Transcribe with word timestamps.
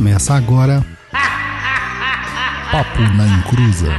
Começa 0.00 0.32
agora. 0.32 0.82
Papo 2.72 3.00
na 3.18 3.26
Encruza. 3.26 3.92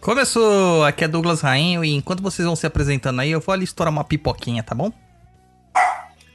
Começou! 0.00 0.82
Aqui 0.84 1.04
é 1.04 1.08
Douglas 1.08 1.40
Rainho 1.40 1.84
e 1.84 1.94
enquanto 1.94 2.20
vocês 2.20 2.44
vão 2.44 2.56
se 2.56 2.66
apresentando 2.66 3.20
aí, 3.20 3.30
eu 3.30 3.40
vou 3.40 3.52
ali 3.52 3.62
estourar 3.62 3.92
uma 3.92 4.02
pipoquinha, 4.02 4.64
tá 4.64 4.74
bom? 4.74 4.92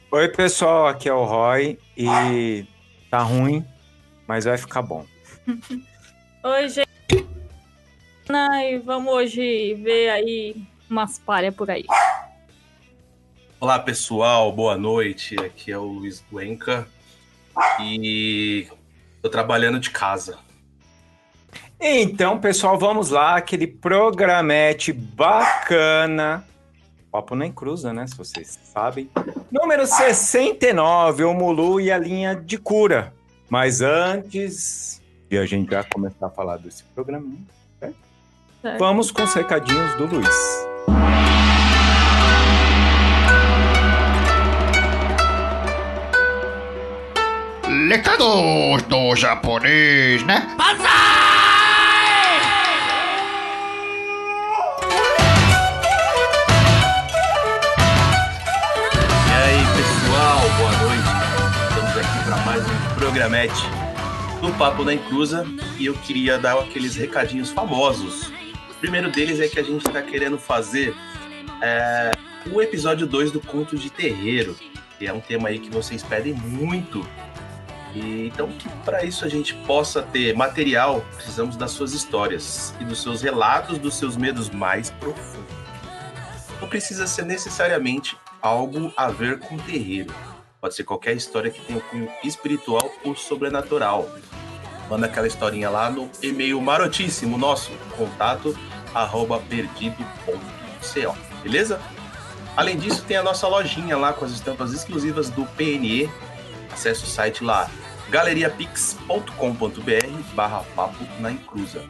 Oi, 0.10 0.30
pessoal, 0.30 0.88
aqui 0.88 1.10
é 1.10 1.14
o 1.14 1.26
Roy 1.26 1.78
e 1.98 2.66
tá 3.12 3.20
ruim, 3.20 3.66
mas 4.26 4.46
vai 4.46 4.58
ficar 4.58 4.82
bom. 4.82 5.06
Oi, 6.42 6.70
gente. 6.70 6.93
E 8.30 8.78
vamos 8.78 9.14
hoje 9.14 9.74
ver 9.76 10.10
aí 10.10 10.56
umas 10.90 11.20
palhas 11.20 11.54
por 11.54 11.70
aí. 11.70 11.86
Olá, 13.60 13.78
pessoal, 13.80 14.52
boa 14.52 14.78
noite. 14.78 15.36
Aqui 15.40 15.72
é 15.74 15.78
o 15.78 15.84
Luiz 15.84 16.22
Cuenca 16.30 16.88
e 17.82 18.68
tô 19.22 19.30
trabalhando 19.30 19.78
de 19.78 19.90
casa. 19.90 20.38
Então, 21.80 22.40
pessoal, 22.40 22.80
vamos 22.80 23.10
lá, 23.10 23.36
aquele 23.36 23.68
programete 23.68 24.94
bacana. 24.94 26.46
Papo 27.12 27.36
nem 27.36 27.52
cruza, 27.52 27.92
né? 27.92 28.08
Se 28.08 28.16
vocês 28.16 28.58
sabem. 28.64 29.10
Número 29.52 29.86
69, 29.86 31.26
o 31.26 31.34
Mulu 31.34 31.82
e 31.82 31.92
a 31.92 31.98
linha 31.98 32.36
de 32.36 32.58
cura. 32.58 33.14
Mas 33.50 33.82
antes 33.82 35.02
de 35.30 35.38
a 35.38 35.46
gente 35.46 35.70
já 35.70 35.84
começar 35.84 36.28
a 36.28 36.30
falar 36.30 36.58
desse 36.58 36.84
programa, 36.86 37.28
certo? 38.64 38.80
Vamos 38.80 39.12
com 39.12 39.24
os 39.24 39.34
recadinhos 39.34 39.94
do 39.96 40.06
Luiz. 40.06 40.28
Recados 47.90 48.82
do 48.84 49.16
japonês, 49.16 50.24
né? 50.24 50.48
E 59.28 59.32
aí, 59.32 59.66
pessoal, 59.76 60.40
boa 60.58 60.72
noite. 60.72 61.10
Estamos 61.70 61.98
aqui 61.98 62.26
para 62.26 62.38
mais 62.38 62.64
um 62.66 62.96
programete 62.96 63.62
do 64.42 64.52
Papo 64.58 64.84
na 64.84 64.94
Inclusa 64.94 65.46
e 65.78 65.86
eu 65.86 65.94
queria 65.94 66.40
dar 66.40 66.58
aqueles 66.58 66.96
recadinhos 66.96 67.52
famosos. 67.52 68.32
Primeiro 68.84 69.10
deles 69.10 69.40
é 69.40 69.48
que 69.48 69.58
a 69.58 69.64
gente 69.64 69.88
está 69.88 70.02
querendo 70.02 70.38
fazer 70.38 70.94
é, 71.62 72.12
o 72.52 72.62
episódio 72.62 73.08
2 73.08 73.32
do 73.32 73.40
Conto 73.40 73.78
de 73.78 73.90
Terreiro, 73.90 74.58
que 75.00 75.08
é 75.08 75.14
um 75.14 75.22
tema 75.22 75.48
aí 75.48 75.58
que 75.58 75.70
vocês 75.70 76.04
pedem 76.04 76.34
muito. 76.34 77.08
E, 77.96 78.28
então, 78.28 78.50
que 78.50 78.68
para 78.84 79.06
isso 79.06 79.24
a 79.24 79.30
gente 79.30 79.54
possa 79.66 80.02
ter 80.02 80.36
material, 80.36 81.00
precisamos 81.16 81.56
das 81.56 81.72
suas 81.72 81.94
histórias 81.94 82.76
e 82.78 82.84
dos 82.84 83.02
seus 83.02 83.22
relatos 83.22 83.78
dos 83.78 83.96
seus 83.96 84.18
medos 84.18 84.50
mais 84.50 84.92
profundos. 84.92 85.56
Não 86.60 86.68
precisa 86.68 87.08
ser 87.08 87.24
necessariamente 87.24 88.18
algo 88.42 88.92
a 88.98 89.08
ver 89.08 89.40
com 89.40 89.56
terreiro. 89.60 90.14
Pode 90.60 90.76
ser 90.76 90.84
qualquer 90.84 91.16
história 91.16 91.50
que 91.50 91.62
tenha 91.62 91.80
um 91.80 91.82
cunho 91.84 92.10
espiritual 92.22 92.92
ou 93.02 93.16
sobrenatural. 93.16 94.10
Manda 94.90 95.06
aquela 95.06 95.26
historinha 95.26 95.70
lá 95.70 95.90
no 95.90 96.12
e-mail 96.22 96.60
marotíssimo 96.60 97.38
nosso, 97.38 97.72
contato 97.96 98.54
arroba 98.94 99.40
perdido.co, 99.40 101.16
beleza? 101.42 101.80
Além 102.56 102.78
disso, 102.78 103.04
tem 103.04 103.18
a 103.18 103.24
nossa 103.24 103.48
lojinha 103.48 103.98
lá 103.98 104.14
com 104.14 104.26
as 104.26 104.32
estampas 104.32 104.74
exclusivas 104.74 105.30
do 105.30 105.46
PNE. 105.46 106.10
Acesse 106.72 107.04
o 107.04 107.08
site 107.08 107.44
lá 107.44 107.70
galeriapix.com.br 108.10 110.36
barra 110.36 110.64
papo 110.76 111.04
na 111.20 111.32
encruza. 111.32 111.84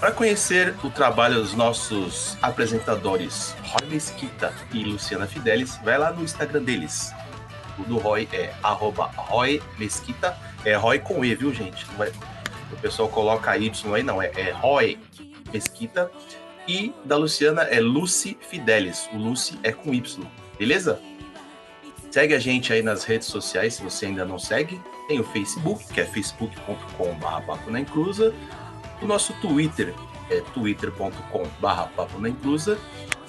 Para 0.00 0.12
conhecer 0.12 0.74
o 0.82 0.90
trabalho 0.90 1.36
dos 1.36 1.54
nossos 1.54 2.36
apresentadores 2.40 3.54
Roy 3.64 3.90
Mesquita 3.90 4.52
e 4.72 4.84
Luciana 4.84 5.26
Fidelis, 5.26 5.78
vai 5.84 5.98
lá 5.98 6.12
no 6.12 6.22
Instagram 6.22 6.62
deles. 6.62 7.12
O 7.78 7.82
do 7.82 7.98
Roy 7.98 8.28
é 8.32 8.52
arroba 8.62 9.10
Roy 9.16 9.62
Mesquita. 9.76 10.36
É 10.64 10.74
Roy 10.74 10.98
com 10.98 11.24
E, 11.24 11.34
viu, 11.34 11.54
gente? 11.54 11.86
É- 12.00 12.12
o 12.72 12.76
pessoal 12.76 13.08
coloca 13.08 13.56
Y 13.56 13.94
aí, 13.94 14.02
não. 14.02 14.20
É, 14.20 14.30
é 14.36 14.52
Roy 14.52 14.98
Mesquita. 15.52 16.10
E 16.66 16.92
da 17.04 17.16
Luciana 17.16 17.62
é 17.62 17.80
Lucy 17.80 18.36
Fidelis. 18.40 19.08
O 19.12 19.16
Lucy 19.16 19.58
é 19.62 19.72
com 19.72 19.94
Y, 19.94 20.26
beleza? 20.58 21.00
Segue 22.10 22.34
a 22.34 22.38
gente 22.38 22.72
aí 22.72 22.82
nas 22.82 23.04
redes 23.04 23.28
sociais, 23.28 23.74
se 23.74 23.82
você 23.82 24.06
ainda 24.06 24.24
não 24.24 24.38
segue. 24.38 24.80
Tem 25.08 25.20
o 25.20 25.24
Facebook, 25.24 25.84
que 25.92 26.00
é 26.00 26.04
facebook.com.br 26.04 27.46
papo 27.46 27.70
na 27.70 27.80
inclusa. 27.80 28.34
O 29.00 29.06
nosso 29.06 29.32
Twitter 29.40 29.94
é 30.30 30.40
twitter.com.br 30.52 31.82
papo 31.96 32.18
na 32.18 32.28
inclusa. 32.28 32.78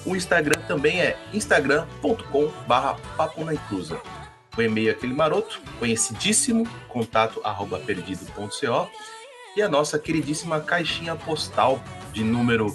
O 0.05 0.15
Instagram 0.15 0.61
também 0.67 1.01
é 1.01 1.17
instagram.com.br 1.33 3.01
papo 3.17 3.43
na 3.43 3.53
inclusa. 3.53 4.01
O 4.57 4.61
e-mail 4.61 4.89
é 4.89 4.91
aquele 4.91 5.13
maroto, 5.13 5.61
conhecidíssimo, 5.77 6.67
contato 6.87 7.39
arroba 7.43 7.79
perdido.co. 7.79 8.89
E 9.59 9.61
a 9.61 9.67
nossa 9.67 9.99
queridíssima 9.99 10.61
caixinha 10.61 11.17
postal 11.17 11.83
de 12.13 12.23
número 12.23 12.73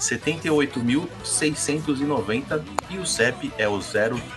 78.690 0.00 2.64
e 2.88 2.96
o 2.96 3.04
CEP 3.04 3.52
é 3.58 3.68
o 3.68 3.78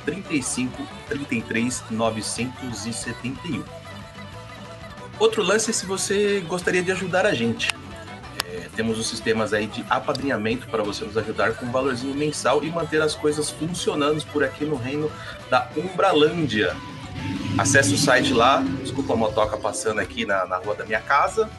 035 0.04 0.86
33 1.08 1.86
971. 1.90 3.64
Outro 5.18 5.42
lance 5.42 5.70
é 5.70 5.74
se 5.74 5.86
você 5.86 6.42
gostaria 6.42 6.84
de 6.84 6.92
ajudar 6.92 7.26
a 7.26 7.34
gente. 7.34 7.74
É, 8.46 8.68
temos 8.76 9.00
os 9.00 9.08
sistemas 9.08 9.54
aí 9.54 9.68
de 9.68 9.86
apadrinhamento 9.90 10.68
para 10.68 10.84
você 10.84 11.06
nos 11.06 11.18
ajudar 11.18 11.54
com 11.54 11.66
um 11.66 11.72
valorzinho 11.72 12.14
mensal 12.14 12.62
e 12.62 12.70
manter 12.70 13.02
as 13.02 13.16
coisas 13.16 13.50
funcionando 13.50 14.22
por 14.34 14.44
aqui 14.44 14.66
no 14.66 14.76
reino 14.76 15.10
da 15.50 15.70
Umbralândia. 15.78 16.76
Acesse 17.58 17.94
o 17.94 17.98
site 17.98 18.34
lá, 18.34 18.62
desculpa 18.82 19.14
a 19.14 19.16
motoca 19.16 19.56
passando 19.56 20.02
aqui 20.02 20.26
na, 20.26 20.46
na 20.46 20.58
rua 20.58 20.76
da 20.76 20.86
minha 20.86 21.00
casa. 21.00 21.50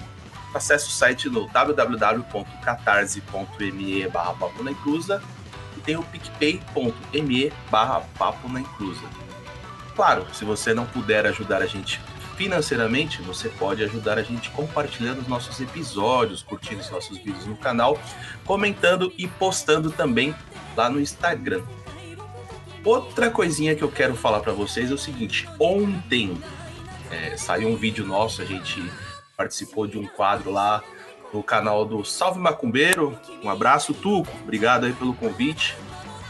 Acesse 0.57 0.89
o 0.89 0.91
site 0.91 1.29
no 1.29 1.47
www.catarse.me 1.49 4.09
barra 4.09 4.33
papo 4.33 4.63
na 4.63 4.71
inclusa 4.71 5.23
e 5.77 5.81
tem 5.81 5.97
o 5.97 6.03
picpay.me 6.03 7.53
barra 7.71 8.01
papo 8.19 8.49
na 8.49 8.61
inclusa. 8.61 9.03
Claro, 9.95 10.27
se 10.33 10.47
você 10.47 10.73
não 10.73 10.87
puder 10.87 11.27
ajudar 11.27 11.61
a 11.61 11.67
gente 11.67 12.01
financeiramente, 12.39 13.21
você 13.21 13.51
pode 13.51 13.85
ajudar 13.85 14.17
a 14.17 14.23
gente 14.23 14.49
compartilhando 14.51 15.21
os 15.21 15.29
nossos 15.29 15.61
episódios, 15.61 16.43
curtindo 16.43 16.81
os 16.81 16.89
nossos 16.89 17.19
vídeos 17.19 17.45
no 17.45 17.59
canal, 17.59 18.01
comentando 18.47 19.13
e 19.19 19.29
postando 19.29 19.91
também 19.91 20.35
lá 20.75 20.89
no 20.89 20.99
Instagram. 20.99 21.63
Outra 22.83 23.31
coisinha 23.31 23.75
que 23.75 23.85
eu 23.85 23.91
quero 23.91 24.17
falar 24.17 24.41
para 24.41 24.55
vocês 24.55 24.91
é 24.91 24.95
o 24.95 24.99
seguinte: 24.99 25.47
ontem 25.61 26.41
é, 27.11 27.37
saiu 27.37 27.69
um 27.69 27.77
vídeo 27.77 28.07
nosso, 28.07 28.41
a 28.41 28.47
gente 28.47 28.83
participou 29.37 29.87
de 29.87 29.99
um 29.99 30.07
quadro 30.07 30.51
lá 30.51 30.83
no 31.33 31.43
canal 31.43 31.85
do 31.85 32.05
Salve 32.05 32.39
Macumbeiro. 32.39 33.19
Um 33.43 33.51
abraço, 33.51 33.93
Tuco. 33.93 34.31
Obrigado 34.43 34.87
aí 34.87 34.93
pelo 34.93 35.15
convite. 35.15 35.77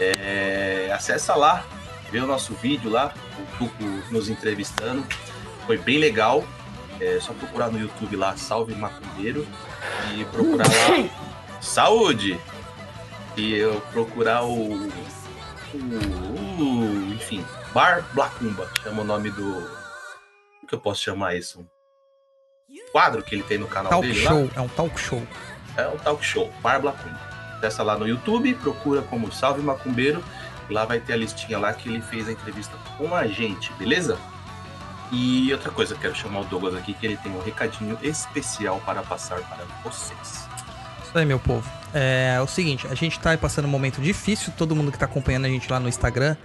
É, 0.00 0.90
acessa 0.92 1.34
lá, 1.34 1.64
vê 2.10 2.18
o 2.18 2.26
nosso 2.26 2.54
vídeo 2.54 2.90
lá, 2.90 3.14
o 3.38 3.58
Tuco 3.58 3.84
nos 4.10 4.28
entrevistando. 4.28 5.04
Foi 5.66 5.78
bem 5.78 5.98
legal. 5.98 6.44
É 7.00 7.18
só 7.20 7.32
procurar 7.34 7.68
no 7.70 7.78
YouTube 7.78 8.16
lá, 8.16 8.36
Salve 8.38 8.74
Macumbeiro, 8.74 9.46
e 10.14 10.24
procurar 10.26 10.66
lá 10.66 11.10
Saúde! 11.60 12.40
E 13.36 13.54
eu 13.54 13.82
procurar 13.92 14.44
o. 14.44 14.72
o, 14.72 14.98
o- 16.58 17.12
enfim, 17.12 17.44
Bar 17.74 18.02
Blacumba, 18.14 18.70
chama 18.82 19.02
o 19.02 19.04
nome 19.04 19.30
do. 19.30 19.42
Como 19.52 20.68
que 20.68 20.74
eu 20.74 20.80
posso 20.80 21.02
chamar 21.02 21.36
isso? 21.36 21.68
Quadro 22.92 23.22
que 23.22 23.34
ele 23.34 23.42
tem 23.42 23.58
no 23.58 23.66
canal 23.66 23.90
Talk 23.90 24.06
dele 24.06 24.22
lá. 24.22 24.30
show, 24.30 24.50
é 24.54 24.60
um 24.60 24.68
talk 24.68 25.00
show. 25.00 25.26
É 25.76 25.88
um 25.88 25.96
talk 25.98 26.24
show, 26.24 26.52
Bar 26.62 26.80
Blacumba. 26.80 27.20
Acessa 27.58 27.82
lá 27.82 27.98
no 27.98 28.06
YouTube, 28.06 28.54
procura 28.54 29.02
como 29.02 29.30
Salve 29.32 29.62
Macumbeiro. 29.62 30.22
E 30.68 30.72
lá 30.72 30.84
vai 30.84 30.98
ter 30.98 31.12
a 31.12 31.16
listinha 31.16 31.58
lá 31.58 31.72
que 31.72 31.88
ele 31.88 32.00
fez 32.00 32.28
a 32.28 32.32
entrevista 32.32 32.76
com 32.98 33.14
a 33.14 33.26
gente, 33.26 33.72
beleza? 33.74 34.18
E 35.12 35.52
outra 35.52 35.70
coisa, 35.70 35.94
quero 35.94 36.14
chamar 36.14 36.40
o 36.40 36.44
Douglas 36.44 36.74
aqui, 36.74 36.92
que 36.92 37.06
ele 37.06 37.16
tem 37.16 37.32
um 37.32 37.40
recadinho 37.40 37.96
especial 38.02 38.80
para 38.84 39.02
passar 39.02 39.40
para 39.42 39.64
vocês. 39.84 40.48
Isso 41.04 41.16
aí, 41.16 41.24
meu 41.24 41.38
povo. 41.38 41.70
É, 41.94 42.38
o 42.42 42.46
seguinte, 42.46 42.86
a 42.88 42.94
gente 42.94 43.18
tá 43.20 43.36
passando 43.38 43.66
um 43.66 43.70
momento 43.70 44.00
difícil, 44.00 44.52
todo 44.56 44.74
mundo 44.74 44.90
que 44.90 44.98
tá 44.98 45.06
acompanhando 45.06 45.44
a 45.44 45.48
gente 45.48 45.70
lá 45.70 45.78
no 45.78 45.88
Instagram, 45.88 46.36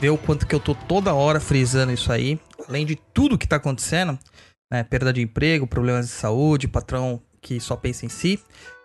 vê 0.00 0.10
o 0.10 0.18
quanto 0.18 0.46
que 0.46 0.54
eu 0.54 0.60
tô 0.60 0.74
toda 0.74 1.14
hora 1.14 1.38
frisando 1.38 1.92
isso 1.92 2.12
aí. 2.12 2.40
Além 2.68 2.84
de 2.84 2.96
tudo 2.96 3.38
que 3.38 3.46
tá 3.46 3.56
acontecendo, 3.56 4.18
né, 4.70 4.84
perda 4.84 5.12
de 5.12 5.22
emprego, 5.22 5.66
problemas 5.66 6.06
de 6.06 6.12
saúde, 6.12 6.68
patrão 6.68 7.20
que 7.40 7.60
só 7.60 7.76
pensa 7.76 8.06
em 8.06 8.08
si. 8.08 8.40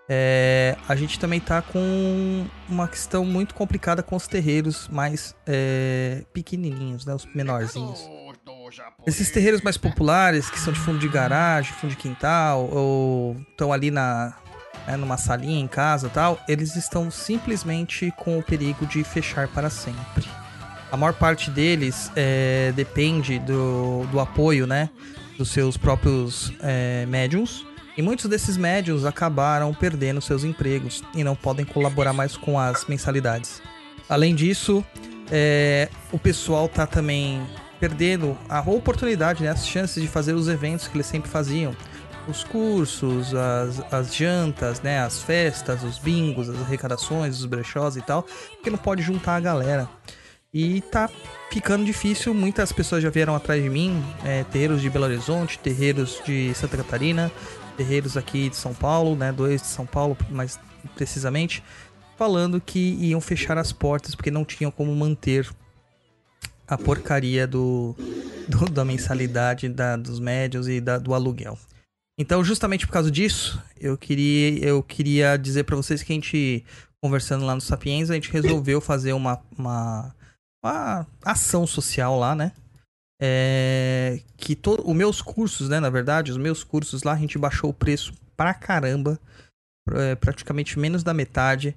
É, 0.07 0.75
a 0.87 0.95
gente 0.95 1.17
também 1.17 1.39
tá 1.39 1.61
com 1.61 2.45
uma 2.67 2.87
questão 2.87 3.23
muito 3.23 3.55
complicada 3.55 4.03
com 4.03 4.15
os 4.15 4.27
terreiros 4.27 4.87
mais 4.89 5.33
é, 5.47 6.23
pequenininhos, 6.33 7.05
né? 7.05 7.15
Os 7.15 7.25
menorzinhos. 7.33 8.01
Esses 9.07 9.31
terreiros 9.31 9.61
mais 9.61 9.77
populares, 9.77 10.49
que 10.49 10.59
são 10.59 10.73
de 10.73 10.79
fundo 10.79 10.99
de 10.99 11.07
garagem, 11.07 11.71
fundo 11.73 11.91
de 11.91 11.97
quintal, 11.97 12.69
ou 12.69 13.37
estão 13.49 13.71
ali 13.71 13.91
na, 13.91 14.35
né, 14.87 14.97
numa 14.97 15.17
salinha 15.17 15.59
em 15.59 15.67
casa 15.67 16.09
tal, 16.09 16.39
eles 16.47 16.75
estão 16.75 17.09
simplesmente 17.09 18.11
com 18.17 18.37
o 18.37 18.43
perigo 18.43 18.85
de 18.85 19.03
fechar 19.03 19.47
para 19.47 19.69
sempre. 19.69 20.25
A 20.91 20.97
maior 20.97 21.13
parte 21.13 21.49
deles 21.49 22.11
é, 22.15 22.71
depende 22.75 23.39
do, 23.39 24.05
do 24.11 24.19
apoio, 24.19 24.67
né? 24.67 24.89
Dos 25.37 25.49
seus 25.49 25.77
próprios 25.77 26.53
é, 26.61 27.05
médiums. 27.07 27.65
E 27.95 28.01
muitos 28.01 28.25
desses 28.25 28.57
médiums 28.57 29.05
acabaram 29.05 29.73
perdendo 29.73 30.21
seus 30.21 30.43
empregos 30.43 31.03
e 31.13 31.23
não 31.23 31.35
podem 31.35 31.65
colaborar 31.65 32.13
mais 32.13 32.35
com 32.35 32.59
as 32.59 32.85
mensalidades. 32.85 33.61
Além 34.09 34.33
disso, 34.33 34.83
é, 35.31 35.89
o 36.11 36.17
pessoal 36.17 36.67
tá 36.67 36.87
também 36.87 37.41
perdendo 37.79 38.37
a 38.47 38.61
oportunidade, 38.61 39.43
né, 39.43 39.49
as 39.49 39.67
chances 39.67 40.01
de 40.01 40.07
fazer 40.07 40.33
os 40.33 40.47
eventos 40.47 40.87
que 40.87 40.95
eles 40.95 41.05
sempre 41.05 41.29
faziam. 41.29 41.75
Os 42.27 42.43
cursos, 42.43 43.35
as, 43.35 43.93
as 43.93 44.15
jantas, 44.15 44.81
né, 44.81 44.99
as 44.99 45.21
festas, 45.21 45.83
os 45.83 45.99
bingos, 45.99 46.49
as 46.49 46.61
arrecadações, 46.61 47.39
os 47.39 47.45
brechós 47.45 47.97
e 47.97 48.01
tal, 48.01 48.23
porque 48.53 48.69
não 48.69 48.77
pode 48.77 49.01
juntar 49.01 49.35
a 49.35 49.39
galera. 49.39 49.89
E 50.53 50.81
tá 50.81 51.09
ficando 51.51 51.83
difícil, 51.83 52.31
muitas 52.33 52.71
pessoas 52.71 53.01
já 53.01 53.09
vieram 53.09 53.33
atrás 53.33 53.63
de 53.63 53.69
mim, 53.69 54.03
é, 54.23 54.43
terreiros 54.43 54.81
de 54.81 54.89
Belo 54.89 55.05
Horizonte, 55.05 55.57
terreiros 55.57 56.21
de 56.23 56.53
Santa 56.53 56.77
Catarina, 56.77 57.31
terreiros 57.75 58.15
aqui 58.15 58.49
de 58.49 58.55
São 58.55 58.73
Paulo, 58.73 59.15
né, 59.15 59.31
dois 59.31 59.61
de 59.61 59.67
São 59.67 59.85
Paulo 59.85 60.15
mais 60.29 60.59
precisamente, 60.95 61.63
falando 62.15 62.61
que 62.61 62.79
iam 62.99 63.19
fechar 63.19 63.57
as 63.57 63.71
portas 63.71 64.13
porque 64.13 64.29
não 64.29 64.45
tinham 64.45 64.69
como 64.69 64.95
manter 64.95 65.49
a 66.67 66.77
porcaria 66.77 67.47
do, 67.47 67.95
do 68.47 68.65
da 68.69 68.85
mensalidade 68.85 69.67
da, 69.69 69.95
dos 69.95 70.19
médios 70.19 70.67
e 70.67 70.79
da, 70.79 70.99
do 70.99 71.15
aluguel. 71.15 71.57
Então, 72.15 72.43
justamente 72.43 72.85
por 72.85 72.93
causa 72.93 73.09
disso, 73.09 73.59
eu 73.79 73.97
queria, 73.97 74.63
eu 74.63 74.83
queria 74.83 75.35
dizer 75.35 75.63
para 75.63 75.75
vocês 75.75 76.03
que 76.03 76.13
a 76.13 76.15
gente, 76.15 76.63
conversando 77.01 77.43
lá 77.43 77.55
no 77.55 77.61
Sapiens, 77.61 78.11
a 78.11 78.13
gente 78.13 78.31
resolveu 78.31 78.79
fazer 78.79 79.13
uma, 79.13 79.41
uma, 79.57 80.13
uma 80.63 81.07
ação 81.23 81.67
social 81.67 82.17
lá, 82.17 82.33
né? 82.35 82.51
É, 83.21 84.21
que 84.37 84.55
todo, 84.55 84.89
os 84.89 84.95
meus 84.95 85.21
cursos, 85.21 85.69
né, 85.69 85.79
na 85.79 85.89
verdade, 85.89 86.31
os 86.31 86.37
meus 86.37 86.63
cursos 86.63 87.03
lá, 87.03 87.13
a 87.13 87.17
gente 87.17 87.37
baixou 87.37 87.69
o 87.69 87.73
preço 87.73 88.13
pra 88.35 88.53
caramba, 88.53 89.19
é, 89.91 90.15
praticamente 90.15 90.79
menos 90.79 91.03
da 91.03 91.13
metade, 91.13 91.75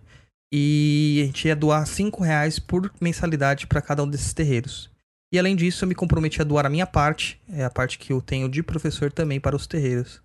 e 0.52 1.20
a 1.22 1.26
gente 1.26 1.48
ia 1.48 1.56
doar 1.56 1.86
5 1.86 2.22
reais 2.22 2.58
por 2.58 2.92
mensalidade 3.00 3.66
para 3.66 3.82
cada 3.82 4.02
um 4.02 4.08
desses 4.08 4.32
terreiros. 4.32 4.90
E 5.32 5.38
além 5.38 5.56
disso, 5.56 5.84
eu 5.84 5.88
me 5.88 5.94
comprometi 5.94 6.40
a 6.40 6.44
doar 6.44 6.66
a 6.66 6.70
minha 6.70 6.86
parte, 6.86 7.40
é 7.48 7.64
a 7.64 7.70
parte 7.70 7.98
que 7.98 8.12
eu 8.12 8.20
tenho 8.20 8.48
de 8.48 8.62
professor 8.62 9.12
também 9.12 9.40
para 9.40 9.56
os 9.56 9.66
terreiros. 9.66 10.22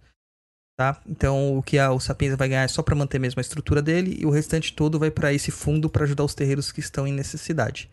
Tá? 0.79 0.99
Então, 1.05 1.57
o 1.57 1.61
que 1.61 1.77
a, 1.77 1.91
o 1.91 1.99
Sapiens 1.99 2.35
vai 2.35 2.47
ganhar 2.47 2.63
é 2.63 2.67
só 2.67 2.81
para 2.81 2.95
manter 2.95 3.19
mesmo 3.19 3.39
a 3.39 3.41
estrutura 3.41 3.81
dele 3.81 4.17
e 4.19 4.25
o 4.25 4.29
restante 4.29 4.73
todo 4.73 4.97
vai 4.97 5.11
para 5.11 5.33
esse 5.33 5.51
fundo 5.51 5.89
para 5.89 6.05
ajudar 6.05 6.23
os 6.23 6.33
terreiros 6.33 6.71
que 6.71 6.79
estão 6.79 7.05
em 7.05 7.13
necessidade. 7.13 7.89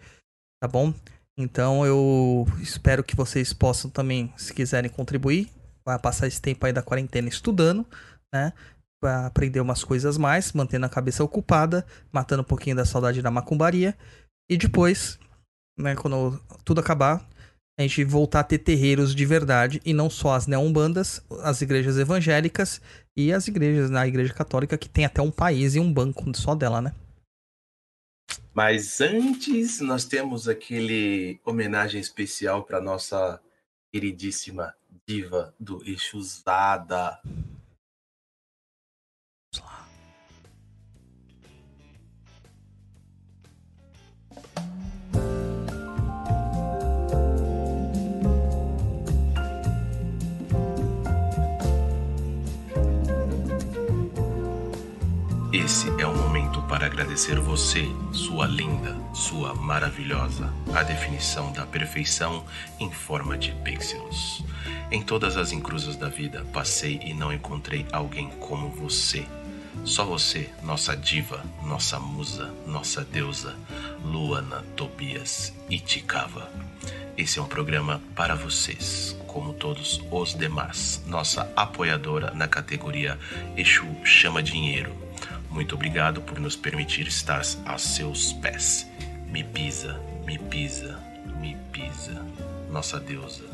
Tá 0.60 0.66
bom? 0.66 0.92
Então, 1.38 1.86
eu 1.86 2.46
espero 2.60 3.04
que 3.04 3.14
vocês 3.14 3.52
possam 3.52 3.88
também, 3.88 4.32
se 4.36 4.52
quiserem 4.52 4.90
contribuir, 4.90 5.48
vai 5.86 5.98
passar 5.98 6.26
esse 6.26 6.42
tempo 6.42 6.66
aí 6.66 6.72
da 6.72 6.82
quarentena 6.82 7.28
estudando, 7.28 7.86
né? 8.34 8.52
Pra 9.00 9.26
aprender 9.26 9.60
umas 9.60 9.84
coisas 9.84 10.18
mais, 10.18 10.52
mantendo 10.52 10.86
a 10.86 10.88
cabeça 10.88 11.22
ocupada, 11.22 11.86
matando 12.12 12.42
um 12.42 12.44
pouquinho 12.44 12.74
da 12.74 12.84
saudade 12.84 13.22
da 13.22 13.30
macumbaria. 13.30 13.96
E 14.50 14.56
depois, 14.56 15.16
né, 15.78 15.94
quando 15.94 16.40
tudo 16.64 16.80
acabar, 16.80 17.24
a 17.78 17.82
gente 17.82 18.02
voltar 18.02 18.40
a 18.40 18.44
ter 18.44 18.58
terreiros 18.58 19.14
de 19.14 19.24
verdade 19.24 19.80
e 19.84 19.94
não 19.94 20.10
só 20.10 20.34
as 20.34 20.48
neombandas, 20.48 21.22
as 21.44 21.62
igrejas 21.62 21.96
evangélicas 21.96 22.80
e 23.16 23.32
as 23.32 23.46
igrejas 23.46 23.88
na 23.88 24.04
igreja 24.08 24.34
católica 24.34 24.76
que 24.76 24.88
tem 24.88 25.04
até 25.04 25.22
um 25.22 25.30
país 25.30 25.76
e 25.76 25.80
um 25.80 25.92
banco 25.92 26.24
só 26.36 26.56
dela, 26.56 26.82
né? 26.82 26.92
Mas 28.54 29.00
antes, 29.00 29.80
nós 29.80 30.04
temos 30.04 30.48
aquele 30.48 31.40
homenagem 31.44 32.00
especial 32.00 32.64
para 32.64 32.80
nossa 32.80 33.40
queridíssima 33.92 34.74
diva 35.06 35.54
do 35.58 35.82
Exusada. 35.88 37.20
Esse 55.52 55.88
é 55.88 56.04
momento 56.04 56.17
para 56.78 56.86
agradecer 56.86 57.40
você, 57.40 57.88
sua 58.12 58.46
linda, 58.46 58.96
sua 59.12 59.52
maravilhosa, 59.52 60.54
a 60.72 60.84
definição 60.84 61.50
da 61.50 61.66
perfeição 61.66 62.44
em 62.78 62.88
forma 62.88 63.36
de 63.36 63.50
pixels. 63.64 64.44
Em 64.88 65.02
todas 65.02 65.36
as 65.36 65.50
encruzas 65.50 65.96
da 65.96 66.08
vida, 66.08 66.46
passei 66.52 67.00
e 67.04 67.12
não 67.12 67.32
encontrei 67.32 67.84
alguém 67.90 68.30
como 68.38 68.68
você. 68.68 69.26
Só 69.84 70.04
você, 70.04 70.50
nossa 70.62 70.96
diva, 70.96 71.44
nossa 71.64 71.98
musa, 71.98 72.54
nossa 72.64 73.04
deusa, 73.04 73.56
Luana 74.04 74.64
Tobias 74.76 75.52
Itikava. 75.68 76.48
Esse 77.16 77.40
é 77.40 77.42
um 77.42 77.48
programa 77.48 78.00
para 78.14 78.36
vocês, 78.36 79.16
como 79.26 79.52
todos 79.52 80.00
os 80.12 80.32
demais. 80.32 81.02
Nossa 81.08 81.50
apoiadora 81.56 82.30
na 82.34 82.46
categoria 82.46 83.18
Exu 83.56 83.84
Chama 84.04 84.40
Dinheiro. 84.40 85.07
Muito 85.50 85.74
obrigado 85.74 86.20
por 86.20 86.38
nos 86.38 86.56
permitir 86.56 87.08
estar 87.08 87.42
a 87.64 87.78
seus 87.78 88.32
pés. 88.34 88.88
Me 89.26 89.42
pisa, 89.42 90.00
me 90.24 90.38
pisa, 90.38 90.98
me 91.40 91.56
pisa, 91.72 92.22
nossa 92.70 93.00
deusa. 93.00 93.47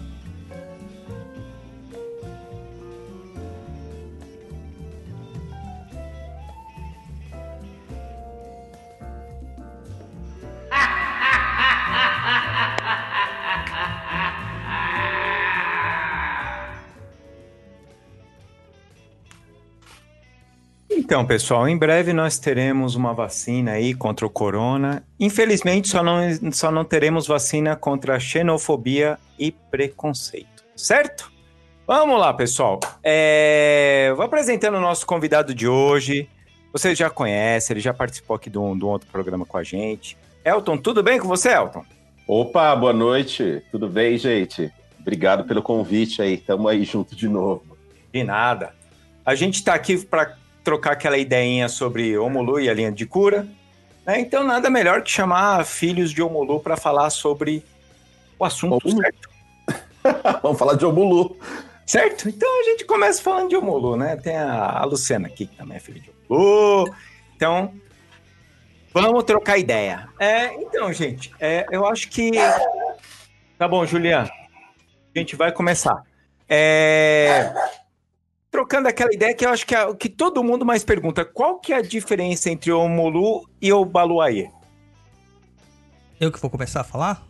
Então, 21.04 21.23
pessoal, 21.26 21.68
em 21.68 21.76
breve 21.76 22.14
nós 22.14 22.38
teremos 22.38 22.94
uma 22.94 23.12
vacina 23.12 23.73
aí 23.73 23.92
contra 23.92 24.25
o 24.25 24.30
corona. 24.30 25.04
Infelizmente, 25.20 25.88
só 25.88 26.02
não, 26.02 26.18
só 26.50 26.70
não 26.70 26.82
teremos 26.82 27.26
vacina 27.26 27.76
contra 27.76 28.16
a 28.16 28.18
xenofobia 28.18 29.18
e 29.38 29.52
preconceito, 29.52 30.64
certo? 30.75 31.30
Vamos 31.87 32.18
lá, 32.18 32.32
pessoal. 32.32 32.80
É... 33.02 34.14
Vou 34.16 34.25
apresentando 34.25 34.78
o 34.78 34.80
nosso 34.80 35.06
convidado 35.06 35.54
de 35.54 35.68
hoje. 35.68 36.26
Vocês 36.73 36.96
já 36.96 37.11
conhecem, 37.11 37.75
ele 37.75 37.80
já 37.80 37.92
participou 37.92 38.37
aqui 38.37 38.49
de 38.49 38.56
um, 38.56 38.76
de 38.76 38.82
um 38.87 38.88
outro 38.88 39.06
programa 39.12 39.44
com 39.44 39.58
a 39.58 39.62
gente. 39.62 40.16
Elton, 40.42 40.78
tudo 40.78 41.02
bem 41.02 41.18
com 41.20 41.28
você, 41.28 41.50
Elton? 41.50 41.84
Opa, 42.26 42.75
boa 42.75 42.94
noite. 42.94 43.62
Tudo 43.70 43.90
bem, 43.90 44.16
gente? 44.16 44.73
Obrigado 44.99 45.44
pelo 45.44 45.61
convite 45.61 46.23
aí. 46.23 46.38
Tamo 46.38 46.66
aí 46.66 46.82
junto 46.82 47.14
de 47.14 47.28
novo. 47.28 47.76
De 48.11 48.25
nada. 48.25 48.75
A 49.26 49.34
gente 49.34 49.56
está 49.56 49.75
aqui 49.75 49.99
para 49.99 50.42
trocar 50.64 50.92
aquela 50.92 51.18
ideinha 51.18 51.68
sobre 51.68 52.16
Omulu 52.16 52.59
e 52.59 52.71
a 52.71 52.75
linha 52.75 52.90
de 52.90 53.04
cura. 53.04 53.47
Né? 54.06 54.18
Então, 54.18 54.42
nada 54.42 54.71
melhor 54.71 55.02
que 55.02 55.11
chamar 55.11 55.64
filhos 55.64 56.11
de 56.11 56.23
Omulu 56.23 56.59
para 56.59 56.76
falar 56.76 57.11
sobre 57.11 57.62
o 58.38 58.44
assunto 58.44 58.88
Omulu. 58.88 59.02
certo. 59.02 59.28
Vamos 60.42 60.59
falar 60.59 60.75
de 60.75 60.87
Omulu. 60.87 61.37
Certo? 61.87 62.30
Então 62.30 62.61
a 62.61 62.64
gente 62.64 62.85
começa 62.87 63.23
falando 63.23 63.50
de 63.50 63.56
Omulu, 63.56 63.94
né? 63.97 64.16
Tem 64.16 64.37
a, 64.37 64.80
a 64.80 64.85
Luciana 64.85 65.28
aqui, 65.28 65.47
que 65.47 65.54
também 65.54 65.76
é 65.76 65.80
filha 65.80 66.00
de 66.00 66.11
Omulu. 66.28 66.94
Então, 67.37 67.75
vamos 68.92 69.23
trocar 69.25 69.59
ideia. 69.59 70.09
É, 70.18 70.54
então, 70.54 70.90
gente, 70.92 71.30
é, 71.38 71.66
eu 71.71 71.87
acho 71.87 72.09
que. 72.09 72.30
Tá 73.59 73.68
bom, 73.68 73.85
Juliana. 73.85 74.30
A 75.14 75.18
gente 75.18 75.37
vai 75.37 75.52
começar. 75.52 76.02
É, 76.49 77.52
trocando 78.54 78.87
aquela 78.87 79.12
ideia 79.12 79.34
que 79.34 79.44
eu 79.44 79.50
acho 79.50 79.66
que, 79.66 79.75
é, 79.75 79.84
o 79.84 79.96
que 79.96 80.08
todo 80.08 80.44
mundo 80.44 80.64
mais 80.64 80.84
pergunta: 80.84 81.25
qual 81.25 81.58
que 81.58 81.73
é 81.73 81.76
a 81.76 81.82
diferença 81.82 82.49
entre 82.49 82.70
o 82.70 82.78
Omulu 82.78 83.50
e 83.61 83.73
o 83.73 83.84
Baluaê? 83.84 84.49
Eu 86.20 86.30
que 86.30 86.38
vou 86.38 86.49
começar 86.49 86.82
a 86.82 86.84
falar? 86.84 87.26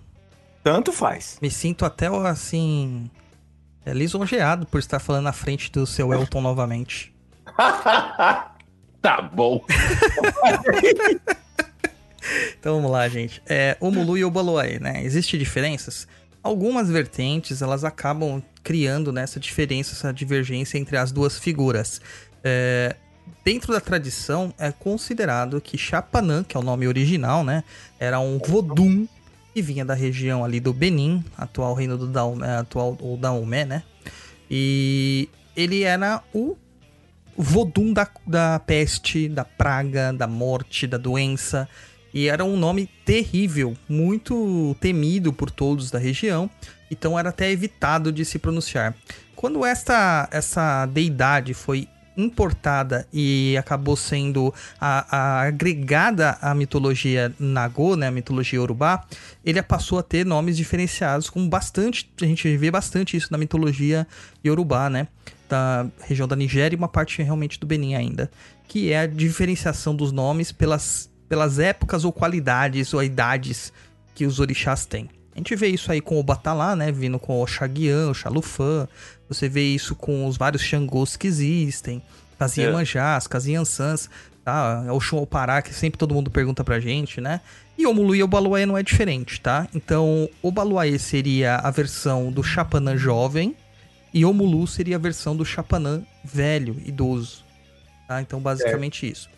Tanto 0.63 0.93
faz. 0.93 1.39
Me 1.41 1.51
sinto 1.51 1.87
até 1.87 2.09
assim. 2.09 3.11
É, 3.87 3.95
lisonjeado 3.95 4.67
por 4.67 4.79
estar 4.79 4.99
falando 4.99 5.25
na 5.25 5.33
frente 5.33 5.73
do 5.73 5.87
seu 5.87 6.13
Elton 6.13 6.43
novamente. 6.43 7.15
Tá 9.01 9.21
bom. 9.21 9.63
Então 12.59 12.77
vamos 12.77 12.91
lá, 12.91 13.07
gente. 13.07 13.43
É, 13.47 13.77
o 13.79 13.91
Mulu 13.91 14.17
e 14.17 14.25
o 14.25 14.31
Baluaê, 14.31 14.79
né? 14.79 15.05
Existem 15.05 15.39
diferenças? 15.39 16.09
Algumas 16.43 16.89
vertentes, 16.89 17.61
elas 17.61 17.85
acabam 17.85 18.43
criando 18.65 19.13
né, 19.13 19.23
essa 19.23 19.39
diferença, 19.39 19.93
essa 19.93 20.13
divergência 20.13 20.79
entre 20.79 20.97
as 20.97 21.13
duas 21.13 21.39
figuras. 21.39 22.01
É, 22.43 22.97
dentro 23.45 23.73
da 23.73 23.81
tradição, 23.81 24.53
é 24.59 24.73
considerado 24.73 25.61
que 25.61 25.77
Chapanã, 25.79 26.43
que 26.43 26.57
é 26.57 26.61
o 26.61 26.63
nome 26.63 26.89
original, 26.89 27.45
né? 27.45 27.63
Era 28.01 28.19
um 28.19 28.39
Vodum 28.39 29.07
que 29.53 29.63
vinha 29.63 29.85
da 29.85 29.95
região 29.95 30.45
ali 30.45 30.59
do 30.59 30.73
Benin, 30.73 31.23
atual 31.37 31.75
reino 31.75 31.97
do 31.97 32.09
Daomé, 32.09 32.57
atual 32.57 32.99
o 33.01 33.17
Daomé, 33.17 33.65
né? 33.65 33.83
E 34.51 35.29
ele 35.55 35.83
era 35.83 36.23
o 36.35 36.57
Vodum 37.37 37.93
da, 37.93 38.09
da 38.27 38.59
peste, 38.59 39.29
da 39.29 39.45
praga, 39.45 40.13
da 40.13 40.27
morte, 40.27 40.87
da 40.87 40.97
doença. 40.97 41.69
E 42.13 42.29
era 42.29 42.45
um 42.45 42.57
nome 42.57 42.89
terrível, 43.05 43.77
muito 43.89 44.77
temido 44.81 45.33
por 45.33 45.51
todos 45.51 45.91
da 45.91 45.99
região, 45.99 46.49
então 46.95 47.19
era 47.19 47.29
até 47.29 47.51
evitado 47.51 48.13
de 48.13 48.25
se 48.25 48.39
pronunciar. 48.39 48.95
Quando 49.37 49.65
esta, 49.65 50.29
essa 50.31 50.87
deidade 50.87 51.53
foi 51.53 51.89
importada 52.17 53.07
e 53.13 53.57
acabou 53.59 53.97
sendo 53.97 54.55
a, 54.81 55.17
a 55.17 55.43
agregada 55.43 56.39
à 56.41 56.55
mitologia 56.55 57.35
Nagô, 57.39 57.97
né, 57.97 58.07
a 58.07 58.11
mitologia 58.11 58.59
Yorubá, 58.59 59.05
ele 59.45 59.61
passou 59.63 59.99
a 59.99 60.03
ter 60.03 60.25
nomes 60.25 60.57
diferenciados 60.57 61.29
com 61.29 61.49
bastante, 61.49 62.09
a 62.23 62.25
gente 62.25 62.57
vê 62.57 62.71
bastante 62.71 63.17
isso 63.17 63.29
na 63.33 63.39
mitologia 63.39 64.07
Yorubá, 64.47 64.89
né, 64.89 65.09
da 65.49 65.87
região 66.03 66.29
da 66.29 66.37
Nigéria 66.37 66.77
e 66.77 66.79
uma 66.79 66.89
parte 66.89 67.21
realmente 67.23 67.59
do 67.59 67.67
Benin 67.67 67.95
ainda, 67.95 68.31
que 68.69 68.93
é 68.93 69.01
a 69.01 69.07
diferenciação 69.07 69.95
dos 69.95 70.13
nomes 70.13 70.53
pelas 70.53 71.13
pelas 71.29 71.59
épocas 71.59 72.05
ou 72.05 72.13
qualidades 72.13 72.93
ou 72.95 73.03
idades 73.03 73.73
que 74.15 74.27
os 74.27 74.39
orixás 74.39 74.87
têm. 74.87 75.09
A 75.35 75.39
gente 75.39 75.57
vê 75.57 75.69
isso 75.69 75.91
aí 75.91 76.01
com 76.01 76.19
o 76.19 76.23
Batalá, 76.23 76.77
né? 76.77 76.93
Vindo 76.93 77.19
com 77.19 77.43
o 77.43 77.47
Xaguian, 77.47 78.11
o 78.11 78.15
Xalufã. 78.15 78.87
Você 79.29 79.49
vê 79.49 79.63
isso 79.65 79.95
com 79.97 80.27
os 80.27 80.37
vários 80.37 80.63
Xangôs 80.63 81.17
que 81.17 81.27
existem. 81.27 82.01
As 82.39 82.57
Iemanjás, 82.57 83.27
é. 83.31 83.37
as 83.37 83.47
Iansãs, 83.47 84.11
tá? 84.45 84.85
É 84.87 84.93
o 84.93 85.01
Xun 85.01 85.25
Pará, 85.25 85.63
que 85.63 85.75
sempre 85.75 85.99
todo 85.99 86.15
mundo 86.15 86.31
pergunta 86.31 86.63
pra 86.63 86.79
gente, 86.79 87.21
né? 87.21 87.41
E 87.77 87.87
o 87.87 87.95
Mulu 87.95 88.15
e 88.15 88.23
o 88.23 88.29
Baluaê 88.29 88.67
não 88.67 88.79
é 88.79 88.83
diferente, 88.83 89.41
tá? 89.41 89.67
Então, 89.75 90.29
o 90.43 90.53
Baluaê 90.53 90.99
seria 90.99 91.57
a 91.57 91.71
versão 91.71 92.31
do 92.31 92.43
Chapanã 92.43 92.97
jovem 92.97 93.57
e 94.13 94.25
o 94.25 94.33
Mulu 94.33 94.67
seria 94.67 94.97
a 94.97 94.99
versão 94.99 95.37
do 95.37 95.45
Chapanã 95.45 96.03
velho, 96.23 96.81
idoso. 96.85 97.45
Tá? 98.07 98.21
Então, 98.21 98.41
basicamente 98.41 99.07
é. 99.07 99.09
isso. 99.11 99.29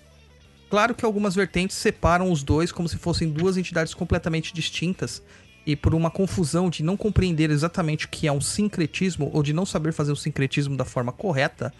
Claro 0.68 0.94
que 0.94 1.04
algumas 1.04 1.34
vertentes 1.34 1.76
separam 1.76 2.30
os 2.30 2.42
dois 2.42 2.72
como 2.72 2.88
se 2.88 2.96
fossem 2.96 3.30
duas 3.30 3.56
entidades 3.56 3.94
completamente 3.94 4.52
distintas, 4.52 5.22
e 5.66 5.74
por 5.74 5.94
uma 5.94 6.10
confusão 6.10 6.70
de 6.70 6.82
não 6.82 6.96
compreender 6.96 7.50
exatamente 7.50 8.06
o 8.06 8.08
que 8.08 8.28
é 8.28 8.32
um 8.32 8.40
sincretismo, 8.40 9.30
ou 9.32 9.42
de 9.42 9.52
não 9.52 9.66
saber 9.66 9.92
fazer 9.92 10.12
o 10.12 10.16
sincretismo 10.16 10.76
da 10.76 10.84
forma 10.84 11.10
correta, 11.10 11.74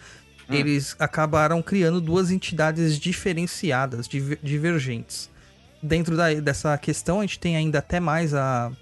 hum. 0.50 0.55
eles 0.55 0.97
acabaram 0.99 1.62
criando 1.62 2.00
duas 2.00 2.31
entidades 2.31 2.99
diferenciadas, 2.99 4.09
divergentes. 4.43 5.31
Dentro 5.81 6.16
da, 6.16 6.35
dessa 6.35 6.76
questão, 6.76 7.21
a 7.21 7.23
gente 7.23 7.38
tem 7.38 7.57
ainda 7.57 7.78
até 7.78 8.00
mais 8.00 8.35
a, 8.35 8.73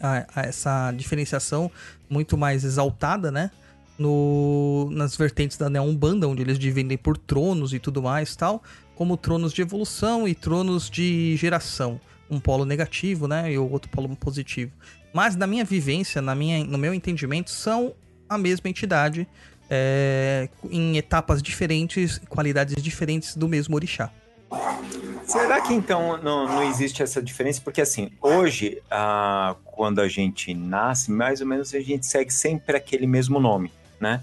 a, 0.00 0.26
a 0.34 0.42
essa 0.42 0.90
diferenciação 0.92 1.70
muito 2.08 2.38
mais 2.38 2.64
exaltada, 2.64 3.30
né? 3.30 3.50
No, 3.96 4.88
nas 4.90 5.16
vertentes 5.16 5.56
da 5.56 5.70
Neombanda, 5.70 6.26
onde 6.26 6.42
eles 6.42 6.58
dividem 6.58 6.98
por 6.98 7.16
tronos 7.16 7.72
e 7.72 7.78
tudo 7.78 8.02
mais 8.02 8.34
tal 8.34 8.60
como 8.94 9.16
tronos 9.16 9.52
de 9.52 9.62
evolução 9.62 10.26
e 10.26 10.34
tronos 10.34 10.88
de 10.88 11.36
geração. 11.36 12.00
Um 12.34 12.40
polo 12.40 12.64
negativo, 12.64 13.28
né? 13.28 13.52
E 13.52 13.58
o 13.58 13.70
outro 13.70 13.90
polo 13.90 14.14
positivo. 14.16 14.72
Mas 15.12 15.36
na 15.36 15.46
minha 15.46 15.64
vivência, 15.64 16.20
na 16.20 16.34
minha, 16.34 16.64
no 16.64 16.76
meu 16.76 16.92
entendimento, 16.92 17.50
são 17.50 17.94
a 18.28 18.36
mesma 18.36 18.68
entidade 18.68 19.28
é, 19.70 20.48
em 20.70 20.96
etapas 20.96 21.42
diferentes, 21.42 22.20
qualidades 22.28 22.82
diferentes 22.82 23.36
do 23.36 23.48
mesmo 23.48 23.76
orixá. 23.76 24.10
Será 25.24 25.60
que 25.62 25.72
então 25.72 26.18
não, 26.22 26.46
não 26.46 26.62
existe 26.62 27.02
essa 27.02 27.22
diferença? 27.22 27.60
Porque 27.62 27.80
assim, 27.80 28.10
hoje, 28.20 28.82
ah, 28.90 29.56
quando 29.64 30.00
a 30.00 30.08
gente 30.08 30.52
nasce, 30.52 31.10
mais 31.10 31.40
ou 31.40 31.46
menos 31.46 31.74
a 31.74 31.80
gente 31.80 32.06
segue 32.06 32.32
sempre 32.32 32.76
aquele 32.76 33.06
mesmo 33.06 33.40
nome, 33.40 33.72
né? 33.98 34.22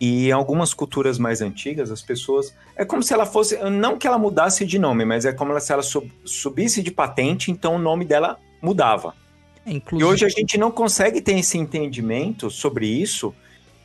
E 0.00 0.28
em 0.28 0.32
algumas 0.32 0.72
culturas 0.72 1.18
mais 1.18 1.40
antigas, 1.40 1.90
as 1.90 2.02
pessoas. 2.02 2.54
É 2.76 2.84
como 2.84 3.02
se 3.02 3.12
ela 3.12 3.26
fosse. 3.26 3.56
Não 3.70 3.98
que 3.98 4.06
ela 4.06 4.18
mudasse 4.18 4.64
de 4.64 4.78
nome, 4.78 5.04
mas 5.04 5.24
é 5.24 5.32
como 5.32 5.58
se 5.60 5.72
ela 5.72 5.82
subisse 6.24 6.82
de 6.82 6.90
patente, 6.90 7.50
então 7.50 7.74
o 7.74 7.78
nome 7.78 8.04
dela 8.04 8.38
mudava. 8.62 9.14
É, 9.66 9.72
inclusive... 9.72 10.08
E 10.08 10.12
hoje 10.12 10.24
a 10.24 10.28
gente 10.28 10.56
não 10.56 10.70
consegue 10.70 11.20
ter 11.20 11.38
esse 11.38 11.58
entendimento 11.58 12.50
sobre 12.50 12.86
isso, 12.86 13.34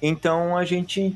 então 0.01 0.55
a 0.55 0.63
gente 0.63 1.15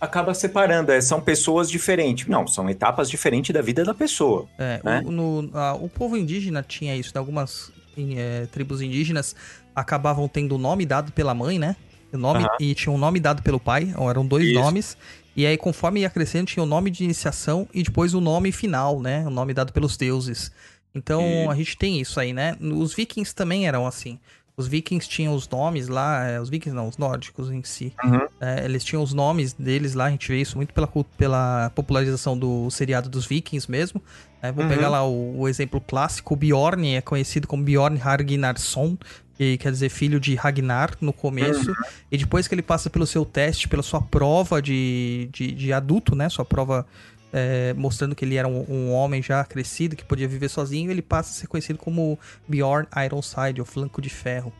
acaba 0.00 0.32
separando. 0.32 0.90
É, 0.90 1.00
são 1.00 1.20
pessoas 1.20 1.70
diferentes. 1.70 2.26
Não, 2.26 2.46
são 2.46 2.68
etapas 2.70 3.10
diferentes 3.10 3.52
da 3.52 3.60
vida 3.60 3.84
da 3.84 3.94
pessoa. 3.94 4.46
É, 4.58 4.80
né? 4.82 5.02
o, 5.04 5.10
no, 5.10 5.50
a, 5.52 5.74
o 5.74 5.88
povo 5.88 6.16
indígena 6.16 6.62
tinha 6.62 6.96
isso, 6.96 7.12
né? 7.14 7.18
Algumas 7.18 7.72
é, 8.16 8.46
tribos 8.46 8.80
indígenas 8.80 9.34
acabavam 9.74 10.28
tendo 10.28 10.54
o 10.54 10.58
nome 10.58 10.86
dado 10.86 11.12
pela 11.12 11.34
mãe, 11.34 11.58
né? 11.58 11.76
Nome, 12.18 12.42
uhum. 12.44 12.48
E 12.60 12.74
tinha 12.74 12.92
um 12.92 12.98
nome 12.98 13.20
dado 13.20 13.42
pelo 13.42 13.60
pai, 13.60 13.92
eram 14.08 14.26
dois 14.26 14.46
Isso. 14.46 14.60
nomes. 14.60 14.96
E 15.36 15.46
aí, 15.46 15.56
conforme 15.56 16.00
ia 16.00 16.10
crescendo, 16.10 16.46
tinha 16.46 16.62
o 16.62 16.66
nome 16.66 16.90
de 16.90 17.02
iniciação 17.02 17.68
e 17.74 17.82
depois 17.82 18.14
o 18.14 18.20
nome 18.20 18.52
final, 18.52 19.00
né? 19.00 19.24
O 19.26 19.30
nome 19.30 19.52
dado 19.52 19.72
pelos 19.72 19.96
deuses. 19.96 20.52
Então, 20.94 21.22
e... 21.22 21.48
a 21.48 21.54
gente 21.54 21.76
tem 21.76 22.00
isso 22.00 22.20
aí, 22.20 22.32
né? 22.32 22.56
Os 22.60 22.94
vikings 22.94 23.34
também 23.34 23.66
eram 23.66 23.86
assim. 23.86 24.18
Os 24.56 24.68
vikings 24.68 25.08
tinham 25.08 25.34
os 25.34 25.48
nomes 25.48 25.88
lá, 25.88 26.24
é, 26.28 26.40
os 26.40 26.48
vikings 26.48 26.76
não, 26.76 26.88
os 26.88 26.96
nórdicos 26.96 27.50
em 27.50 27.62
si. 27.64 27.92
Uhum. 28.04 28.28
É, 28.40 28.64
eles 28.64 28.84
tinham 28.84 29.02
os 29.02 29.12
nomes 29.12 29.52
deles 29.52 29.94
lá, 29.94 30.04
a 30.04 30.10
gente 30.10 30.28
vê 30.28 30.40
isso 30.40 30.56
muito 30.56 30.72
pela, 30.72 30.88
pela 31.18 31.70
popularização 31.74 32.38
do 32.38 32.70
seriado 32.70 33.08
dos 33.08 33.26
vikings 33.26 33.68
mesmo. 33.68 34.00
É, 34.40 34.52
vou 34.52 34.62
uhum. 34.62 34.70
pegar 34.70 34.88
lá 34.88 35.04
o, 35.04 35.40
o, 35.40 35.48
exemplo 35.48 35.80
clássico, 35.80 36.34
o 36.34 36.36
Bjorn 36.36 36.94
é 36.94 37.00
conhecido 37.00 37.48
como 37.48 37.64
Bjorn 37.64 38.00
Hargnarsson, 38.00 38.96
que 39.36 39.56
quer 39.58 39.72
dizer 39.72 39.88
filho 39.88 40.20
de 40.20 40.34
Ragnar 40.34 40.92
no 41.00 41.12
começo, 41.12 41.70
uhum. 41.70 41.76
e 42.12 42.18
depois 42.18 42.46
que 42.46 42.54
ele 42.54 42.62
passa 42.62 42.88
pelo 42.88 43.06
seu 43.06 43.24
teste, 43.24 43.66
pela 43.66 43.82
sua 43.82 44.00
prova 44.00 44.62
de, 44.62 45.28
de, 45.32 45.50
de 45.50 45.72
adulto, 45.72 46.14
né? 46.14 46.28
Sua 46.28 46.44
prova 46.44 46.86
é, 47.36 47.74
mostrando 47.74 48.14
que 48.14 48.24
ele 48.24 48.36
era 48.36 48.46
um, 48.46 48.64
um, 48.68 48.92
homem 48.92 49.20
já 49.20 49.44
crescido, 49.44 49.96
que 49.96 50.04
podia 50.04 50.28
viver 50.28 50.48
sozinho, 50.48 50.88
ele 50.88 51.02
passa 51.02 51.30
a 51.30 51.34
ser 51.34 51.48
conhecido 51.48 51.76
como 51.76 52.16
Bjorn 52.46 52.86
Ironside, 53.04 53.60
o 53.60 53.64
flanco 53.64 54.00
de 54.00 54.08
ferro. 54.08 54.52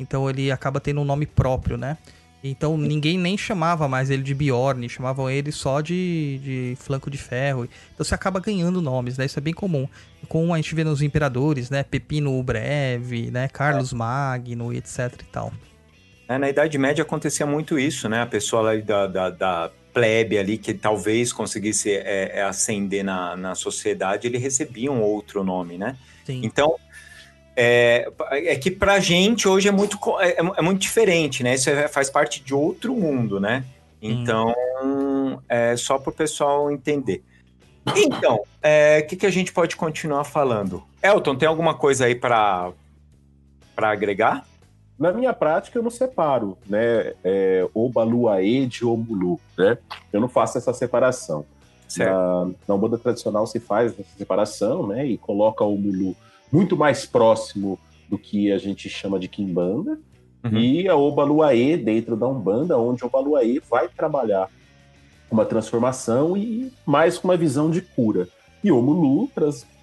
Então 0.00 0.28
ele 0.30 0.50
acaba 0.50 0.80
tendo 0.80 1.02
um 1.02 1.04
nome 1.04 1.26
próprio, 1.26 1.76
né? 1.76 1.98
Então 2.42 2.76
ninguém 2.78 3.18
nem 3.18 3.36
chamava 3.36 3.86
mais 3.86 4.08
ele 4.08 4.22
de 4.22 4.34
Bjorn, 4.34 4.88
chamavam 4.88 5.28
ele 5.28 5.52
só 5.52 5.82
de, 5.82 6.40
de 6.42 6.76
flanco 6.78 7.10
de 7.10 7.18
ferro. 7.18 7.68
Então 7.92 8.02
você 8.02 8.14
acaba 8.14 8.40
ganhando 8.40 8.80
nomes, 8.80 9.18
né? 9.18 9.26
Isso 9.26 9.38
é 9.38 9.42
bem 9.42 9.52
comum. 9.52 9.86
Como 10.26 10.54
a 10.54 10.56
gente 10.56 10.74
vê 10.74 10.82
nos 10.82 11.02
imperadores, 11.02 11.68
né? 11.68 11.82
Pepino 11.82 12.36
o 12.38 12.42
Breve, 12.42 13.30
né? 13.30 13.46
Carlos 13.46 13.92
Magno, 13.92 14.72
etc 14.72 15.12
e 15.20 15.24
tal. 15.26 15.52
É, 16.26 16.38
na 16.38 16.48
Idade 16.48 16.78
Média 16.78 17.02
acontecia 17.02 17.44
muito 17.44 17.78
isso, 17.78 18.08
né? 18.08 18.22
A 18.22 18.26
pessoa 18.26 18.62
lá 18.62 18.76
da, 18.76 19.06
da, 19.06 19.30
da 19.30 19.70
plebe 19.92 20.38
ali, 20.38 20.58
que 20.58 20.72
talvez 20.72 21.32
conseguisse 21.32 21.90
é, 21.90 22.32
é, 22.34 22.42
ascender 22.42 23.04
na, 23.04 23.36
na 23.36 23.54
sociedade, 23.54 24.26
ele 24.26 24.38
recebia 24.38 24.90
um 24.90 25.02
outro 25.02 25.44
nome, 25.44 25.76
né? 25.76 25.96
Sim. 26.24 26.40
Então, 26.44 26.76
é, 27.54 28.10
é 28.30 28.56
que 28.56 28.70
pra 28.70 28.98
gente 28.98 29.46
hoje 29.46 29.68
é 29.68 29.72
muito, 29.72 29.98
é, 30.20 30.36
é 30.38 30.62
muito 30.62 30.80
diferente, 30.80 31.42
né? 31.42 31.54
Isso 31.54 31.68
é, 31.68 31.88
faz 31.88 32.08
parte 32.08 32.42
de 32.42 32.54
outro 32.54 32.94
mundo, 32.94 33.38
né? 33.38 33.64
Então, 34.00 34.54
hum. 34.82 35.38
é 35.48 35.76
só 35.76 35.98
para 35.98 36.10
o 36.10 36.12
pessoal 36.12 36.70
entender. 36.70 37.22
Então, 37.96 38.36
o 38.36 38.46
é, 38.62 39.02
que, 39.02 39.16
que 39.16 39.26
a 39.26 39.30
gente 39.30 39.52
pode 39.52 39.76
continuar 39.76 40.24
falando? 40.24 40.82
Elton, 41.02 41.36
tem 41.36 41.48
alguma 41.48 41.74
coisa 41.74 42.06
aí 42.06 42.14
para 42.14 42.72
agregar? 43.76 44.46
Na 45.02 45.12
minha 45.12 45.32
prática, 45.32 45.76
eu 45.76 45.82
não 45.82 45.90
separo, 45.90 46.56
né? 46.64 47.14
É, 47.24 47.68
Obaluaê 47.74 48.66
de 48.66 48.84
Omulu, 48.84 49.40
né? 49.58 49.76
Eu 50.12 50.20
não 50.20 50.28
faço 50.28 50.58
essa 50.58 50.72
separação. 50.72 51.44
Certo. 51.88 52.12
Na, 52.12 52.50
na 52.68 52.74
Umbanda 52.76 52.96
tradicional 52.96 53.44
se 53.48 53.58
faz 53.58 53.98
essa 53.98 54.16
separação, 54.16 54.86
né? 54.86 55.04
E 55.04 55.18
coloca 55.18 55.64
o 55.64 55.74
Omulu 55.74 56.14
muito 56.52 56.76
mais 56.76 57.04
próximo 57.04 57.80
do 58.08 58.16
que 58.16 58.52
a 58.52 58.58
gente 58.58 58.88
chama 58.88 59.18
de 59.18 59.26
Kimbanda, 59.26 59.98
uhum. 60.44 60.56
e 60.56 60.88
a 60.88 60.94
Obaluaê 60.94 61.76
dentro 61.76 62.16
da 62.16 62.28
Umbanda, 62.28 62.78
onde 62.78 63.02
o 63.02 63.08
Obaluaê 63.08 63.60
vai 63.68 63.88
trabalhar 63.88 64.48
uma 65.28 65.44
transformação 65.44 66.36
e 66.36 66.72
mais 66.86 67.18
com 67.18 67.26
uma 67.26 67.36
visão 67.36 67.72
de 67.72 67.82
cura. 67.82 68.28
E 68.62 68.70
o 68.70 68.80
Mulu 68.80 69.28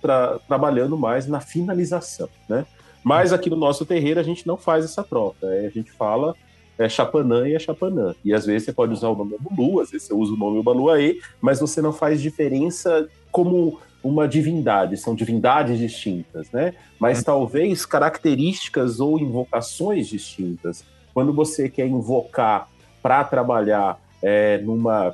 tra 0.02 0.40
trabalhando 0.48 0.98
mais 0.98 1.28
na 1.28 1.42
finalização, 1.42 2.30
né? 2.48 2.66
Mas 3.04 3.32
aqui 3.32 3.50
no 3.50 3.56
nosso 3.56 3.86
terreiro 3.86 4.20
a 4.20 4.24
gente 4.24 4.46
não 4.46 4.58
faz 4.58 4.86
essa 4.86 5.04
troca, 5.04 5.48
é, 5.48 5.68
a 5.68 5.70
gente 5.70 5.92
fala 5.92 6.36
é 6.80 6.88
Chapanã 6.88 7.46
e 7.46 7.54
é 7.54 7.60
Chapanã. 7.60 8.16
E 8.24 8.34
às 8.34 8.46
vezes 8.46 8.64
você 8.64 8.74
pode 8.74 8.94
usar 8.94 9.10
o 9.10 9.16
nome 9.16 9.36
Bulu, 9.38 9.82
às 9.82 9.92
vezes 9.92 10.08
você 10.08 10.14
usa 10.14 10.34
o 10.34 10.38
nome 10.38 10.60
Obaluaê, 10.60 11.20
mas 11.42 11.60
você 11.60 11.82
não 11.82 11.92
faz 11.92 12.22
diferença 12.22 13.10
como 13.34 13.78
uma 14.02 14.26
divindade, 14.26 14.96
são 14.96 15.14
divindades 15.14 15.78
distintas, 15.78 16.50
né? 16.52 16.74
Mas 16.98 17.22
talvez 17.22 17.86
características 17.86 19.02
ou 19.02 19.20
invocações 19.20 20.08
distintas. 20.08 20.86
Quando 21.14 21.34
você 21.34 21.68
quer 21.68 21.86
invocar 21.86 22.70
para 23.04 23.26
trabalhar 23.26 24.00
é, 24.22 24.58
numa, 24.60 25.14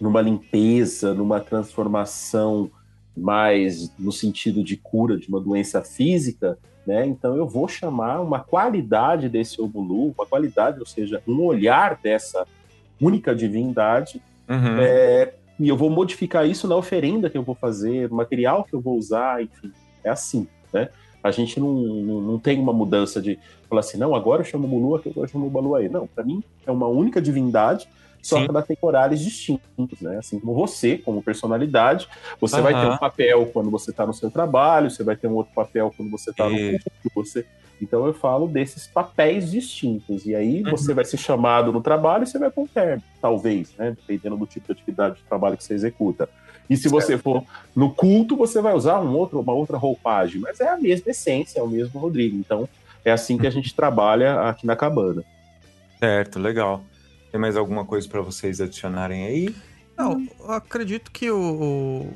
numa 0.00 0.22
limpeza, 0.22 1.12
numa 1.12 1.40
transformação 1.40 2.70
mais 3.14 3.92
no 3.98 4.10
sentido 4.10 4.64
de 4.64 4.78
cura 4.78 5.18
de 5.18 5.28
uma 5.28 5.40
doença 5.40 5.82
física, 5.82 6.58
né? 6.86 7.06
Então 7.06 7.36
eu 7.36 7.46
vou 7.46 7.68
chamar 7.68 8.20
uma 8.20 8.40
qualidade 8.40 9.28
desse 9.28 9.60
Obulu, 9.60 10.14
uma 10.16 10.26
qualidade, 10.26 10.80
ou 10.80 10.86
seja, 10.86 11.22
um 11.26 11.42
olhar 11.42 11.98
dessa 12.02 12.46
única 13.00 13.34
divindade, 13.34 14.20
Uhum. 14.48 14.78
é, 14.78 15.32
e 15.58 15.68
eu 15.68 15.76
vou 15.76 15.88
modificar 15.88 16.46
isso 16.46 16.68
na 16.68 16.76
oferenda 16.76 17.30
que 17.30 17.38
eu 17.38 17.42
vou 17.42 17.54
fazer, 17.54 18.10
no 18.10 18.16
material 18.16 18.64
que 18.64 18.74
eu 18.74 18.80
vou 18.80 18.98
usar, 18.98 19.42
enfim, 19.42 19.72
é 20.02 20.10
assim, 20.10 20.46
né? 20.72 20.88
A 21.22 21.30
gente 21.30 21.58
não, 21.58 21.72
não, 21.72 22.20
não 22.20 22.38
tem 22.38 22.60
uma 22.60 22.72
mudança 22.72 23.22
de 23.22 23.38
falar 23.66 23.80
assim, 23.80 23.96
não, 23.96 24.14
agora 24.14 24.42
eu 24.42 24.44
chamo 24.44 24.68
Mulu, 24.68 24.96
agora 24.96 25.12
eu 25.20 25.28
chamo 25.28 25.48
Baluaí. 25.48 25.88
Não, 25.88 26.06
para 26.06 26.22
mim 26.22 26.44
é 26.66 26.70
uma 26.70 26.86
única 26.86 27.22
divindade, 27.22 27.88
só 28.24 28.38
Sim. 28.38 28.44
que 28.44 28.50
ela 28.50 28.62
tem 28.62 28.76
horários 28.80 29.20
distintos, 29.20 30.00
né? 30.00 30.16
Assim 30.18 30.40
como 30.40 30.54
você, 30.54 30.96
como 30.96 31.22
personalidade, 31.22 32.08
você 32.40 32.60
vai 32.60 32.72
ter 32.72 32.86
um 32.90 32.96
papel 32.96 33.46
quando 33.52 33.70
você 33.70 33.90
está 33.90 34.06
no 34.06 34.14
seu 34.14 34.30
trabalho, 34.30 34.90
você 34.90 35.04
vai 35.04 35.14
ter 35.14 35.28
um 35.28 35.34
outro 35.34 35.52
papel 35.54 35.92
quando 35.96 36.10
você 36.10 36.30
está 36.30 36.48
no 36.48 36.56
culto, 36.56 36.80
você... 37.14 37.44
Então 37.82 38.06
eu 38.06 38.14
falo 38.14 38.46
desses 38.46 38.86
papéis 38.86 39.50
distintos. 39.50 40.24
E 40.24 40.34
aí 40.34 40.62
Uhum. 40.62 40.70
você 40.70 40.94
vai 40.94 41.04
ser 41.04 41.18
chamado 41.18 41.72
no 41.72 41.82
trabalho 41.82 42.22
e 42.22 42.26
você 42.26 42.38
vai 42.38 42.50
com 42.50 42.66
terno, 42.66 43.02
talvez, 43.20 43.74
né? 43.76 43.90
Dependendo 43.90 44.36
do 44.36 44.46
tipo 44.46 44.66
de 44.66 44.72
atividade 44.72 45.16
de 45.16 45.22
trabalho 45.24 45.56
que 45.56 45.64
você 45.64 45.74
executa. 45.74 46.28
E 46.70 46.76
se 46.78 46.88
você 46.88 47.18
for 47.18 47.44
no 47.76 47.92
culto, 47.92 48.36
você 48.36 48.62
vai 48.62 48.74
usar 48.74 49.00
um 49.00 49.14
outro, 49.14 49.38
uma 49.40 49.52
outra 49.52 49.76
roupagem, 49.76 50.40
mas 50.40 50.60
é 50.60 50.68
a 50.68 50.78
mesma 50.78 51.10
essência, 51.10 51.58
é 51.60 51.62
o 51.62 51.68
mesmo 51.68 52.00
Rodrigo. 52.00 52.36
Então 52.38 52.66
é 53.04 53.10
assim 53.12 53.36
que 53.36 53.46
a 53.46 53.50
gente 53.50 53.74
trabalha 53.74 54.48
aqui 54.48 54.66
na 54.66 54.76
cabana. 54.76 55.22
Certo, 55.98 56.38
legal. 56.38 56.82
Tem 57.34 57.40
mais 57.40 57.56
alguma 57.56 57.84
coisa 57.84 58.08
para 58.08 58.20
vocês 58.20 58.60
adicionarem 58.60 59.26
aí? 59.26 59.56
Não, 59.98 60.24
eu 60.38 60.52
acredito 60.52 61.10
que 61.10 61.28
o, 61.32 62.06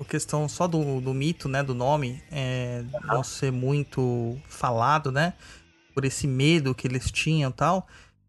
o- 0.00 0.04
questão 0.04 0.48
só 0.48 0.66
do, 0.66 1.00
do 1.00 1.14
mito, 1.14 1.48
né, 1.48 1.62
do 1.62 1.76
nome, 1.76 2.20
é, 2.28 2.82
não 3.04 3.22
ser 3.22 3.52
muito 3.52 4.36
falado, 4.48 5.12
né, 5.12 5.32
por 5.94 6.04
esse 6.04 6.26
medo 6.26 6.74
que 6.74 6.88
eles 6.88 7.08
tinham 7.12 7.52
tal. 7.52 7.86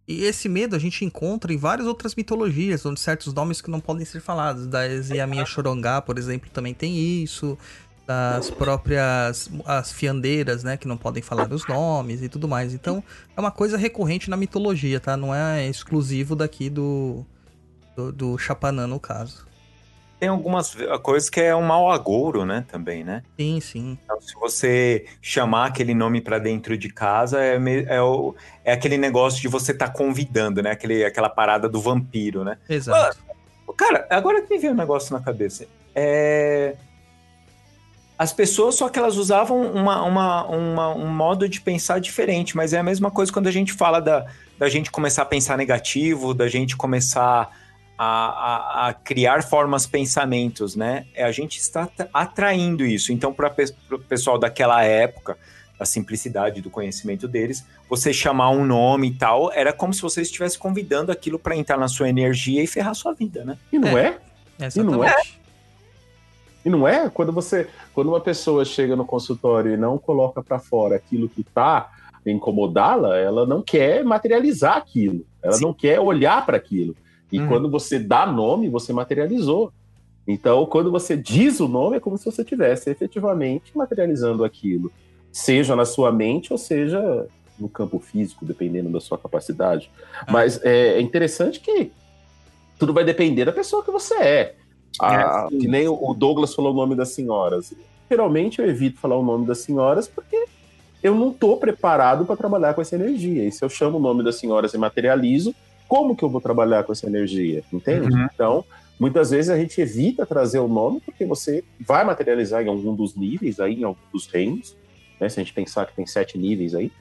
E 0.07 0.23
esse 0.25 0.47
medo 0.47 0.75
a 0.75 0.79
gente 0.79 1.03
encontra 1.03 1.51
em 1.51 1.57
várias 1.57 1.87
outras 1.87 2.13
mitologias, 2.13 2.85
onde 2.85 2.99
certos 2.99 3.33
nomes 3.33 3.59
que 3.59 3.71
não 3.71 3.79
podem 3.79 4.05
ser 4.05 4.19
falados. 4.21 4.67
Da 4.67 4.83
Yaminha 4.83 5.47
Chorongá, 5.47 5.99
por 5.99 6.19
exemplo, 6.19 6.47
também 6.53 6.75
tem 6.75 7.23
isso. 7.23 7.57
Das 8.07 8.51
próprias 8.51 9.49
as 9.65 9.91
fiandeiras, 9.91 10.63
né, 10.63 10.77
que 10.77 10.87
não 10.87 10.95
podem 10.95 11.23
falar 11.23 11.51
os 11.51 11.67
nomes 11.67 12.21
e 12.21 12.29
tudo 12.29 12.47
mais. 12.47 12.71
Então, 12.71 13.03
é 13.35 13.39
uma 13.39 13.49
coisa 13.49 13.77
recorrente 13.77 14.29
na 14.29 14.37
mitologia, 14.37 14.99
tá? 14.99 15.17
Não 15.17 15.33
é 15.33 15.67
exclusivo 15.67 16.35
daqui 16.35 16.69
do, 16.69 17.25
do, 17.95 18.11
do 18.11 18.37
Chapanã, 18.37 18.85
no 18.85 18.99
caso. 18.99 19.47
Tem 20.19 20.29
algumas 20.29 20.77
coisas 21.01 21.29
que 21.31 21.41
é 21.41 21.55
um 21.55 21.63
mau 21.63 21.91
agouro, 21.91 22.45
né, 22.45 22.63
também, 22.67 23.03
né? 23.03 23.23
Sim, 23.39 23.59
sim. 23.59 23.97
Então, 24.03 24.21
se 24.21 24.35
você 24.35 25.05
chamar 25.19 25.65
aquele 25.67 25.93
nome 25.95 26.21
para 26.21 26.37
dentro 26.37 26.77
de 26.77 26.89
casa, 26.89 27.41
é, 27.43 27.57
é, 27.87 28.01
o- 28.01 28.35
é 28.63 28.71
aquele 28.71 28.97
negócio 28.97 29.41
de 29.41 29.47
você 29.47 29.71
estar 29.71 29.89
convidando, 29.89 30.61
né? 30.61 30.71
Aquele, 30.71 31.03
aquela 31.03 31.27
parada 31.29 31.67
do 31.67 31.81
vampiro, 31.81 32.43
né? 32.43 32.57
Exato. 32.69 33.17
Cara, 33.75 34.07
agora 34.11 34.41
que 34.43 34.53
me 34.53 34.59
veio 34.59 34.73
um 34.73 34.77
negócio 34.77 35.11
na 35.11 35.19
cabeça. 35.21 35.65
É... 35.93 36.75
As 38.17 38.31
pessoas, 38.31 38.75
só 38.75 38.87
que 38.87 38.97
elas 38.97 39.17
usavam 39.17 39.61
uma, 39.71 40.01
uma, 40.03 40.45
uma- 40.47 40.95
um 40.95 41.07
modo 41.07 41.49
de 41.49 41.59
pensar 41.59 41.99
diferente, 41.99 42.55
mas 42.55 42.71
é 42.73 42.79
a 42.79 42.83
mesma 42.83 43.11
coisa 43.11 43.31
quando 43.31 43.47
a 43.47 43.51
gente 43.51 43.73
fala 43.73 43.99
da, 43.99 44.25
da 44.57 44.69
gente 44.69 44.89
começar 44.89 45.23
a 45.23 45.25
pensar 45.25 45.57
negativo, 45.57 46.33
da 46.33 46.47
gente 46.47 46.77
começar 46.77 47.49
a, 47.97 48.05
a- 48.05 48.87
a 48.89 48.93
criar 48.93 49.43
formas 49.43 49.85
pensamentos, 49.85 50.75
né? 50.77 51.05
É, 51.13 51.23
A 51.25 51.31
gente 51.31 51.57
está 51.59 51.83
atra- 51.83 52.09
atraindo 52.13 52.85
isso. 52.85 53.11
Então, 53.11 53.33
para 53.33 53.53
o 53.91 53.99
pessoal 53.99 54.37
daquela 54.39 54.81
época, 54.83 55.37
a 55.77 55.83
simplicidade 55.83 56.61
do 56.61 56.69
conhecimento 56.69 57.27
deles, 57.27 57.65
você 57.89 58.13
chamar 58.13 58.49
um 58.51 58.65
nome 58.65 59.09
e 59.09 59.13
tal, 59.13 59.51
era 59.51 59.73
como 59.73 59.93
se 59.93 60.01
você 60.01 60.21
estivesse 60.21 60.57
convidando 60.57 61.11
aquilo 61.11 61.37
para 61.37 61.53
entrar 61.55 61.77
na 61.77 61.89
sua 61.89 62.07
energia 62.07 62.63
e 62.63 62.67
ferrar 62.67 62.95
sua 62.95 63.13
vida, 63.13 63.43
né? 63.43 63.57
E 63.73 63.77
não 63.77 63.97
é? 63.97 64.17
Exatamente. 64.57 64.95
não 64.95 65.03
é? 65.03 65.15
E 66.65 66.69
não 66.69 66.87
é? 66.87 67.07
Quando 67.09 67.31
você, 67.31 67.67
quando 67.93 68.07
uma 68.07 68.19
pessoa 68.19 68.65
chega 68.65 68.95
no 68.95 69.05
consultório 69.05 69.71
e 69.73 69.77
não 69.77 69.99
coloca 69.99 70.41
para 70.41 70.57
fora 70.57 70.95
aquilo 70.95 71.29
que 71.29 71.41
está 71.41 71.91
incomodá-la, 72.25 73.17
ela 73.17 73.45
não 73.45 73.61
quer 73.61 74.03
materializar 74.03 74.77
aquilo. 74.77 75.23
Ela 75.43 75.53
Sim. 75.53 75.63
não 75.63 75.73
quer 75.73 75.99
olhar 75.99 76.43
para 76.43 76.57
aquilo. 76.57 76.95
E 77.31 77.39
Uhum. 77.39 77.47
quando 77.47 77.69
você 77.69 77.99
dá 77.99 78.25
nome, 78.25 78.67
você 78.67 78.91
materializou. 78.91 79.71
Então, 80.27 80.65
quando 80.65 80.89
você 80.89 81.15
diz 81.15 81.59
o 81.59 81.67
nome, 81.67 81.97
é 81.97 81.99
como 81.99 82.17
se 82.17 82.25
você 82.25 82.41
estivesse 82.41 82.89
efetivamente 82.89 83.77
materializando 83.77 84.43
aquilo, 84.43 84.91
seja 85.31 85.75
na 85.75 85.85
sua 85.85 86.11
mente 86.11 86.51
ou 86.51 86.57
seja 86.57 87.27
no 87.59 87.69
campo 87.69 87.99
físico, 87.99 88.43
dependendo 88.43 88.89
da 88.89 88.99
sua 88.99 89.17
capacidade. 89.19 89.91
Mas 90.27 90.59
é 90.63 90.99
interessante 90.99 91.59
que 91.59 91.91
tudo 92.79 92.91
vai 92.91 93.03
depender 93.03 93.45
da 93.45 93.51
pessoa 93.51 93.83
que 93.83 93.91
você 93.91 94.15
é. 94.15 94.55
Ah, 95.01 95.45
É, 95.47 95.49
sim. 95.51 95.59
que 95.59 95.67
nem 95.67 95.87
o 95.87 96.13
Douglas 96.13 96.53
falou 96.53 96.71
o 96.71 96.75
nome 96.75 96.95
das 96.95 97.09
senhoras. 97.09 97.73
Geralmente 98.09 98.59
eu 98.59 98.69
evito 98.69 98.99
falar 98.99 99.17
o 99.17 99.23
nome 99.23 99.45
das 99.45 99.59
senhoras 99.59 100.07
porque 100.07 100.45
eu 101.01 101.13
não 101.15 101.29
estou 101.29 101.57
preparado 101.57 102.25
para 102.25 102.35
trabalhar 102.35 102.73
com 102.73 102.81
essa 102.81 102.95
energia. 102.95 103.45
E 103.45 103.51
se 103.51 103.63
eu 103.63 103.69
chamo 103.69 103.97
o 103.97 104.01
nome 104.01 104.23
das 104.23 104.35
senhoras 104.35 104.73
e 104.73 104.77
materializo, 104.77 105.53
como 105.87 106.15
que 106.15 106.23
eu 106.23 106.29
vou 106.29 106.41
trabalhar 106.41 106.83
com 106.83 106.91
essa 106.91 107.05
energia? 107.07 107.63
Entende? 107.71 108.11
Uhum. 108.11 108.27
Então, 108.33 108.65
muitas 108.99 109.29
vezes 109.31 109.49
a 109.51 109.57
gente 109.57 109.79
evita 109.79 110.25
trazer 110.25 110.59
o 110.59 110.67
nome 110.67 110.99
porque 111.01 111.25
você 111.25 111.63
vai 111.79 112.03
materializar 112.03 112.63
em 112.63 112.69
algum 112.69 112.95
dos 112.95 113.15
níveis 113.15 113.59
aí, 113.59 113.75
em 113.81 113.83
algum 113.83 113.99
dos 114.11 114.25
reinos. 114.27 114.75
Né? 115.19 115.29
Se 115.29 115.39
a 115.39 115.43
gente 115.43 115.53
pensar 115.53 115.85
que 115.85 115.95
tem 115.95 116.05
sete 116.07 116.37
níveis 116.37 116.73
aí, 116.73 116.91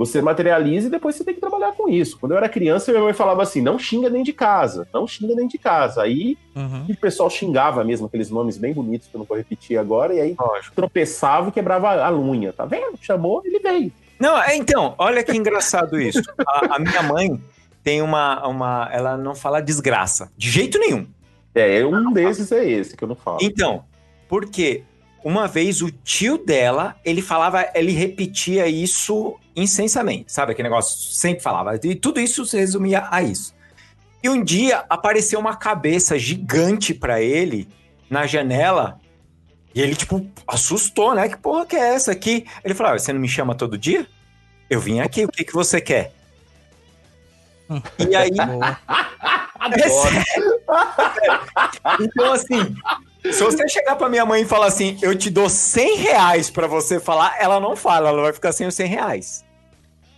você 0.00 0.22
materializa 0.22 0.86
e 0.86 0.90
depois 0.90 1.14
você 1.14 1.22
tem 1.22 1.34
que 1.34 1.40
trabalhar 1.40 1.72
com 1.72 1.86
isso. 1.86 2.16
Quando 2.18 2.32
eu 2.32 2.38
era 2.38 2.48
criança, 2.48 2.90
minha 2.90 3.04
mãe 3.04 3.12
falava 3.12 3.42
assim: 3.42 3.60
não 3.60 3.78
xinga 3.78 4.08
dentro 4.08 4.24
de 4.24 4.32
casa, 4.32 4.88
não 4.94 5.06
xinga 5.06 5.34
dentro 5.36 5.50
de 5.50 5.58
casa. 5.58 6.02
Aí 6.02 6.38
Uhum. 6.56 6.86
o 6.88 6.96
pessoal 6.96 7.28
xingava 7.28 7.84
mesmo, 7.84 8.06
aqueles 8.06 8.30
nomes 8.30 8.56
bem 8.56 8.72
bonitos 8.72 9.08
que 9.08 9.14
eu 9.14 9.18
não 9.18 9.26
vou 9.26 9.36
repetir 9.36 9.76
agora, 9.78 10.14
e 10.14 10.20
aí 10.20 10.34
Lógico. 10.38 10.74
tropeçava 10.74 11.50
e 11.50 11.52
quebrava 11.52 12.02
a 12.02 12.10
unha. 12.18 12.50
Tá 12.50 12.64
vendo? 12.64 12.98
Chamou, 13.00 13.42
ele 13.44 13.58
veio. 13.58 13.92
Não, 14.18 14.40
é, 14.42 14.56
então, 14.56 14.94
olha 14.96 15.22
que 15.22 15.36
engraçado 15.36 16.00
isso. 16.00 16.22
A, 16.46 16.76
a 16.76 16.78
minha 16.78 17.02
mãe 17.02 17.38
tem 17.84 18.00
uma, 18.00 18.46
uma. 18.48 18.88
Ela 18.90 19.18
não 19.18 19.34
fala 19.34 19.60
desgraça, 19.60 20.32
de 20.36 20.50
jeito 20.50 20.78
nenhum. 20.78 21.06
É, 21.54 21.84
um 21.84 22.10
desses 22.10 22.50
é 22.52 22.64
esse 22.66 22.96
que 22.96 23.04
eu 23.04 23.08
não 23.08 23.14
falo. 23.16 23.38
Então, 23.42 23.84
porque 24.28 24.82
uma 25.22 25.46
vez 25.46 25.82
o 25.82 25.90
tio 25.90 26.38
dela, 26.38 26.96
ele 27.04 27.20
falava, 27.20 27.68
ele 27.74 27.92
repetia 27.92 28.66
isso 28.66 29.34
incensamente, 29.54 30.32
sabe? 30.32 30.52
Aquele 30.52 30.68
negócio, 30.68 31.12
sempre 31.12 31.42
falava. 31.42 31.78
E 31.82 31.94
tudo 31.94 32.20
isso 32.20 32.44
se 32.44 32.58
resumia 32.58 33.06
a 33.10 33.22
isso. 33.22 33.54
E 34.22 34.28
um 34.28 34.42
dia 34.42 34.84
apareceu 34.88 35.40
uma 35.40 35.56
cabeça 35.56 36.18
gigante 36.18 36.92
pra 36.92 37.20
ele 37.20 37.68
na 38.08 38.26
janela. 38.26 38.98
E 39.74 39.80
ele, 39.80 39.94
tipo, 39.94 40.26
assustou, 40.46 41.14
né? 41.14 41.28
Que 41.28 41.36
porra 41.36 41.64
que 41.64 41.76
é 41.76 41.94
essa 41.94 42.12
aqui? 42.12 42.46
Ele 42.64 42.74
falou: 42.74 42.92
ah, 42.92 42.98
Você 42.98 43.12
não 43.12 43.20
me 43.20 43.28
chama 43.28 43.54
todo 43.54 43.78
dia? 43.78 44.06
Eu 44.68 44.80
vim 44.80 45.00
aqui, 45.00 45.24
o 45.24 45.28
que, 45.28 45.44
que 45.44 45.52
você 45.52 45.80
quer? 45.80 46.12
E 47.98 48.16
aí, 48.16 48.30
é 49.72 49.88
sério. 49.88 50.60
Então, 52.00 52.32
assim, 52.32 52.74
se 53.24 53.42
você 53.42 53.68
chegar 53.68 53.96
pra 53.96 54.08
minha 54.08 54.24
mãe 54.24 54.42
e 54.42 54.46
falar 54.46 54.66
assim, 54.66 54.98
eu 55.02 55.16
te 55.16 55.30
dou 55.30 55.48
100 55.48 55.96
reais 55.96 56.50
pra 56.50 56.66
você 56.66 56.98
falar, 57.00 57.36
ela 57.40 57.60
não 57.60 57.76
fala, 57.76 58.08
ela 58.08 58.22
vai 58.22 58.32
ficar 58.32 58.52
sem 58.52 58.66
os 58.66 58.74
100 58.74 58.86
reais. 58.86 59.44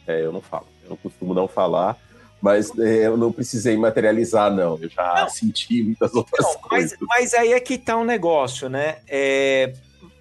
É, 0.06 0.20
eu 0.24 0.32
não 0.32 0.40
falo. 0.40 0.66
Eu 0.84 0.90
não 0.90 0.96
costumo 0.96 1.32
não 1.34 1.46
falar, 1.46 1.96
mas 2.40 2.76
é, 2.78 3.06
eu 3.06 3.16
não 3.16 3.30
precisei 3.32 3.76
materializar, 3.76 4.50
não. 4.52 4.78
Eu 4.82 4.88
já 4.88 5.22
Não. 5.22 5.28
senti 5.28 5.82
muitas 5.82 6.12
outras 6.14 6.44
Não, 6.44 6.54
mas, 6.54 6.68
coisas. 6.68 6.98
mas 7.02 7.34
aí 7.34 7.52
é 7.52 7.60
que 7.60 7.78
tá 7.78 7.96
um 7.96 8.04
negócio, 8.04 8.68
né? 8.68 8.96
É, 9.08 9.72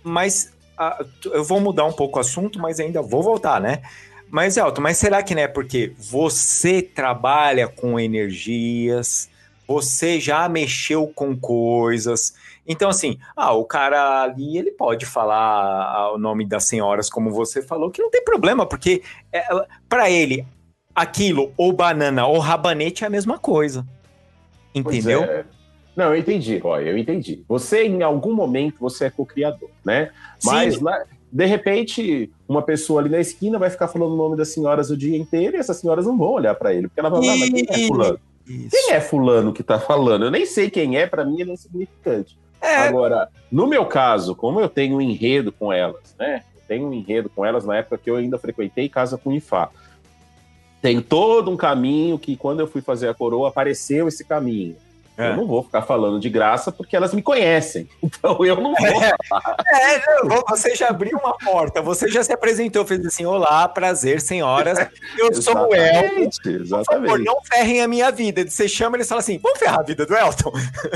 mas 0.04 0.52
ah, 0.78 1.04
eu 1.26 1.44
vou 1.44 1.60
mudar 1.60 1.86
um 1.86 1.94
pouco 1.94 2.18
o 2.18 2.22
assunto, 2.22 2.60
mas 2.60 2.80
ainda 2.80 3.02
vou 3.02 3.22
voltar, 3.24 3.60
né? 3.60 3.82
Mas, 4.30 4.56
Elton, 4.56 4.82
mas 4.82 4.98
será 4.98 5.22
que 5.22 5.36
não 5.36 5.42
é 5.42 5.48
porque 5.48 5.94
você 5.98 6.82
trabalha 6.82 7.68
com 7.68 8.00
energias, 8.00 9.30
você 9.68 10.20
já 10.20 10.48
mexeu 10.48 11.08
com 11.08 11.36
coisas. 11.38 12.34
Então, 12.72 12.90
assim, 12.90 13.18
ah, 13.36 13.52
o 13.52 13.66
cara 13.66 14.24
ali, 14.24 14.58
ele 14.58 14.72
pode 14.72 15.06
falar 15.06 15.36
ah, 15.94 16.14
o 16.14 16.18
nome 16.18 16.46
das 16.48 16.64
senhoras, 16.64 17.10
como 17.10 17.30
você 17.30 17.62
falou, 17.62 17.92
que 17.92 18.02
não 18.02 18.10
tem 18.10 18.24
problema, 18.24 18.66
porque 18.66 19.04
para 19.90 20.10
ele, 20.10 20.48
aquilo, 20.96 21.52
ou 21.58 21.74
banana, 21.74 22.26
ou 22.26 22.40
rabanete 22.40 23.04
é 23.04 23.08
a 23.08 23.10
mesma 23.10 23.38
coisa. 23.38 23.86
Entendeu? 24.74 25.24
é. 25.24 25.44
Não, 25.98 26.06
eu 26.06 26.16
entendi, 26.16 26.58
Roy, 26.60 26.88
eu 26.88 26.98
entendi. 26.98 27.44
Você, 27.50 27.84
em 27.86 28.02
algum 28.02 28.34
momento, 28.34 28.78
você 28.80 29.06
é 29.06 29.10
co-criador, 29.10 29.70
né? 29.84 30.10
Mas, 30.42 30.76
Sim. 30.76 30.84
na- 30.86 31.04
de 31.30 31.46
repente, 31.46 32.32
uma 32.48 32.62
pessoa 32.62 33.02
ali 33.02 33.10
na 33.10 33.20
esquina 33.20 33.60
vai 33.60 33.70
ficar 33.70 33.90
falando 33.90 34.14
o 34.14 34.18
nome 34.18 34.38
das 34.38 34.54
senhoras 34.54 34.90
o 34.90 34.96
dia 34.96 35.18
inteiro 35.18 35.58
e 35.58 35.60
essas 35.60 35.76
senhoras 35.78 36.06
não 36.06 36.18
vão 36.18 36.30
olhar 36.30 36.56
pra 36.56 36.74
ele, 36.74 36.88
porque 36.88 37.02
ela 37.02 37.10
vai 37.10 37.20
falar, 37.20 37.34
"Ah, 37.34 37.38
mas 37.38 37.50
quem 37.50 37.66
é 37.68 37.88
fulano? 37.88 38.20
Quem 38.46 38.92
é 38.92 39.02
fulano 39.02 39.54
que 39.54 39.62
tá 39.64 39.78
falando? 39.78 40.24
Eu 40.26 40.32
nem 40.32 40.46
sei 40.46 40.70
quem 40.70 40.98
é, 40.98 41.06
pra 41.06 41.26
mim 41.26 41.42
ele 41.42 41.52
é 41.52 41.54
insignificante. 41.54 42.38
É, 42.62 42.76
Agora, 42.76 43.28
no 43.52 43.68
meu 43.68 43.86
caso, 43.86 44.36
como 44.36 44.60
eu 44.60 44.70
tenho 44.70 44.98
um 44.98 45.02
enredo 45.02 45.52
com 45.52 45.74
elas, 45.74 46.16
né? 46.18 46.44
Eu 46.56 46.62
tenho 46.68 46.88
um 46.88 46.94
enredo 46.94 47.30
com 47.30 47.46
elas 47.46 47.66
na 47.66 47.78
época 47.78 47.98
que 47.98 48.10
eu 48.10 48.16
ainda 48.16 48.38
frequentei 48.38 48.88
casa 48.88 49.18
com 49.18 49.32
Ifá. 49.32 49.70
Tem 50.82 51.02
todo 51.02 51.52
um 51.52 51.58
caminho 51.58 52.18
que, 52.18 52.36
quando 52.36 52.60
eu 52.60 52.68
fui 52.68 52.82
fazer 52.82 53.10
a 53.10 53.14
coroa, 53.14 53.50
apareceu 53.50 54.08
esse 54.08 54.24
caminho. 54.24 54.76
É. 55.18 55.30
Eu 55.30 55.38
não 55.38 55.46
vou 55.46 55.62
ficar 55.62 55.84
falando 55.84 56.20
de 56.20 56.30
graça 56.30 56.72
porque 56.72 56.96
elas 56.96 57.14
me 57.14 57.22
conhecem. 57.22 57.88
Então 58.22 58.46
eu 58.46 58.56
não 58.58 58.76
vou. 58.76 59.04
É, 59.04 60.24
não, 60.24 60.44
você 60.48 60.76
já 60.76 60.90
abriu 60.90 61.18
uma 61.18 61.36
porta, 61.38 61.82
você 61.82 62.08
já 62.08 62.24
se 62.24 62.32
apresentou, 62.32 62.86
fez 62.86 63.04
assim: 63.06 63.26
Olá, 63.26 63.68
prazer, 63.68 64.22
senhoras. 64.22 64.78
Eu 65.18 65.34
sou 65.42 65.56
o 65.56 65.76
Elton. 65.76 66.30
Exatamente, 66.46 66.70
Por 66.70 66.86
favor, 66.86 67.20
não 67.20 67.42
ferrem 67.44 67.82
a 67.82 67.88
minha 67.88 68.12
vida. 68.12 68.48
Você 68.48 68.68
chama 68.68 68.98
eles 68.98 69.08
falam 69.08 69.20
assim: 69.20 69.40
Vamos 69.40 69.58
ferrar 69.58 69.80
a 69.80 69.84
vida 69.84 70.06
do 70.06 70.16
Elton. 70.16 70.52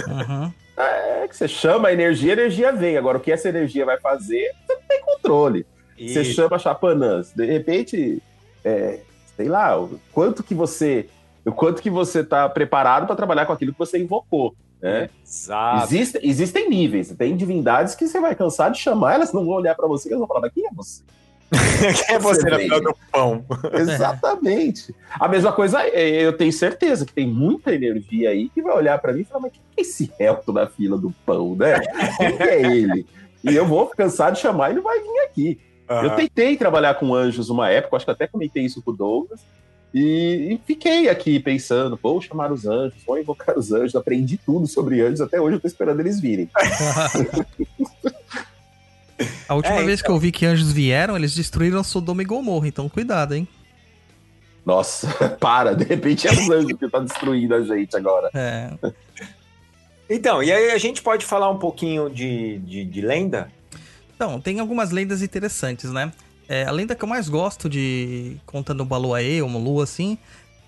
Uhum. 0.07 0.53
É 0.77 1.27
que 1.27 1.35
você 1.35 1.47
chama 1.47 1.87
a 1.89 1.93
energia, 1.93 2.31
a 2.33 2.37
energia 2.37 2.71
vem. 2.71 2.97
Agora, 2.97 3.17
o 3.17 3.21
que 3.21 3.31
essa 3.31 3.49
energia 3.49 3.85
vai 3.85 3.99
fazer, 3.99 4.51
você 4.65 4.73
não 4.75 4.81
tem 4.87 5.01
controle. 5.01 5.65
Você 5.97 6.21
E- 6.21 6.25
chama 6.25 6.59
Chapanãs. 6.59 7.31
De 7.33 7.45
repente, 7.45 8.21
é, 8.63 8.99
sei 9.37 9.47
lá, 9.47 9.79
o 9.79 9.99
quanto 10.11 10.43
que 10.43 10.53
você. 10.53 11.07
O 11.45 11.51
quanto 11.51 11.81
que 11.81 11.89
você 11.89 12.19
está 12.21 12.49
preparado 12.49 13.05
para 13.05 13.15
trabalhar 13.15 13.45
com 13.45 13.53
aquilo 13.53 13.71
que 13.71 13.79
você 13.79 13.97
invocou. 13.99 14.55
Né? 14.81 15.09
Exato. 15.23 15.85
Existe- 15.85 16.19
existem 16.21 16.69
níveis, 16.69 17.09
tem 17.17 17.35
divindades 17.37 17.95
que 17.95 18.07
você 18.07 18.19
vai 18.19 18.35
cansar 18.35 18.69
de 18.71 18.77
chamar, 18.79 19.13
elas 19.15 19.31
não 19.31 19.45
vão 19.45 19.55
olhar 19.55 19.73
para 19.73 19.87
você, 19.87 20.09
elas 20.09 20.19
vão 20.19 20.27
falar, 20.27 20.49
quem 20.49 20.65
é 20.67 20.69
você? 20.75 21.01
Quem 22.05 22.15
é 22.15 22.19
você 22.19 22.49
na 22.49 22.57
fila 22.57 22.81
do 22.81 22.95
pão? 23.11 23.45
Exatamente. 23.73 24.93
A 25.19 25.27
mesma 25.27 25.51
coisa, 25.51 25.81
é, 25.81 26.25
eu 26.25 26.33
tenho 26.33 26.51
certeza 26.51 27.05
que 27.05 27.13
tem 27.13 27.27
muita 27.27 27.73
energia 27.73 28.29
aí 28.29 28.49
que 28.49 28.61
vai 28.61 28.75
olhar 28.75 28.99
para 28.99 29.13
mim 29.13 29.21
e 29.21 29.25
falar, 29.25 29.41
mas 29.41 29.51
quem 29.53 29.61
é 29.77 29.81
esse 29.81 30.11
Elton 30.19 30.53
na 30.53 30.67
fila 30.67 30.97
do 30.97 31.13
pão, 31.25 31.55
né? 31.55 31.79
Quem 32.17 32.37
que 32.37 32.43
é 32.43 32.61
ele? 32.61 33.05
E 33.43 33.55
eu 33.55 33.65
vou 33.65 33.87
cansar 33.87 34.31
de 34.31 34.39
chamar 34.39 34.71
e 34.71 34.75
não 34.75 34.83
vai 34.83 34.99
vir 34.99 35.19
aqui. 35.19 35.59
Eu 35.87 35.95
Aham. 35.95 36.15
tentei 36.15 36.57
trabalhar 36.57 36.95
com 36.95 37.13
anjos 37.13 37.49
uma 37.49 37.69
época, 37.69 37.95
acho 37.95 38.05
que 38.05 38.11
até 38.11 38.25
comentei 38.25 38.63
isso 38.63 38.81
com 38.81 38.89
o 38.91 38.95
Douglas, 38.95 39.41
e, 39.93 40.53
e 40.53 40.61
fiquei 40.65 41.07
aqui 41.07 41.39
pensando, 41.39 41.97
vou 42.01 42.19
chamar 42.19 42.51
os 42.51 42.65
anjos, 42.65 43.01
vou 43.05 43.19
invocar 43.19 43.57
os 43.57 43.71
anjos, 43.71 43.95
aprendi 43.95 44.37
tudo 44.37 44.67
sobre 44.67 44.99
anjos, 45.01 45.21
até 45.21 45.39
hoje 45.39 45.55
eu 45.55 45.59
tô 45.59 45.67
esperando 45.67 45.99
eles 45.99 46.19
virem. 46.19 46.49
A 49.47 49.55
última 49.55 49.75
É, 49.75 49.83
vez 49.85 50.01
que 50.01 50.09
eu 50.09 50.17
vi 50.19 50.31
que 50.31 50.45
anjos 50.45 50.71
vieram, 50.71 51.15
eles 51.15 51.33
destruíram 51.35 51.83
Sodoma 51.83 52.21
e 52.21 52.25
Gomorra, 52.25 52.67
então 52.67 52.89
cuidado, 52.89 53.33
hein? 53.33 53.47
Nossa, 54.65 55.07
para, 55.39 55.75
de 55.75 55.83
repente 55.85 56.27
é 56.27 56.31
os 56.31 56.49
anjos 56.49 56.73
que 56.77 56.89
tá 56.89 56.99
destruindo 56.99 57.53
a 57.55 57.61
gente 57.61 57.95
agora. 57.95 58.29
É. 58.33 58.71
Então, 60.09 60.43
e 60.43 60.51
aí 60.51 60.71
a 60.71 60.77
gente 60.77 61.01
pode 61.01 61.25
falar 61.25 61.49
um 61.49 61.57
pouquinho 61.57 62.09
de, 62.09 62.59
de, 62.59 62.85
de 62.85 63.01
lenda? 63.01 63.51
Então, 64.15 64.39
tem 64.39 64.59
algumas 64.59 64.91
lendas 64.91 65.21
interessantes, 65.21 65.91
né? 65.91 66.11
É, 66.47 66.63
a 66.65 66.71
lenda 66.71 66.95
que 66.95 67.03
eu 67.03 67.07
mais 67.07 67.27
gosto 67.27 67.67
de 67.69 68.37
contando 68.45 68.81
o 68.81 68.85
Baluaê, 68.85 69.41
o 69.41 69.49
Mulu, 69.49 69.81
assim, 69.81 70.17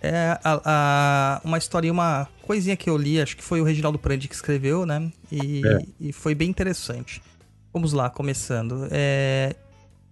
é 0.02 0.38
a, 0.44 0.62
a- 0.66 1.42
uma 1.44 1.58
historinha, 1.58 1.94
uma 1.94 2.28
coisinha 2.42 2.76
que 2.76 2.90
eu 2.90 2.98
li, 2.98 3.22
acho 3.22 3.38
que 3.38 3.44
foi 3.44 3.62
o 3.62 3.64
Reginaldo 3.64 4.00
Prandi 4.00 4.28
que 4.28 4.34
escreveu, 4.36 4.86
né? 4.86 5.12
E, 5.32 5.62
e 6.00 6.12
foi 6.12 6.34
bem 6.34 6.50
interessante. 6.50 7.22
Vamos 7.78 7.94
lá, 7.94 8.10
começando. 8.10 8.88
É, 8.90 9.56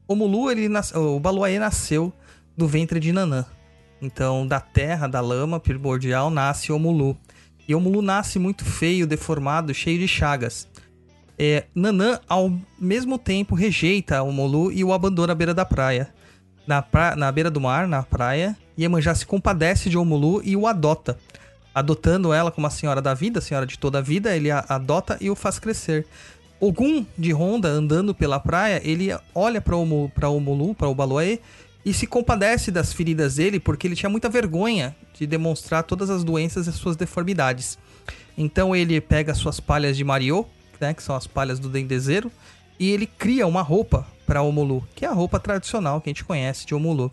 o 0.07 0.15
Mulu, 0.15 0.51
ele 0.51 0.69
o 0.93 1.19
Baluaê 1.19 1.57
nasceu 1.57 2.13
do 2.55 2.67
ventre 2.67 2.99
de 2.99 3.11
Nanã. 3.11 3.43
Então, 3.99 4.45
da 4.45 4.59
terra, 4.59 5.07
da 5.07 5.19
lama 5.19 5.59
primordial, 5.59 6.29
nasce 6.29 6.71
o 6.71 6.77
Mulu. 6.77 7.17
E 7.67 7.73
o 7.73 7.79
Mulu 7.79 8.03
nasce 8.03 8.37
muito 8.37 8.63
feio, 8.63 9.07
deformado, 9.07 9.73
cheio 9.73 9.97
de 9.97 10.07
chagas. 10.07 10.67
É, 11.39 11.63
Nanã, 11.73 12.19
ao 12.29 12.53
mesmo 12.79 13.17
tempo, 13.17 13.55
rejeita 13.55 14.21
o 14.21 14.31
Molu 14.31 14.71
e 14.71 14.83
o 14.83 14.93
abandona 14.93 15.31
à 15.33 15.35
beira 15.35 15.51
da 15.51 15.65
praia. 15.65 16.13
Na, 16.67 16.83
pra- 16.83 17.15
na 17.15 17.31
beira 17.31 17.49
do 17.49 17.59
mar, 17.59 17.87
na 17.87 18.03
praia, 18.03 18.55
Iemanjá 18.77 19.15
se 19.15 19.25
compadece 19.25 19.89
de 19.89 19.97
Omulu 19.97 20.39
e 20.43 20.55
o 20.55 20.67
adota. 20.67 21.17
Adotando 21.73 22.31
ela 22.31 22.51
como 22.51 22.67
a 22.67 22.69
senhora 22.69 23.01
da 23.01 23.15
vida, 23.15 23.39
a 23.39 23.41
senhora 23.41 23.65
de 23.65 23.79
toda 23.79 23.97
a 23.97 24.01
vida, 24.01 24.35
ele 24.35 24.51
a 24.51 24.63
adota 24.69 25.17
e 25.19 25.31
o 25.31 25.35
faz 25.35 25.57
crescer. 25.57 26.05
Ogum 26.59 27.05
de 27.17 27.31
Ronda, 27.31 27.67
andando 27.67 28.15
pela 28.15 28.39
praia, 28.39 28.81
ele 28.83 29.09
olha 29.33 29.59
para 29.59 29.75
o 29.75 30.09
pra 30.09 30.27
para 30.77 30.89
o 30.89 30.95
Baluaê, 30.95 31.39
e 31.85 31.93
se 31.93 32.07
compadece 32.07 32.71
das 32.71 32.91
feridas 32.91 33.35
dele 33.35 33.59
porque 33.59 33.85
ele 33.85 33.95
tinha 33.95 34.09
muita 34.09 34.27
vergonha 34.27 34.95
de 35.13 35.27
demonstrar 35.27 35.83
todas 35.83 36.09
as 36.09 36.23
doenças 36.23 36.65
e 36.65 36.69
as 36.69 36.75
suas 36.75 36.95
deformidades. 36.95 37.77
Então 38.35 38.75
ele 38.75 38.99
pega 38.99 39.31
as 39.31 39.37
suas 39.37 39.59
palhas 39.59 39.95
de 39.95 40.03
Mariô, 40.03 40.45
né, 40.81 40.93
que 40.93 41.03
são 41.03 41.15
as 41.15 41.27
palhas 41.27 41.59
do 41.59 41.69
dendezeiro, 41.69 42.31
e 42.79 42.89
ele 42.89 43.05
cria 43.05 43.45
uma 43.45 43.61
roupa 43.61 44.05
para 44.25 44.41
Omulu, 44.41 44.85
que 44.95 45.05
é 45.05 45.07
a 45.07 45.13
roupa 45.13 45.39
tradicional 45.39 46.01
que 46.01 46.09
a 46.09 46.11
gente 46.11 46.25
conhece 46.25 46.65
de 46.65 46.73
Omulu. 46.73 47.11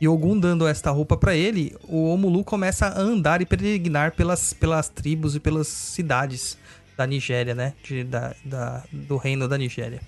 E 0.00 0.08
Ogum 0.08 0.38
dando 0.38 0.66
esta 0.66 0.90
roupa 0.90 1.16
para 1.16 1.36
ele, 1.36 1.76
o 1.82 2.08
Omulu 2.08 2.42
começa 2.44 2.86
a 2.86 3.00
andar 3.00 3.42
e 3.42 3.46
peregrinar 3.46 4.12
pelas, 4.12 4.52
pelas 4.52 4.88
tribos 4.88 5.34
e 5.36 5.40
pelas 5.40 5.68
cidades 5.68 6.56
da 6.98 7.06
Nigéria, 7.06 7.54
né, 7.54 7.74
de- 7.84 8.02
da, 8.02 8.34
da- 8.44 8.82
do 8.92 9.16
reino 9.16 9.46
da 9.46 9.56
Nigéria. 9.56 10.00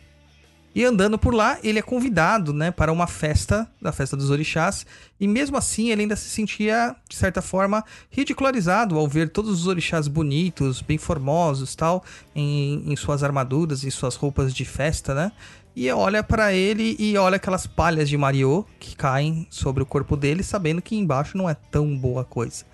E 0.75 0.85
andando 0.85 1.19
por 1.19 1.33
lá, 1.35 1.59
ele 1.65 1.79
é 1.79 1.83
convidado, 1.83 2.53
né, 2.53 2.71
para 2.71 2.93
uma 2.93 3.07
festa, 3.07 3.69
da 3.81 3.91
festa 3.93 4.17
dos 4.17 4.29
orixás, 4.31 4.85
e 5.21 5.27
mesmo 5.27 5.57
assim 5.57 5.91
ele 5.91 6.03
ainda 6.03 6.15
se 6.17 6.29
sentia, 6.29 6.95
de 7.09 7.17
certa 7.17 7.41
forma, 7.43 7.85
ridicularizado 8.11 8.97
ao 8.99 9.07
ver 9.09 9.29
todos 9.31 9.51
os 9.61 9.67
orixás 9.69 10.07
bonitos, 10.09 10.83
bem 10.83 10.99
formosos, 10.99 11.75
tal, 11.77 12.05
em, 12.35 12.85
em 12.93 12.97
suas 12.97 13.23
armaduras, 13.23 13.85
em 13.85 13.91
suas 13.91 14.15
roupas 14.17 14.53
de 14.53 14.65
festa, 14.65 15.15
né? 15.15 15.33
E 15.75 15.89
olha 15.91 16.23
para 16.25 16.53
ele 16.53 16.97
e 16.99 17.17
olha 17.17 17.37
aquelas 17.37 17.67
palhas 17.67 18.09
de 18.09 18.17
Mariô 18.17 18.65
que 18.81 18.97
caem 18.97 19.47
sobre 19.51 19.83
o 19.83 19.87
corpo 19.87 20.17
dele, 20.17 20.43
sabendo 20.43 20.83
que 20.83 20.97
embaixo 20.97 21.37
não 21.39 21.49
é 21.49 21.55
tão 21.55 21.97
boa 21.97 22.25
coisa. 22.25 22.65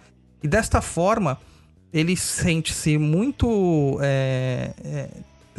E 0.43 0.49
desta 0.49 0.81
forma, 0.83 1.39
ele 1.93 2.17
sente-se 2.17 2.99
muito 2.99 3.99
é, 4.03 4.73
é, 4.85 5.09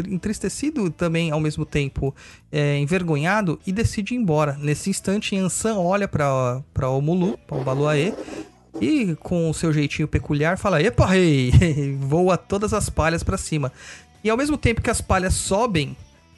entristecido 0.07 0.89
também 0.89 1.31
ao 1.31 1.39
mesmo 1.39 1.65
tempo 1.65 2.13
é, 2.51 2.77
envergonhado 2.77 3.59
e 3.65 3.71
decide 3.71 4.13
ir 4.13 4.17
embora. 4.17 4.57
Nesse 4.59 4.89
instante, 4.89 5.35
Yansan 5.35 5.75
olha 5.75 6.07
para 6.07 6.89
o 6.89 7.01
Mulu, 7.01 7.37
para 7.47 7.57
o 7.57 7.63
Baluaê, 7.63 8.13
e 8.79 9.15
com 9.15 9.49
o 9.49 9.53
seu 9.53 9.73
jeitinho 9.73 10.07
peculiar 10.07 10.57
fala: 10.57 10.81
Epa, 10.81 11.07
rei! 11.07 11.51
Voa 11.99 12.37
todas 12.37 12.73
as 12.73 12.89
palhas 12.89 13.23
para 13.23 13.37
cima. 13.37 13.71
E 14.23 14.29
ao 14.29 14.37
mesmo 14.37 14.57
tempo 14.57 14.81
que 14.81 14.89
as 14.89 15.01
palhas 15.01 15.33
sobem, 15.33 15.95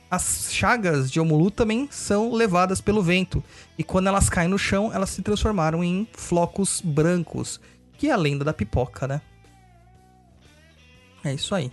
as 0.10 0.49
chagas 0.52 1.12
de 1.12 1.19
Omulu 1.19 1.52
também 1.52 1.88
são 1.91 2.32
levadas 2.32 2.82
pelo 2.82 3.04
vento. 3.04 3.43
E 3.78 3.84
quando 3.84 4.08
elas 4.08 4.30
caem 4.30 4.49
no 4.49 4.58
chão, 4.58 4.91
elas 4.93 5.10
se 5.10 5.21
transformaram 5.21 5.84
em 5.84 6.08
flocos 6.13 6.82
brancos, 6.84 7.60
que 7.97 8.08
é 8.08 8.12
a 8.12 8.17
lenda 8.17 8.43
da 8.43 8.54
pipoca, 8.54 9.08
né? 9.08 9.21
É 11.23 11.34
isso 11.34 11.53
aí. 11.53 11.69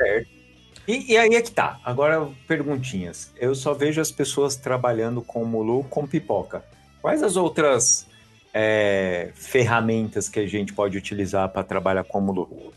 E, 0.87 1.13
e 1.13 1.17
aí 1.17 1.35
é 1.35 1.43
que 1.43 1.51
tá. 1.51 1.79
Agora, 1.85 2.29
perguntinhas. 2.47 3.33
Eu 3.37 3.55
só 3.55 3.75
vejo 3.75 4.01
as 4.01 4.13
pessoas 4.13 4.57
trabalhando 4.57 5.21
com 5.23 5.45
Mulu 5.45 5.85
com 5.85 6.07
pipoca. 6.07 6.65
Quais 7.03 7.23
as 7.23 7.37
outras 7.37 8.07
é, 8.55 9.31
ferramentas 9.35 10.29
que 10.29 10.41
a 10.41 10.47
gente 10.47 10.73
pode 10.73 10.97
utilizar 10.97 11.49
para 11.49 11.65
trabalhar 11.65 12.05
com 12.05 12.21
Mulu? 12.21 12.73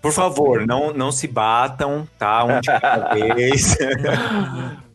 Por 0.00 0.12
favor, 0.12 0.66
não, 0.66 0.92
não 0.92 1.10
se 1.10 1.26
batam, 1.26 2.08
tá? 2.18 2.44
Um 2.44 2.60
de 2.60 2.68
cada 2.68 3.14
vez. 3.14 3.76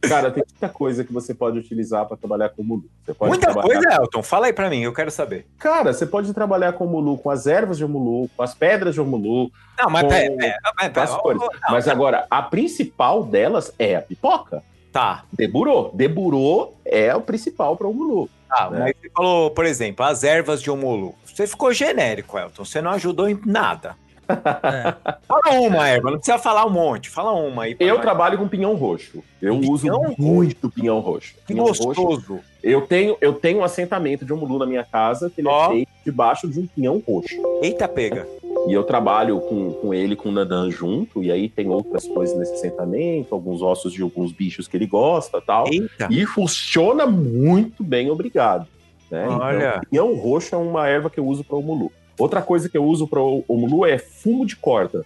Cara, 0.00 0.30
tem 0.30 0.44
muita 0.48 0.68
coisa 0.68 1.02
que 1.04 1.12
você 1.12 1.34
pode 1.34 1.58
utilizar 1.58 2.06
para 2.06 2.16
trabalhar 2.16 2.50
com 2.50 2.62
Mulu. 2.62 2.84
Você 3.04 3.12
pode 3.14 3.30
Muita 3.30 3.52
trabalhar- 3.52 3.80
coisa, 3.82 4.00
Elton. 4.02 4.22
Fala 4.22 4.46
aí 4.46 4.52
pra 4.52 4.70
mim, 4.70 4.80
eu 4.82 4.92
quero 4.92 5.10
saber. 5.10 5.46
Cara, 5.58 5.92
você 5.92 6.06
pode 6.06 6.32
trabalhar 6.32 6.72
com 6.74 6.86
Mulu, 6.86 7.18
com 7.18 7.30
as 7.30 7.46
ervas 7.46 7.76
de 7.78 7.84
Mulu, 7.86 8.28
com 8.36 8.42
as 8.42 8.54
pedras 8.54 8.94
de 8.94 9.00
Mulu, 9.00 9.50
Não, 9.78 9.90
mas 9.90 10.02
Com- 10.02 10.08
pera, 10.08 10.36
pera, 10.36 10.58
pera, 10.92 11.06
não, 11.34 11.48
Mas 11.70 11.88
agora, 11.88 12.26
a 12.30 12.42
principal 12.42 13.24
delas 13.24 13.72
é 13.78 13.96
a 13.96 14.02
pipoca. 14.02 14.62
Tá, 14.92 15.24
Deburou. 15.32 15.90
Deburou 15.94 16.76
é 16.84 17.14
o 17.14 17.20
principal 17.20 17.76
para 17.76 17.86
o 17.86 17.92
Mulu. 17.94 18.28
tá. 18.48 18.70
Né? 18.70 18.78
Mas 18.80 18.94
você 19.00 19.10
falou, 19.14 19.50
por 19.50 19.66
exemplo, 19.66 20.04
as 20.04 20.24
ervas 20.24 20.62
de 20.62 20.70
Omulu. 20.70 21.14
Você 21.24 21.46
ficou 21.46 21.72
genérico, 21.72 22.38
Elton. 22.38 22.64
Você 22.64 22.80
não 22.80 22.92
ajudou 22.92 23.28
em 23.28 23.38
nada. 23.44 23.94
É. 24.28 24.94
Fala 25.26 25.60
uma, 25.60 25.88
Erva, 25.88 26.10
não 26.10 26.18
precisa 26.18 26.38
falar 26.38 26.66
um 26.66 26.70
monte. 26.70 27.08
Fala 27.08 27.32
uma 27.32 27.64
aí. 27.64 27.76
Eu 27.80 27.94
nós. 27.94 28.02
trabalho 28.02 28.38
com 28.38 28.46
pinhão 28.48 28.74
roxo. 28.74 29.22
Eu 29.40 29.58
Pinhão 29.58 29.72
uso 29.72 29.88
roxo? 29.88 30.14
muito 30.18 30.70
pinhão 30.70 31.00
roxo. 31.00 31.34
Que 31.46 31.52
Pinhão 31.54 31.66
roxo. 31.66 31.84
gostoso. 31.84 32.40
Eu 32.62 32.82
tenho, 32.82 33.16
eu 33.20 33.32
tenho 33.32 33.60
um 33.60 33.64
assentamento 33.64 34.24
de 34.24 34.32
omulu 34.32 34.58
na 34.58 34.66
minha 34.66 34.84
casa 34.84 35.30
que 35.30 35.40
ele 35.40 35.48
Ó. 35.48 35.66
é 35.66 35.68
feito 35.70 35.88
debaixo 36.04 36.48
de 36.48 36.60
um 36.60 36.66
pinhão 36.66 37.02
roxo. 37.06 37.34
Eita, 37.62 37.88
pega. 37.88 38.26
E 38.66 38.72
eu 38.72 38.82
trabalho 38.82 39.40
com, 39.40 39.72
com 39.72 39.94
ele, 39.94 40.14
com 40.16 40.28
o 40.28 40.32
Nadan 40.32 40.70
junto, 40.70 41.22
e 41.22 41.30
aí 41.30 41.48
tem 41.48 41.68
outras 41.70 42.06
coisas 42.06 42.36
nesse 42.36 42.54
assentamento, 42.54 43.34
alguns 43.34 43.62
ossos 43.62 43.92
de 43.92 44.02
alguns 44.02 44.32
bichos 44.32 44.66
que 44.68 44.76
ele 44.76 44.86
gosta 44.86 45.40
tal. 45.40 45.66
Eita. 45.72 46.08
E 46.10 46.26
funciona 46.26 47.06
muito 47.06 47.82
bem, 47.84 48.10
obrigado. 48.10 48.66
né? 49.10 49.26
Olha. 49.28 49.68
Então, 49.68 49.80
pinhão 49.88 50.14
roxo 50.16 50.54
é 50.54 50.58
uma 50.58 50.86
erva 50.88 51.08
que 51.08 51.18
eu 51.20 51.26
uso 51.26 51.44
para 51.44 51.56
omulu. 51.56 51.90
Outra 52.18 52.42
coisa 52.42 52.68
que 52.68 52.76
eu 52.76 52.84
uso 52.84 53.06
para 53.06 53.20
omulu 53.20 53.86
é 53.86 53.98
fumo 53.98 54.44
de 54.44 54.56
corda. 54.56 55.04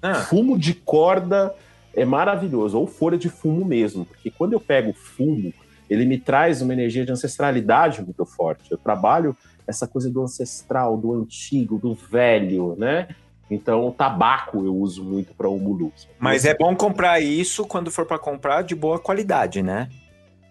Ah, 0.00 0.14
Fumo 0.14 0.58
de 0.58 0.72
corda 0.72 1.54
é 1.94 2.04
maravilhoso, 2.04 2.78
ou 2.78 2.86
folha 2.86 3.18
de 3.18 3.28
fumo 3.28 3.64
mesmo, 3.64 4.04
porque 4.04 4.30
quando 4.30 4.52
eu 4.54 4.60
pego 4.60 4.92
fumo, 4.92 5.52
ele 5.90 6.06
me 6.06 6.18
traz 6.18 6.62
uma 6.62 6.72
energia 6.72 7.04
de 7.04 7.12
ancestralidade 7.12 8.02
muito 8.02 8.24
forte. 8.24 8.70
Eu 8.70 8.78
trabalho 8.78 9.36
essa 9.66 9.86
coisa 9.86 10.10
do 10.10 10.22
ancestral, 10.22 10.96
do 10.96 11.12
antigo, 11.12 11.78
do 11.78 11.94
velho, 11.94 12.74
né? 12.78 13.08
Então, 13.50 13.86
o 13.86 13.92
tabaco 13.92 14.64
eu 14.64 14.74
uso 14.74 15.04
muito 15.04 15.34
para 15.34 15.48
omulu. 15.48 15.92
mas 16.18 16.44
é 16.46 16.54
bom 16.56 16.74
comprar 16.74 17.20
isso 17.20 17.66
quando 17.66 17.90
for 17.90 18.06
pra 18.06 18.18
comprar 18.18 18.62
de 18.62 18.74
boa 18.74 18.98
qualidade, 18.98 19.62
né? 19.62 19.88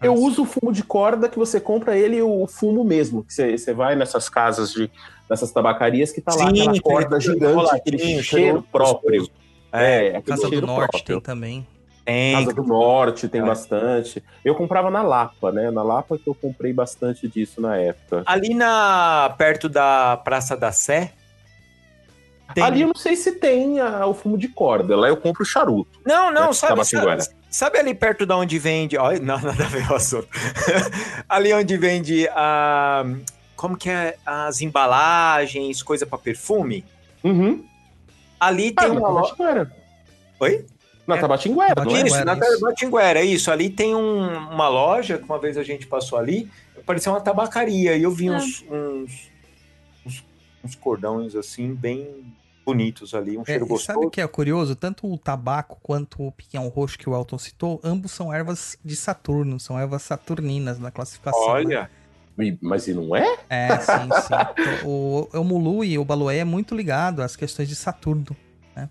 Eu 0.02 0.14
uso 0.14 0.44
o 0.44 0.46
fumo 0.46 0.72
de 0.72 0.84
corda 0.84 1.30
que 1.30 1.40
você 1.40 1.60
compra 1.62 1.98
ele 1.98 2.22
o 2.22 2.46
fumo 2.46 2.84
mesmo. 2.84 3.24
Que 3.24 3.34
você, 3.34 3.58
você 3.58 3.74
vai 3.74 3.96
nessas 3.96 4.28
casas 4.28 4.74
de 4.74 4.92
nessas 5.34 5.52
tabacarias 5.52 6.12
que 6.12 6.22
tá 6.22 6.32
lá 6.36 6.50
Sim, 6.50 6.62
aquela 6.62 6.82
corda 6.82 7.20
gigante, 7.20 7.76
aquele 7.76 8.22
cheiro 8.22 8.64
próprio. 8.72 9.28
É, 9.72 10.10
aquele 10.18 10.24
Casa 10.38 10.50
do 10.50 10.62
Norte 10.68 10.92
próprio. 10.92 11.04
tem 11.16 11.20
também. 11.22 11.68
tem. 12.06 12.34
Casa 12.36 12.54
do 12.54 12.64
Norte 12.64 13.28
tem 13.28 13.42
É. 13.42 13.46
bastante. 13.46 14.24
Eu 14.46 14.54
comprava 14.54 14.92
na 14.92 15.02
Lapa, 15.02 15.52
né? 15.52 15.72
Na 15.72 15.82
Lapa 15.82 16.18
que 16.20 16.28
eu 16.28 16.36
comprei 16.36 16.72
bastante 16.72 17.28
disso 17.28 17.60
na 17.60 17.76
época. 17.78 18.22
Ali 18.28 18.54
na 18.54 19.34
perto 19.38 19.68
da 19.68 20.18
Praça 20.24 20.56
da 20.56 20.72
Sé. 20.72 21.12
tem- 22.54 22.64
Ali 22.64 22.82
eu 22.82 22.88
não 22.90 22.96
sei 22.96 23.16
se 23.16 23.32
tem 23.32 23.80
a- 23.80 24.06
o 24.06 24.14
fumo 24.14 24.38
de 24.38 24.48
corda. 24.48 24.96
Lá 24.96 25.08
eu 25.08 25.18
compro 25.18 25.42
o 25.42 25.46
charuto. 25.46 26.00
Não, 26.06 26.32
não, 26.32 26.48
né, 26.48 26.54
sabe, 26.54 26.86
sabe, 26.86 27.24
sabe 27.50 27.80
ali 27.80 27.96
perto 27.96 28.26
da 28.28 28.38
onde 28.38 28.60
vende. 28.60 28.96
Olha, 28.98 29.20
não, 29.20 29.40
nada 29.42 29.64
a 29.64 29.68
ver 29.68 29.90
o 29.92 29.96
assunto. 29.96 30.28
ali 31.28 31.52
onde 31.54 31.76
vende 31.78 32.28
a. 32.30 33.04
Como 33.64 33.78
que 33.78 33.90
é? 33.90 34.18
As 34.26 34.60
embalagens, 34.60 35.82
coisa 35.82 36.06
pra 36.06 36.18
perfume. 36.18 36.84
Uhum. 37.24 37.64
Ali 38.38 38.74
Ah, 38.76 38.82
tem 38.82 38.94
na 38.94 39.00
uma 39.00 39.08
loja. 39.08 39.30
Tabatinguera. 39.38 39.72
Oi? 40.42 40.66
Na 41.08 41.16
É. 41.16 41.20
Tabatinguera, 41.22 41.86
não 41.86 41.96
é? 41.96 42.02
Isso, 42.02 42.14
Tabatinguera, 42.18 42.26
na 42.26 42.34
isso. 42.46 42.60
Tabatinguera, 42.60 43.24
isso. 43.24 43.52
Ali 43.52 43.70
tem 43.70 43.96
um- 43.96 44.50
uma 44.50 44.68
loja 44.68 45.18
que 45.18 45.24
uma 45.24 45.40
vez 45.40 45.58
a 45.58 45.64
gente 45.64 45.88
passou 45.88 46.20
ali, 46.20 46.52
parecia 46.86 47.10
uma 47.10 47.22
tabacaria. 47.22 47.96
E 47.96 48.04
eu 48.04 48.12
vi 48.12 48.28
Ah. 48.28 48.34
uns, 48.34 48.66
uns, 48.70 49.32
uns, 50.06 50.26
uns 50.62 50.76
cordões 50.76 51.34
assim, 51.34 51.74
bem 51.74 52.34
bonitos 52.66 53.14
ali, 53.14 53.38
um 53.38 53.44
É, 53.44 53.46
cheiro 53.46 53.64
e 53.64 53.68
sabe 53.70 53.72
o 53.72 53.76
gostoso. 54.02 54.10
que 54.10 54.20
é 54.20 54.28
curioso? 54.28 54.76
Tanto 54.76 55.08
o 55.10 55.18
tabaco 55.18 55.78
quanto 55.82 56.22
o 56.28 56.34
pinhão 56.34 56.68
roxo 56.68 56.98
que 56.98 57.10
o 57.10 57.16
Elton 57.16 57.38
citou, 57.38 57.80
ambos 57.82 58.12
são 58.12 58.34
ervas 58.34 58.78
de 58.84 58.96
Saturno, 58.98 59.58
são 59.58 59.80
ervas 59.80 60.02
saturninas 60.02 60.80
na 60.80 60.92
classificação. 60.92 61.40
né? 61.46 61.48
Olha, 61.50 61.90
E- 62.00 62.03
Mas 62.62 62.88
e 62.88 62.94
não 62.94 63.16
é? 63.16 63.38
É, 63.50 63.78
sim, 63.80 64.10
sim. 64.28 64.84
O, 64.86 65.30
o 65.32 65.44
Mulu 65.44 65.84
e 65.84 65.98
o 65.98 66.06
Balué 66.06 66.38
é 66.38 66.44
muito 66.44 66.76
ligado 66.76 67.22
às 67.22 67.36
questões 67.36 67.70
de 67.70 67.76
Saturno. 67.76 68.36
Né? 68.76 68.90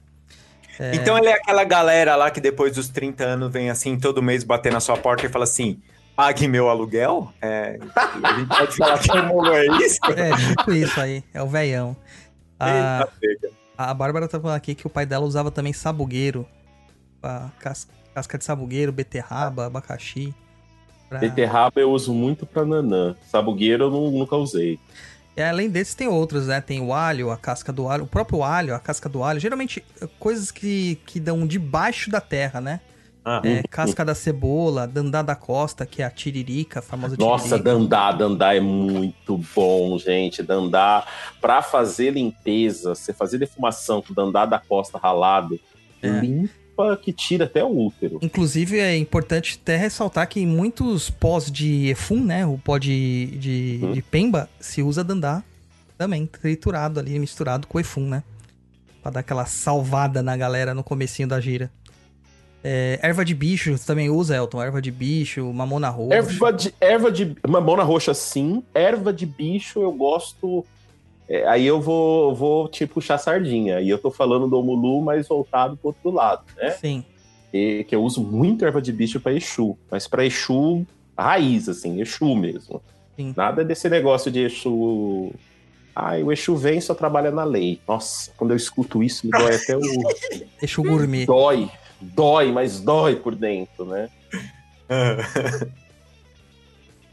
É, 0.78 0.94
então 0.94 1.18
ele 1.18 1.28
é 1.28 1.34
aquela 1.34 1.64
galera 1.64 2.14
lá 2.14 2.30
que 2.30 2.40
depois 2.40 2.74
dos 2.74 2.88
30 2.88 3.24
anos 3.24 3.52
vem 3.52 3.68
assim, 3.68 3.98
todo 3.98 4.22
mês 4.22 4.44
bater 4.44 4.72
na 4.72 4.78
sua 4.80 4.96
porta 4.96 5.26
e 5.26 5.28
fala 5.28 5.44
assim: 5.44 5.80
pague 6.14 6.46
meu 6.46 6.68
aluguel? 6.68 7.32
É, 7.42 7.78
a 7.96 8.38
gente 8.38 8.48
pode 8.48 8.76
falar 8.76 8.98
que 8.98 9.10
o 9.10 9.26
mundo 9.26 9.52
é 9.52 9.66
isso? 9.84 9.98
É, 10.16 10.30
tipo 10.56 10.72
isso 10.72 11.00
aí, 11.00 11.24
é 11.34 11.42
o 11.42 11.48
veião. 11.48 11.96
A, 12.60 13.08
a 13.76 13.92
Bárbara 13.92 14.28
tá 14.28 14.38
falando 14.38 14.56
aqui 14.56 14.74
que 14.74 14.86
o 14.86 14.90
pai 14.90 15.04
dela 15.04 15.26
usava 15.26 15.50
também 15.50 15.72
sabugueiro. 15.72 16.46
A 17.20 17.50
cas- 17.58 17.88
casca 18.14 18.38
de 18.38 18.44
sabugueiro, 18.44 18.92
beterraba, 18.92 19.66
abacaxi. 19.66 20.32
Pra- 21.18 21.28
Beterraba 21.28 21.80
eu 21.80 21.90
uso 21.90 22.12
muito 22.12 22.44
pra 22.46 22.64
nanã. 22.64 23.14
Sabugueiro 23.30 23.84
eu 23.84 23.90
nu- 23.90 24.10
nunca 24.10 24.36
usei. 24.36 24.78
E 25.36 25.42
além 25.42 25.68
desses, 25.70 25.94
tem 25.94 26.08
outros, 26.08 26.46
né? 26.46 26.60
Tem 26.60 26.80
o 26.80 26.92
alho, 26.92 27.30
a 27.30 27.36
casca 27.38 27.72
do 27.72 27.88
alho, 27.88 28.04
o 28.04 28.06
próprio 28.06 28.42
alho, 28.42 28.74
a 28.74 28.78
casca 28.78 29.08
do 29.08 29.22
alho. 29.24 29.40
Geralmente, 29.40 29.82
eh, 30.00 30.08
coisas 30.18 30.50
que, 30.50 30.96
que 31.06 31.18
dão 31.18 31.46
debaixo 31.46 32.10
da 32.10 32.20
terra, 32.20 32.60
né? 32.60 32.80
Ah, 33.24 33.40
É, 33.44 33.62
casca 33.70 34.04
da 34.04 34.16
cebola, 34.16 34.84
dandá 34.86 35.22
da 35.22 35.36
costa, 35.36 35.86
que 35.86 36.02
é 36.02 36.04
a 36.04 36.10
tiririca, 36.10 36.80
a 36.80 36.82
famosa 36.82 37.14
Nossa, 37.18 37.44
tiririca. 37.56 37.70
dandá, 37.72 38.10
dandá 38.12 38.54
é 38.54 38.60
muito 38.60 39.40
bom, 39.54 39.96
gente. 39.96 40.42
Dandá, 40.42 41.06
pra 41.40 41.62
fazer 41.62 42.10
limpeza, 42.10 42.94
você 42.96 43.12
fazer 43.12 43.38
defumação 43.38 44.02
com 44.02 44.12
dandá 44.12 44.44
da 44.44 44.58
costa 44.58 44.98
ralado, 44.98 45.58
É. 46.02 46.08
limpa 46.08 46.52
que 47.02 47.12
tira 47.12 47.44
até 47.44 47.62
o 47.64 47.86
útero. 47.86 48.18
Inclusive, 48.22 48.78
é 48.78 48.96
importante 48.96 49.58
até 49.60 49.76
ressaltar 49.76 50.28
que 50.28 50.40
em 50.40 50.46
muitos 50.46 51.10
pós 51.10 51.50
de 51.50 51.88
efum, 51.88 52.22
né? 52.22 52.44
O 52.46 52.58
pó 52.58 52.78
de, 52.78 53.26
de, 53.38 53.80
Hum. 53.82 53.92
de 53.92 54.02
pemba, 54.02 54.48
se 54.60 54.82
usa 54.82 55.02
dandá 55.02 55.42
também, 55.98 56.26
triturado 56.26 56.98
ali, 57.00 57.18
misturado 57.18 57.66
com 57.66 57.78
efum, 57.80 58.08
né? 58.08 58.22
Pra 59.02 59.10
dar 59.10 59.20
aquela 59.20 59.46
salvada 59.46 60.22
na 60.22 60.36
galera 60.36 60.74
no 60.74 60.82
comecinho 60.84 61.28
da 61.28 61.40
gira. 61.40 61.70
É, 62.64 63.00
erva 63.02 63.24
de 63.24 63.34
bicho, 63.34 63.76
você 63.76 63.84
também 63.84 64.08
usa, 64.08 64.36
Elton? 64.36 64.62
Erva 64.62 64.80
de 64.80 64.90
bicho, 64.92 65.44
mamona 65.52 65.88
roxa. 65.88 66.14
Erva 66.14 66.52
de, 66.52 66.74
erva 66.80 67.10
de 67.10 67.36
mamona 67.48 67.82
roxa, 67.82 68.14
sim. 68.14 68.62
Erva 68.72 69.12
de 69.12 69.26
bicho 69.26 69.82
eu 69.82 69.90
gosto. 69.92 70.64
É, 71.32 71.48
aí 71.48 71.66
eu 71.66 71.80
vou, 71.80 72.34
vou 72.34 72.68
te 72.68 72.86
puxar 72.86 73.16
sardinha. 73.16 73.80
E 73.80 73.88
eu 73.88 73.96
tô 73.96 74.10
falando 74.10 74.46
do 74.46 74.58
omulu, 74.58 75.00
mas 75.00 75.26
voltado 75.26 75.78
pro 75.78 75.88
outro 75.88 76.10
lado, 76.10 76.44
né? 76.54 76.72
Sim. 76.72 77.02
E, 77.50 77.84
que 77.84 77.96
eu 77.96 78.04
uso 78.04 78.22
muito 78.22 78.66
erva 78.66 78.82
de 78.82 78.92
bicho 78.92 79.18
pra 79.18 79.32
Exu. 79.32 79.78
Mas 79.90 80.06
pra 80.06 80.26
Exu, 80.26 80.86
raiz, 81.16 81.70
assim, 81.70 82.02
Exu 82.02 82.34
mesmo. 82.36 82.82
Sim. 83.16 83.32
Nada 83.34 83.64
desse 83.64 83.88
negócio 83.88 84.30
de 84.30 84.40
Exu. 84.40 85.32
Ai, 85.96 86.22
o 86.22 86.30
Exu 86.30 86.54
vem 86.54 86.76
e 86.76 86.82
só 86.82 86.92
trabalha 86.92 87.30
na 87.30 87.44
lei. 87.44 87.80
Nossa, 87.88 88.30
quando 88.36 88.50
eu 88.50 88.56
escuto 88.58 89.02
isso, 89.02 89.26
me 89.26 89.32
dói 89.32 89.54
até 89.56 89.74
o. 89.74 89.80
Exu 90.60 90.82
gourmet. 90.82 91.24
dói. 91.24 91.70
Dói, 91.98 92.52
mas 92.52 92.78
dói 92.78 93.16
por 93.16 93.34
dentro, 93.34 93.86
né? 93.86 94.10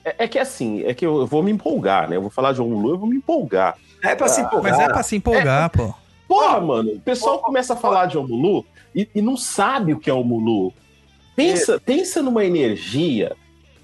É, 0.01 0.23
é 0.23 0.27
que 0.29 0.39
assim, 0.39 0.81
é 0.83 0.93
que 0.93 1.05
eu 1.05 1.27
vou 1.27 1.43
me 1.43 1.51
empolgar, 1.51 2.09
né? 2.09 2.15
Eu 2.15 2.21
vou 2.21 2.29
falar 2.29 2.53
de 2.53 2.61
Omulu, 2.61 2.91
eu 2.91 2.97
vou 2.97 3.07
me 3.07 3.17
empolgar. 3.17 3.77
É 4.03 4.15
pra 4.15 4.27
se 4.27 4.41
Ah, 4.41 4.43
empolgar. 4.43 4.71
Mas 4.77 4.79
é 4.81 4.87
pra 4.87 5.03
se 5.03 5.15
empolgar, 5.15 5.69
pô. 5.69 5.93
Porra, 6.27 6.61
mano, 6.61 6.91
o 6.91 6.99
pessoal 6.99 7.39
começa 7.39 7.73
a 7.73 7.75
falar 7.75 8.05
de 8.05 8.17
Omulu 8.17 8.65
e, 8.95 9.07
e 9.15 9.21
não 9.21 9.35
sabe 9.35 9.93
o 9.93 9.99
que 9.99 10.09
é 10.09 10.13
Omulu. 10.13 10.71
Pensa, 11.35 11.81
pensa 11.83 12.21
numa 12.21 12.45
energia 12.45 13.35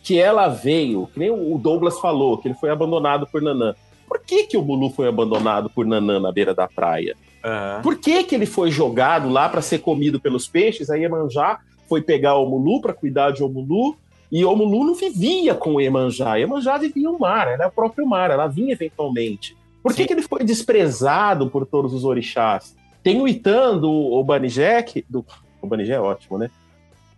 que 0.04 0.20
ela 0.20 0.48
veio, 0.48 1.08
que 1.12 1.18
nem 1.20 1.32
o 1.32 1.58
Douglas 1.58 2.00
falou, 2.00 2.38
que 2.38 2.48
ele 2.48 2.56
foi 2.56 2.70
abandonado 2.70 3.26
por 3.26 3.42
Nanã. 3.42 3.74
Por 4.08 4.20
que, 4.20 4.44
que 4.44 4.56
o 4.56 4.62
Omulu 4.62 4.92
foi 4.92 5.08
abandonado 5.08 5.70
por 5.70 5.86
Nanã 5.86 6.20
na 6.20 6.32
beira 6.32 6.54
da 6.54 6.68
praia? 6.68 7.16
Aham. 7.44 7.82
Por 7.82 7.98
que, 7.98 8.24
que 8.24 8.36
ele 8.36 8.46
foi 8.46 8.70
jogado 8.70 9.30
lá 9.30 9.50
para 9.50 9.62
ser 9.62 9.80
comido 9.80 10.20
pelos 10.20 10.48
peixes? 10.48 10.90
Aí 10.90 11.02
Iemanjá 11.02 11.60
foi 11.90 12.02
pegar 12.02 12.36
o 12.36 12.46
Omulu 12.46 12.82
para 12.82 12.94
cuidar 12.94 13.32
de 13.32 13.44
Omulu. 13.44 13.96
E 14.32 14.44
Omulu 14.46 14.84
não 14.84 14.94
vivia 14.94 15.56
com 15.56 15.80
Iemanjá. 15.82 16.36
Iemanjá 16.36 16.78
vivia 16.78 17.10
no 17.10 17.18
mar, 17.18 17.48
era 17.48 17.68
o 17.68 17.72
próprio 17.72 18.06
mar, 18.06 18.30
ela 18.30 18.48
vinha 18.48 18.74
eventualmente. 18.74 19.56
Por 19.86 19.94
que, 19.94 20.08
que 20.08 20.14
ele 20.14 20.24
foi 20.24 20.44
desprezado 20.44 21.48
por 21.48 21.64
todos 21.64 21.94
os 21.94 22.04
orixás? 22.06 22.76
Tem 23.04 23.22
o 23.22 23.28
Itan 23.28 23.78
do 23.78 23.92
Obanijé, 24.14 24.82
que- 24.82 25.06
do 25.08 25.24
Obanijé 25.62 25.94
é 25.94 26.00
ótimo, 26.00 26.40
né? 26.40 26.50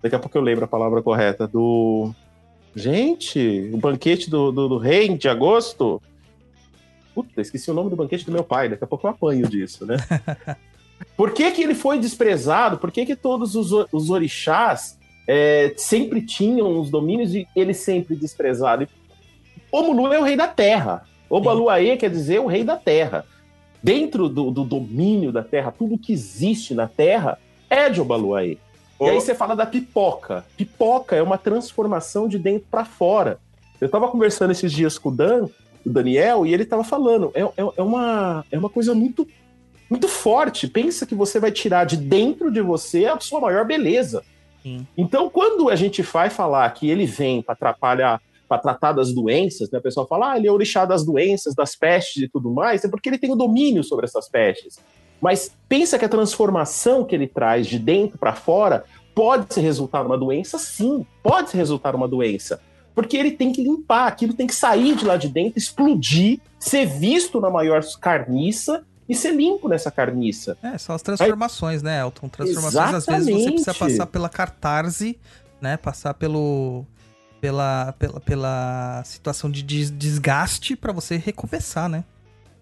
Daqui 0.04 0.14
a 0.18 0.20
pouco 0.20 0.38
eu 0.38 0.42
lembro 0.42 0.66
a 0.66 0.68
palavra 0.68 1.02
correta. 1.02 1.48
Do. 1.48 2.14
Gente, 2.76 3.72
o 3.74 3.78
banquete 3.78 4.30
do, 4.30 4.52
do, 4.52 4.68
do 4.68 4.78
rei 4.78 5.08
de 5.18 5.30
agosto. 5.30 6.02
Puta, 7.16 7.40
esqueci 7.40 7.72
o 7.72 7.74
nome 7.74 7.90
do 7.90 7.96
banquete 7.96 8.26
do 8.26 8.34
meu 8.34 8.44
pai. 8.44 8.68
Daqui 8.68 8.84
a 8.84 8.88
pouco 8.88 9.08
eu 9.08 9.12
apanho 9.12 9.48
disso, 9.48 9.86
né? 9.86 9.96
Por 11.16 11.32
que, 11.32 11.50
que 11.52 11.64
ele 11.64 11.74
foi 11.74 11.98
desprezado? 11.98 12.78
Por 12.80 12.92
que, 12.92 13.06
que 13.06 13.16
todos 13.16 13.56
os, 13.56 13.72
os 13.94 14.10
orixás 14.10 15.00
é, 15.26 15.74
sempre 15.78 16.22
tinham 16.22 16.78
os 16.82 16.90
domínios 16.90 17.34
e 17.34 17.48
ele 17.56 17.74
sempre 17.74 18.14
desprezado? 18.14 18.86
Omulu 19.72 20.12
é 20.12 20.20
o 20.20 20.24
rei 20.24 20.36
da 20.36 20.50
terra. 20.50 21.06
Obaluaê 21.30 21.98
quer 21.98 22.10
dizer 22.10 22.40
o 22.40 22.48
rei 22.48 22.64
da 22.64 22.78
terra. 22.78 23.26
Dentro 23.82 24.28
do, 24.28 24.50
do 24.52 24.64
domínio 24.64 25.32
da 25.32 25.44
terra, 25.44 25.72
tudo 25.72 25.98
que 25.98 26.12
existe 26.12 26.74
na 26.74 26.88
terra 26.88 27.40
é 27.70 27.90
de 27.90 28.02
Obaluaê. 28.02 28.58
E 29.00 29.06
aí 29.06 29.16
você 29.16 29.36
fala 29.36 29.56
da 29.56 29.66
pipoca. 29.66 30.44
Pipoca 30.56 31.16
é 31.16 31.22
uma 31.22 31.38
transformação 31.38 32.28
de 32.28 32.40
dentro 32.40 32.68
para 32.70 32.84
fora. 32.84 33.40
Eu 33.80 33.88
tava 33.90 34.08
conversando 34.08 34.52
esses 34.52 34.72
dias 34.72 34.98
com 34.98 35.10
o 35.10 35.16
Dan, 35.16 35.48
o 35.86 35.90
Daniel, 35.90 36.46
e 36.46 36.54
ele 36.54 36.66
tava 36.66 36.84
falando, 36.84 37.32
é, 37.36 37.42
é, 37.42 37.70
é 37.78 37.82
uma, 37.82 38.44
é 38.52 38.58
uma 38.58 38.70
coisa 38.70 38.96
muito 38.96 39.28
muito 39.90 40.08
forte. 40.08 40.68
Pensa 40.68 41.06
que 41.06 41.16
você 41.16 41.40
vai 41.40 41.52
tirar 41.52 41.86
de 41.86 41.96
dentro 41.96 42.52
de 42.52 42.62
você 42.62 43.06
a 43.06 43.18
sua 43.20 43.40
maior 43.40 43.66
beleza. 43.66 44.22
Sim. 44.62 44.86
Então, 44.98 45.30
quando 45.30 45.70
a 45.70 45.76
gente 45.76 46.02
vai 46.02 46.30
falar 46.30 46.70
que 46.72 46.90
ele 46.90 47.06
vem 47.06 47.42
para 47.42 47.54
atrapalhar, 47.54 48.22
para 48.48 48.58
tratar 48.60 48.94
das 48.94 49.14
doenças, 49.14 49.70
né? 49.70 49.80
O 49.80 49.82
pessoal 49.82 50.08
fala, 50.08 50.32
ah, 50.32 50.38
ele 50.38 50.48
é 50.48 50.52
orixá 50.52 50.86
das 50.86 51.04
doenças, 51.04 51.54
das 51.54 51.76
pestes 51.76 52.24
e 52.24 52.28
tudo 52.28 52.50
mais, 52.50 52.84
é 52.84 52.88
porque 52.88 53.10
ele 53.10 53.18
tem 53.18 53.32
o 53.32 53.36
domínio 53.36 53.84
sobre 53.84 54.06
essas 54.06 54.30
pestes. 54.30 54.80
Mas 55.22 55.52
pensa 55.68 55.98
que 55.98 56.06
a 56.06 56.10
transformação 56.10 57.04
que 57.04 57.16
ele 57.16 57.28
traz 57.28 57.68
de 57.68 57.80
dentro 57.80 58.18
para 58.18 58.34
fora 58.34 58.86
pode 59.14 59.54
ser 59.54 59.62
resultar 59.62 60.04
numa 60.04 60.18
doença? 60.18 60.60
Sim, 60.60 61.06
pode 61.24 61.50
ser 61.50 61.58
resultar 61.58 61.94
numa 61.94 62.08
doença. 62.08 62.62
Porque 62.94 63.18
ele 63.18 63.32
tem 63.32 63.52
que 63.52 63.64
limpar, 63.64 64.08
aquilo 64.08 64.34
tem 64.34 64.48
que 64.48 64.56
sair 64.56 64.96
de 64.96 65.06
lá 65.06 65.18
de 65.18 65.28
dentro, 65.28 65.58
explodir, 65.58 66.40
ser 66.60 66.86
visto 66.86 67.40
na 67.40 67.50
maior 67.50 67.84
carniça 68.00 68.84
e 69.08 69.16
ser 69.16 69.34
limpo 69.34 69.68
nessa 69.68 69.90
carniça. 69.90 70.58
É, 70.62 70.78
são 70.78 70.96
as 70.96 71.02
transformações, 71.02 71.82
né, 71.82 72.02
Elton? 72.02 72.28
Transformações, 72.28 72.94
às 72.94 73.06
vezes, 73.06 73.26
você 73.26 73.34
precisa 73.34 73.72
Exatamente. 73.72 73.98
passar 73.98 74.06
pela 74.08 74.30
catarse, 74.30 75.20
né? 75.62 75.78
Passar 75.78 76.14
pelo. 76.14 76.86
Pela, 77.40 77.94
pela, 78.00 78.20
pela 78.20 79.02
situação 79.06 79.50
de 79.50 79.62
des- 79.62 79.92
desgaste 79.92 80.76
pra 80.76 80.92
você 80.92 81.18
recomeçar, 81.18 81.88
né? 81.88 82.04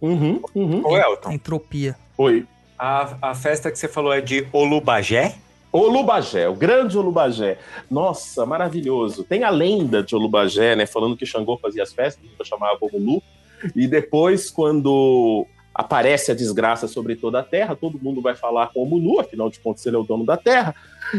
Uhum, 0.01 0.41
uhum. 0.53 0.81
Ô, 0.85 0.95
A 0.95 0.99
Elton, 0.99 1.31
entropia. 1.31 1.95
Oi. 2.17 2.45
a, 2.77 3.15
a 3.29 3.35
festa 3.35 3.71
que 3.71 3.79
você 3.79 3.87
falou 3.87 4.11
é 4.13 4.19
de 4.19 4.45
Olubagé? 4.51 5.35
Olubagé, 5.71 6.47
o 6.47 6.53
grande 6.53 6.97
Olubagé. 6.97 7.57
Nossa, 7.89 8.45
maravilhoso. 8.45 9.23
Tem 9.23 9.43
a 9.43 9.49
lenda 9.49 10.03
de 10.03 10.15
Olubagé, 10.15 10.75
né? 10.75 10.85
Falando 10.85 11.17
que 11.17 11.25
Xangô 11.25 11.57
fazia 11.57 11.83
as 11.83 11.93
festas, 11.93 12.23
eu 12.37 12.45
chamava 12.45 12.77
Omulu. 12.81 13.21
E 13.75 13.87
depois, 13.87 14.49
quando 14.49 15.45
aparece 15.73 16.31
a 16.31 16.35
desgraça 16.35 16.87
sobre 16.87 17.15
toda 17.15 17.39
a 17.39 17.43
terra, 17.43 17.75
todo 17.75 17.99
mundo 17.99 18.21
vai 18.21 18.35
falar 18.35 18.67
com 18.67 18.79
o 18.79 18.83
Omulu, 18.83 19.19
afinal 19.19 19.49
de 19.49 19.59
contas 19.59 19.85
ele 19.85 19.95
é 19.95 19.99
o 19.99 20.03
dono 20.03 20.25
da 20.25 20.37
terra. 20.37 20.73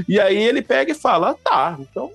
E 0.08 0.18
aí 0.20 0.36
ele 0.42 0.62
pega 0.62 0.92
e 0.92 0.94
fala: 0.94 1.34
tá, 1.42 1.76
então 1.80 2.10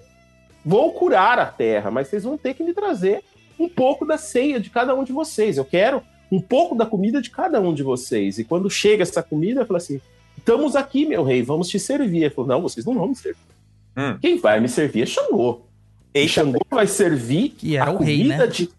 vou 0.65 0.91
curar 0.93 1.39
a 1.39 1.45
terra, 1.45 1.89
mas 1.91 2.07
vocês 2.07 2.23
vão 2.23 2.37
ter 2.37 2.53
que 2.53 2.63
me 2.63 2.73
trazer 2.73 3.23
um 3.59 3.69
pouco 3.69 4.05
da 4.05 4.17
ceia 4.17 4.59
de 4.59 4.69
cada 4.69 4.95
um 4.95 5.03
de 5.03 5.11
vocês. 5.11 5.57
Eu 5.57 5.65
quero 5.65 6.01
um 6.31 6.39
pouco 6.39 6.75
da 6.75 6.85
comida 6.85 7.21
de 7.21 7.29
cada 7.29 7.59
um 7.59 7.73
de 7.73 7.83
vocês. 7.83 8.39
E 8.39 8.43
quando 8.43 8.69
chega 8.69 9.03
essa 9.03 9.21
comida, 9.21 9.61
eu 9.61 9.65
falo 9.65 9.77
assim: 9.77 9.99
estamos 10.37 10.75
aqui, 10.75 11.05
meu 11.05 11.23
rei, 11.23 11.43
vamos 11.43 11.67
te 11.67 11.79
servir. 11.79 12.23
Ele 12.23 12.29
falou: 12.29 12.49
não, 12.49 12.61
vocês 12.61 12.85
não 12.85 12.93
vão 12.93 13.09
me 13.09 13.15
servir. 13.15 13.39
Hum. 13.97 14.17
Quem 14.21 14.37
vai 14.39 14.59
me 14.59 14.69
servir 14.69 15.03
é 15.03 15.05
Xangô. 15.05 15.61
E 16.13 16.27
Xangô 16.27 16.59
vai 16.69 16.87
servir 16.87 17.49
Que 17.49 17.77
era 17.77 17.89
a 17.89 17.93
o 17.93 17.97
rei, 17.97 18.17
comida 18.17 18.37
né? 18.37 18.47
de. 18.47 18.69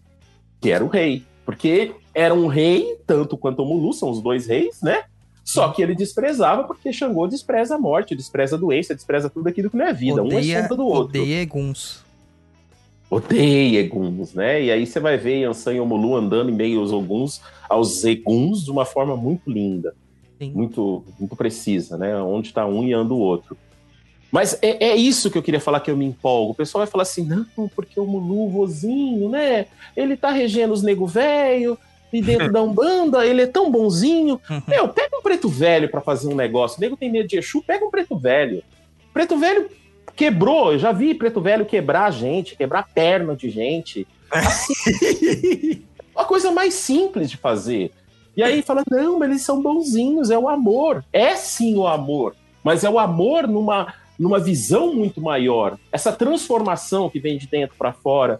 Que 0.59 0.71
era 0.71 0.83
o 0.83 0.87
rei. 0.87 1.23
Porque 1.45 1.93
era 2.13 2.33
um 2.33 2.47
rei, 2.47 2.97
tanto 3.05 3.37
quanto 3.37 3.63
o 3.63 3.65
Mulu, 3.65 3.93
são 3.93 4.09
os 4.09 4.21
dois 4.21 4.47
reis, 4.47 4.81
né? 4.81 5.03
Só 5.43 5.69
que 5.69 5.81
ele 5.81 5.93
desprezava 5.93 6.63
porque 6.63 6.93
Xangô 6.93 7.27
despreza 7.27 7.75
a 7.75 7.77
morte, 7.77 8.15
despreza 8.15 8.55
a 8.55 8.59
doença, 8.59 8.95
despreza 8.95 9.29
tudo 9.29 9.49
aquilo 9.49 9.69
que 9.69 9.75
não 9.75 9.85
é 9.85 9.93
vida. 9.93 10.23
um 10.23 10.31
é 10.31 10.37
Odeia, 10.37 10.61
sombra 10.61 10.77
do 10.77 10.85
outro. 10.85 11.21
odeia 11.21 11.41
Eguns. 11.41 12.03
Odeia 13.09 13.79
Eguns, 13.79 14.33
né? 14.33 14.63
E 14.63 14.71
aí 14.71 14.85
você 14.85 14.99
vai 14.99 15.17
ver 15.17 15.41
Yansan 15.41 15.73
e 15.73 15.79
Omulu 15.79 16.15
andando 16.15 16.49
em 16.49 16.53
meio 16.55 16.79
aos 16.79 16.91
Oguns, 16.91 17.41
aos 17.69 18.03
Eguns, 18.03 18.63
de 18.63 18.71
uma 18.71 18.85
forma 18.85 19.15
muito 19.15 19.51
linda, 19.51 19.93
Sim. 20.39 20.51
muito, 20.51 21.03
muito 21.19 21.35
precisa, 21.35 21.97
né? 21.97 22.15
Onde 22.21 22.47
está 22.47 22.65
um 22.65 22.83
e 22.83 22.93
anda 22.93 23.13
o 23.13 23.19
outro. 23.19 23.57
Mas 24.31 24.57
é, 24.63 24.85
é 24.85 24.95
isso 24.95 25.29
que 25.29 25.37
eu 25.37 25.43
queria 25.43 25.59
falar 25.59 25.79
que 25.79 25.91
eu 25.91 25.97
me 25.97 26.05
empolgo. 26.05 26.53
O 26.53 26.55
pessoal 26.55 26.83
vai 26.83 26.91
falar 26.91 27.03
assim, 27.03 27.23
não, 27.23 27.45
porque 27.75 27.99
o 27.99 28.05
Mulu, 28.07 28.47
o 28.47 28.49
vozinho, 28.49 29.29
né? 29.29 29.67
Ele 29.95 30.17
tá 30.17 30.31
regendo 30.31 30.73
os 30.73 30.81
nego 30.81 31.05
velho, 31.05 31.77
e 32.13 32.21
dentro 32.21 32.51
da 32.51 32.61
Umbanda, 32.61 33.25
ele 33.25 33.41
é 33.41 33.47
tão 33.47 33.71
bonzinho. 33.71 34.39
Uhum. 34.49 34.61
Meu, 34.67 34.87
pega 34.87 35.17
um 35.17 35.21
preto 35.21 35.49
velho 35.49 35.89
pra 35.89 35.99
fazer 35.99 36.27
um 36.27 36.35
negócio. 36.35 36.77
O 36.77 36.81
nego 36.81 36.95
tem 36.95 37.11
medo 37.11 37.27
de 37.27 37.37
Exu, 37.37 37.61
pega 37.61 37.83
um 37.83 37.89
preto 37.89 38.17
velho. 38.17 38.63
Preto 39.11 39.37
velho 39.37 39.69
quebrou, 40.15 40.73
eu 40.73 40.79
já 40.79 40.91
vi 40.91 41.13
preto 41.13 41.41
velho 41.41 41.65
quebrar 41.65 42.11
gente, 42.11 42.55
quebrar 42.55 42.87
perna 42.93 43.35
de 43.35 43.49
gente. 43.49 44.07
Assim, 44.29 45.83
uma 46.15 46.25
coisa 46.25 46.51
mais 46.51 46.75
simples 46.75 47.29
de 47.29 47.37
fazer. 47.37 47.91
E 48.35 48.43
aí 48.43 48.61
fala: 48.61 48.83
não, 48.89 49.19
mas 49.19 49.29
eles 49.29 49.41
são 49.41 49.61
bonzinhos, 49.61 50.29
é 50.29 50.37
o 50.37 50.47
amor. 50.47 51.03
É 51.11 51.35
sim 51.35 51.75
o 51.75 51.87
amor, 51.87 52.35
mas 52.63 52.83
é 52.83 52.89
o 52.89 52.99
amor 52.99 53.47
numa, 53.47 53.93
numa 54.17 54.39
visão 54.39 54.93
muito 54.93 55.21
maior. 55.21 55.77
Essa 55.91 56.11
transformação 56.11 57.09
que 57.09 57.19
vem 57.19 57.37
de 57.37 57.47
dentro 57.47 57.75
para 57.77 57.93
fora. 57.93 58.39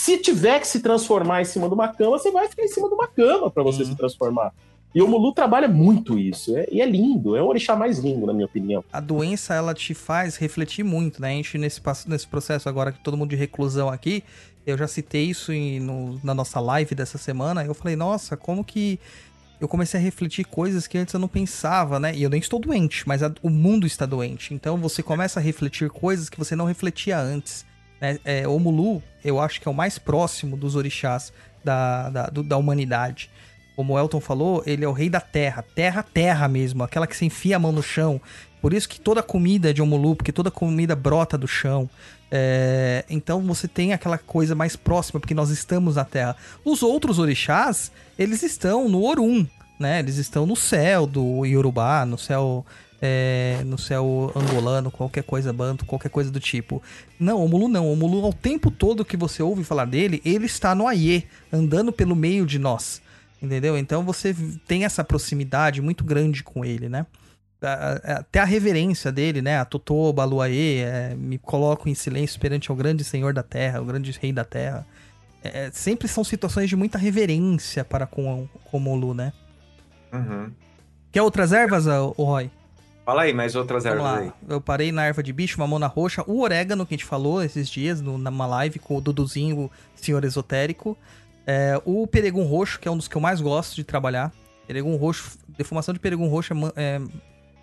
Se 0.00 0.16
tiver 0.16 0.60
que 0.60 0.68
se 0.68 0.78
transformar 0.78 1.42
em 1.42 1.44
cima 1.44 1.66
de 1.66 1.74
uma 1.74 1.88
cama, 1.88 2.16
você 2.20 2.30
vai 2.30 2.48
ficar 2.48 2.62
em 2.62 2.68
cima 2.68 2.86
de 2.88 2.94
uma 2.94 3.08
cama 3.08 3.50
para 3.50 3.64
você 3.64 3.82
Uhum. 3.82 3.88
se 3.88 3.96
transformar. 3.96 4.52
E 4.94 5.02
o 5.02 5.08
Mulu 5.08 5.32
trabalha 5.32 5.66
muito 5.66 6.16
isso, 6.16 6.56
é- 6.56 6.68
e 6.70 6.80
é 6.80 6.86
lindo, 6.86 7.34
é 7.36 7.42
o 7.42 7.46
orixá 7.46 7.74
mais 7.74 7.98
lindo, 7.98 8.24
na 8.24 8.32
minha 8.32 8.46
opinião. 8.46 8.84
A 8.92 9.00
doença, 9.00 9.54
ela 9.54 9.74
te 9.74 9.94
faz 9.94 10.36
refletir 10.36 10.84
muito, 10.84 11.20
né? 11.20 11.30
A 11.32 11.32
gente, 11.32 11.58
nesse, 11.58 11.80
nesse 12.06 12.28
processo 12.28 12.68
agora, 12.68 12.92
que 12.92 13.00
todo 13.02 13.16
mundo 13.16 13.30
de 13.30 13.34
reclusão 13.36 13.88
aqui, 13.88 14.22
eu 14.64 14.78
já 14.78 14.86
citei 14.86 15.24
isso 15.24 15.52
em- 15.52 15.80
no- 15.80 16.20
na 16.22 16.32
nossa 16.32 16.60
live 16.60 16.94
dessa 16.94 17.18
semana, 17.18 17.64
eu 17.64 17.74
falei, 17.74 17.96
nossa, 17.96 18.36
como 18.36 18.62
que 18.62 19.00
eu 19.60 19.66
comecei 19.66 19.98
a 19.98 20.02
refletir 20.02 20.44
coisas 20.44 20.86
que 20.86 20.96
antes 20.96 21.12
eu 21.12 21.18
não 21.18 21.26
pensava, 21.26 21.98
né? 21.98 22.14
E 22.14 22.22
eu 22.22 22.30
nem 22.30 22.38
estou 22.38 22.60
doente, 22.60 23.02
mas 23.06 23.20
a- 23.20 23.34
o 23.42 23.50
mundo 23.50 23.84
está 23.84 24.06
doente. 24.06 24.54
Então 24.54 24.76
você 24.76 25.02
começa 25.02 25.40
a 25.40 25.42
refletir 25.42 25.90
coisas 25.90 26.28
que 26.28 26.38
você 26.38 26.54
não 26.54 26.66
refletia 26.66 27.18
antes. 27.18 27.66
Né? 28.00 28.18
É, 28.24 28.46
o 28.48 28.58
Mulu, 28.58 29.02
eu 29.24 29.40
acho 29.40 29.60
que 29.60 29.68
é 29.68 29.70
o 29.70 29.74
mais 29.74 29.98
próximo 29.98 30.56
dos 30.56 30.74
orixás 30.76 31.32
da, 31.64 32.08
da, 32.10 32.26
do- 32.26 32.42
da 32.42 32.56
humanidade. 32.56 33.30
Como 33.76 33.94
o 33.94 33.98
Elton 33.98 34.20
falou, 34.20 34.62
ele 34.66 34.84
é 34.84 34.88
o 34.88 34.92
rei 34.92 35.08
da 35.08 35.20
terra. 35.20 35.64
Terra, 35.74 36.02
terra 36.02 36.48
mesmo. 36.48 36.82
Aquela 36.82 37.06
que 37.06 37.16
você 37.16 37.24
enfia 37.24 37.56
a 37.56 37.58
mão 37.58 37.70
no 37.72 37.82
chão. 37.82 38.20
Por 38.60 38.72
isso 38.74 38.88
que 38.88 39.00
toda 39.00 39.22
comida 39.22 39.70
é 39.70 39.72
de 39.72 39.80
Omulu, 39.80 40.16
porque 40.16 40.32
toda 40.32 40.50
comida 40.50 40.96
brota 40.96 41.38
do 41.38 41.46
chão. 41.46 41.88
É, 42.30 43.04
então 43.08 43.40
você 43.40 43.68
tem 43.68 43.92
aquela 43.92 44.18
coisa 44.18 44.54
mais 44.54 44.74
próxima, 44.74 45.20
porque 45.20 45.32
nós 45.34 45.50
estamos 45.50 45.94
na 45.94 46.04
Terra. 46.04 46.36
Os 46.64 46.82
outros 46.82 47.18
orixás, 47.20 47.92
eles 48.18 48.42
estão 48.42 48.88
no 48.88 49.02
Orum, 49.04 49.46
né? 49.78 50.00
Eles 50.00 50.16
estão 50.16 50.44
no 50.44 50.56
céu 50.56 51.06
do 51.06 51.44
Yorubá, 51.46 52.04
no 52.04 52.18
céu, 52.18 52.66
é, 53.00 53.62
no 53.64 53.78
céu 53.78 54.32
angolano, 54.34 54.90
qualquer 54.90 55.22
coisa 55.22 55.52
banto, 55.52 55.84
qualquer 55.84 56.08
coisa 56.10 56.30
do 56.30 56.40
tipo. 56.40 56.82
Não, 57.18 57.42
Omulu 57.44 57.68
não. 57.68 57.90
Omulu, 57.90 58.24
ao 58.24 58.32
tempo 58.32 58.70
todo 58.70 59.04
que 59.04 59.16
você 59.16 59.42
ouve 59.42 59.62
falar 59.64 59.84
dele, 59.84 60.20
ele 60.24 60.46
está 60.46 60.74
no 60.74 60.86
Aie, 60.88 61.24
andando 61.52 61.92
pelo 61.92 62.16
meio 62.16 62.44
de 62.46 62.58
nós. 62.58 63.00
Entendeu? 63.40 63.78
Então 63.78 64.02
você 64.02 64.34
tem 64.66 64.84
essa 64.84 65.04
proximidade 65.04 65.80
muito 65.80 66.02
grande 66.02 66.42
com 66.42 66.64
ele, 66.64 66.88
né? 66.88 67.06
A- 67.62 68.00
a- 68.04 68.12
Até 68.18 68.40
a 68.40 68.44
reverência 68.44 69.12
dele, 69.12 69.40
né? 69.40 69.58
A 69.58 69.64
Totô, 69.64 70.12
Baluaê, 70.12 70.78
é, 70.78 71.14
me 71.14 71.38
coloco 71.38 71.88
em 71.88 71.94
silêncio 71.94 72.40
perante 72.40 72.68
ao 72.70 72.76
grande 72.76 73.04
senhor 73.04 73.32
da 73.32 73.42
terra, 73.44 73.80
o 73.80 73.84
grande 73.84 74.10
rei 74.20 74.32
da 74.32 74.44
terra. 74.44 74.84
É, 75.40 75.70
sempre 75.72 76.08
são 76.08 76.24
situações 76.24 76.68
de 76.68 76.74
muita 76.74 76.98
reverência 76.98 77.84
para 77.84 78.08
com, 78.08 78.48
com 78.64 78.76
o 78.76 78.80
Molu, 78.80 79.14
né? 79.14 79.32
Uhum. 80.12 80.50
Quer 81.12 81.22
outras 81.22 81.52
ervas, 81.52 81.86
ô 81.86 82.10
Roy? 82.18 82.50
Fala 83.08 83.22
aí, 83.22 83.32
mais 83.32 83.56
outras 83.56 83.84
Vamos 83.84 84.00
ervas 84.00 84.12
lá. 84.12 84.18
aí. 84.20 84.32
Eu 84.46 84.60
parei 84.60 84.92
na 84.92 85.02
erva 85.06 85.22
de 85.22 85.32
bicho, 85.32 85.58
mamona 85.58 85.86
roxa, 85.86 86.22
o 86.26 86.42
orégano 86.42 86.84
que 86.84 86.92
a 86.92 86.96
gente 86.98 87.06
falou 87.06 87.42
esses 87.42 87.66
dias 87.66 88.02
no- 88.02 88.18
numa 88.18 88.44
live 88.46 88.78
com 88.78 88.98
o 88.98 89.00
Duduzinho, 89.00 89.56
o 89.60 89.70
senhor 89.94 90.22
esotérico. 90.26 90.94
É, 91.46 91.80
o 91.86 92.06
peregum 92.06 92.44
roxo, 92.44 92.78
que 92.78 92.86
é 92.86 92.90
um 92.90 92.98
dos 92.98 93.08
que 93.08 93.16
eu 93.16 93.20
mais 93.22 93.40
gosto 93.40 93.74
de 93.76 93.82
trabalhar. 93.82 94.30
Peregum 94.66 94.94
roxo, 94.96 95.38
defumação 95.56 95.94
de 95.94 95.98
peregum 95.98 96.28
roxo 96.28 96.52
é, 96.76 96.96
é 96.98 97.00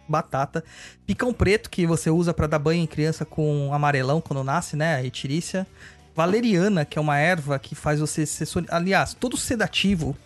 batata. 0.10 0.64
Picão 1.06 1.32
preto, 1.32 1.70
que 1.70 1.86
você 1.86 2.10
usa 2.10 2.34
pra 2.34 2.48
dar 2.48 2.58
banho 2.58 2.82
em 2.82 2.88
criança 2.88 3.24
com 3.24 3.72
amarelão 3.72 4.20
quando 4.20 4.44
nasce, 4.44 4.76
né? 4.76 4.96
A 4.96 5.06
etirícia. 5.06 5.68
Valeriana, 6.16 6.86
que 6.86 6.98
é 6.98 7.02
uma 7.02 7.20
erva 7.20 7.60
que 7.60 7.76
faz 7.76 8.00
você 8.00 8.26
ser... 8.26 8.48
Aliás, 8.72 9.14
todo 9.14 9.38
sedativo, 9.38 10.18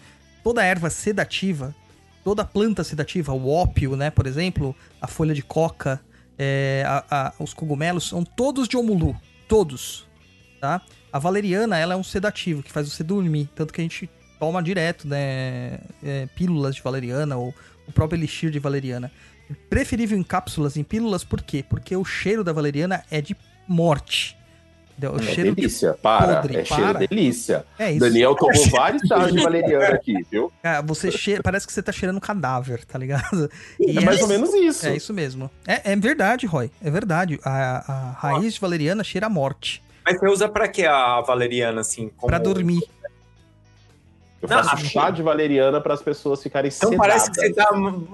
toda 0.45 0.63
erva 0.63 0.89
sedativa, 0.89 1.75
toda 2.23 2.43
planta 2.45 2.83
sedativa, 2.83 3.33
o 3.33 3.49
ópio, 3.49 3.95
né, 3.95 4.09
por 4.09 4.27
exemplo, 4.27 4.75
a 5.01 5.07
folha 5.07 5.33
de 5.33 5.41
coca, 5.41 5.99
é, 6.37 6.83
a- 6.87 7.05
a- 7.09 7.33
os 7.39 7.53
cogumelos, 7.53 8.07
são 8.09 8.23
todos 8.23 8.67
de 8.67 8.77
omulu. 8.77 9.15
Todos, 9.47 10.07
tá? 10.61 10.81
A 11.11 11.17
valeriana, 11.19 11.77
ela 11.77 11.93
é 11.95 11.97
um 11.97 12.03
sedativo 12.03 12.61
que 12.61 12.71
faz 12.71 12.89
você 12.91 13.03
dormir, 13.03 13.49
tanto 13.55 13.73
que 13.73 13.81
a 13.81 13.83
gente 13.83 14.09
toma 14.39 14.61
direto, 14.61 15.07
né, 15.07 15.79
é, 16.03 16.27
pílulas 16.35 16.75
de 16.75 16.81
valeriana 16.81 17.35
ou 17.35 17.53
o 17.87 17.91
próprio 17.91 18.17
elixir 18.17 18.51
de 18.51 18.59
valeriana. 18.59 19.11
Preferível 19.69 20.17
em 20.17 20.23
cápsulas, 20.23 20.77
em 20.77 20.83
pílulas, 20.83 21.23
por 21.23 21.41
quê? 21.41 21.65
Porque 21.67 21.95
o 21.95 22.05
cheiro 22.05 22.43
da 22.43 22.53
valeriana 22.53 23.03
é 23.09 23.19
de 23.19 23.35
morte. 23.67 24.37
O 25.07 25.17
É 25.17 25.21
cheiro 25.23 25.49
de 25.51 25.55
delícia, 25.55 25.93
para, 26.01 26.35
podre, 26.41 26.57
é 26.57 26.65
cheiro 26.65 26.83
para. 26.93 27.07
delícia. 27.07 27.65
É 27.77 27.91
isso. 27.91 27.99
Daniel 27.99 28.35
tomou 28.35 28.65
vários 28.71 29.01
tarros 29.07 29.31
de 29.31 29.41
valeriana 29.41 29.87
aqui, 29.95 30.13
viu? 30.31 30.51
Cara, 30.61 30.81
você 30.81 31.11
cheira, 31.11 31.41
parece 31.43 31.65
que 31.67 31.71
você 31.73 31.81
tá 31.81 31.91
cheirando 31.91 32.19
cadáver, 32.19 32.83
tá 32.85 32.97
ligado? 32.97 33.49
E 33.79 33.97
É 33.97 34.01
mais 34.01 34.21
ou 34.21 34.27
menos 34.27 34.53
isso. 34.53 34.87
É 34.87 34.95
isso 34.95 35.13
mesmo. 35.13 35.49
É, 35.67 35.91
é 35.91 35.95
verdade, 35.95 36.45
Roy. 36.45 36.69
É 36.83 36.89
verdade. 36.89 37.39
A, 37.43 37.91
a 37.91 38.11
raiz 38.11 38.55
de 38.55 38.59
valeriana 38.59 39.03
cheira 39.03 39.27
a 39.27 39.29
morte. 39.29 39.81
Mas 40.05 40.19
você 40.19 40.27
usa 40.27 40.49
pra 40.49 40.67
que 40.67 40.85
a 40.85 41.21
valeriana, 41.21 41.81
assim? 41.81 42.09
Como... 42.17 42.27
Pra 42.29 42.39
dormir. 42.39 42.81
Eu 44.41 44.47
Não, 44.47 44.57
faço 44.63 44.73
a- 44.73 44.77
chá 44.77 45.09
de 45.09 45.21
valeriana 45.21 45.81
para 45.81 45.93
as 45.93 46.01
pessoas 46.01 46.41
ficarem 46.41 46.71
Então 46.75 46.89
sedadas. 46.89 47.07
parece 47.13 47.31
que 47.31 47.39
você 47.41 47.53
tá 47.53 47.69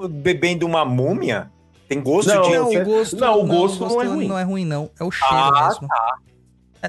bebendo 0.09 0.65
uma 0.65 0.83
múmia. 0.83 1.51
Tem 1.87 2.01
gosto 2.01 2.29
Não, 2.33 2.41
de. 2.41 2.49
Não, 2.57 2.65
você- 2.65 2.81
o 2.81 2.85
gosto 2.85 3.15
não, 3.17 3.39
o 3.41 3.45
gosto 3.47 3.85
não 3.85 4.01
é 4.01 4.05
ruim. 4.07 4.27
Não 4.27 4.39
é 4.39 4.43
ruim, 4.43 4.65
não. 4.65 4.89
É 4.99 5.03
o 5.03 5.11
cheiro 5.11 5.33
Ah, 5.35 5.67
mesmo. 5.67 5.87
É, 5.87 6.34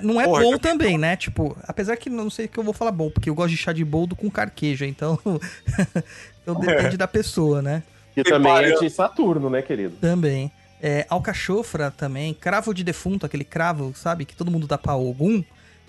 Não 0.01 0.21
é 0.21 0.25
Porra, 0.25 0.43
bom 0.43 0.53
eu- 0.53 0.59
também, 0.59 0.97
né? 0.99 1.17
Tipo, 1.17 1.57
apesar 1.63 1.97
que 1.97 2.09
não 2.11 2.29
sei 2.31 2.47
que 2.49 2.59
eu 2.59 2.65
vou 2.65 2.73
falar 2.75 2.93
bom, 2.93 3.11
porque 3.11 3.29
eu 3.31 3.35
gosto 3.35 3.51
de 3.51 3.57
chá 3.57 3.73
de 3.73 3.85
boldo 3.85 4.15
com 4.17 4.31
carqueja, 4.31 4.87
então. 4.87 5.19
então 6.43 6.59
depende 6.61 6.97
da 6.97 7.09
pessoa, 7.09 7.61
né? 7.63 7.83
Que 8.15 8.23
também 8.25 8.53
é 8.57 8.79
de 8.79 8.89
Saturno, 8.91 9.51
né, 9.51 9.61
querido? 9.63 9.97
Também. 9.97 10.51
É, 10.83 11.07
alcachofra 11.09 11.91
também, 11.91 12.33
cravo 12.35 12.73
de 12.75 12.85
defunto, 12.85 13.27
aquele 13.27 13.45
cravo, 13.45 13.93
sabe? 13.95 14.25
Que 14.25 14.37
todo 14.37 14.51
mundo 14.51 14.67
dá 14.67 14.79
pra 14.79 14.95
Ogum. 14.95 15.43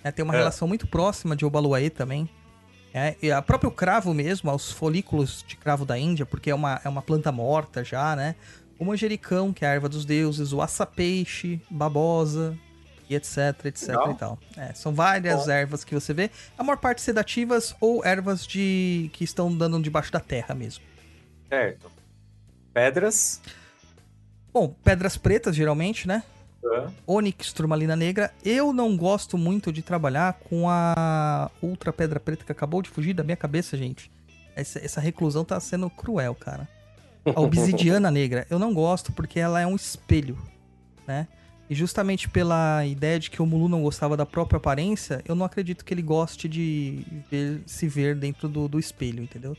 né, 0.03 0.11
tem 0.11 0.23
uma 0.23 0.33
É. 0.33 0.37
relação 0.37 0.67
muito 0.67 0.87
próxima 0.87 1.35
de 1.35 1.43
Obaluaê 1.45 1.89
também. 1.89 2.29
É, 2.93 3.15
e 3.21 3.31
a 3.31 3.41
próprio 3.41 3.69
cravo 3.69 4.13
mesmo, 4.13 4.51
os 4.53 4.71
folículos 4.71 5.43
de 5.45 5.55
cravo 5.57 5.85
da 5.85 5.97
Índia, 5.99 6.25
porque 6.25 6.49
é 6.49 6.55
uma, 6.55 6.79
é 6.83 6.87
uma 6.89 7.01
planta 7.01 7.31
morta 7.31 7.83
já, 7.83 8.15
né? 8.15 8.35
O 8.79 8.85
manjericão, 8.85 9.51
que 9.51 9.65
é 9.65 9.67
a 9.67 9.73
erva 9.73 9.89
dos 9.89 10.05
deuses, 10.05 10.53
o 10.53 10.61
açapeixe, 10.61 11.59
babosa, 11.69 12.57
e 13.09 13.15
etc, 13.15 13.65
etc 13.65 13.89
Legal. 13.89 14.11
e 14.11 14.15
tal. 14.15 14.39
É, 14.57 14.73
são 14.73 14.93
várias 14.93 15.45
Bom. 15.45 15.51
ervas 15.51 15.83
que 15.83 15.93
você 15.93 16.13
vê. 16.13 16.29
A 16.57 16.63
maior 16.63 16.77
parte 16.77 17.01
sedativas 17.01 17.75
ou 17.79 18.03
ervas 18.05 18.45
de 18.45 19.09
que 19.13 19.23
estão 19.23 19.55
dando 19.55 19.81
debaixo 19.81 20.11
da 20.11 20.19
terra 20.19 20.53
mesmo. 20.53 20.83
Certo. 21.49 21.89
Pedras. 22.73 23.41
Bom, 24.53 24.75
pedras 24.83 25.17
pretas 25.17 25.55
geralmente, 25.55 26.07
né? 26.07 26.23
Onyx 27.05 27.53
Turmalina 27.53 27.95
Negra. 27.95 28.31
Eu 28.43 28.73
não 28.73 28.97
gosto 28.97 29.37
muito 29.37 29.71
de 29.71 29.81
trabalhar 29.81 30.33
com 30.33 30.69
a 30.69 31.49
Ultra 31.61 31.93
Pedra 31.93 32.19
Preta 32.19 32.43
que 32.43 32.51
acabou 32.51 32.81
de 32.81 32.89
fugir 32.89 33.13
da 33.13 33.23
minha 33.23 33.37
cabeça, 33.37 33.77
gente. 33.77 34.11
Essa, 34.55 34.79
essa 34.79 34.99
reclusão 34.99 35.45
tá 35.45 35.59
sendo 35.59 35.89
cruel, 35.89 36.35
cara. 36.35 36.67
A 37.25 37.39
Obsidiana 37.39 38.09
Negra. 38.11 38.45
Eu 38.49 38.59
não 38.59 38.73
gosto 38.73 39.11
porque 39.11 39.39
ela 39.39 39.61
é 39.61 39.67
um 39.67 39.75
espelho, 39.75 40.37
né? 41.05 41.27
E 41.69 41.75
justamente 41.75 42.29
pela 42.29 42.85
ideia 42.85 43.19
de 43.19 43.29
que 43.29 43.41
o 43.41 43.45
Mulu 43.45 43.67
não 43.67 43.81
gostava 43.83 44.15
da 44.15 44.25
própria 44.25 44.57
aparência, 44.57 45.21
eu 45.27 45.35
não 45.35 45.45
acredito 45.45 45.83
que 45.83 45.93
ele 45.93 46.01
goste 46.01 46.47
de 46.47 47.03
ver- 47.29 47.61
se 47.65 47.87
ver 47.87 48.15
dentro 48.15 48.47
do, 48.47 48.67
do 48.69 48.79
espelho, 48.79 49.21
entendeu? 49.21 49.55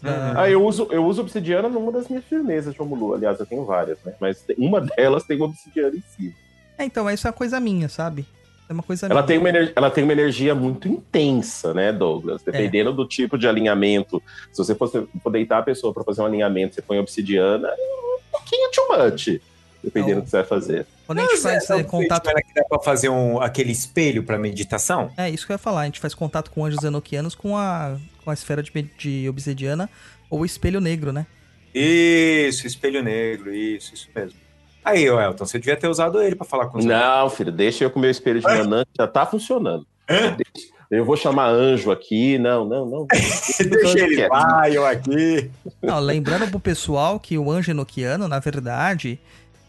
Da- 0.00 0.40
Ah, 0.42 0.48
eu 0.50 0.64
uso, 0.64 0.88
eu 0.90 1.04
uso 1.04 1.20
obsidiana 1.20 1.68
numa 1.68 1.92
das 1.92 2.08
minhas 2.08 2.24
firmezas 2.24 2.72
de 2.74 2.80
Omulu. 2.80 3.12
Aliás, 3.14 3.38
eu 3.38 3.44
tenho 3.44 3.64
várias, 3.66 3.98
né? 4.04 4.14
Mas 4.18 4.42
uma 4.56 4.80
delas 4.80 5.24
tem 5.24 5.40
obsidiana 5.42 5.94
em 5.94 6.02
cima. 6.16 6.32
É, 6.78 6.84
então, 6.84 7.10
isso 7.10 7.26
é 7.26 7.30
uma 7.30 7.36
coisa 7.36 7.60
minha, 7.60 7.88
sabe? 7.90 8.24
É 8.66 8.72
uma 8.72 8.82
coisa 8.82 9.04
Ela 9.04 9.16
minha. 9.16 9.26
tem, 9.26 9.36
uma 9.36 9.48
ela 9.76 9.90
tem 9.90 10.04
uma 10.04 10.12
energia 10.14 10.54
muito 10.54 10.88
intensa, 10.88 11.74
né, 11.74 11.92
Douglas? 11.92 12.42
Dependendo 12.42 12.94
do 12.94 13.06
tipo 13.06 13.36
de 13.36 13.46
alinhamento. 13.46 14.22
Se 14.50 14.56
você 14.64 14.74
fosse 14.74 15.06
for 15.22 15.30
deitar 15.30 15.58
a 15.58 15.62
pessoa 15.62 15.92
para 15.92 16.02
fazer 16.04 16.22
um 16.22 16.26
alinhamento, 16.26 16.74
você 16.74 16.80
põe 16.80 16.98
obsidiana, 16.98 17.68
é 17.68 17.72
um 17.74 18.18
pouquinho 18.30 18.70
too 18.70 18.88
much. 18.96 19.38
Dependendo 19.82 20.14
Não. 20.14 20.20
do 20.20 20.24
que 20.24 20.30
você 20.30 20.36
vai 20.36 20.46
fazer. 20.46 20.86
Quando 21.06 21.18
a 21.18 21.22
gente 21.22 21.32
Mas 21.32 21.42
faz 21.42 21.70
é, 21.70 21.80
é, 21.80 21.82
contato 21.82 22.24
sei, 22.26 22.34
que 22.42 22.54
dá 22.54 22.64
pra 22.64 22.78
fazer 22.78 23.08
um, 23.08 23.40
aquele 23.40 23.72
espelho 23.72 24.22
pra 24.22 24.38
meditação? 24.38 25.10
É, 25.16 25.28
isso 25.28 25.44
que 25.44 25.52
eu 25.52 25.54
ia 25.54 25.58
falar. 25.58 25.82
A 25.82 25.84
gente 25.86 25.98
faz 26.00 26.14
contato 26.14 26.50
com 26.50 26.64
anjos 26.64 26.84
enoquianos 26.84 27.34
com 27.34 27.56
a, 27.56 27.96
com 28.24 28.30
a 28.30 28.34
esfera 28.34 28.62
de, 28.62 28.70
de 28.96 29.28
obsidiana 29.28 29.90
ou 30.30 30.40
o 30.40 30.44
espelho 30.44 30.80
negro, 30.80 31.12
né? 31.12 31.26
Isso, 31.74 32.66
espelho 32.66 33.02
negro, 33.02 33.52
isso, 33.54 33.94
isso 33.94 34.08
mesmo. 34.14 34.38
Aí, 34.84 35.08
ô 35.08 35.20
Elton, 35.20 35.46
você 35.46 35.58
devia 35.58 35.76
ter 35.76 35.88
usado 35.88 36.20
ele 36.20 36.34
pra 36.36 36.44
falar 36.44 36.66
com 36.66 36.78
os 36.78 36.84
Não, 36.84 37.30
filho, 37.30 37.52
deixa 37.52 37.84
eu 37.84 37.90
com 37.90 37.98
o 37.98 38.02
meu 38.02 38.10
espelho 38.10 38.40
de 38.40 38.46
nanã, 38.46 38.84
que 38.84 38.90
já 38.98 39.06
tá 39.06 39.24
funcionando. 39.24 39.86
Deixa- 40.08 40.72
Eu 40.90 41.06
vou 41.06 41.16
chamar 41.16 41.48
anjo 41.48 41.90
aqui. 41.90 42.36
Não, 42.36 42.66
não, 42.66 42.84
não. 42.84 43.06
Deixa 43.58 43.98
ele 44.00 44.28
lá, 44.28 44.68
eu 44.68 44.84
aqui. 44.84 45.50
Não, 45.80 45.98
lembrando 45.98 46.50
pro 46.50 46.60
pessoal 46.60 47.18
que 47.18 47.38
o 47.38 47.50
anjo 47.50 47.70
enoquiano, 47.70 48.28
na 48.28 48.38
verdade, 48.38 49.18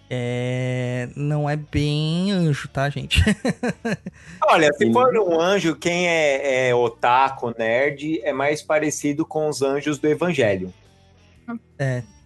é... 0.10 1.10
não 1.16 1.50
é 1.50 1.56
bem 1.56 2.32
anjo, 2.32 2.68
tá, 2.68 2.90
gente? 2.90 3.24
Olha, 4.46 4.72
se 4.74 4.92
for 4.92 5.16
um 5.18 5.40
anjo, 5.40 5.76
quem 5.76 6.08
é, 6.08 6.70
é 6.70 6.76
otaku, 6.76 7.54
nerd, 7.58 8.22
é 8.24 8.34
mais 8.34 8.62
parecido 8.62 9.26
com 9.26 9.48
os 9.48 9.62
anjos 9.62 9.98
do 9.98 10.08
Evangelho. 10.08 10.74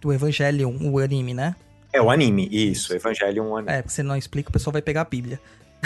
Do 0.00 0.12
Evangelion, 0.12 0.76
o 0.82 0.98
anime, 0.98 1.34
né? 1.34 1.56
É 1.92 2.00
o 2.00 2.10
anime, 2.10 2.48
isso, 2.50 2.94
Evangelho 2.94 3.42
um 3.42 3.56
anime. 3.56 3.72
É, 3.72 3.82
porque 3.82 3.94
você 3.94 4.02
não 4.02 4.16
explica, 4.16 4.50
o 4.50 4.52
pessoal 4.52 4.72
vai 4.72 4.82
pegar 4.82 5.02
a 5.02 5.04
Bíblia. 5.04 5.40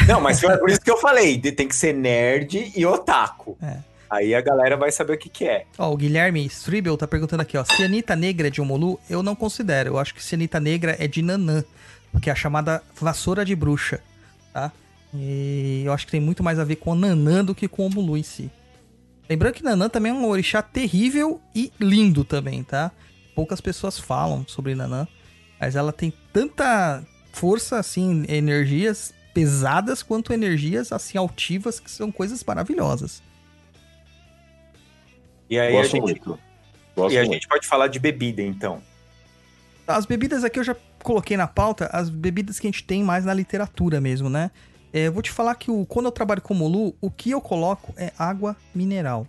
Não, 0.07 0.21
mas 0.21 0.43
é 0.45 0.57
por 0.57 0.69
isso 0.69 0.81
que 0.81 0.91
eu 0.91 0.99
falei, 0.99 1.39
tem 1.39 1.69
que 1.69 1.77
ser 1.77 1.95
nerd 1.95 2.73
e 2.75 2.85
otaku. 2.85 3.57
É. 3.63 3.79
Aí 4.13 4.35
a 4.35 4.43
galera 4.43 4.77
vai 4.77 4.93
saber 4.93 5.15
o 5.15 5.19
que 5.19 5.31
que 5.31 5.47
é. 5.47 5.65
Ó, 5.79 5.91
o 5.91 5.97
Guilherme 5.97 6.45
Stribel 6.45 6.99
tá 6.99 7.07
perguntando 7.07 7.41
aqui, 7.41 7.57
ó. 7.57 7.65
Cianita 7.65 8.15
negra 8.15 8.49
é 8.49 8.51
de 8.51 8.61
Omolu? 8.61 9.01
Eu 9.09 9.23
não 9.23 9.35
considero. 9.35 9.91
Eu 9.91 9.99
acho 9.99 10.15
que 10.15 10.23
cianita 10.23 10.61
negra 10.61 10.95
é 10.99 11.09
de 11.09 11.23
Nanã, 11.23 11.65
que 12.21 12.29
é 12.31 12.33
a 12.33 12.37
chamada 12.37 12.83
vassoura 13.01 13.45
de 13.45 13.55
bruxa, 13.55 14.01
tá? 14.53 14.73
E 15.15 15.83
eu 15.85 15.93
acho 15.93 16.07
que 16.07 16.13
tem 16.13 16.21
muito 16.21 16.43
mais 16.43 16.59
a 16.59 16.65
ver 16.65 16.77
com 16.77 16.95
Nanã 16.95 17.45
do 17.45 17.55
que 17.55 17.69
com 17.69 17.87
Omolu 17.87 18.17
em 18.17 18.23
si. 18.23 18.51
Lembrando 19.29 19.55
que 19.55 19.63
Nanã 19.63 19.89
também 19.89 20.11
é 20.11 20.15
um 20.15 20.27
orixá 20.27 20.63
terrível 20.63 21.41
e 21.55 21.73
lindo 21.79 22.25
também, 22.25 22.63
tá? 22.63 22.91
Poucas 23.35 23.61
pessoas 23.61 23.99
falam 23.99 24.45
sobre 24.47 24.75
Nanã, 24.75 25.07
mas 25.61 25.77
ela 25.77 25.93
tem 25.93 26.13
tanta 26.33 27.03
força, 27.33 27.79
assim, 27.79 28.25
energias 28.29 29.15
pesadas 29.33 30.03
quanto 30.03 30.33
energias, 30.33 30.93
assim, 30.93 31.17
altivas, 31.17 31.81
que 31.81 31.91
são 31.91 32.13
coisas 32.13 32.45
maravilhosas. 32.45 33.23
E 35.49 35.59
aí 35.59 35.75
a 35.75 35.79
Gosto 35.79 35.93
gente, 35.93 36.03
muito. 36.03 36.39
Gosto 36.95 37.15
e 37.15 37.19
a 37.19 37.21
muito. 37.21 37.35
gente 37.35 37.49
pode 37.49 37.67
falar 37.67 37.87
de 37.89 37.99
bebida, 37.99 38.43
então. 38.43 38.83
As 39.87 40.07
bebidas 40.07 40.45
aqui 40.45 40.59
eu 40.59 40.65
já 40.65 40.77
coloquei 41.03 41.37
na 41.37 41.47
pauta, 41.47 41.87
as 41.93 42.09
bebidas 42.09 42.59
que 42.59 42.67
a 42.67 42.71
gente 42.71 42.85
tem 42.85 43.03
mais 43.03 43.25
na 43.25 43.35
literatura 43.35 44.01
mesmo, 44.01 44.29
né? 44.29 44.51
É, 44.93 45.07
eu 45.07 45.13
vou 45.13 45.23
te 45.23 45.31
falar 45.31 45.55
que 45.55 45.71
o, 45.71 45.87
quando 45.87 46.07
eu 46.07 46.13
trabalho 46.13 46.43
com 46.43 46.55
Molu, 46.55 46.95
o 47.01 47.11
que 47.11 47.31
eu 47.31 47.41
coloco 47.41 47.95
é 47.97 48.13
água 48.19 48.57
mineral. 48.75 49.27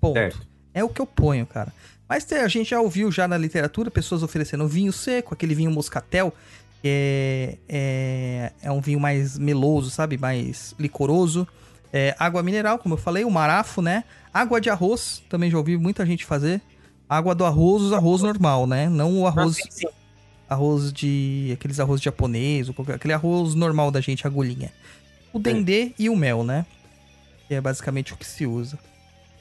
Ponto. 0.00 0.14
Certo. 0.14 0.46
É 0.72 0.82
o 0.82 0.88
que 0.88 1.00
eu 1.00 1.06
ponho, 1.06 1.44
cara. 1.44 1.72
Mas 2.08 2.30
a 2.32 2.48
gente 2.48 2.70
já 2.70 2.80
ouviu 2.80 3.10
já 3.10 3.26
na 3.26 3.36
literatura 3.36 3.90
pessoas 3.90 4.22
oferecendo 4.22 4.66
vinho 4.68 4.92
seco, 4.92 5.34
aquele 5.34 5.54
vinho 5.54 5.70
moscatel, 5.70 6.32
que 6.80 6.88
é, 6.88 7.58
é, 7.68 8.52
é 8.62 8.70
um 8.70 8.80
vinho 8.80 9.00
mais 9.00 9.38
meloso, 9.38 9.90
sabe? 9.90 10.18
Mais 10.18 10.74
licoroso. 10.78 11.46
É, 11.92 12.14
água 12.18 12.42
mineral, 12.42 12.78
como 12.78 12.94
eu 12.94 12.98
falei, 12.98 13.24
o 13.24 13.30
marafo, 13.30 13.82
né? 13.82 14.04
Água 14.32 14.60
de 14.60 14.70
arroz, 14.70 15.22
também 15.28 15.50
já 15.50 15.58
ouvi 15.58 15.76
muita 15.76 16.06
gente 16.06 16.24
fazer. 16.24 16.60
Água 17.08 17.34
do 17.34 17.44
arroz, 17.44 17.92
arroz 17.92 18.22
normal, 18.22 18.66
né? 18.66 18.88
Não 18.88 19.20
o 19.20 19.26
arroz 19.26 19.58
Ah, 19.58 19.62
sim, 19.62 19.70
sim. 19.70 19.88
Arroz 20.52 20.92
de. 20.92 21.50
aqueles 21.52 21.80
arroz 21.80 22.00
japonês, 22.00 22.68
ou 22.68 22.74
qualquer, 22.74 22.94
aquele 22.94 23.12
arroz 23.14 23.54
normal 23.54 23.90
da 23.90 24.00
gente, 24.00 24.26
agulhinha. 24.26 24.70
O 25.32 25.38
dendê 25.38 25.92
e 25.98 26.08
o 26.08 26.16
mel, 26.16 26.44
né? 26.44 26.66
Que 27.48 27.54
é 27.54 27.60
basicamente 27.60 28.12
o 28.12 28.16
que 28.16 28.26
se 28.26 28.46
usa. 28.46 28.78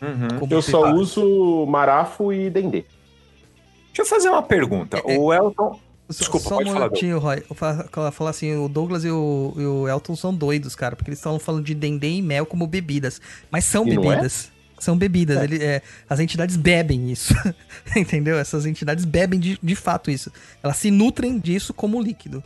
Uhum. 0.01 0.39
Como 0.39 0.53
Eu 0.53 0.61
só 0.61 0.81
preparo. 0.81 0.99
uso 0.99 1.65
marafo 1.67 2.33
e 2.33 2.49
dendê. 2.49 2.85
Deixa 3.87 4.01
eu 4.01 4.05
fazer 4.05 4.29
uma 4.29 4.41
pergunta. 4.41 5.01
É, 5.05 5.15
é. 5.15 5.19
O 5.19 5.33
Elton. 5.33 5.79
Desculpa, 6.09 6.49
só 6.49 6.55
pode 6.57 6.69
um 6.69 6.73
falar, 6.73 6.85
minutinho, 6.87 7.19
Roy. 7.19 7.43
Falar 8.11 8.29
assim, 8.31 8.53
o 8.57 8.67
Douglas 8.67 9.05
e 9.05 9.09
o, 9.09 9.53
e 9.55 9.65
o 9.65 9.87
Elton 9.87 10.15
são 10.15 10.33
doidos, 10.33 10.75
cara, 10.75 10.93
porque 10.95 11.09
eles 11.09 11.19
estão 11.19 11.39
falando 11.39 11.63
de 11.63 11.73
dendê 11.73 12.09
e 12.09 12.21
mel 12.21 12.45
como 12.45 12.67
bebidas. 12.67 13.21
Mas 13.49 13.63
são 13.63 13.87
E 13.87 13.93
não 13.95 14.03
é? 14.03 14.15
bebidas. 14.15 14.51
São 14.81 14.97
bebidas. 14.97 15.37
É. 15.37 15.43
Ele- 15.43 15.63
é, 15.63 15.81
as 16.09 16.19
entidades 16.19 16.57
bebem 16.57 17.11
isso. 17.11 17.33
Entendeu? 17.95 18.37
Essas 18.37 18.65
entidades 18.65 19.05
bebem 19.05 19.39
de, 19.39 19.59
de 19.61 19.75
fato 19.75 20.09
isso. 20.09 20.31
Elas 20.63 20.77
se 20.77 20.89
nutrem 20.89 21.37
disso 21.37 21.71
como 21.71 22.01
líquido. 22.01 22.43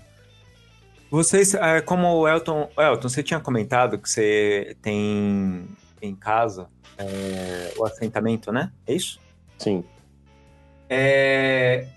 Vocês, 1.09 1.53
é, 1.53 1.79
como 1.79 2.07
o 2.07 2.27
Elton. 2.27 2.69
Elton, 2.77 3.07
você 3.07 3.23
tinha 3.23 3.39
comentado 3.39 3.97
que 3.97 4.09
você 4.09 4.75
tem 4.81 5.65
em 6.01 6.13
casa 6.13 6.67
é, 6.97 7.71
o 7.77 7.86
assentamento, 7.86 8.51
né? 8.51 8.69
É 8.86 8.93
isso? 8.93 9.17
Sim. 9.57 9.83
É, 10.89 11.88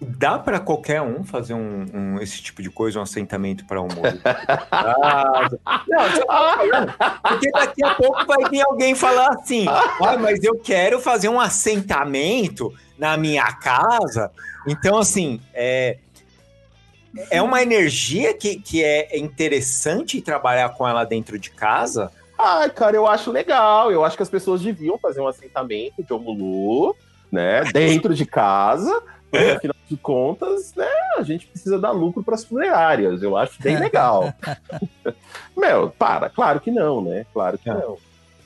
Dá 0.00 0.38
pra 0.38 0.60
qualquer 0.60 1.00
um 1.00 1.24
fazer 1.24 1.54
um, 1.54 1.86
um- 1.94 2.20
esse 2.20 2.42
tipo 2.42 2.60
de 2.60 2.68
coisa, 2.70 2.98
um 2.98 3.02
assentamento 3.02 3.64
para 3.64 3.80
um? 3.80 3.88
Ah, 4.70 5.48
Não, 5.88 6.26
falando, 6.26 6.94
porque 7.22 7.50
daqui 7.50 7.82
a 7.84 7.94
pouco 7.94 8.26
vai 8.26 8.50
vir 8.50 8.60
alguém 8.62 8.94
falar 8.94 9.28
assim: 9.30 9.66
ah, 9.68 10.16
mas 10.18 10.42
eu 10.44 10.58
quero 10.58 11.00
fazer 11.00 11.28
um 11.30 11.40
assentamento 11.40 12.72
na 12.98 13.16
minha 13.16 13.50
casa. 13.54 14.30
Então, 14.66 14.98
assim, 14.98 15.40
é, 15.54 15.96
é 17.30 17.40
uma 17.40 17.62
energia 17.62 18.34
que, 18.34 18.56
que 18.60 18.84
é 18.84 19.16
interessante 19.18 20.20
trabalhar 20.20 20.68
com 20.70 20.86
ela 20.86 21.04
dentro 21.04 21.38
de 21.38 21.50
casa. 21.50 22.12
Ai, 22.38 22.68
cara, 22.68 22.94
eu 22.96 23.06
acho 23.06 23.30
legal. 23.30 23.90
Eu 23.90 24.04
acho 24.04 24.14
que 24.16 24.22
as 24.22 24.28
pessoas 24.28 24.60
deviam 24.60 24.98
fazer 24.98 25.20
um 25.22 25.26
assentamento 25.26 26.02
de 26.02 26.12
Omulu, 26.12 26.94
né? 27.32 27.62
Dentro 27.72 28.14
de 28.14 28.26
casa. 28.26 29.02
Afinal 29.32 29.76
de 29.88 29.96
contas, 29.96 30.74
né? 30.74 30.88
A 31.16 31.22
gente 31.22 31.46
precisa 31.46 31.78
dar 31.78 31.92
lucro 31.92 32.22
para 32.22 32.34
as 32.34 32.44
funerárias. 32.44 33.22
Eu 33.22 33.36
acho 33.36 33.60
bem 33.62 33.78
legal. 33.78 34.32
Meu, 35.56 35.90
para. 35.90 36.28
Claro 36.28 36.60
que 36.60 36.70
não, 36.70 37.02
né? 37.02 37.26
Claro 37.32 37.58
que 37.58 37.68
não. 37.68 37.96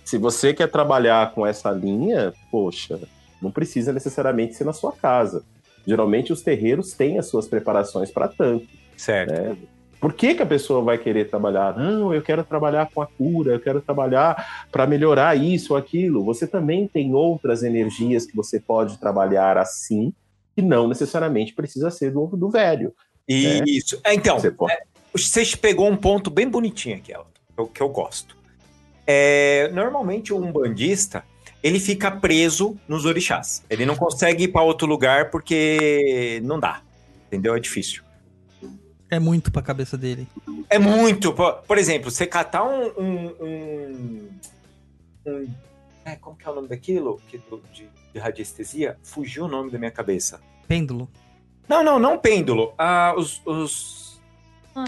Se 0.05 0.18
você 0.18 0.53
quer 0.53 0.68
trabalhar 0.68 1.33
com 1.33 1.47
essa 1.47 1.70
linha, 1.70 2.33
poxa, 2.51 2.99
não 3.41 3.51
precisa 3.51 3.93
necessariamente 3.93 4.55
ser 4.55 4.64
na 4.64 4.72
sua 4.72 4.93
casa. 4.93 5.45
Geralmente 5.87 6.33
os 6.33 6.43
terreiros 6.43 6.93
têm 6.93 7.18
as 7.18 7.26
suas 7.26 7.49
preparações 7.49 8.11
para 8.11 8.28
tanto. 8.28 8.66
Certo. 8.97 9.33
Né? 9.33 9.57
Por 10.01 10.14
que, 10.14 10.35
que 10.35 10.43
a 10.43 10.47
pessoa 10.47 10.83
vai 10.83 10.97
querer 10.97 11.28
trabalhar? 11.28 11.76
Não, 11.76 12.14
eu 12.14 12.22
quero 12.22 12.43
trabalhar 12.43 12.89
com 12.93 13.03
a 13.03 13.07
cura, 13.07 13.53
eu 13.53 13.61
quero 13.61 13.83
trabalhar 13.83 14.66
para 14.72 14.87
melhorar 14.87 15.37
isso 15.37 15.74
ou 15.74 15.78
aquilo. 15.78 16.24
Você 16.24 16.47
também 16.47 16.89
tem 16.89 17.14
outras 17.14 17.62
energias 17.62 18.24
que 18.24 18.35
você 18.35 18.59
pode 18.59 18.99
trabalhar 18.99 19.59
assim, 19.59 20.12
que 20.61 20.67
não 20.67 20.87
necessariamente 20.89 21.55
precisa 21.55 21.91
ser 21.91 22.13
do, 22.13 22.27
do 22.27 22.51
velho. 22.51 22.95
né? 23.29 23.63
Isso. 23.67 23.99
É, 24.05 24.15
então, 24.15 24.39
Você 24.39 24.51
pode- 24.51 24.73
é, 24.73 24.83
você 25.13 25.57
pegou 25.57 25.89
um 25.89 25.97
ponto 25.97 26.31
bem 26.31 26.49
bonitinho 26.49 26.97
aqui, 26.97 27.13
Elton, 27.13 27.31
que 27.55 27.61
eu- 27.61 27.67
que 27.69 27.81
eu 27.81 27.89
gosto. 27.89 28.37
É, 29.07 29.71
normalmente 29.73 30.33
o 30.33 30.37
umbandista, 30.39 31.25
ele 31.63 31.81
fica 31.81 32.11
preso 32.11 32.77
nos 32.87 33.05
orixás. 33.05 33.63
Ele 33.71 33.85
não 33.87 33.97
consegue 33.97 34.45
ir 34.45 34.49
para 34.49 34.63
outro 34.63 34.87
lugar 34.87 35.31
porque 35.31 36.41
não 36.45 36.61
dá. 36.61 36.83
Entendeu? 37.27 37.55
É 37.55 37.61
difícil. 37.61 38.03
É 39.11 39.19
muito 39.19 39.51
pra 39.51 39.63
cabeça 39.63 39.97
dele. 39.97 40.27
É 40.69 40.79
muito. 40.79 41.33
Por, 41.33 41.79
exemplo, 41.79 42.11
você 42.11 42.27
catar 42.27 42.65
um. 42.65 42.87
um, 42.99 43.27
um- 43.41 44.29
um- 45.27 45.49
é, 46.05 46.17
como 46.17 46.37
que 46.37 46.47
é 46.47 46.51
o 46.51 46.55
nome 46.55 46.69
daquilo? 46.69 47.21
Que 47.29 47.39
de, 47.73 47.89
de 48.13 48.19
radiestesia? 48.19 48.97
Fugiu 49.03 49.45
o 49.45 49.49
nome 49.49 49.71
da 49.71 49.79
minha 49.79 49.91
cabeça. 49.91 50.41
Pêndulo. 50.71 51.11
Não, 51.68 51.83
não, 51.83 51.99
não 51.99 52.16
pêndulo. 52.16 52.73
Ah, 52.79 53.12
os- 53.16 53.43
os, 53.45 54.21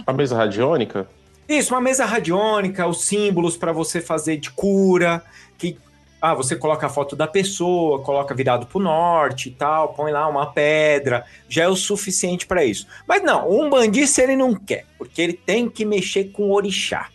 A 0.06 0.12
mesa 0.12 0.36
radiônica? 0.36 1.08
Isso, 1.48 1.74
uma 1.74 1.80
mesa 1.80 2.04
radiônica, 2.04 2.86
os 2.86 3.04
símbolos 3.04 3.56
para 3.56 3.72
você 3.72 4.00
fazer 4.00 4.36
de 4.36 4.52
cura, 4.52 5.24
que 5.58 5.76
ah, 6.20 6.34
você 6.34 6.54
coloca 6.54 6.86
a 6.86 6.88
foto 6.88 7.16
da 7.16 7.26
pessoa, 7.26 8.00
coloca 8.00 8.32
virado 8.32 8.64
pro 8.66 8.78
norte 8.78 9.48
e 9.48 9.52
tal, 9.52 9.92
põe 9.92 10.12
lá 10.12 10.28
uma 10.28 10.52
pedra, 10.52 11.24
já 11.48 11.64
é 11.64 11.68
o 11.68 11.74
suficiente 11.74 12.46
para 12.46 12.64
isso. 12.64 12.86
Mas 13.08 13.20
não, 13.24 13.50
um 13.50 13.68
bandista 13.68 14.22
ele 14.22 14.36
não 14.36 14.54
quer, 14.54 14.86
porque 14.96 15.20
ele 15.20 15.32
tem 15.32 15.68
que 15.68 15.84
mexer 15.84 16.26
com 16.30 16.44
o 16.44 16.52
orixá. 16.52 17.08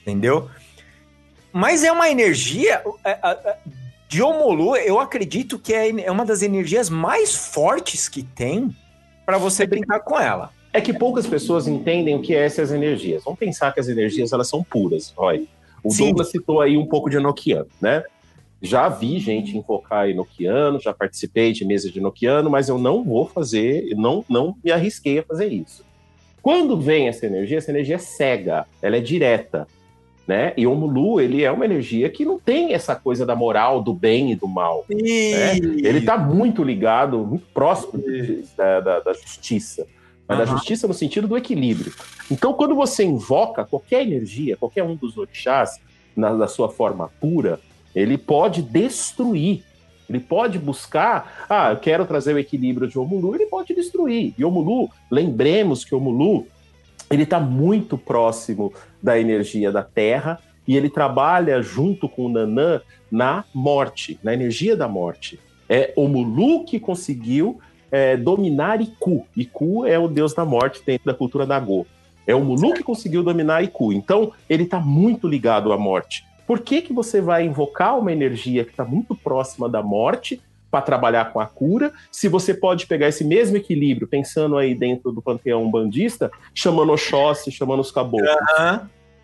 Entendeu? 0.00 0.48
Mas 1.52 1.84
é 1.84 1.92
uma 1.92 2.08
energia 2.08 2.82
é, 4.18 4.22
é, 4.22 4.28
é, 4.28 4.34
de 4.34 4.42
Omolu, 4.44 4.76
eu 4.76 5.00
acredito 5.00 5.58
que 5.58 5.72
é 5.72 5.88
é 6.02 6.10
uma 6.10 6.24
das 6.24 6.42
energias 6.42 6.88
mais 6.88 7.34
fortes 7.34 8.08
que 8.08 8.22
tem 8.22 8.74
para 9.24 9.38
você 9.38 9.66
brincar 9.66 10.00
com 10.00 10.18
ela. 10.18 10.50
É 10.72 10.80
que 10.80 10.92
poucas 10.92 11.26
pessoas 11.26 11.68
entendem 11.68 12.16
o 12.16 12.22
que 12.22 12.34
é 12.34 12.44
essas 12.44 12.72
energias. 12.72 13.22
Vamos 13.24 13.38
pensar 13.38 13.72
que 13.72 13.80
as 13.80 13.88
energias 13.88 14.32
elas 14.32 14.48
são 14.48 14.62
puras, 14.62 15.12
Roy. 15.16 15.48
O 15.82 15.90
Sim. 15.90 16.06
Douglas 16.06 16.30
citou 16.30 16.60
aí 16.60 16.76
um 16.76 16.86
pouco 16.86 17.08
de 17.08 17.16
Enochiano, 17.16 17.68
né? 17.80 18.02
Já 18.60 18.88
vi 18.88 19.18
gente 19.18 19.56
invocar 19.56 20.08
Enochiano, 20.08 20.80
já 20.80 20.92
participei 20.92 21.52
de 21.52 21.64
mesa 21.64 21.90
de 21.90 21.98
Enochiano, 21.98 22.50
mas 22.50 22.68
eu 22.68 22.78
não 22.78 23.04
vou 23.04 23.28
fazer, 23.28 23.94
não, 23.94 24.24
não 24.28 24.56
me 24.64 24.72
arrisquei 24.72 25.18
a 25.18 25.22
fazer 25.22 25.52
isso. 25.52 25.84
Quando 26.40 26.80
vem 26.80 27.08
essa 27.08 27.26
energia, 27.26 27.58
essa 27.58 27.70
energia 27.70 27.96
é 27.96 27.98
cega, 27.98 28.66
ela 28.82 28.96
é 28.96 29.00
direta, 29.00 29.68
né? 30.26 30.52
E 30.56 30.66
o 30.66 30.74
Mulu, 30.74 31.20
ele 31.20 31.42
é 31.44 31.50
uma 31.52 31.64
energia 31.64 32.08
que 32.08 32.24
não 32.24 32.38
tem 32.38 32.72
essa 32.72 32.94
coisa 32.96 33.26
da 33.26 33.36
moral, 33.36 33.82
do 33.82 33.92
bem 33.92 34.32
e 34.32 34.34
do 34.34 34.48
mal. 34.48 34.84
né? 34.88 35.56
Ele 35.56 35.98
está 35.98 36.16
muito 36.16 36.62
ligado, 36.62 37.18
muito 37.18 37.46
próximo 37.52 38.00
de- 38.02 38.44
da, 38.56 38.80
da- 38.80 39.00
da 39.00 39.12
justiça. 39.12 39.86
Mas 40.26 40.38
da 40.38 40.44
Aham. 40.44 40.52
justiça 40.56 40.88
no 40.88 40.94
sentido 40.94 41.28
do 41.28 41.36
equilíbrio. 41.36 41.92
Então, 42.30 42.54
quando 42.54 42.74
você 42.74 43.04
invoca 43.04 43.64
qualquer 43.64 44.00
energia, 44.02 44.56
qualquer 44.56 44.82
um 44.82 44.96
dos 44.96 45.18
orixás, 45.18 45.78
na, 46.16 46.32
na 46.32 46.46
sua 46.46 46.70
forma 46.70 47.10
pura, 47.20 47.60
ele 47.94 48.16
pode 48.16 48.62
destruir. 48.62 49.62
Ele 50.08 50.20
pode 50.20 50.58
buscar, 50.58 51.46
ah, 51.48 51.70
eu 51.72 51.76
quero 51.78 52.04
trazer 52.06 52.34
o 52.34 52.38
equilíbrio 52.38 52.86
de 52.88 52.98
Omulu, 52.98 53.34
ele 53.34 53.46
pode 53.46 53.74
destruir. 53.74 54.34
E 54.38 54.44
Omulu, 54.44 54.88
lembremos 55.10 55.84
que 55.84 55.94
Omulu, 55.94 56.46
ele 57.10 57.22
está 57.24 57.38
muito 57.40 57.96
próximo 57.98 58.72
da 59.04 59.20
energia 59.20 59.70
da 59.70 59.82
Terra 59.82 60.40
e 60.66 60.76
ele 60.76 60.88
trabalha 60.88 61.60
junto 61.60 62.08
com 62.08 62.24
o 62.24 62.28
Nanã 62.30 62.80
na 63.10 63.44
morte, 63.52 64.18
na 64.22 64.32
energia 64.32 64.74
da 64.74 64.88
morte. 64.88 65.38
É 65.68 65.92
Omulu 65.94 66.64
que 66.64 66.80
conseguiu 66.80 67.60
é, 67.90 68.16
dominar 68.16 68.80
Iku. 68.80 69.26
Iku 69.36 69.84
é 69.84 69.98
o 69.98 70.08
deus 70.08 70.32
da 70.32 70.44
morte 70.44 70.82
dentro 70.84 71.04
da 71.04 71.14
cultura 71.14 71.44
Nagô. 71.44 71.86
É 72.26 72.34
o 72.34 72.40
Mulu 72.40 72.72
que 72.72 72.82
conseguiu 72.82 73.22
dominar 73.22 73.62
Iku. 73.62 73.92
Então, 73.92 74.32
ele 74.48 74.62
está 74.62 74.80
muito 74.80 75.28
ligado 75.28 75.70
à 75.70 75.78
morte. 75.78 76.24
Por 76.46 76.60
que, 76.60 76.80
que 76.80 76.92
você 76.92 77.20
vai 77.20 77.44
invocar 77.44 77.98
uma 77.98 78.10
energia 78.10 78.64
que 78.64 78.70
está 78.70 78.84
muito 78.84 79.14
próxima 79.14 79.68
da 79.68 79.82
morte 79.82 80.40
para 80.74 80.82
trabalhar 80.82 81.32
com 81.32 81.38
a 81.38 81.46
cura, 81.46 81.92
se 82.10 82.26
você 82.26 82.52
pode 82.52 82.88
pegar 82.88 83.06
esse 83.06 83.22
mesmo 83.22 83.56
equilíbrio, 83.56 84.08
pensando 84.08 84.58
aí 84.58 84.74
dentro 84.74 85.12
do 85.12 85.22
panteão 85.22 85.70
bandista, 85.70 86.32
chamando 86.52 86.90
Oxóssi, 86.90 87.52
chamando 87.52 87.78
os 87.78 87.92
caboclos? 87.92 88.28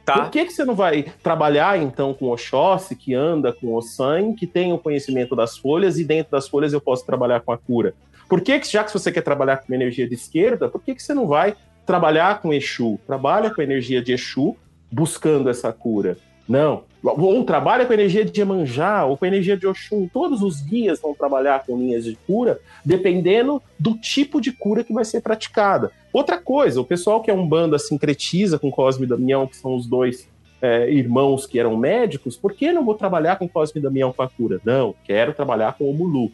Tá. 0.05 0.21
Por 0.21 0.31
que, 0.31 0.45
que 0.45 0.53
você 0.53 0.65
não 0.65 0.77
vai 0.77 1.07
trabalhar 1.25 1.77
então 1.77 2.15
com 2.15 2.31
Oxóssi, 2.31 2.95
que 2.95 3.15
anda 3.15 3.53
com 3.53 3.75
o 3.75 3.83
San, 3.83 4.33
que 4.33 4.47
tem 4.47 4.73
o 4.73 4.79
conhecimento 4.79 5.35
das 5.35 5.59
folhas, 5.59 5.99
e 5.99 6.05
dentro 6.05 6.31
das 6.31 6.47
folhas 6.47 6.73
eu 6.73 6.81
posso 6.81 7.05
trabalhar 7.05 7.41
com 7.41 7.51
a 7.51 7.59
cura? 7.59 7.95
Por 8.29 8.41
que, 8.41 8.61
que 8.61 8.71
já 8.71 8.85
que 8.85 8.93
você 8.93 9.11
quer 9.11 9.23
trabalhar 9.23 9.57
com 9.57 9.75
energia 9.75 10.09
de 10.09 10.15
esquerda, 10.15 10.69
por 10.69 10.81
que, 10.81 10.95
que 10.95 11.03
você 11.03 11.13
não 11.13 11.27
vai 11.27 11.57
trabalhar 11.85 12.41
com 12.41 12.55
Exu? 12.55 12.97
Trabalha 13.05 13.53
com 13.53 13.61
a 13.61 13.65
energia 13.65 14.01
de 14.01 14.13
Exu, 14.13 14.57
buscando 14.89 15.51
essa 15.51 15.73
cura. 15.73 16.17
Não. 16.49 16.85
Ou 17.03 17.45
trabalha 17.45 17.87
com 17.87 17.93
energia 17.93 18.25
de 18.25 18.39
Iemanjá, 18.39 19.05
ou 19.05 19.17
com 19.17 19.25
energia 19.25 19.57
de 19.57 19.67
Oxum. 19.67 20.09
Todos 20.13 20.43
os 20.43 20.61
guias 20.61 21.01
vão 21.01 21.15
trabalhar 21.15 21.65
com 21.65 21.79
linhas 21.79 22.05
de 22.05 22.17
cura, 22.27 22.61
dependendo 22.85 23.63
do 23.79 23.95
tipo 23.95 24.41
de 24.41 24.53
cura 24.53 24.85
que 24.85 24.93
vai 24.93 25.05
ser 25.05 25.23
praticada. 25.23 25.91
Outra 26.13 26.37
coisa, 26.37 26.81
o 26.81 26.85
pessoal 26.85 27.23
que 27.23 27.31
é 27.31 27.35
um 27.35 27.47
banda 27.47 27.79
sincretiza 27.79 28.59
com 28.59 28.71
Cosme 28.71 29.05
e 29.05 29.09
Damião, 29.09 29.47
que 29.47 29.57
são 29.57 29.75
os 29.75 29.87
dois 29.87 30.29
é, 30.61 30.91
irmãos 30.91 31.47
que 31.47 31.59
eram 31.59 31.77
médicos, 31.77 32.37
por 32.37 32.53
que 32.53 32.73
não 32.73 32.85
vou 32.85 32.95
trabalhar 32.95 33.37
com 33.37 33.49
Cosme 33.49 33.81
e 33.81 33.83
Damião 33.83 34.13
com 34.13 34.23
a 34.23 34.29
cura? 34.29 34.61
Não, 34.65 34.95
quero 35.05 35.33
trabalhar 35.33 35.79
com 35.79 35.91
o 35.91 35.95
Mulu. 35.95 36.31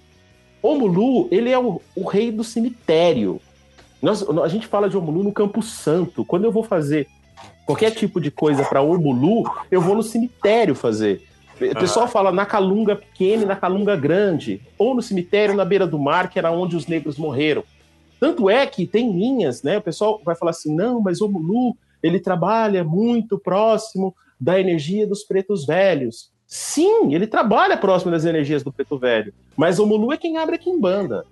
O 0.60 0.74
Mulu, 0.74 1.28
ele 1.30 1.50
é 1.50 1.58
o, 1.58 1.80
o 1.94 2.04
rei 2.04 2.32
do 2.32 2.42
cemitério. 2.42 3.40
Nós, 4.02 4.22
a 4.28 4.48
gente 4.48 4.66
fala 4.66 4.88
de 4.88 4.96
Omulu 4.96 5.22
no 5.22 5.32
Campo 5.32 5.62
Santo. 5.62 6.24
Quando 6.24 6.44
eu 6.44 6.52
vou 6.52 6.62
fazer 6.62 7.08
qualquer 7.66 7.90
tipo 7.90 8.20
de 8.20 8.30
coisa 8.30 8.64
para 8.64 8.80
Omulu, 8.80 9.44
eu 9.70 9.80
vou 9.80 9.96
no 9.96 10.02
cemitério 10.02 10.74
fazer. 10.74 11.22
O 11.60 11.74
pessoal 11.74 12.06
fala 12.06 12.30
na 12.30 12.46
Calunga 12.46 12.94
pequena 12.94 13.42
e 13.42 13.46
na 13.46 13.56
Calunga 13.56 13.96
grande, 13.96 14.60
ou 14.78 14.94
no 14.94 15.02
cemitério 15.02 15.54
na 15.54 15.64
beira 15.64 15.86
do 15.86 15.98
mar, 15.98 16.30
que 16.30 16.38
era 16.38 16.52
onde 16.52 16.76
os 16.76 16.86
negros 16.86 17.18
morreram. 17.18 17.64
Tanto 18.20 18.48
é 18.48 18.66
que 18.66 18.86
tem 18.86 19.12
linhas, 19.12 19.62
né? 19.62 19.78
O 19.78 19.82
pessoal 19.82 20.20
vai 20.24 20.36
falar 20.36 20.50
assim: 20.50 20.74
não, 20.74 21.00
mas 21.00 21.20
o 21.20 21.28
Mulu 21.28 21.76
ele 22.02 22.20
trabalha 22.20 22.84
muito 22.84 23.38
próximo 23.38 24.14
da 24.40 24.60
energia 24.60 25.06
dos 25.06 25.24
pretos 25.24 25.66
velhos. 25.66 26.30
Sim, 26.46 27.12
ele 27.14 27.26
trabalha 27.26 27.76
próximo 27.76 28.12
das 28.12 28.24
energias 28.24 28.62
do 28.62 28.72
preto 28.72 28.98
velho, 28.98 29.34
mas 29.56 29.78
o 29.78 29.86
Mulu 29.86 30.12
é 30.12 30.16
quem 30.16 30.36
abre 30.36 30.54
a 30.56 30.58
Kimbanda. 30.58 31.26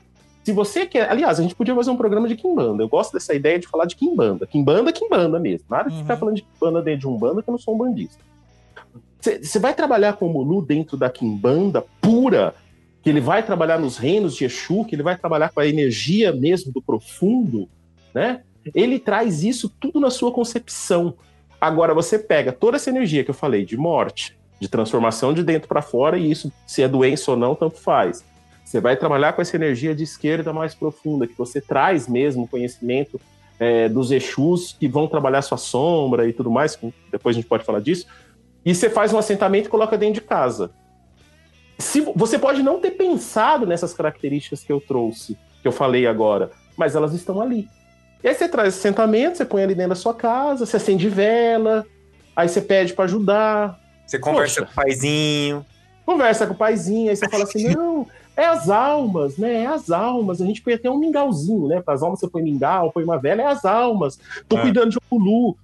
Se 0.44 0.52
você 0.52 0.84
quer. 0.84 1.10
Aliás, 1.10 1.40
a 1.40 1.42
gente 1.42 1.54
podia 1.54 1.74
fazer 1.74 1.90
um 1.90 1.96
programa 1.96 2.28
de 2.28 2.36
Kimbanda. 2.36 2.82
Eu 2.82 2.88
gosto 2.88 3.14
dessa 3.14 3.34
ideia 3.34 3.58
de 3.58 3.66
falar 3.66 3.86
de 3.86 3.96
Kimbanda. 3.96 4.46
Kimbanda, 4.46 4.92
Kimbanda 4.92 5.40
mesmo. 5.40 5.66
Nada 5.70 5.88
de 5.88 5.96
Uhum. 5.96 6.02
ficar 6.02 6.16
falando 6.18 6.36
de 6.36 6.42
Kimbanda 6.42 6.82
dentro 6.82 7.00
de 7.00 7.08
um 7.08 7.16
banda, 7.16 7.42
que 7.42 7.48
eu 7.48 7.52
não 7.52 7.58
sou 7.58 7.74
um 7.74 7.78
bandista. 7.78 8.22
Você 9.20 9.58
vai 9.58 9.72
trabalhar 9.72 10.12
com 10.14 10.26
o 10.26 10.32
Mulu 10.32 10.60
dentro 10.60 10.98
da 10.98 11.08
Kimbanda 11.08 11.82
pura, 12.00 12.54
que 13.02 13.08
ele 13.08 13.20
vai 13.20 13.42
trabalhar 13.42 13.78
nos 13.78 13.96
reinos 13.96 14.36
de 14.36 14.44
Exu, 14.44 14.84
que 14.84 14.94
ele 14.94 15.02
vai 15.02 15.16
trabalhar 15.16 15.48
com 15.50 15.60
a 15.60 15.66
energia 15.66 16.30
mesmo 16.30 16.70
do 16.70 16.82
profundo, 16.82 17.66
né? 18.14 18.42
Ele 18.74 18.98
traz 18.98 19.42
isso 19.42 19.70
tudo 19.80 19.98
na 19.98 20.10
sua 20.10 20.30
concepção. 20.30 21.14
Agora 21.58 21.94
você 21.94 22.18
pega 22.18 22.52
toda 22.52 22.76
essa 22.76 22.90
energia 22.90 23.24
que 23.24 23.30
eu 23.30 23.34
falei 23.34 23.64
de 23.64 23.78
morte, 23.78 24.36
de 24.60 24.68
transformação 24.68 25.32
de 25.32 25.42
dentro 25.42 25.68
para 25.68 25.80
fora, 25.80 26.18
e 26.18 26.30
isso, 26.30 26.52
se 26.66 26.82
é 26.82 26.88
doença 26.88 27.30
ou 27.30 27.36
não, 27.36 27.54
tanto 27.54 27.78
faz. 27.78 28.22
Você 28.64 28.80
vai 28.80 28.96
trabalhar 28.96 29.34
com 29.34 29.42
essa 29.42 29.56
energia 29.56 29.94
de 29.94 30.02
esquerda 30.02 30.52
mais 30.52 30.74
profunda, 30.74 31.26
que 31.26 31.36
você 31.36 31.60
traz 31.60 32.08
mesmo 32.08 32.48
conhecimento 32.48 33.20
é, 33.58 33.88
dos 33.88 34.10
Exus 34.10 34.74
que 34.78 34.88
vão 34.88 35.06
trabalhar 35.06 35.42
sua 35.42 35.58
sombra 35.58 36.28
e 36.28 36.32
tudo 36.32 36.50
mais, 36.50 36.78
depois 37.10 37.36
a 37.36 37.38
gente 37.38 37.48
pode 37.48 37.64
falar 37.64 37.80
disso. 37.80 38.06
E 38.64 38.74
você 38.74 38.88
faz 38.88 39.12
um 39.12 39.18
assentamento 39.18 39.66
e 39.66 39.70
coloca 39.70 39.96
dentro 39.98 40.14
de 40.14 40.20
casa. 40.22 40.70
Se, 41.78 42.00
você 42.14 42.38
pode 42.38 42.62
não 42.62 42.80
ter 42.80 42.92
pensado 42.92 43.66
nessas 43.66 43.92
características 43.92 44.62
que 44.62 44.72
eu 44.72 44.80
trouxe, 44.80 45.36
que 45.60 45.68
eu 45.68 45.72
falei 45.72 46.06
agora, 46.06 46.50
mas 46.76 46.94
elas 46.94 47.12
estão 47.12 47.40
ali. 47.40 47.68
E 48.22 48.28
aí 48.28 48.34
você 48.34 48.48
traz 48.48 48.68
esse 48.68 48.78
assentamento, 48.78 49.36
você 49.36 49.44
põe 49.44 49.62
ali 49.62 49.74
dentro 49.74 49.90
da 49.90 49.94
sua 49.94 50.14
casa, 50.14 50.64
você 50.64 50.78
acende 50.78 51.08
vela, 51.08 51.84
aí 52.34 52.48
você 52.48 52.60
pede 52.60 52.94
para 52.94 53.04
ajudar, 53.04 53.78
Você 54.06 54.18
conversa 54.18 54.60
Poxa. 54.60 54.66
com 54.66 54.80
o 54.80 54.84
paizinho. 54.84 55.66
conversa 56.06 56.46
com 56.46 56.54
o 56.54 56.56
paizinho, 56.56 57.10
aí 57.10 57.16
você 57.16 57.28
fala 57.28 57.44
assim, 57.44 57.68
não, 57.74 58.06
é 58.36 58.46
as 58.46 58.68
almas, 58.68 59.36
né? 59.38 59.62
É 59.62 59.66
as 59.66 59.90
almas. 59.90 60.40
A 60.40 60.46
gente 60.46 60.60
põe 60.62 60.74
até 60.74 60.90
um 60.90 60.98
mingauzinho, 60.98 61.68
né? 61.68 61.80
Para 61.80 61.94
as 61.94 62.02
almas 62.02 62.20
você 62.20 62.28
põe 62.28 62.42
mingau, 62.42 62.90
põe 62.92 63.04
uma 63.04 63.18
vela, 63.18 63.42
é 63.42 63.46
as 63.46 63.64
almas. 63.64 64.18
Tô 64.48 64.56
É. 64.58 64.62
cuidando 64.62 64.90
de 64.90 64.98
Okulu. 64.98 65.56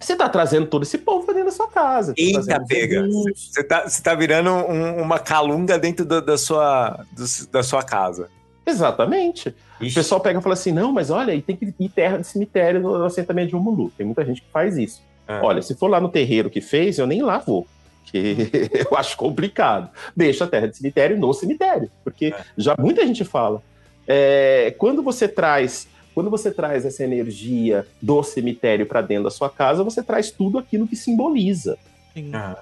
Você 0.00 0.16
tá 0.16 0.28
trazendo 0.30 0.66
todo 0.66 0.82
esse 0.82 0.96
povo 0.96 1.26
pra 1.26 1.34
dentro 1.34 1.50
da 1.50 1.54
sua 1.54 1.68
casa. 1.68 2.14
Tá 2.14 2.22
Eita, 2.22 2.64
pega. 2.66 3.06
Você 3.34 3.62
tá, 3.62 3.84
tá 4.02 4.14
virando 4.14 4.50
um- 4.50 5.02
uma 5.02 5.18
calunga 5.18 5.78
dentro 5.78 6.06
do- 6.06 6.22
da, 6.22 6.38
sua, 6.38 7.04
do- 7.12 7.50
da 7.52 7.62
sua 7.62 7.82
casa. 7.82 8.28
Exatamente. 8.64 9.54
O 9.80 9.84
Ixi, 9.84 9.94
pessoal 9.94 10.20
pega 10.20 10.38
e 10.38 10.42
fala 10.42 10.54
assim: 10.54 10.72
não, 10.72 10.92
mas 10.92 11.10
olha, 11.10 11.38
tem 11.42 11.54
que 11.56 11.74
ir 11.78 11.88
terra 11.88 12.18
de 12.18 12.26
cemitério 12.26 12.80
no 12.80 13.04
assentamento 13.04 13.50
de 13.50 13.56
Umulu. 13.56 13.90
Tem 13.96 14.06
muita 14.06 14.24
gente 14.24 14.40
que 14.40 14.48
faz 14.50 14.78
isso. 14.78 15.02
é. 15.28 15.40
Olha, 15.42 15.60
se 15.62 15.74
for 15.74 15.86
lá 15.88 16.00
no 16.00 16.08
terreiro 16.08 16.48
que 16.50 16.60
fez, 16.60 16.98
eu 16.98 17.06
nem 17.06 17.20
lá 17.22 17.38
vou. 17.38 17.66
Porque 18.02 18.70
eu 18.90 18.96
acho 18.96 19.16
complicado. 19.16 19.90
Deixa 20.16 20.44
a 20.44 20.48
terra 20.48 20.66
de 20.68 20.76
cemitério 20.76 21.18
no 21.18 21.32
cemitério. 21.32 21.90
Porque 22.04 22.26
É. 22.26 22.44
já 22.56 22.74
muita 22.78 23.06
gente 23.06 23.24
fala. 23.24 23.62
é, 24.08 24.74
quando 24.78 25.02
você 25.02 25.28
traz. 25.28 25.86
Quando 26.12 26.28
você 26.28 26.50
traz 26.50 26.84
essa 26.84 27.04
energia 27.04 27.86
do 28.02 28.20
cemitério 28.24 28.84
para 28.84 29.00
dentro 29.00 29.24
da 29.24 29.30
sua 29.30 29.48
casa, 29.48 29.84
você 29.84 30.02
traz 30.02 30.30
tudo 30.30 30.58
aquilo 30.58 30.86
que 30.88 30.96
simboliza. 30.96 31.78
Sim. 32.12 32.32
Ah. 32.34 32.58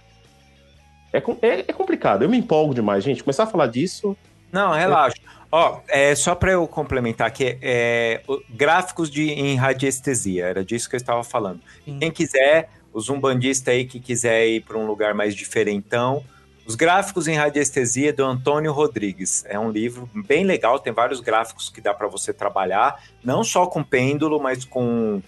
É, 1.12 1.20
com- 1.20 1.38
é- 1.40 1.60
é 1.66 1.72
complicado. 1.72 2.22
Eu 2.22 2.28
me 2.28 2.36
empolgo 2.36 2.74
demais, 2.74 3.02
gente. 3.02 3.24
Começar 3.24 3.44
a 3.44 3.46
falar 3.46 3.66
disso. 3.68 4.14
Não, 4.52 4.72
relaxa. 4.72 5.16
Ó, 5.50 5.80
é, 5.88 6.14
só 6.14 6.34
para 6.34 6.52
eu 6.52 6.68
complementar 6.68 7.26
aqui, 7.26 7.56
é, 7.62 8.20
o- 8.28 8.38
gráficos 8.50 9.10
de, 9.10 9.30
em 9.30 9.56
radiestesia, 9.56 10.44
era 10.44 10.62
disso 10.62 10.88
que 10.88 10.96
eu 10.96 10.98
estava 10.98 11.24
falando. 11.24 11.60
Sim. 11.86 11.98
Quem 11.98 12.10
quiser, 12.10 12.68
o 12.92 13.00
zumbandista 13.00 13.70
aí 13.70 13.84
que 13.84 14.00
quiser 14.00 14.46
ir 14.48 14.64
para 14.64 14.76
um 14.78 14.86
lugar 14.86 15.14
mais 15.14 15.34
diferentão, 15.34 16.24
os 16.66 16.74
gráficos 16.74 17.26
em 17.26 17.34
radiestesia 17.34 18.12
do 18.12 18.24
Antônio 18.24 18.72
Rodrigues. 18.72 19.44
É 19.46 19.58
um 19.58 19.70
livro 19.70 20.08
bem 20.26 20.44
legal, 20.44 20.78
tem 20.78 20.92
vários 20.92 21.20
gráficos 21.20 21.70
que 21.70 21.80
dá 21.80 21.94
para 21.94 22.06
você 22.08 22.32
trabalhar, 22.32 23.02
não 23.24 23.42
só 23.42 23.66
com 23.66 23.82
pêndulo, 23.82 24.38
mas 24.38 24.64
com, 24.66 25.22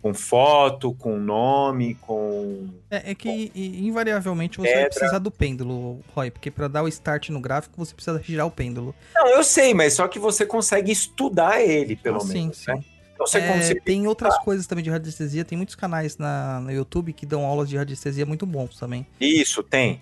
com 0.00 0.14
foto, 0.14 0.92
com 0.94 1.18
nome, 1.18 1.96
com. 1.96 2.68
É, 2.90 3.10
é 3.10 3.14
que 3.14 3.50
i- 3.54 3.86
invariavelmente 3.86 4.58
você 4.58 4.68
Pedra. 4.68 4.80
vai 4.82 4.90
precisar 4.90 5.18
do 5.18 5.30
pêndulo, 5.32 6.00
Roy, 6.14 6.30
porque 6.30 6.48
pra 6.50 6.68
dar 6.68 6.84
o 6.84 6.88
start 6.88 7.30
no 7.30 7.40
gráfico 7.40 7.74
você 7.76 7.92
precisa 7.92 8.22
girar 8.22 8.46
o 8.46 8.50
pêndulo. 8.50 8.94
Não, 9.16 9.26
eu 9.28 9.42
sei, 9.42 9.74
mas 9.74 9.94
só 9.94 10.06
que 10.06 10.18
você 10.20 10.46
consegue 10.46 10.92
estudar 10.92 11.60
ele, 11.60 11.96
pelo 11.96 12.20
Ah, 12.20 12.24
menos. 12.24 12.58
sim, 12.58 12.70
né? 12.72 12.76
sim. 12.76 12.84
Então 13.24 13.26
você 13.26 13.38
É, 13.38 13.52
consegue. 13.52 13.80
tem 13.80 14.06
outras 14.06 14.36
coisas 14.38 14.66
também 14.66 14.84
de 14.84 14.90
radiestesia, 14.90 15.44
tem 15.44 15.56
muitos 15.56 15.74
canais 15.74 16.16
na, 16.18 16.60
no 16.60 16.70
YouTube 16.70 17.12
que 17.12 17.24
dão 17.26 17.44
aulas 17.44 17.68
de 17.68 17.76
radiestesia 17.76 18.26
muito 18.26 18.46
bons 18.46 18.78
também. 18.78 19.06
Isso, 19.20 19.62
tem. 19.62 20.00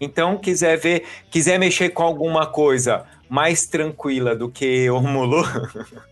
Então, 0.00 0.36
quiser 0.38 0.76
ver, 0.76 1.04
quiser 1.30 1.58
mexer 1.58 1.90
com 1.90 2.02
alguma 2.02 2.46
coisa 2.46 3.04
mais 3.30 3.66
tranquila 3.66 4.36
do 4.36 4.50
que 4.50 4.90
o 4.90 5.00
Mulu, 5.00 5.42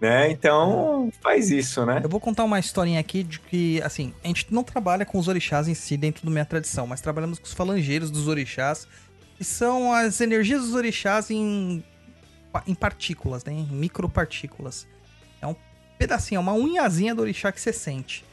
né? 0.00 0.30
Então, 0.30 1.10
faz 1.22 1.50
isso, 1.50 1.84
né? 1.86 2.00
Eu 2.02 2.08
vou 2.08 2.20
contar 2.20 2.44
uma 2.44 2.58
historinha 2.58 3.00
aqui 3.00 3.22
de 3.22 3.40
que, 3.40 3.80
assim, 3.82 4.12
a 4.22 4.26
gente 4.26 4.46
não 4.52 4.62
trabalha 4.62 5.06
com 5.06 5.18
os 5.18 5.28
orixás 5.28 5.68
em 5.68 5.74
si 5.74 5.96
dentro 5.96 6.24
da 6.24 6.30
minha 6.30 6.44
tradição, 6.44 6.86
mas 6.86 7.00
trabalhamos 7.00 7.38
com 7.38 7.46
os 7.46 7.54
falangeiros 7.54 8.10
dos 8.10 8.28
orixás, 8.28 8.86
que 9.38 9.44
são 9.44 9.92
as 9.92 10.20
energias 10.20 10.62
dos 10.62 10.74
orixás 10.74 11.30
em, 11.30 11.82
em 12.66 12.74
partículas, 12.74 13.44
né? 13.44 13.52
Em 13.52 13.66
micropartículas. 13.66 14.86
É 15.40 15.46
um 15.46 15.54
pedacinho, 15.98 16.38
é 16.38 16.40
uma 16.40 16.52
unhazinha 16.52 17.14
do 17.14 17.22
orixá 17.22 17.50
que 17.52 17.60
você 17.60 17.72
sente. 17.72 18.24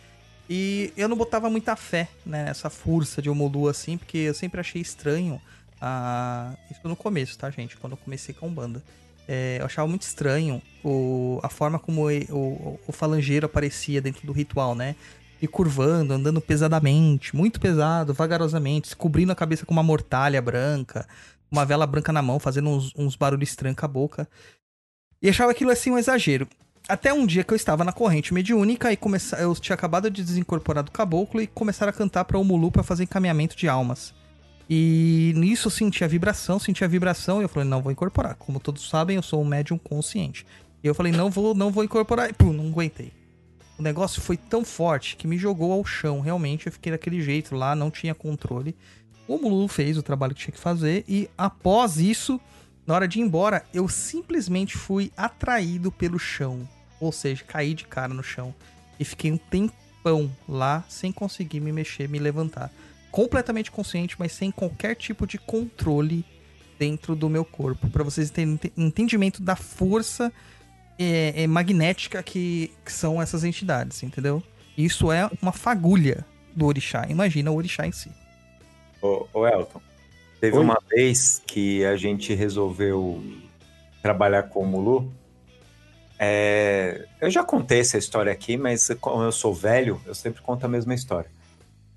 E 0.49 0.91
eu 0.97 1.07
não 1.07 1.15
botava 1.15 1.49
muita 1.49 1.75
fé 1.75 2.09
né, 2.25 2.43
nessa 2.45 2.69
força 2.69 3.21
de 3.21 3.29
Omolu 3.29 3.67
assim, 3.69 3.97
porque 3.97 4.17
eu 4.17 4.33
sempre 4.33 4.59
achei 4.59 4.81
estranho. 4.81 5.41
ah, 5.81 6.53
isso 6.71 6.81
no 6.87 6.95
começo, 6.95 7.37
tá, 7.37 7.49
gente? 7.49 7.77
Quando 7.77 7.93
eu 7.93 7.97
comecei 7.97 8.33
com 8.33 8.45
a 8.45 8.49
Umbanda. 8.49 8.83
É, 9.27 9.57
eu 9.61 9.65
achava 9.65 9.87
muito 9.87 10.01
estranho 10.01 10.61
o, 10.83 11.39
a 11.41 11.47
forma 11.49 11.79
como 11.79 12.11
e- 12.11 12.27
o, 12.29 12.77
o 12.85 12.91
falangeiro 12.91 13.45
aparecia 13.45 14.01
dentro 14.01 14.27
do 14.27 14.33
ritual, 14.33 14.75
né? 14.75 14.95
E 15.41 15.47
curvando, 15.47 16.13
andando 16.13 16.41
pesadamente, 16.41 17.35
muito 17.35 17.59
pesado, 17.59 18.13
vagarosamente, 18.13 18.89
se 18.89 18.95
cobrindo 18.95 19.31
a 19.31 19.35
cabeça 19.35 19.65
com 19.65 19.71
uma 19.73 19.83
mortalha 19.83 20.41
branca, 20.41 21.07
uma 21.53 21.65
vela 21.65 21.85
branca 21.85 22.11
na 22.11 22.21
mão, 22.21 22.39
fazendo 22.39 22.69
uns, 22.69 22.91
uns 22.97 23.15
barulhos 23.15 23.49
estranhos 23.49 23.77
com 23.77 23.85
a 23.85 23.87
boca. 23.87 24.27
E 25.21 25.29
achava 25.29 25.51
aquilo 25.51 25.69
assim 25.69 25.91
um 25.91 25.97
exagero. 25.97 26.47
Até 26.89 27.13
um 27.13 27.25
dia 27.25 27.43
que 27.43 27.53
eu 27.53 27.55
estava 27.55 27.83
na 27.83 27.93
corrente 27.93 28.33
mediúnica 28.33 28.91
e 28.91 28.97
começa... 28.97 29.37
eu 29.37 29.55
tinha 29.55 29.75
acabado 29.75 30.09
de 30.09 30.23
desincorporar 30.23 30.83
do 30.83 30.91
caboclo 30.91 31.41
e 31.41 31.47
começaram 31.47 31.91
a 31.91 31.93
cantar 31.93 32.25
para 32.25 32.37
o 32.37 32.43
Mulu 32.43 32.71
para 32.71 32.83
fazer 32.83 33.03
encaminhamento 33.03 33.55
de 33.55 33.69
almas. 33.69 34.13
E 34.69 35.33
nisso 35.37 35.67
eu 35.67 35.71
senti 35.71 36.03
a 36.03 36.07
vibração, 36.07 36.57
senti 36.57 36.83
a 36.83 36.87
vibração 36.87 37.39
e 37.39 37.45
eu 37.45 37.49
falei, 37.49 37.69
não 37.69 37.81
vou 37.81 37.91
incorporar. 37.91 38.35
Como 38.35 38.59
todos 38.59 38.89
sabem, 38.89 39.15
eu 39.15 39.23
sou 39.23 39.41
um 39.41 39.45
médium 39.45 39.77
consciente. 39.77 40.45
E 40.83 40.87
eu 40.87 40.95
falei, 40.95 41.13
não 41.13 41.29
vou, 41.29 41.53
não 41.53 41.71
vou 41.71 41.83
incorporar. 41.83 42.29
E 42.29 42.33
pum, 42.33 42.51
não 42.51 42.67
aguentei. 42.67 43.13
O 43.77 43.81
negócio 43.81 44.21
foi 44.21 44.37
tão 44.37 44.65
forte 44.65 45.15
que 45.15 45.27
me 45.27 45.37
jogou 45.37 45.71
ao 45.71 45.85
chão. 45.85 46.19
Realmente, 46.19 46.65
eu 46.65 46.71
fiquei 46.71 46.91
daquele 46.91 47.21
jeito 47.21 47.55
lá, 47.55 47.75
não 47.75 47.89
tinha 47.89 48.13
controle. 48.13 48.75
O 49.27 49.37
Mulu 49.37 49.67
fez 49.67 49.97
o 49.97 50.03
trabalho 50.03 50.35
que 50.35 50.41
tinha 50.41 50.53
que 50.53 50.59
fazer 50.59 51.05
e 51.07 51.29
após 51.37 51.97
isso, 51.97 52.39
na 52.85 52.93
hora 52.93 53.07
de 53.07 53.19
ir 53.19 53.21
embora, 53.21 53.65
eu 53.73 53.87
simplesmente 53.87 54.77
fui 54.77 55.11
atraído 55.15 55.91
pelo 55.91 56.19
chão. 56.19 56.67
Ou 56.99 57.11
seja, 57.11 57.43
caí 57.43 57.73
de 57.73 57.85
cara 57.85 58.13
no 58.13 58.23
chão. 58.23 58.53
E 58.99 59.05
fiquei 59.05 59.31
um 59.31 59.37
tempão 59.37 60.31
lá 60.47 60.83
sem 60.89 61.11
conseguir 61.11 61.59
me 61.59 61.71
mexer, 61.71 62.07
me 62.09 62.19
levantar. 62.19 62.71
Completamente 63.11 63.71
consciente, 63.71 64.15
mas 64.19 64.31
sem 64.31 64.51
qualquer 64.51 64.95
tipo 64.95 65.25
de 65.25 65.37
controle 65.37 66.25
dentro 66.77 67.15
do 67.15 67.29
meu 67.29 67.45
corpo. 67.45 67.89
Pra 67.89 68.03
vocês 68.03 68.29
terem 68.29 68.53
ente- 68.53 68.73
entendimento 68.75 69.41
da 69.41 69.55
força 69.55 70.31
é, 70.99 71.43
é, 71.43 71.47
magnética 71.47 72.21
que, 72.21 72.71
que 72.83 72.91
são 72.91 73.21
essas 73.21 73.43
entidades, 73.43 74.03
entendeu? 74.03 74.43
Isso 74.77 75.11
é 75.11 75.29
uma 75.41 75.51
fagulha 75.51 76.25
do 76.55 76.65
orixá. 76.65 77.05
Imagina 77.09 77.51
o 77.51 77.55
orixá 77.55 77.87
em 77.87 77.91
si. 77.91 78.11
Ô, 79.03 79.27
ô 79.33 79.45
Elton, 79.45 79.81
teve 80.39 80.55
Oi. 80.57 80.63
uma 80.63 80.79
vez 80.89 81.41
que 81.45 81.83
a 81.83 81.97
gente 81.97 82.33
resolveu 82.33 83.21
trabalhar 84.01 84.43
com 84.43 84.61
o 84.61 84.65
Mulu. 84.65 85.11
É, 86.17 87.05
eu 87.19 87.29
já 87.29 87.43
contei 87.43 87.81
essa 87.81 87.97
história 87.97 88.31
aqui, 88.31 88.55
mas 88.55 88.89
como 89.01 89.21
eu 89.21 89.31
sou 89.31 89.53
velho, 89.53 90.01
eu 90.05 90.15
sempre 90.15 90.41
conto 90.41 90.65
a 90.65 90.69
mesma 90.69 90.93
história. 90.93 91.29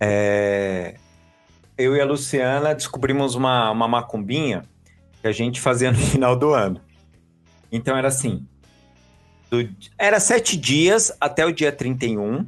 É, 0.00 0.96
eu 1.78 1.94
e 1.94 2.00
a 2.00 2.04
Luciana 2.04 2.74
descobrimos 2.74 3.36
uma, 3.36 3.70
uma 3.70 3.86
macumbinha 3.86 4.64
que 5.22 5.28
a 5.28 5.32
gente 5.32 5.60
fazia 5.60 5.92
no 5.92 5.98
final 6.10 6.34
do 6.34 6.52
ano. 6.52 6.80
Então 7.70 7.96
era 7.96 8.08
assim: 8.08 8.44
do- 9.48 9.68
era 9.96 10.18
sete 10.18 10.56
dias 10.56 11.12
até 11.20 11.46
o 11.46 11.52
dia 11.52 11.70
31 11.70 12.40
e 12.40 12.46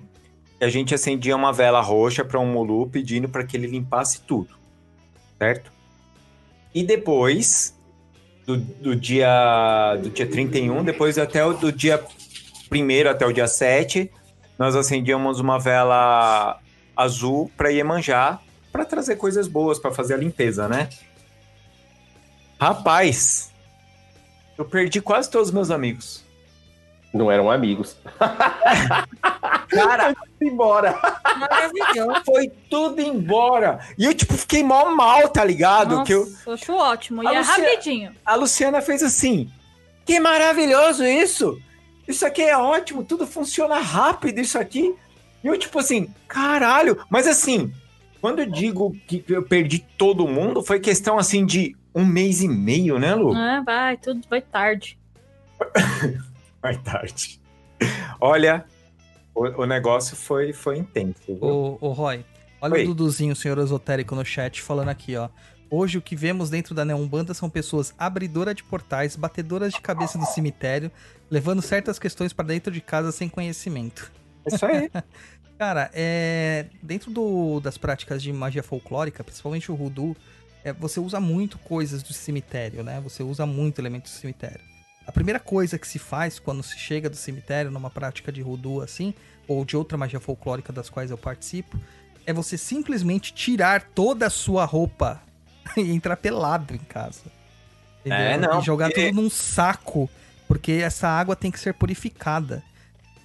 a 0.61 0.68
gente 0.68 0.94
acendia 0.94 1.36
uma 1.36 1.52
vela 1.52 1.80
roxa 1.80 2.24
para 2.24 2.38
um 2.40 2.46
Mulu 2.46 2.88
pedindo 2.88 3.28
para 3.28 3.44
que 3.44 3.56
ele 3.56 3.66
limpasse 3.66 4.20
tudo, 4.22 4.54
certo? 5.38 5.70
E 6.74 6.82
depois 6.82 7.76
do, 8.46 8.56
do 8.56 8.96
dia 8.96 9.96
do 10.02 10.11
dia 10.11 10.26
31, 10.26 10.82
depois 10.84 11.18
até 11.18 11.44
o 11.44 11.52
do 11.52 11.70
dia 11.70 12.02
1 12.72 13.09
até 13.09 13.26
o 13.26 13.32
dia 13.32 13.46
7, 13.46 14.11
nós 14.59 14.74
acendíamos 14.74 15.38
uma 15.38 15.59
vela 15.59 16.59
azul 16.96 17.50
para 17.56 17.70
Iemanjá 17.70 18.40
para 18.72 18.84
trazer 18.84 19.16
coisas 19.16 19.46
boas, 19.46 19.78
para 19.78 19.92
fazer 19.92 20.14
a 20.14 20.16
limpeza, 20.16 20.68
né? 20.68 20.88
Rapaz, 22.61 23.52
eu 24.56 24.64
perdi 24.64 25.00
quase 25.00 25.30
todos 25.30 25.48
os 25.48 25.54
meus 25.54 25.70
amigos. 25.70 26.24
Não 27.14 27.30
eram 27.30 27.50
amigos. 27.50 27.96
Cara, 29.69 30.14
Embora. 30.41 30.99
Maravilhoso. 31.37 32.23
foi 32.25 32.49
tudo 32.71 33.01
embora. 33.01 33.81
E 33.99 34.05
eu, 34.05 34.14
tipo, 34.14 34.35
fiquei 34.35 34.62
mal 34.62 34.95
mal, 34.95 35.29
tá 35.29 35.45
ligado? 35.45 35.97
Nossa, 35.97 36.05
Que 36.07 36.14
eu, 36.14 36.29
eu 36.47 36.53
acho 36.53 36.73
ótimo. 36.75 37.23
E 37.23 37.27
A 37.27 37.35
é 37.35 37.41
rapidinho. 37.41 38.12
a 38.25 38.35
Luciana 38.35 38.81
fez 38.81 39.03
assim: 39.03 39.51
Que 40.05 40.21
maravilhoso 40.21 41.05
isso! 41.05 41.61
Isso 42.07 42.25
aqui 42.25 42.43
é 42.43 42.57
ótimo, 42.57 43.05
tudo 43.05 43.27
funciona 43.27 43.79
rápido, 43.79 44.41
isso 44.41 44.59
aqui. 44.59 44.95
E 45.45 45.47
eu, 45.47 45.59
tipo 45.59 45.79
assim, 45.79 46.09
caralho. 46.27 47.05
Mas 47.11 47.27
assim, 47.27 47.71
quando 48.21 48.39
eu 48.39 48.47
digo 48.47 48.97
que 49.07 49.23
eu 49.29 49.43
perdi 49.43 49.81
todo 49.99 50.27
mundo, 50.27 50.62
foi 50.62 50.81
questão 50.81 51.19
assim 51.19 51.45
de 51.45 51.77
um 51.95 52.07
mês 52.07 52.43
e 52.43 52.49
meio, 52.49 52.99
né, 52.99 53.14
Lu? 53.14 53.37
É, 53.37 53.61
vai, 53.62 53.97
tudo 53.97 54.23
vai 54.31 54.41
tarde. 54.41 54.99
Vai 56.61 56.77
tarde. 56.77 57.41
Olha, 58.21 58.64
o, 59.39 59.62
o 59.62 59.66
negócio 59.66 60.16
foi, 60.16 60.53
foi 60.53 60.78
intenso. 60.78 61.32
Ô, 61.41 61.78
ô 61.80 61.93
Roy, 61.93 62.24
olha 62.61 62.74
Oi. 62.74 62.82
o 62.84 62.86
Duduzinho, 62.89 63.32
o 63.32 63.36
senhor 63.36 63.59
esotérico, 63.59 64.14
no 64.14 64.24
chat, 64.24 64.61
falando 64.62 64.89
aqui, 64.89 65.16
ó. 65.16 65.28
Hoje 65.70 65.99
o 65.99 66.03
que 66.03 66.16
vemos 66.16 66.49
dentro 66.49 66.74
da 66.74 66.84
Neombanda 66.84 67.34
são 67.34 67.51
pessoas 67.51 67.93
abridoras 67.99 68.55
de 68.55 68.64
portais, 68.64 69.16
batedoras 69.16 69.72
de 69.74 69.80
cabeça 69.80 70.16
do 70.18 70.24
cemitério, 70.24 70.91
levando 71.30 71.61
certas 71.61 71.99
questões 71.99 72.32
pra 72.32 72.45
dentro 72.45 72.72
de 72.72 72.80
casa 72.80 73.12
sem 73.12 73.28
conhecimento. 73.28 74.11
É 74.47 74.55
isso 74.55 74.64
aí. 74.64 74.91
Cara, 75.59 75.91
é, 75.93 76.66
dentro 76.82 77.11
do- 77.11 77.61
das 77.61 77.76
práticas 77.76 78.22
de 78.22 78.32
magia 78.32 78.62
folclórica, 78.62 79.22
principalmente 79.24 79.70
o 79.70 79.76
voodoo, 79.76 80.16
é, 80.64 80.72
você 80.72 81.01
usa 81.01 81.20
muito 81.20 81.59
coisas 81.59 82.03
do 82.03 82.14
cemitério, 82.14 82.82
né? 82.82 83.01
Você 83.03 83.22
usa 83.22 83.45
muito 83.45 83.78
elementos 83.80 84.12
do 84.12 84.16
cemitério. 84.18 84.61
A 85.07 85.12
primeira 85.12 85.41
coisa 85.41 85.78
que 85.78 85.89
se 85.89 85.99
faz 85.99 86.39
quando 86.39 86.62
se 86.62 86.78
chega 86.78 87.11
do 87.11 87.16
cemitério 87.16 87.70
numa 87.70 87.91
prática 87.91 88.30
de 88.30 88.41
Rudu 88.41 88.80
assim, 88.80 89.12
ou 89.49 89.64
de 89.64 89.76
outra 89.76 89.96
magia 89.99 90.20
folclórica 90.20 90.72
das 90.72 90.88
quais 90.90 91.11
eu 91.11 91.18
participo, 91.18 91.76
é 92.26 92.32
você 92.32 92.57
simplesmente 92.59 93.32
tirar 93.32 93.82
toda 93.94 94.26
a 94.26 94.30
sua 94.30 94.64
roupa 94.64 95.20
e 95.76 95.90
entrar 95.90 96.16
pelado 96.16 96.74
em 96.74 96.78
casa. 96.78 97.22
Entendeu? 98.01 98.18
É, 98.18 98.36
não, 98.38 98.61
E 98.61 98.62
jogar 98.62 98.88
porque- 98.90 99.09
tudo 99.09 99.20
num 99.22 99.30
saco, 99.30 100.09
porque 100.46 100.72
essa 100.72 101.09
água 101.09 101.34
tem 101.34 101.51
que 101.51 101.59
ser 101.59 101.74
purificada. 101.74 102.62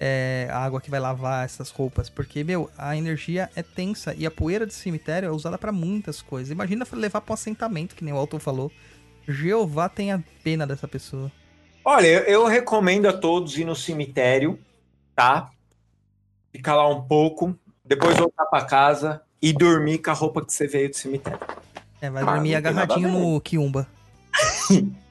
É, 0.00 0.48
a 0.50 0.58
água 0.58 0.80
que 0.80 0.90
vai 0.90 0.98
lavar 0.98 1.44
essas 1.44 1.70
roupas, 1.70 2.10
porque, 2.10 2.42
meu, 2.42 2.68
a 2.76 2.96
energia 2.96 3.48
é 3.54 3.62
tensa 3.62 4.12
e 4.18 4.26
a 4.26 4.30
poeira 4.30 4.66
de 4.66 4.74
cemitério 4.74 5.28
é 5.28 5.30
usada 5.30 5.56
pra 5.56 5.70
muitas 5.70 6.20
coisas. 6.20 6.50
Imagina 6.50 6.84
levar 6.92 7.20
pra 7.20 7.32
um 7.32 7.34
assentamento, 7.34 7.94
que 7.94 8.04
nem 8.04 8.12
o 8.12 8.16
Alton 8.16 8.40
falou. 8.40 8.72
Jeová 9.26 9.88
tenha 9.88 10.22
pena 10.42 10.66
dessa 10.66 10.88
pessoa. 10.88 11.30
Olha, 11.84 12.06
eu 12.28 12.44
recomendo 12.46 13.06
a 13.06 13.12
todos 13.12 13.56
ir 13.56 13.64
no 13.64 13.76
cemitério, 13.76 14.58
tá? 15.14 15.50
Ficar 16.54 16.76
lá 16.76 16.88
um 16.88 17.02
pouco, 17.02 17.54
depois 17.84 18.16
voltar 18.16 18.44
pra 18.46 18.64
casa 18.64 19.20
e 19.42 19.52
dormir 19.52 19.98
com 19.98 20.10
a 20.10 20.14
roupa 20.14 20.44
que 20.44 20.52
você 20.52 20.66
veio 20.68 20.88
do 20.88 20.96
cemitério. 20.96 21.40
É, 22.00 22.08
vai 22.08 22.22
Ah, 22.22 22.26
dormir 22.34 22.54
agarradinho 22.54 23.08
no 23.08 23.40
Kiumba. 23.40 23.86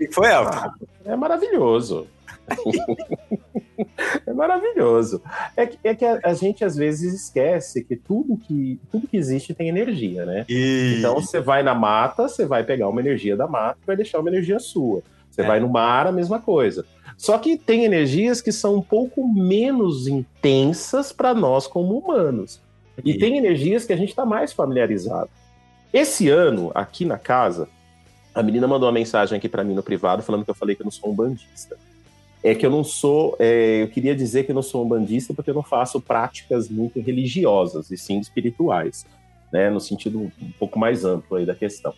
E 0.00 0.10
foi, 0.10 0.30
Elton? 0.32 0.70
É 1.04 1.14
maravilhoso. 1.16 2.06
é 4.26 4.32
maravilhoso. 4.32 5.22
É 5.56 5.66
que, 5.66 5.78
é 5.84 5.94
que 5.94 6.04
a, 6.04 6.18
a 6.24 6.32
gente 6.34 6.64
às 6.64 6.76
vezes 6.76 7.12
esquece 7.14 7.84
que 7.84 7.94
tudo 7.96 8.36
que, 8.38 8.80
tudo 8.90 9.06
que 9.06 9.16
existe 9.16 9.52
tem 9.54 9.68
energia, 9.68 10.24
né? 10.24 10.44
E... 10.48 10.96
Então 10.98 11.14
você 11.16 11.40
vai 11.40 11.62
na 11.62 11.74
mata, 11.74 12.28
você 12.28 12.46
vai 12.46 12.64
pegar 12.64 12.88
uma 12.88 13.00
energia 13.00 13.36
da 13.36 13.46
mata 13.46 13.78
e 13.82 13.86
vai 13.86 13.96
deixar 13.96 14.18
uma 14.20 14.30
energia 14.30 14.58
sua. 14.58 15.02
Você 15.30 15.42
É. 15.42 15.46
vai 15.46 15.60
no 15.60 15.68
mar, 15.68 16.06
a 16.06 16.12
mesma 16.12 16.40
coisa. 16.40 16.86
Só 17.16 17.38
que 17.38 17.56
tem 17.56 17.84
energias 17.84 18.40
que 18.40 18.52
são 18.52 18.76
um 18.76 18.82
pouco 18.82 19.26
menos 19.26 20.06
intensas 20.06 21.12
para 21.12 21.32
nós 21.34 21.66
como 21.66 21.98
humanos. 21.98 22.60
E 23.04 23.12
E- 23.12 23.18
tem 23.18 23.36
energias 23.38 23.84
que 23.84 23.92
a 23.92 23.96
gente 23.96 24.10
está 24.10 24.24
mais 24.26 24.52
familiarizado. 24.52 25.30
Esse 25.92 26.28
ano, 26.28 26.70
aqui 26.74 27.04
na 27.04 27.16
casa, 27.18 27.68
a 28.34 28.42
menina 28.42 28.68
mandou 28.68 28.86
uma 28.86 28.92
mensagem 28.94 29.36
aqui 29.38 29.48
para 29.48 29.64
mim 29.64 29.74
no 29.74 29.82
privado 29.82 30.22
falando 30.22 30.44
que 30.44 30.50
eu 30.50 30.54
falei 30.54 30.76
que 30.76 30.82
eu 30.82 30.84
não 30.84 30.90
sou 30.90 31.10
um 31.10 31.14
bandista. 31.14 31.76
É 32.42 32.54
que 32.54 32.64
eu 32.66 32.70
não 32.70 32.84
sou. 32.84 33.34
é, 33.38 33.82
eu 33.82 33.88
queria 33.88 34.14
dizer 34.14 34.44
que 34.44 34.50
eu 34.50 34.54
não 34.54 34.62
sou 34.62 34.84
um 34.84 34.88
bandista 34.88 35.32
porque 35.32 35.50
eu 35.50 35.54
não 35.54 35.62
faço 35.62 36.00
práticas 36.00 36.68
muito 36.68 37.00
religiosas, 37.00 37.90
e 37.90 37.96
sim 37.96 38.20
espirituais, 38.20 39.06
né? 39.50 39.70
No 39.70 39.80
sentido 39.80 40.20
um 40.20 40.50
pouco 40.58 40.78
mais 40.78 41.04
amplo 41.04 41.38
aí 41.38 41.46
da 41.46 41.54
questão. 41.54 41.92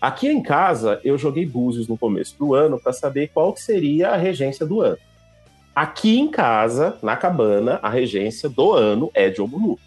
Aqui 0.00 0.28
em 0.28 0.42
casa, 0.42 1.00
eu 1.02 1.16
joguei 1.16 1.46
búzios 1.46 1.88
no 1.88 1.96
começo 1.96 2.36
do 2.38 2.54
ano 2.54 2.78
para 2.78 2.92
saber 2.92 3.30
qual 3.32 3.52
que 3.52 3.62
seria 3.62 4.10
a 4.10 4.16
regência 4.16 4.66
do 4.66 4.80
ano. 4.80 4.98
Aqui 5.74 6.18
em 6.18 6.30
casa, 6.30 6.98
na 7.02 7.16
cabana, 7.16 7.78
a 7.82 7.90
regência 7.90 8.48
do 8.48 8.72
ano 8.72 9.10
é 9.14 9.28
de 9.28 9.40
Omulu. 9.40 9.78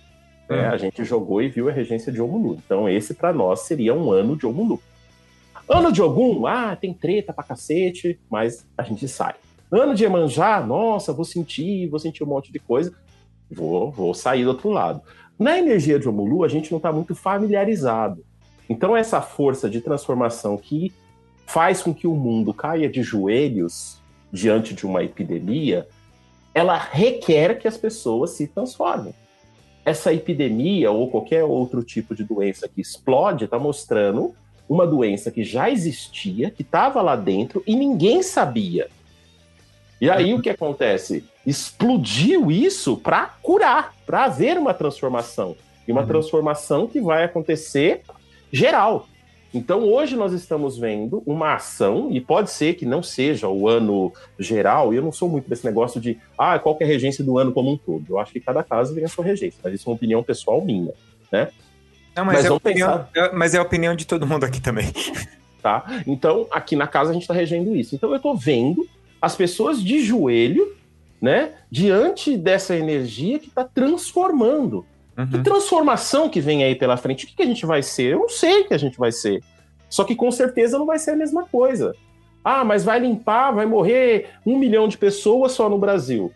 né? 0.48 0.70
Hum. 0.70 0.72
A 0.72 0.78
gente 0.78 1.04
jogou 1.04 1.42
e 1.42 1.50
viu 1.50 1.70
a 1.70 1.72
regência 1.72 2.12
de 2.12 2.22
Omulu. 2.22 2.60
Então, 2.66 2.90
esse 2.90 3.14
para 3.14 3.34
nós 3.34 3.62
seria 3.62 3.94
um 3.94 4.12
ano 4.12 4.36
de 4.36 4.46
Omulu. 4.46 4.82
Ano 5.68 5.92
de 5.92 6.02
Ogum, 6.02 6.48
ah, 6.48 6.76
tem 6.76 6.94
treta 6.94 7.32
pra 7.32 7.44
cacete, 7.44 8.20
mas 8.30 8.68
a 8.76 8.82
gente 8.82 9.08
sai. 9.08 9.36
Ano 9.72 9.94
de 9.94 10.04
Emanjá, 10.04 10.60
nossa, 10.62 11.14
vou 11.14 11.24
sentir, 11.24 11.88
vou 11.88 12.00
sentir 12.00 12.24
um 12.24 12.28
monte 12.28 12.52
de 12.52 12.58
coisa, 12.58 12.92
vou, 13.52 13.92
vou 13.92 14.16
sair 14.16 14.44
do 14.44 14.50
outro 14.50 14.70
lado. 14.70 15.02
Na 15.38 15.60
energia 15.60 16.00
de 16.00 16.10
Omulu, 16.10 16.44
a 16.44 16.48
gente 16.48 16.72
não 16.72 16.78
está 16.78 16.92
muito 16.92 17.14
familiarizado. 17.14 18.26
Então, 18.70 18.96
essa 18.96 19.20
força 19.22 19.70
de 19.70 19.82
transformação 19.82 20.56
que 20.58 20.94
faz 21.48 21.82
com 21.82 21.94
que 21.94 22.06
o 22.06 22.14
mundo 22.14 22.54
caia 22.54 22.88
de 22.88 23.02
joelhos 23.02 24.00
diante 24.32 24.76
de 24.76 24.86
uma 24.86 25.04
epidemia, 25.04 25.88
ela 26.54 26.78
requer 26.78 27.58
que 27.58 27.68
as 27.68 27.76
pessoas 27.78 28.32
se 28.32 28.48
transformem. 28.48 29.14
Essa 29.84 30.14
epidemia 30.14 30.92
ou 30.92 31.10
qualquer 31.10 31.44
outro 31.44 31.82
tipo 31.84 32.14
de 32.14 32.24
doença 32.24 32.68
que 32.68 32.80
explode 32.80 33.46
está 33.46 33.58
mostrando 33.58 34.36
uma 34.68 34.86
doença 34.86 35.32
que 35.32 35.44
já 35.44 35.68
existia, 35.72 36.52
que 36.52 36.62
estava 36.62 37.02
lá 37.02 37.16
dentro 37.16 37.64
e 37.66 37.76
ninguém 37.76 38.22
sabia. 38.22 38.88
E 40.00 40.10
aí 40.10 40.34
o 40.34 40.42
que 40.42 40.50
acontece? 40.50 41.26
Explodiu 41.46 42.52
isso 42.52 42.96
para 42.98 43.26
curar, 43.42 43.96
para 44.06 44.26
haver 44.26 44.58
uma 44.58 44.74
transformação. 44.74 45.56
E 45.88 45.92
uma 45.92 46.02
Uhum. 46.02 46.08
transformação 46.08 46.88
que 46.88 47.02
vai 47.02 47.24
acontecer 47.24 48.04
geral. 48.52 49.08
Então 49.54 49.84
hoje 49.84 50.16
nós 50.16 50.32
estamos 50.32 50.78
vendo 50.78 51.24
uma 51.26 51.56
ação, 51.56 52.10
e 52.12 52.22
pode 52.22 52.52
ser 52.52 52.76
que 52.76 52.86
não 52.86 53.02
seja 53.02 53.48
o 53.48 53.68
ano 53.68 54.14
geral, 54.38 54.94
e 54.94 54.98
eu 54.98 55.02
não 55.02 55.12
sou 55.12 55.28
muito 55.28 55.50
desse 55.50 55.66
negócio 55.66 56.00
de 56.00 56.20
ah, 56.38 56.60
qual 56.60 56.76
que 56.76 56.84
é 56.84 56.88
a 56.88 56.90
regência 56.90 57.24
do 57.24 57.38
ano 57.38 57.52
como 57.52 57.72
um 57.72 57.78
todo. 57.78 58.06
Eu 58.08 58.20
acho 58.20 58.32
que 58.32 58.40
cada 58.40 58.64
caso 58.64 58.94
tem 58.94 59.04
a 59.04 59.10
sua 59.10 59.26
regência, 59.26 59.60
mas 59.64 59.74
isso 59.74 59.88
é 59.88 59.90
uma 59.90 59.96
opinião 59.96 60.22
pessoal 60.22 60.62
minha. 60.64 60.94
Não, 62.16 62.26
mas, 62.26 62.38
Mas 62.38 62.46
é 62.46 62.52
opinião, 62.52 63.08
é- 63.16 63.32
mas 63.32 63.54
é 63.54 63.58
a 63.58 63.62
opinião 63.62 63.96
de 63.96 64.06
todo 64.06 64.28
mundo 64.28 64.44
aqui 64.44 64.62
também. 64.62 64.92
tá? 65.62 65.86
Então, 66.06 66.48
aqui 66.52 66.76
na 66.76 66.88
casa 66.88 67.12
a 67.12 67.14
gente 67.14 67.24
está 67.24 67.34
regendo 67.34 67.76
isso. 67.76 67.96
Então, 67.96 68.10
eu 68.10 68.18
estou 68.18 68.36
vendo 68.36 68.88
as 69.22 69.36
pessoas 69.36 69.82
de 69.84 70.02
joelho, 70.04 70.76
né, 71.22 71.54
diante 71.70 72.38
dessa 72.38 72.76
energia 72.76 73.40
que 73.40 73.48
está 73.48 73.64
transformando. 73.64 74.86
Que 75.28 75.38
Uhum. 75.38 75.44
transformação 75.44 76.30
que 76.30 76.40
vem 76.40 76.64
aí 76.64 76.76
pela 76.76 76.96
frente? 76.98 77.26
O 77.26 77.28
que, 77.28 77.36
que 77.36 77.44
a 77.44 77.46
gente 77.46 77.66
vai 77.66 77.82
ser? 77.84 78.14
Eu 78.14 78.20
não 78.20 78.30
sei 78.30 78.62
o 78.62 78.68
que 78.68 78.74
a 78.74 78.78
gente 78.78 78.98
vai 78.98 79.12
ser. 79.12 79.44
Só 79.90 80.04
que 80.04 80.16
com 80.16 80.32
certeza 80.32 80.78
não 80.78 80.86
vai 80.86 81.00
ser 81.00 81.12
a 81.12 81.16
mesma 81.16 81.44
coisa. 81.46 81.94
Ah, 82.44 82.64
mas 82.64 82.84
vai 82.84 83.00
limpar, 83.00 83.52
vai 83.52 83.66
morrer 83.66 84.30
um 84.46 84.58
milhão 84.58 84.88
de 84.88 84.98
pessoas 84.98 85.52
só 85.52 85.68
no 85.70 85.78
Brasil. 85.78 86.32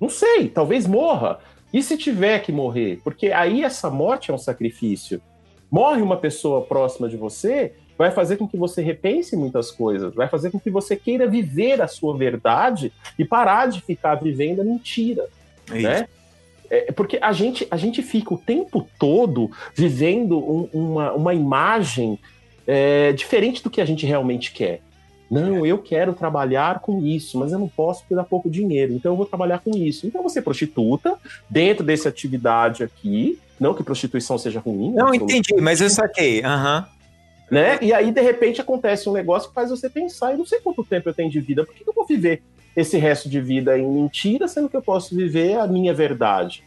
Não 0.00 0.08
sei, 0.08 0.48
talvez 0.48 0.86
morra. 0.86 1.38
E 1.72 1.82
se 1.82 1.96
tiver 1.96 2.40
que 2.40 2.50
morrer? 2.50 3.00
Porque 3.04 3.30
aí 3.30 3.62
essa 3.62 3.90
morte 3.90 4.30
é 4.30 4.34
um 4.34 4.38
sacrifício. 4.38 5.20
Morre 5.70 6.00
uma 6.00 6.16
pessoa 6.16 6.62
próxima 6.62 7.08
de 7.08 7.16
você, 7.16 7.74
vai 7.96 8.10
fazer 8.10 8.36
com 8.36 8.48
que 8.48 8.56
você 8.56 8.80
repense 8.80 9.36
muitas 9.36 9.70
coisas, 9.70 10.14
vai 10.14 10.28
fazer 10.28 10.50
com 10.50 10.58
que 10.58 10.70
você 10.70 10.96
queira 10.96 11.26
viver 11.28 11.82
a 11.82 11.86
sua 11.88 12.16
verdade 12.16 12.92
e 13.18 13.24
parar 13.24 13.66
de 13.66 13.82
ficar 13.82 14.14
vivendo 14.14 14.60
a 14.60 14.64
mentira 14.64 15.26
Isso. 15.66 15.82
né? 15.82 16.08
É, 16.70 16.92
porque 16.92 17.18
a 17.22 17.32
gente, 17.32 17.66
a 17.70 17.76
gente 17.76 18.02
fica 18.02 18.34
o 18.34 18.38
tempo 18.38 18.86
todo 18.98 19.50
vivendo 19.74 20.38
um- 20.38 20.68
uma, 20.72 21.12
uma 21.12 21.34
imagem 21.34 22.18
é, 22.66 23.12
diferente 23.12 23.62
do 23.62 23.70
que 23.70 23.80
a 23.80 23.84
gente 23.86 24.04
realmente 24.04 24.52
quer. 24.52 24.82
Não, 25.30 25.64
eu 25.64 25.78
quero 25.78 26.12
trabalhar 26.14 26.80
com 26.80 27.02
isso, 27.02 27.38
mas 27.38 27.52
eu 27.52 27.58
não 27.58 27.68
posso 27.68 28.00
porque 28.00 28.14
dá 28.14 28.24
pouco 28.24 28.48
dinheiro, 28.50 28.92
então 28.94 29.12
eu 29.12 29.16
vou 29.16 29.26
trabalhar 29.26 29.58
com 29.58 29.76
isso. 29.76 30.06
Então 30.06 30.22
você 30.22 30.40
prostituta 30.40 31.16
dentro 31.50 31.84
dessa 31.84 32.08
atividade 32.08 32.82
aqui, 32.82 33.38
não 33.60 33.74
que 33.74 33.82
prostituição 33.82 34.38
seja 34.38 34.60
ruim, 34.60 34.92
Não, 34.92 35.14
entendi, 35.14 35.54
mas 35.60 35.80
eu 35.82 35.90
saquei. 35.90 36.42
Aham. 36.42 36.86
né? 37.50 37.78
E 37.80 37.92
aí, 37.94 38.10
de 38.10 38.20
repente, 38.20 38.60
acontece 38.60 39.08
um 39.08 39.12
negócio 39.12 39.48
que 39.48 39.54
faz 39.54 39.70
você 39.70 39.88
pensar, 39.88 40.32
eu 40.32 40.38
não 40.38 40.46
sei 40.46 40.60
quanto 40.60 40.84
tempo 40.84 41.08
eu 41.08 41.14
tenho 41.14 41.30
de 41.30 41.40
vida, 41.40 41.64
por 41.64 41.74
que 41.74 41.86
eu 41.86 41.92
vou 41.94 42.06
viver 42.06 42.42
esse 42.80 42.96
resto 42.96 43.28
de 43.28 43.40
vida 43.40 43.78
em 43.78 43.86
mentira, 43.86 44.46
sendo 44.46 44.68
que 44.68 44.76
eu 44.76 44.82
posso 44.82 45.14
viver 45.14 45.58
a 45.58 45.66
minha 45.66 45.92
verdade? 45.92 46.62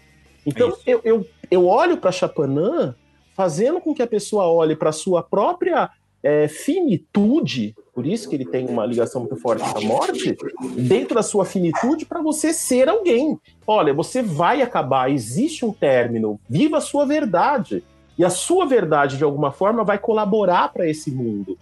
Então, 0.45 0.70
Isso. 0.70 0.82
eu, 0.86 1.01
eu, 1.03 1.26
eu 1.49 1.68
olho 1.68 1.97
para 1.97 2.12
Chapanã 2.12 2.95
fazendo 3.36 3.80
com 3.80 3.93
que 3.93 4.01
a 4.01 4.07
pessoa 4.07 4.45
olhe 4.47 4.76
para 4.76 4.91
sua 4.91 5.24
própria 5.24 5.89
é, 6.22 6.47
finitude, 6.47 7.74
por 7.93 8.05
isso 8.05 8.30
que 8.30 8.36
ele 8.36 8.45
tem 8.45 8.68
uma 8.68 8.86
ligação 8.86 9.22
muito 9.22 9.38
forte 9.38 9.64
com 9.64 9.78
a 9.78 9.82
morte, 9.82 10.36
dentro 10.78 11.16
da 11.16 11.24
sua 11.24 11.45
finitude 11.45 12.05
para 12.05 12.22
você 12.22 12.53
ser 12.53 12.89
alguém. 12.89 13.39
Olha, 13.66 13.93
você 13.93 14.22
vai 14.22 14.62
acabar, 14.62 15.09
existe 15.09 15.66
um 15.66 15.72
término, 15.72 16.39
viva 16.49 16.78
a 16.78 16.82
sua 16.82 17.05
verdade. 17.05 17.84
E 18.18 18.26
a 18.26 18.30
sua 18.30 18.66
verdade, 18.66 19.18
de 19.18 19.24
alguma 19.24 19.51
forma, 19.51 19.84
vai 19.84 19.97
colaborar 19.97 20.72
para 20.72 20.88
esse 20.88 21.09
mundo. 21.09 21.57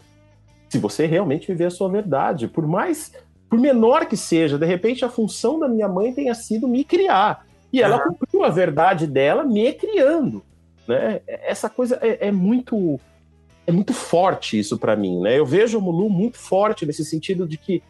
Se 0.68 0.78
você 0.78 1.06
realmente 1.06 1.48
viver 1.48 1.66
a 1.66 1.72
sua 1.72 1.88
verdade, 1.88 2.48
por 2.48 2.68
mais, 2.68 3.14
por 3.50 3.60
menor 3.60 4.06
que 4.06 4.16
seja, 4.16 4.58
de 4.58 4.66
repente 4.66 5.04
a 5.04 5.10
função 5.10 5.60
da 5.60 5.68
minha 5.68 5.88
mãe 5.88 6.14
tenha 6.14 6.36
sido 6.36 6.68
me 6.68 6.84
criar. 6.84 7.46
E 7.74 7.82
ela 7.82 7.98
Aham. 7.98 8.14
cumpriu 8.14 8.44
a 8.44 8.50
verdade 8.50 9.08
dela 9.08 9.44
me 9.44 9.72
criando. 9.74 10.44
Né? 10.88 11.22
Essa 11.28 11.70
coisa 11.70 12.00
é, 12.02 12.28
é 12.28 12.32
muito 12.32 13.00
é 13.66 13.72
muito 13.72 13.94
forte 13.94 14.58
isso 14.58 14.80
para 14.80 14.96
mim, 14.96 15.20
né? 15.22 15.38
Eu 15.38 15.46
vejo 15.46 15.78
o 15.78 15.82
Mulu 15.82 16.10
muito 16.10 16.40
forte 16.40 16.88
nesse 16.88 17.06
sentido 17.06 17.48
de 17.48 17.56
que 17.56 17.84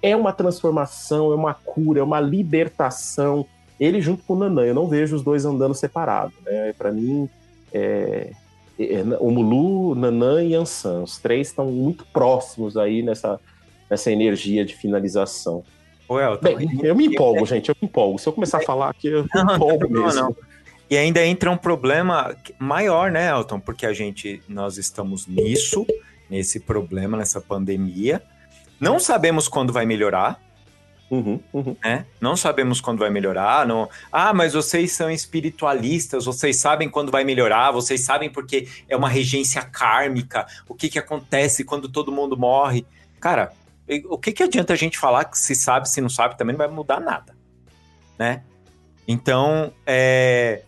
é 0.00 0.16
uma 0.16 0.32
transformação, 0.32 1.30
é 1.30 1.34
uma 1.34 1.52
cura, 1.52 2.00
é 2.00 2.02
uma 2.02 2.18
libertação. 2.18 3.44
Ele 3.78 4.00
junto 4.00 4.22
com 4.22 4.32
o 4.32 4.38
Nanã, 4.38 4.64
eu 4.64 4.74
não 4.74 4.88
vejo 4.88 5.14
os 5.14 5.22
dois 5.22 5.44
andando 5.44 5.74
separados, 5.74 6.34
né? 6.42 6.72
Para 6.72 6.90
mim, 6.90 7.28
é, 7.70 8.32
é, 8.78 9.02
o 9.20 9.30
Mulu, 9.30 9.94
Nanã 9.94 10.42
e 10.42 10.54
Ansan, 10.54 11.02
os 11.02 11.18
três 11.18 11.48
estão 11.48 11.66
muito 11.66 12.06
próximos 12.06 12.78
aí 12.78 13.02
nessa, 13.02 13.38
nessa 13.88 14.10
energia 14.10 14.64
de 14.64 14.74
finalização. 14.74 15.64
Elton, 16.08 16.56
Bem, 16.56 16.80
eu 16.82 16.94
me 16.94 17.06
empolgo, 17.06 17.44
gente, 17.44 17.68
eu 17.68 17.76
me 17.80 17.88
empolgo. 17.88 18.18
Se 18.18 18.28
eu 18.28 18.32
começar 18.32 18.58
a 18.58 18.62
falar 18.62 18.90
aqui, 18.90 19.08
eu 19.08 19.22
me 19.24 19.54
empolgo 19.54 19.88
não, 19.88 20.04
mesmo. 20.04 20.20
não. 20.20 20.36
E 20.88 20.96
ainda 20.96 21.24
entra 21.24 21.50
um 21.50 21.56
problema 21.56 22.36
maior, 22.58 23.10
né, 23.10 23.28
Elton? 23.28 23.58
Porque 23.58 23.84
a 23.84 23.92
gente, 23.92 24.40
nós 24.48 24.78
estamos 24.78 25.26
nisso, 25.26 25.84
nesse 26.30 26.60
problema, 26.60 27.16
nessa 27.16 27.40
pandemia. 27.40 28.22
Não 28.78 29.00
sabemos 29.00 29.48
quando 29.48 29.72
vai 29.72 29.84
melhorar, 29.84 30.40
Uhum, 31.08 31.40
uhum. 31.52 31.76
né? 31.84 32.04
Não 32.20 32.36
sabemos 32.36 32.80
quando 32.80 32.98
vai 32.98 33.10
melhorar. 33.10 33.66
Não... 33.66 33.88
Ah, 34.10 34.34
mas 34.34 34.54
vocês 34.54 34.92
são 34.92 35.10
espiritualistas, 35.10 36.24
vocês 36.24 36.58
sabem 36.58 36.88
quando 36.88 37.12
vai 37.12 37.22
melhorar, 37.24 37.70
vocês 37.70 38.04
sabem 38.04 38.30
porque 38.30 38.68
é 38.88 38.96
uma 38.96 39.08
regência 39.08 39.62
kármica, 39.62 40.46
o 40.68 40.74
que, 40.74 40.88
que 40.88 40.98
acontece 40.98 41.64
quando 41.64 41.88
todo 41.88 42.10
mundo 42.10 42.36
morre. 42.36 42.84
Cara, 43.20 43.52
o 44.08 44.18
que, 44.18 44.32
que 44.32 44.42
adianta 44.42 44.72
a 44.72 44.76
gente 44.76 44.98
falar 44.98 45.24
que 45.24 45.38
se 45.38 45.54
sabe, 45.54 45.88
se 45.88 46.00
não 46.00 46.08
sabe, 46.08 46.36
também 46.36 46.52
não 46.52 46.58
vai 46.58 46.68
mudar 46.68 47.00
nada, 47.00 47.36
né? 48.18 48.42
Então, 49.06 49.72
é, 49.86 50.62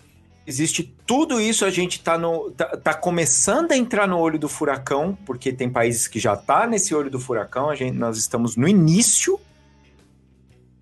existe 0.46 0.94
tudo 1.04 1.40
isso, 1.40 1.64
a 1.64 1.70
gente 1.70 2.00
tá, 2.02 2.16
no, 2.16 2.50
tá, 2.52 2.76
tá 2.76 2.94
começando 2.94 3.72
a 3.72 3.76
entrar 3.76 4.06
no 4.06 4.18
olho 4.18 4.38
do 4.38 4.48
furacão, 4.48 5.18
porque 5.26 5.52
tem 5.52 5.68
países 5.68 6.06
que 6.06 6.20
já 6.20 6.36
tá 6.36 6.66
nesse 6.66 6.94
olho 6.94 7.10
do 7.10 7.18
furacão, 7.18 7.68
a 7.68 7.74
gente, 7.74 7.96
nós 7.96 8.16
estamos 8.16 8.56
no 8.56 8.68
início, 8.68 9.40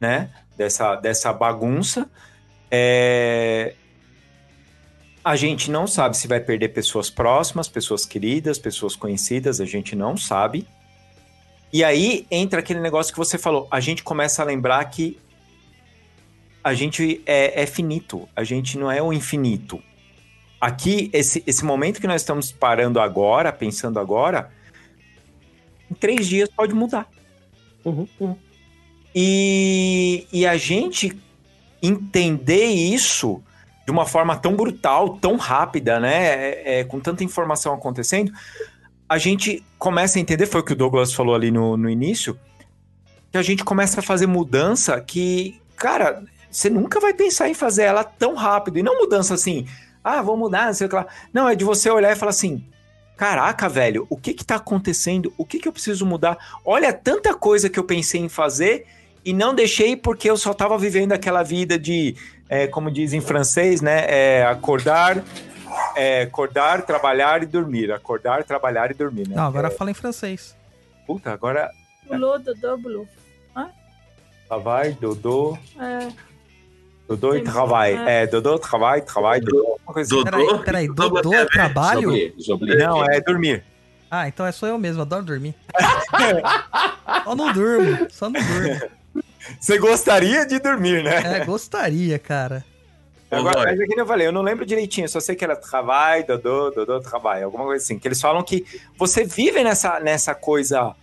né, 0.00 0.30
dessa, 0.56 0.96
dessa 0.96 1.32
bagunça. 1.32 2.10
É, 2.70 3.74
A 5.24 5.34
gente 5.34 5.70
não 5.70 5.86
sabe 5.88 6.16
se 6.16 6.28
vai 6.28 6.38
perder 6.38 6.68
pessoas 6.68 7.10
próximas, 7.10 7.66
pessoas 7.68 8.06
queridas, 8.06 8.58
pessoas 8.58 8.94
conhecidas, 8.94 9.60
a 9.60 9.64
gente 9.64 9.96
não 9.96 10.16
sabe. 10.16 10.68
E 11.72 11.82
aí 11.84 12.26
entra 12.30 12.60
aquele 12.60 12.80
negócio 12.80 13.12
que 13.12 13.18
você 13.18 13.36
falou, 13.36 13.66
a 13.70 13.80
gente 13.80 14.02
começa 14.02 14.42
a 14.42 14.44
lembrar 14.44 14.84
que 14.86 15.18
a 16.62 16.74
gente 16.74 17.22
é, 17.26 17.62
é 17.62 17.66
finito, 17.66 18.28
a 18.34 18.42
gente 18.42 18.78
não 18.78 18.90
é 18.90 19.00
o 19.00 19.12
infinito. 19.12 19.82
Aqui, 20.60 21.10
esse, 21.12 21.42
esse 21.46 21.64
momento 21.64 22.00
que 22.00 22.06
nós 22.06 22.22
estamos 22.22 22.50
parando 22.50 22.98
agora, 22.98 23.52
pensando 23.52 24.00
agora, 24.00 24.50
em 25.90 25.94
três 25.94 26.26
dias 26.26 26.48
pode 26.48 26.74
mudar. 26.74 27.08
Uhum, 27.84 28.08
uhum. 28.18 28.36
E, 29.14 30.26
e 30.32 30.46
a 30.46 30.56
gente 30.56 31.16
entender 31.82 32.66
isso 32.66 33.42
de 33.84 33.92
uma 33.92 34.04
forma 34.04 34.36
tão 34.36 34.56
brutal, 34.56 35.16
tão 35.18 35.36
rápida, 35.36 36.00
né? 36.00 36.24
É, 36.24 36.80
é, 36.80 36.84
com 36.84 36.98
tanta 36.98 37.22
informação 37.22 37.72
acontecendo, 37.72 38.32
a 39.08 39.18
gente 39.18 39.64
começa 39.78 40.18
a 40.18 40.20
entender, 40.20 40.46
foi 40.46 40.60
o 40.60 40.64
que 40.64 40.72
o 40.72 40.76
Douglas 40.76 41.12
falou 41.12 41.34
ali 41.34 41.50
no, 41.50 41.76
no 41.76 41.88
início, 41.88 42.38
que 43.30 43.38
a 43.38 43.42
gente 43.42 43.64
começa 43.64 44.00
a 44.00 44.02
fazer 44.02 44.26
mudança 44.26 45.00
que, 45.00 45.60
cara, 45.76 46.24
você 46.50 46.70
nunca 46.70 46.98
vai 46.98 47.12
pensar 47.12 47.48
em 47.48 47.54
fazer 47.54 47.84
ela 47.84 48.02
tão 48.02 48.34
rápido. 48.34 48.78
E 48.78 48.82
não 48.82 48.98
mudança 48.98 49.34
assim, 49.34 49.66
ah, 50.02 50.22
vou 50.22 50.36
mudar, 50.36 50.66
não 50.66 50.74
sei 50.74 50.86
o 50.86 50.90
que 50.90 50.96
lá. 50.96 51.06
Não, 51.32 51.48
é 51.48 51.54
de 51.54 51.64
você 51.64 51.90
olhar 51.90 52.12
e 52.12 52.16
falar 52.16 52.30
assim, 52.30 52.64
caraca, 53.16 53.68
velho, 53.68 54.06
o 54.08 54.16
que 54.16 54.34
que 54.34 54.44
tá 54.44 54.56
acontecendo? 54.56 55.32
O 55.36 55.44
que 55.44 55.58
que 55.58 55.68
eu 55.68 55.72
preciso 55.72 56.06
mudar? 56.06 56.38
Olha 56.64 56.92
tanta 56.92 57.34
coisa 57.34 57.68
que 57.68 57.78
eu 57.78 57.84
pensei 57.84 58.20
em 58.20 58.28
fazer 58.28 58.86
e 59.24 59.32
não 59.32 59.54
deixei 59.54 59.96
porque 59.96 60.30
eu 60.30 60.36
só 60.36 60.54
tava 60.54 60.78
vivendo 60.78 61.12
aquela 61.12 61.42
vida 61.42 61.78
de, 61.78 62.16
é, 62.48 62.66
como 62.66 62.90
diz 62.90 63.12
em 63.12 63.20
francês, 63.20 63.80
né, 63.80 64.04
é, 64.08 64.46
acordar, 64.46 65.24
é, 65.94 66.22
acordar, 66.22 66.82
trabalhar 66.82 67.42
e 67.42 67.46
dormir. 67.46 67.90
Acordar, 67.92 68.44
trabalhar 68.44 68.90
e 68.90 68.94
dormir, 68.94 69.28
né? 69.28 69.36
Não, 69.36 69.44
agora 69.46 69.70
fala 69.70 69.90
em 69.90 69.94
francês. 69.94 70.56
Puta, 71.06 71.32
agora 71.32 71.70
Blue, 72.08 72.38
Dodô, 72.38 72.76
Blue. 72.78 73.08
trabalho, 74.48 74.96
dodô, 75.00 75.58
É, 75.80 76.08
dodô 77.08 77.34
e 77.34 77.42
trabalho. 77.42 77.98
é. 77.98 78.22
É, 78.22 78.26
dodô, 78.26 78.58
trabalho, 78.58 79.02
trabalho, 79.04 79.44
dodô. 79.44 79.80
Uma 79.86 79.94
coisa 79.94 80.14
assim. 80.14 80.24
Dodô? 80.24 80.58
Peraí, 80.58 80.64
peraí, 80.64 80.88
Dodô 80.88 81.32
é 81.34 81.42
a 81.42 81.46
trabalho? 81.46 82.10
Não, 82.78 83.04
é 83.04 83.20
dormir. 83.20 83.64
Ah, 84.10 84.28
então 84.28 84.46
é 84.46 84.52
só 84.52 84.66
eu 84.66 84.78
mesmo, 84.78 85.02
adoro 85.02 85.24
dormir. 85.24 85.54
só 87.24 87.34
não 87.34 87.52
durmo, 87.52 88.06
só 88.10 88.30
não 88.30 88.40
durmo. 88.40 89.24
Você 89.60 89.78
gostaria 89.78 90.46
de 90.46 90.58
dormir, 90.58 91.02
né? 91.02 91.40
É, 91.40 91.44
gostaria, 91.44 92.18
cara. 92.18 92.64
Agora, 93.30 93.64
mas 93.64 93.80
é 93.80 93.86
que 93.86 94.00
eu 94.00 94.06
falei, 94.06 94.26
eu 94.26 94.32
não 94.32 94.42
lembro 94.42 94.64
direitinho, 94.64 95.08
só 95.08 95.18
sei 95.18 95.34
que 95.34 95.44
era 95.44 95.56
trabalho, 95.56 96.26
dodô, 96.26 96.70
dodô, 96.70 97.00
trabalho, 97.00 97.44
alguma 97.44 97.64
coisa 97.64 97.82
assim. 97.82 97.98
Que 97.98 98.06
eles 98.06 98.20
falam 98.20 98.42
que 98.42 98.64
você 98.96 99.24
vive 99.24 99.64
nessa, 99.64 99.98
nessa 99.98 100.34
coisa 100.34 100.94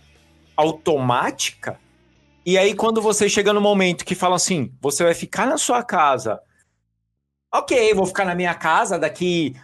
automática, 0.56 1.78
e 2.46 2.56
aí 2.56 2.74
quando 2.74 3.02
você 3.02 3.28
chega 3.28 3.52
no 3.52 3.60
momento 3.60 4.04
que 4.04 4.14
fala 4.14 4.36
assim, 4.36 4.72
você 4.80 5.04
vai 5.04 5.14
ficar 5.14 5.46
na 5.46 5.58
sua 5.58 5.82
casa, 5.82 6.40
ok, 7.52 7.92
vou 7.94 8.06
ficar 8.06 8.24
na 8.24 8.34
minha 8.34 8.54
casa, 8.54 8.98
daqui 8.98 9.54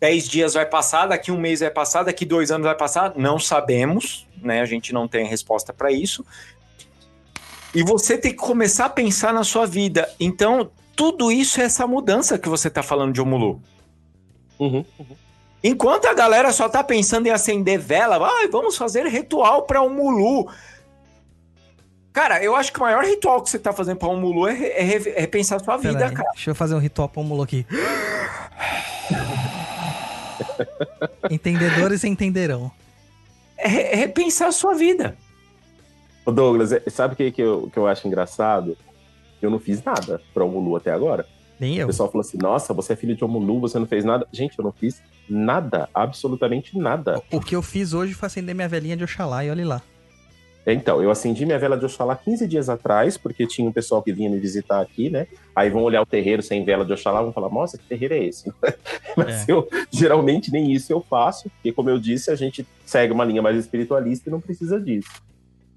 10 0.00 0.28
dias 0.28 0.54
vai 0.54 0.66
passar, 0.66 1.06
daqui 1.06 1.30
um 1.30 1.38
mês 1.38 1.60
vai 1.60 1.70
passar, 1.70 2.02
daqui 2.02 2.24
dois 2.24 2.50
anos 2.50 2.66
vai 2.66 2.76
passar, 2.76 3.12
não 3.16 3.38
sabemos, 3.38 4.26
né? 4.42 4.60
A 4.60 4.66
gente 4.66 4.92
não 4.92 5.08
tem 5.08 5.26
resposta 5.26 5.72
para 5.72 5.90
isso. 5.90 6.24
E 7.74 7.82
você 7.82 8.16
tem 8.16 8.32
que 8.32 8.38
começar 8.38 8.86
a 8.86 8.90
pensar 8.90 9.32
na 9.32 9.44
sua 9.44 9.66
vida. 9.66 10.08
Então, 10.18 10.70
tudo 10.96 11.30
isso 11.30 11.60
é 11.60 11.64
essa 11.64 11.86
mudança 11.86 12.38
que 12.38 12.48
você 12.48 12.68
tá 12.70 12.82
falando 12.82 13.12
de 13.12 13.20
Omulu. 13.20 13.60
Uhum. 14.58 14.84
Enquanto 15.62 16.06
a 16.06 16.14
galera 16.14 16.52
só 16.52 16.68
tá 16.68 16.82
pensando 16.82 17.26
em 17.26 17.30
acender 17.30 17.78
vela, 17.78 18.18
ai, 18.26 18.48
vamos 18.48 18.76
fazer 18.76 19.06
ritual 19.06 19.62
para 19.62 19.82
um 19.82 19.90
Mulu. 19.90 20.48
Cara, 22.12 22.42
eu 22.42 22.56
acho 22.56 22.72
que 22.72 22.78
o 22.78 22.82
maior 22.82 23.04
ritual 23.04 23.42
que 23.42 23.50
você 23.50 23.58
tá 23.58 23.72
fazendo 23.72 23.98
para 23.98 24.08
um 24.08 24.18
Mulu 24.18 24.46
é, 24.48 24.52
re- 24.54 24.68
é 24.70 24.82
re- 24.82 25.10
é 25.10 25.20
repensar 25.20 25.56
a 25.56 25.64
sua 25.64 25.76
vida, 25.76 25.98
Peraí, 25.98 26.14
cara. 26.14 26.30
deixa 26.32 26.50
eu 26.50 26.54
fazer 26.54 26.74
um 26.74 26.78
ritual 26.78 27.08
pômulo 27.08 27.42
aqui. 27.42 27.66
Entendedores 31.30 32.04
entenderão. 32.04 32.70
É, 33.58 33.68
re- 33.68 33.82
é 33.82 33.94
repensar 33.96 34.48
a 34.48 34.52
sua 34.52 34.74
vida. 34.74 35.16
Ô 36.24 36.32
Douglas, 36.32 36.72
é- 36.72 36.82
sabe 36.88 37.14
o 37.14 37.16
que, 37.16 37.30
que, 37.32 37.42
eu, 37.42 37.68
que 37.72 37.78
eu 37.78 37.86
acho 37.86 38.06
engraçado? 38.06 38.76
Eu 39.46 39.50
não 39.50 39.58
fiz 39.58 39.82
nada 39.82 40.20
pra 40.34 40.44
Omulu 40.44 40.76
até 40.76 40.90
agora. 40.90 41.26
Nem 41.58 41.78
O 41.78 41.82
eu. 41.82 41.86
pessoal 41.86 42.10
falou 42.10 42.20
assim: 42.20 42.36
nossa, 42.38 42.74
você 42.74 42.92
é 42.92 42.96
filho 42.96 43.14
de 43.16 43.24
Omulu, 43.24 43.60
você 43.60 43.78
não 43.78 43.86
fez 43.86 44.04
nada. 44.04 44.26
Gente, 44.32 44.58
eu 44.58 44.64
não 44.64 44.72
fiz 44.72 45.00
nada, 45.28 45.88
absolutamente 45.94 46.76
nada. 46.78 47.22
O 47.32 47.40
que 47.40 47.56
eu 47.56 47.62
fiz 47.62 47.92
hoje 47.94 48.12
foi 48.14 48.26
acender 48.26 48.54
minha 48.54 48.68
velhinha 48.68 48.96
de 48.96 49.04
Oxalá 49.04 49.44
e 49.44 49.50
olhe 49.50 49.64
lá. 49.64 49.80
Então, 50.68 51.00
eu 51.00 51.12
acendi 51.12 51.46
minha 51.46 51.60
vela 51.60 51.78
de 51.78 51.84
Oxalá 51.84 52.16
15 52.16 52.48
dias 52.48 52.68
atrás, 52.68 53.16
porque 53.16 53.46
tinha 53.46 53.68
um 53.68 53.72
pessoal 53.72 54.02
que 54.02 54.12
vinha 54.12 54.28
me 54.28 54.36
visitar 54.40 54.80
aqui, 54.80 55.08
né? 55.08 55.28
Aí 55.54 55.70
vão 55.70 55.80
olhar 55.84 56.02
o 56.02 56.06
terreiro 56.06 56.42
sem 56.42 56.64
vela 56.64 56.84
de 56.84 56.92
Oxalá, 56.92 57.22
vão 57.22 57.32
falar, 57.32 57.48
nossa, 57.50 57.78
que 57.78 57.84
terreiro 57.84 58.14
é 58.14 58.24
esse? 58.24 58.52
Mas 59.16 59.48
É. 59.48 59.52
eu, 59.52 59.68
geralmente, 59.92 60.50
nem 60.50 60.72
isso 60.72 60.92
eu 60.92 61.00
faço, 61.00 61.48
porque, 61.50 61.70
como 61.70 61.88
eu 61.88 62.00
disse, 62.00 62.32
a 62.32 62.34
gente 62.34 62.66
segue 62.84 63.12
uma 63.12 63.24
linha 63.24 63.40
mais 63.40 63.56
espiritualista 63.56 64.28
e 64.28 64.32
não 64.32 64.40
precisa 64.40 64.80
disso. 64.80 65.08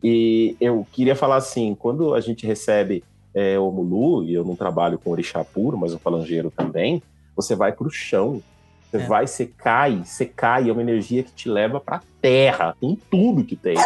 E 0.03 0.55
eu 0.59 0.87
queria 0.91 1.15
falar 1.15 1.35
assim, 1.35 1.75
quando 1.75 2.15
a 2.15 2.19
gente 2.19 2.47
recebe 2.47 3.03
é, 3.33 3.57
o 3.59 3.71
Mulu, 3.71 4.23
e 4.25 4.33
eu 4.33 4.43
não 4.43 4.55
trabalho 4.55 4.97
com 4.99 5.11
orixá 5.11 5.43
puro, 5.43 5.77
mas 5.77 5.93
o 5.93 5.99
falangeiro 5.99 6.51
também, 6.51 7.01
você 7.35 7.55
vai 7.55 7.71
pro 7.71 7.89
chão, 7.89 8.41
você 8.89 8.97
É. 8.97 9.05
vai, 9.05 9.27
você 9.27 9.45
cai, 9.45 10.01
você 10.03 10.25
cai, 10.25 10.69
é 10.69 10.71
uma 10.71 10.81
energia 10.81 11.23
que 11.23 11.31
te 11.31 11.47
leva 11.47 11.79
pra 11.79 12.01
terra, 12.21 12.75
com 12.81 12.95
tudo 12.95 13.43
que 13.43 13.55
tem. 13.55 13.77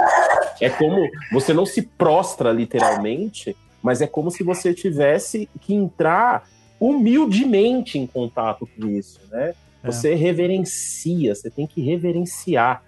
É 0.62 0.70
como 0.70 1.10
você 1.32 1.54
não 1.54 1.66
se 1.66 1.82
prostra 1.82 2.52
literalmente, 2.52 3.56
mas 3.82 4.02
é 4.02 4.08
como 4.08 4.32
se 4.32 4.44
você 4.44 4.74
tivesse 4.74 5.50
que 5.60 5.74
entrar 5.74 6.48
humildemente 6.80 8.00
em 8.00 8.08
contato 8.08 8.68
com 8.68 8.88
isso, 8.88 9.20
né? 9.30 9.54
É. 9.84 9.92
Você 9.92 10.16
reverencia, 10.16 11.36
você 11.36 11.50
tem 11.50 11.68
que 11.68 11.82
reverenciar. 11.82 12.82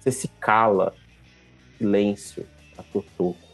Você 0.00 0.10
se 0.10 0.28
cala. 0.40 0.92
Silêncio. 1.78 2.44
Atotô. 2.76 3.34
É, 3.34 3.51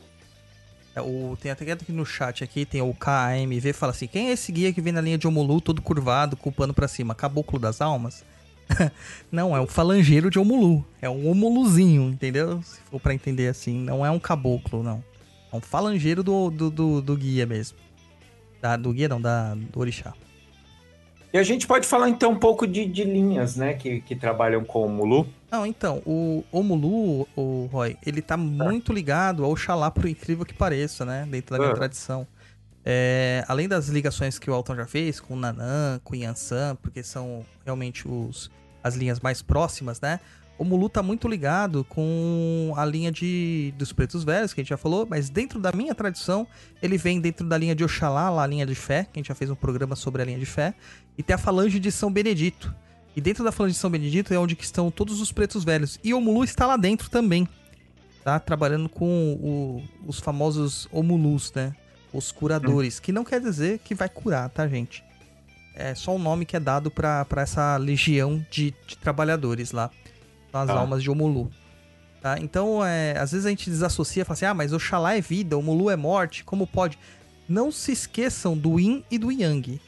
O, 1.00 1.36
tem 1.40 1.50
até 1.50 1.70
aqui 1.72 1.92
no 1.92 2.04
chat 2.04 2.42
aqui, 2.44 2.64
tem 2.64 2.80
o 2.82 2.94
KAMV, 2.94 3.72
fala 3.72 3.92
assim, 3.92 4.06
quem 4.06 4.28
é 4.28 4.32
esse 4.32 4.50
guia 4.52 4.72
que 4.72 4.80
vem 4.80 4.92
na 4.92 5.00
linha 5.00 5.18
de 5.18 5.26
Omulu, 5.26 5.60
todo 5.60 5.82
curvado, 5.82 6.36
com 6.36 6.50
o 6.50 6.52
pano 6.52 6.74
pra 6.74 6.88
cima? 6.88 7.14
Caboclo 7.14 7.58
das 7.58 7.80
almas? 7.80 8.24
não, 9.32 9.56
é 9.56 9.60
um 9.60 9.66
falangeiro 9.66 10.30
de 10.30 10.38
Omulu. 10.38 10.84
É 11.00 11.08
um 11.08 11.28
Omuluzinho, 11.28 12.10
entendeu? 12.10 12.62
Se 12.62 12.80
for 12.90 13.00
pra 13.00 13.14
entender 13.14 13.48
assim, 13.48 13.78
não 13.78 14.04
é 14.04 14.10
um 14.10 14.18
caboclo, 14.18 14.82
não. 14.82 15.02
É 15.52 15.56
um 15.56 15.60
falangeiro 15.60 16.22
do, 16.22 16.50
do, 16.50 16.70
do, 16.70 17.02
do 17.02 17.16
guia 17.16 17.46
mesmo. 17.46 17.78
Da, 18.60 18.76
do 18.76 18.92
guia 18.92 19.08
não, 19.08 19.20
da, 19.20 19.54
do 19.54 19.80
orixá. 19.80 20.12
E 21.32 21.36
a 21.38 21.42
gente 21.42 21.66
pode 21.66 21.86
falar 21.86 22.08
então 22.08 22.32
um 22.32 22.38
pouco 22.38 22.66
de, 22.66 22.86
de 22.86 23.04
linhas, 23.04 23.54
né, 23.56 23.74
que, 23.74 24.00
que 24.00 24.16
trabalham 24.16 24.64
com 24.64 24.86
o 24.86 24.88
Mulu. 24.88 25.26
Não, 25.50 25.66
então, 25.66 26.02
o 26.06 26.42
Omulu, 26.50 27.26
o 27.36 27.68
Roy, 27.72 27.96
ele 28.04 28.20
tá 28.22 28.36
muito 28.36 28.92
ligado 28.92 29.44
ao 29.44 29.54
Xalá, 29.56 29.90
por 29.90 30.06
incrível 30.06 30.44
que 30.44 30.54
pareça, 30.54 31.04
né? 31.04 31.26
Dentro 31.30 31.54
da 31.56 31.58
minha 31.58 31.72
Ah. 31.72 31.76
tradição. 31.76 32.26
É, 32.84 33.44
além 33.48 33.68
das 33.68 33.88
ligações 33.88 34.38
que 34.38 34.50
o 34.50 34.54
Alton 34.54 34.76
já 34.76 34.86
fez 34.86 35.20
com 35.20 35.34
o 35.34 35.36
Nanã, 35.36 36.00
com 36.04 36.14
o 36.14 36.16
Yansan, 36.16 36.76
porque 36.80 37.02
são 37.02 37.44
realmente 37.64 38.06
os, 38.08 38.50
as 38.82 38.94
linhas 38.94 39.20
mais 39.20 39.42
próximas, 39.42 40.00
né? 40.00 40.20
O 40.58 40.64
Mulu 40.64 40.88
tá 40.88 41.02
muito 41.02 41.28
ligado 41.28 41.84
com 41.84 42.72
a 42.76 42.84
linha 42.84 43.12
de 43.12 43.72
dos 43.78 43.92
pretos 43.92 44.24
velhos, 44.24 44.52
que 44.52 44.60
a 44.60 44.64
gente 44.64 44.70
já 44.70 44.76
falou, 44.76 45.06
mas 45.08 45.30
dentro 45.30 45.60
da 45.60 45.70
minha 45.72 45.94
tradição, 45.94 46.46
ele 46.82 46.98
vem 46.98 47.20
dentro 47.20 47.46
da 47.46 47.56
linha 47.56 47.74
de 47.76 47.84
Oxalá, 47.84 48.28
lá 48.28 48.42
a 48.42 48.46
linha 48.46 48.66
de 48.66 48.74
fé, 48.74 49.04
que 49.04 49.10
a 49.14 49.18
gente 49.20 49.28
já 49.28 49.34
fez 49.36 49.50
um 49.50 49.54
programa 49.54 49.94
sobre 49.94 50.20
a 50.20 50.24
linha 50.24 50.38
de 50.38 50.46
fé, 50.46 50.74
e 51.18 51.22
tem 51.22 51.34
a 51.34 51.38
falange 51.38 51.78
de 51.80 51.90
São 51.92 52.10
Benedito. 52.10 52.72
E 53.16 53.20
dentro 53.20 53.42
da 53.44 53.50
falange 53.52 53.74
de 53.74 53.80
São 53.80 53.90
Benedito 53.90 54.32
é 54.32 54.38
onde 54.38 54.54
que 54.54 54.64
estão 54.64 54.90
todos 54.90 55.20
os 55.20 55.32
pretos 55.32 55.64
velhos. 55.64 55.98
E 56.04 56.14
o 56.14 56.20
Mulu 56.20 56.44
está 56.44 56.66
lá 56.66 56.76
dentro 56.76 57.10
também. 57.10 57.46
tá 58.24 58.38
trabalhando 58.38 58.88
com 58.90 59.32
o- 59.40 59.82
os 60.06 60.18
famosos 60.20 60.86
homulus, 60.92 61.50
né? 61.54 61.74
Os 62.12 62.30
curadores, 62.30 63.00
que 63.00 63.10
não 63.10 63.24
quer 63.24 63.40
dizer 63.40 63.78
que 63.78 63.94
vai 63.94 64.08
curar, 64.08 64.50
tá, 64.50 64.68
gente? 64.68 65.02
É 65.74 65.94
só 65.94 66.14
o 66.14 66.18
nome 66.18 66.44
que 66.44 66.54
é 66.54 66.60
dado 66.60 66.90
pra 66.90 67.24
pra 67.24 67.40
essa 67.42 67.76
legião 67.78 68.44
de, 68.50 68.74
de 68.86 68.98
trabalhadores 68.98 69.72
lá. 69.72 69.90
São 70.52 70.60
as 70.60 70.66
Tá. 70.66 70.74
almas 70.74 71.02
de 71.02 71.10
Omulu. 71.10 71.50
Tá? 72.20 72.38
Então, 72.38 72.84
é, 72.84 73.16
às 73.18 73.30
vezes 73.32 73.46
a 73.46 73.50
gente 73.50 73.70
desassocia 73.70 74.22
e 74.22 74.24
fala 74.26 74.34
assim: 74.34 74.44
ah, 74.44 74.52
mas 74.52 74.72
Oxalá 74.74 75.16
é 75.16 75.20
vida, 75.22 75.56
Omulu 75.56 75.88
é 75.88 75.96
morte, 75.96 76.44
como 76.44 76.66
pode? 76.66 76.98
Não 77.48 77.72
se 77.72 77.92
esqueçam 77.92 78.58
do 78.58 78.78
Yin 78.78 79.04
e 79.10 79.16
do 79.16 79.32
Yang. 79.32 79.80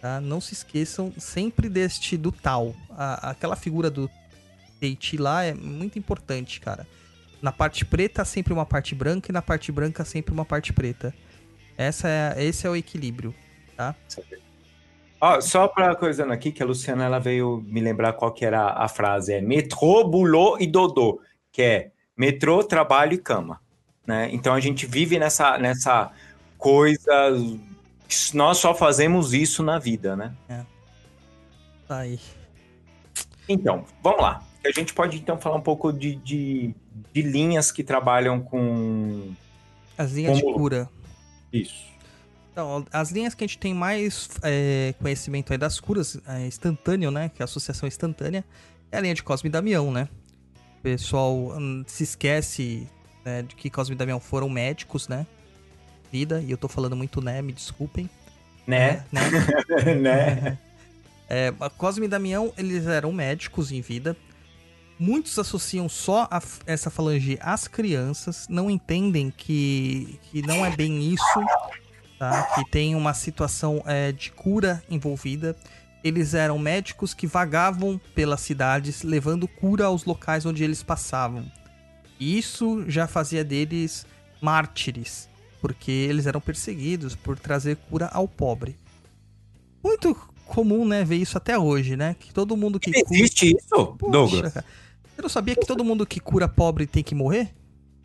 Tá? 0.00 0.20
Não 0.20 0.40
se 0.40 0.54
esqueçam 0.54 1.12
sempre 1.18 1.68
deste 1.68 2.16
do 2.16 2.32
Tal. 2.32 2.74
A- 2.90 3.30
aquela 3.30 3.54
figura 3.54 3.90
do 3.90 4.10
Teiti 4.80 5.16
lá 5.18 5.44
é 5.44 5.52
muito 5.52 5.98
importante, 5.98 6.58
cara. 6.60 6.86
Na 7.42 7.52
parte 7.52 7.84
preta 7.84 8.24
sempre 8.24 8.52
uma 8.52 8.64
parte 8.64 8.94
branca 8.94 9.30
e 9.30 9.32
na 9.32 9.42
parte 9.42 9.70
branca 9.70 10.04
sempre 10.04 10.32
uma 10.32 10.44
parte 10.44 10.72
preta. 10.72 11.14
Essa 11.76 12.08
é, 12.08 12.44
esse 12.44 12.66
é 12.66 12.70
o 12.70 12.76
equilíbrio, 12.76 13.34
tá? 13.76 13.94
Ó, 15.20 15.40
só 15.40 15.68
para 15.68 15.94
coisando 15.94 16.32
aqui, 16.32 16.50
que 16.50 16.62
a 16.62 16.66
Luciana 16.66 17.04
ela 17.04 17.18
veio 17.18 17.62
me 17.66 17.80
lembrar 17.80 18.14
qual 18.14 18.32
que 18.32 18.44
era 18.44 18.70
a 18.70 18.88
frase. 18.88 19.34
É 19.34 19.40
metrô, 19.40 20.04
bulô 20.04 20.56
e 20.58 20.66
dodô. 20.66 21.20
Que 21.52 21.62
é 21.62 21.90
metrô, 22.16 22.64
trabalho 22.64 23.12
e 23.14 23.18
cama. 23.18 23.60
Né? 24.06 24.30
Então 24.32 24.54
a 24.54 24.60
gente 24.60 24.86
vive 24.86 25.18
nessa, 25.18 25.58
nessa 25.58 26.10
coisa... 26.56 27.12
Nós 28.34 28.58
só 28.58 28.74
fazemos 28.74 29.32
isso 29.32 29.62
na 29.62 29.78
vida, 29.78 30.16
né? 30.16 30.34
Tá 31.86 31.98
aí. 31.98 32.20
Então, 33.48 33.84
vamos 34.02 34.22
lá. 34.22 34.42
A 34.64 34.70
gente 34.70 34.92
pode 34.92 35.16
então 35.16 35.38
falar 35.38 35.56
um 35.56 35.60
pouco 35.62 35.92
de, 35.92 36.16
de, 36.16 36.74
de 37.12 37.22
linhas 37.22 37.72
que 37.72 37.82
trabalham 37.82 38.40
com 38.40 39.32
As 39.96 40.12
linhas 40.12 40.36
de 40.36 40.42
Como- 40.42 40.56
cura. 40.56 40.88
isso. 41.52 41.90
Então, 42.52 42.84
as 42.92 43.10
linhas 43.10 43.34
que 43.34 43.44
a 43.44 43.46
gente 43.46 43.58
tem 43.58 43.72
mais 43.72 44.28
é, 44.42 44.92
conhecimento 45.00 45.52
aí 45.52 45.58
das 45.58 45.80
curas 45.80 46.20
é, 46.26 46.46
instantâneo, 46.46 47.10
né? 47.10 47.28
Que 47.28 47.42
é 47.42 47.44
a 47.44 47.46
associação 47.46 47.86
instantânea, 47.86 48.44
é 48.92 48.98
a 48.98 49.00
linha 49.00 49.14
de 49.14 49.22
Cosme 49.22 49.48
e 49.48 49.50
Damião, 49.50 49.90
né? 49.90 50.08
O 50.78 50.82
pessoal 50.82 51.34
hum, 51.34 51.84
se 51.86 52.02
esquece 52.02 52.86
né, 53.24 53.42
de 53.42 53.54
que 53.54 53.70
Cosme 53.70 53.94
e 53.94 53.98
Damião 53.98 54.20
foram 54.20 54.48
médicos, 54.48 55.08
né? 55.08 55.26
Vida, 56.10 56.42
e 56.44 56.50
eu 56.50 56.56
tô 56.56 56.68
falando 56.68 56.96
muito 56.96 57.20
né, 57.20 57.40
me 57.40 57.52
desculpem. 57.52 58.08
Né? 58.66 59.04
né? 59.12 59.94
né? 59.94 60.58
É, 61.28 61.54
a 61.60 61.70
Cosme 61.70 62.06
e 62.06 62.08
Damião, 62.08 62.52
eles 62.58 62.86
eram 62.86 63.12
médicos 63.12 63.70
em 63.70 63.80
vida. 63.80 64.16
Muitos 64.98 65.38
associam 65.38 65.88
só 65.88 66.28
a 66.30 66.42
essa 66.66 66.90
falange 66.90 67.38
às 67.40 67.68
crianças, 67.68 68.46
não 68.50 68.68
entendem 68.68 69.32
que, 69.34 70.18
que 70.24 70.42
não 70.42 70.66
é 70.66 70.76
bem 70.76 71.00
isso, 71.14 71.40
tá? 72.18 72.42
Que 72.54 72.68
tem 72.68 72.94
uma 72.94 73.14
situação 73.14 73.82
é, 73.86 74.12
de 74.12 74.30
cura 74.32 74.82
envolvida. 74.90 75.56
Eles 76.04 76.34
eram 76.34 76.58
médicos 76.58 77.14
que 77.14 77.26
vagavam 77.26 77.98
pelas 78.14 78.40
cidades, 78.40 79.02
levando 79.02 79.48
cura 79.48 79.86
aos 79.86 80.04
locais 80.04 80.44
onde 80.44 80.64
eles 80.64 80.82
passavam. 80.82 81.50
E 82.18 82.36
isso 82.36 82.84
já 82.86 83.06
fazia 83.06 83.42
deles 83.42 84.04
mártires, 84.42 85.29
porque 85.60 85.90
eles 85.90 86.26
eram 86.26 86.40
perseguidos 86.40 87.14
por 87.14 87.38
trazer 87.38 87.76
cura 87.76 88.06
ao 88.12 88.26
pobre. 88.26 88.76
Muito 89.82 90.14
comum, 90.46 90.84
né, 90.86 91.04
ver 91.04 91.16
isso 91.16 91.36
até 91.38 91.58
hoje, 91.58 91.96
né? 91.96 92.14
Que 92.18 92.32
todo 92.32 92.56
mundo 92.56 92.78
que 92.80 92.90
cura. 92.92 93.04
Existe 93.14 93.54
isso, 93.56 93.86
Poxa, 93.96 94.12
Douglas? 94.12 94.52
cara. 94.52 94.64
Você 95.14 95.22
não 95.22 95.28
sabia 95.28 95.54
que 95.54 95.66
todo 95.66 95.84
mundo 95.84 96.06
que 96.06 96.18
cura 96.20 96.48
pobre 96.48 96.86
tem 96.86 97.02
que 97.02 97.14
morrer? 97.14 97.54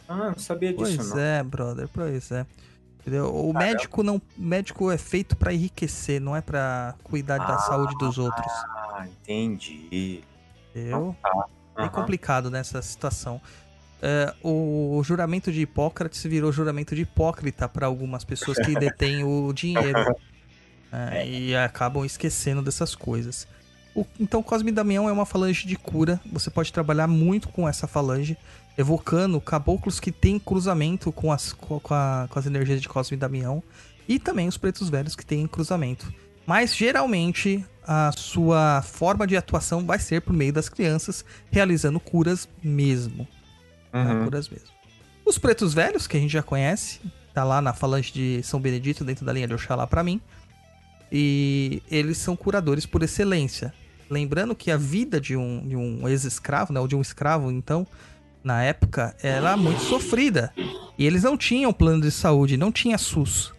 Ah, 0.08 0.30
não 0.32 0.38
sabia 0.38 0.72
disso, 0.74 0.96
Pois 0.98 1.10
não. 1.10 1.20
é, 1.20 1.44
brother, 1.44 1.88
pois 1.92 2.32
é. 2.32 2.46
Entendeu? 3.02 3.34
O 3.36 3.54
médico 3.54 4.02
não, 4.04 4.16
o 4.18 4.22
médico 4.42 4.90
é 4.92 4.98
feito 4.98 5.36
pra 5.36 5.54
enriquecer, 5.54 6.20
não 6.20 6.36
é 6.36 6.42
pra 6.42 6.96
cuidar 7.04 7.38
da 7.38 7.56
Ah. 7.56 7.60
saúde 7.60 7.96
dos 8.00 8.18
outros. 8.18 8.46
Ah, 8.48 9.06
entendi. 9.08 10.24
Entendeu? 10.72 11.16
É 11.78 11.82
Aham. 11.82 11.90
complicado 11.90 12.50
nessa 12.50 12.82
situação. 12.82 13.40
É, 14.02 14.34
o 14.44 15.02
juramento 15.04 15.52
de 15.52 15.62
Hipócrates 15.62 16.24
virou 16.24 16.52
juramento 16.52 16.94
de 16.96 17.02
hipócrita 17.04 17.68
para 17.68 17.88
algumas 17.88 18.24
pessoas 18.24 18.58
que 18.60 18.76
detêm 18.76 19.24
o 19.24 19.52
dinheiro. 19.54 20.16
É, 21.12 21.28
E 21.28 21.54
acabam 21.56 22.06
esquecendo 22.06 22.62
dessas 22.62 22.96
coisas. 22.96 23.46
O- 23.94 24.06
então, 24.18 24.42
Cosme 24.42 24.72
e 24.72 24.74
Damião 24.74 25.10
é 25.10 25.12
uma 25.12 25.26
falange 25.26 25.68
de 25.68 25.76
cura. 25.76 26.22
Você 26.32 26.50
pode 26.50 26.72
trabalhar 26.72 27.06
muito 27.08 27.50
com 27.50 27.68
essa 27.68 27.86
falange, 27.86 28.38
evocando 28.78 29.42
caboclos 29.42 30.00
que 30.00 30.10
têm 30.10 30.40
cruzamento 30.40 31.12
com 31.12 31.34
as, 31.34 31.52
co- 31.52 31.82
com, 31.82 31.94
a- 31.94 32.28
com 32.30 32.40
as 32.40 32.46
energias 32.46 32.82
de 32.82 32.88
Cosme 32.88 33.18
e 33.18 33.20
Damião. 33.20 33.62
E 34.08 34.20
também 34.20 34.48
os 34.48 34.56
pretos 34.58 34.88
velhos 34.88 35.18
que 35.18 35.26
têm 35.26 35.46
cruzamento. 35.48 36.14
Mas 36.46 36.74
geralmente 36.74 37.66
a 37.86 38.12
sua 38.16 38.82
forma 38.82 39.28
de 39.28 39.36
atuação 39.36 39.86
vai 39.86 40.00
ser 40.00 40.22
por 40.22 40.32
meio 40.32 40.54
das 40.54 40.70
crianças, 40.70 41.26
realizando 41.52 42.00
curas 42.00 42.48
mesmo. 42.64 43.28
Tá? 44.04 44.14
Uhum. 44.14 44.24
Curas 44.26 44.50
mesmo. 44.50 44.68
Os 45.26 45.38
pretos 45.38 45.74
velhos, 45.74 46.06
que 46.06 46.18
a 46.18 46.20
gente 46.20 46.32
já 46.32 46.44
conhece, 46.44 47.00
tá 47.34 47.44
lá 47.44 47.62
na 47.62 47.74
falange 47.74 48.12
de 48.14 48.44
São 48.44 48.60
Benedito, 48.60 49.04
dentro 49.04 49.26
da 49.26 49.34
linha 49.34 49.48
de 49.48 49.54
Oxalá 49.54 49.88
pra 49.88 50.04
mim. 50.04 50.22
E 51.12 51.82
eles 51.90 52.18
são 52.18 52.36
curadores 52.36 52.86
por 52.86 53.02
excelência. 53.02 53.74
Lembrando 54.10 54.56
que 54.56 54.70
a 54.70 54.78
vida 54.78 55.20
de 55.20 55.36
um, 55.36 55.68
de 55.68 55.76
um 55.76 56.08
ex-escravo, 56.08 56.72
né, 56.72 56.80
ou 56.80 56.88
de 56.88 56.96
um 56.96 57.02
escravo, 57.02 57.52
então, 57.52 57.88
na 58.44 58.64
época, 58.64 59.16
era 59.22 59.58
muito 59.58 59.82
sofrida. 59.82 60.54
E 60.98 61.06
eles 61.06 61.24
não 61.24 61.36
tinham 61.36 61.74
plano 61.74 62.02
de 62.02 62.12
saúde, 62.12 62.56
não 62.56 62.72
tinha 62.72 62.98
SUS 62.98 63.54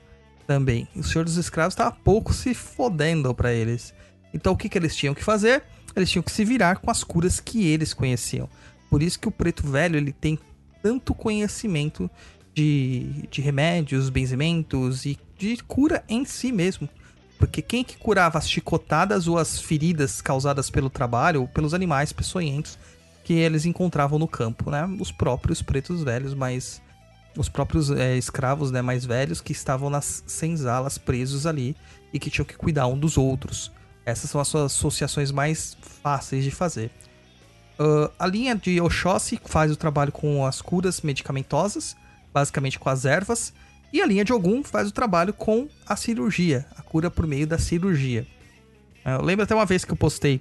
também. 0.47 0.87
O 0.95 1.03
Senhor 1.03 1.25
dos 1.25 1.37
Escravos 1.37 1.73
estava 1.73 1.91
pouco 1.91 2.33
se 2.33 2.55
fodendo 2.55 3.35
pra 3.35 3.53
eles. 3.53 3.93
Então 4.33 4.53
o 4.53 4.57
que, 4.57 4.69
que 4.69 4.79
eles 4.79 4.95
tinham 4.95 5.15
que 5.15 5.25
fazer? 5.25 5.65
Eles 5.95 6.11
tinham 6.11 6.23
que 6.23 6.31
se 6.31 6.45
virar 6.45 6.77
com 6.77 6.91
as 6.91 7.03
curas 7.03 7.41
que 7.41 7.67
eles 7.67 7.93
conheciam. 7.93 8.49
Por 8.91 9.03
isso 9.03 9.19
que 9.19 9.29
o 9.29 9.33
preto 9.33 9.67
velho 9.67 9.97
ele 9.97 10.13
tem 10.13 10.39
tanto 10.83 11.15
conhecimento 11.15 12.11
de, 12.55 13.27
de 13.31 13.41
remédios, 13.41 14.09
benzimentos 14.09 15.05
e 15.05 15.19
de 15.37 15.57
cura 15.65 16.05
em 16.09 16.25
si 16.25 16.53
mesmo. 16.53 16.89
Porque 17.39 17.61
quem 17.61 17.85
que 17.85 17.99
curava 17.99 18.39
as 18.39 18.49
chicotadas 18.49 19.29
ou 19.29 19.37
as 19.37 19.61
feridas 19.61 20.23
causadas 20.23 20.71
pelo 20.71 20.89
trabalho 20.89 21.43
ou 21.43 21.49
pelos 21.49 21.75
animais 21.75 22.13
peçonhentos 22.13 22.79
que 23.25 23.35
eles 23.35 23.67
encontravam 23.67 24.19
no 24.19 24.29
campo, 24.29 24.71
né? 24.71 24.89
Os 25.01 25.11
próprios 25.11 25.61
pretos 25.61 26.03
velhos, 26.03 26.33
mas 26.33 26.81
os 27.37 27.49
próprios 27.49 27.91
é, 27.91 28.17
escravos, 28.17 28.71
né, 28.71 28.81
mais 28.81 29.05
velhos 29.05 29.41
que 29.41 29.53
estavam 29.53 29.91
nas 29.91 30.25
senzalas 30.27 30.97
presos 30.97 31.47
ali 31.47 31.77
e 32.13 32.19
que 32.19 32.31
tinham 32.31 32.47
que 32.47 32.57
cuidar 32.57 32.87
um 32.87 32.99
dos 32.99 33.19
outros. 33.19 33.71
Essas 34.07 34.31
são 34.31 34.41
as 34.41 34.49
suas 34.49 34.73
associações 34.73 35.31
mais 35.31 35.77
fáceis 35.81 36.45
de 36.45 36.51
fazer. 36.51 36.91
Ah, 37.79 38.11
a 38.19 38.27
linha 38.27 38.55
de 38.55 38.81
Oxóssi 38.81 39.41
faz 39.45 39.71
o 39.71 39.77
trabalho 39.77 40.13
com 40.13 40.45
as 40.45 40.61
curas 40.61 41.01
medicamentosas, 41.01 41.97
basicamente 42.33 42.79
com 42.79 42.89
as 42.89 43.05
ervas, 43.05 43.53
e 43.93 44.03
a 44.03 44.07
linha 44.07 44.25
de 44.25 44.33
Ogum 44.33 44.63
faz 44.63 44.89
o 44.89 44.93
trabalho 44.93 45.33
com 45.33 45.69
a 45.87 45.97
cirurgia, 45.97 46.67
a 46.77 46.83
cura 46.83 47.11
por 47.11 47.27
meio 47.27 47.47
da 47.47 47.59
cirurgia. 47.59 48.27
Ah, 49.05 49.15
Eu 49.15 49.23
lembro 49.23 49.45
até 49.45 49.55
uma 49.55 49.67
vez 49.67 49.85
que 49.85 49.93
eu 49.93 49.97
postei 49.97 50.41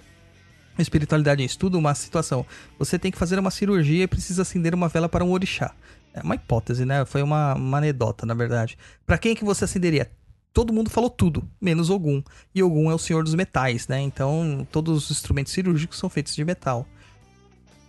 Espiritualidade 0.78 1.42
em 1.42 1.46
Estudo 1.46 1.78
uma 1.78 1.96
situação. 1.96 2.46
Você 2.78 3.00
tem 3.00 3.12
que 3.12 3.18
fazer 3.18 3.40
uma 3.40 3.52
cirurgia 3.52 4.04
e 4.04 4.08
precisa 4.08 4.42
acender 4.42 4.74
uma 4.74 4.90
vela 4.90 5.08
para 5.08 5.24
um 5.24 5.32
orixá. 5.32 5.74
É 6.14 6.22
uma 6.22 6.36
hipótese, 6.36 6.86
né? 6.86 7.06
Foi 7.06 7.22
uma, 7.22 7.56
uma 7.56 7.78
anedota, 7.78 8.26
na 8.26 8.34
verdade. 8.34 8.78
Pra 9.06 9.18
quem 9.18 9.36
que 9.36 9.46
você 9.46 9.64
acenderia? 9.64 10.12
Todo 10.54 10.74
mundo 10.74 10.90
falou 10.90 11.10
tudo, 11.10 11.50
menos 11.62 11.90
Ogum. 11.90 12.22
E 12.54 12.64
Ogum 12.64 12.90
é 12.90 12.96
o 12.96 12.98
senhor 13.00 13.24
dos 13.24 13.36
metais, 13.36 13.88
né? 13.88 14.02
Então, 14.02 14.68
todos 14.72 15.06
os 15.06 15.12
instrumentos 15.12 15.54
cirúrgicos 15.54 15.98
são 15.98 16.10
feitos 16.10 16.36
de 16.36 16.44
metal. 16.44 16.86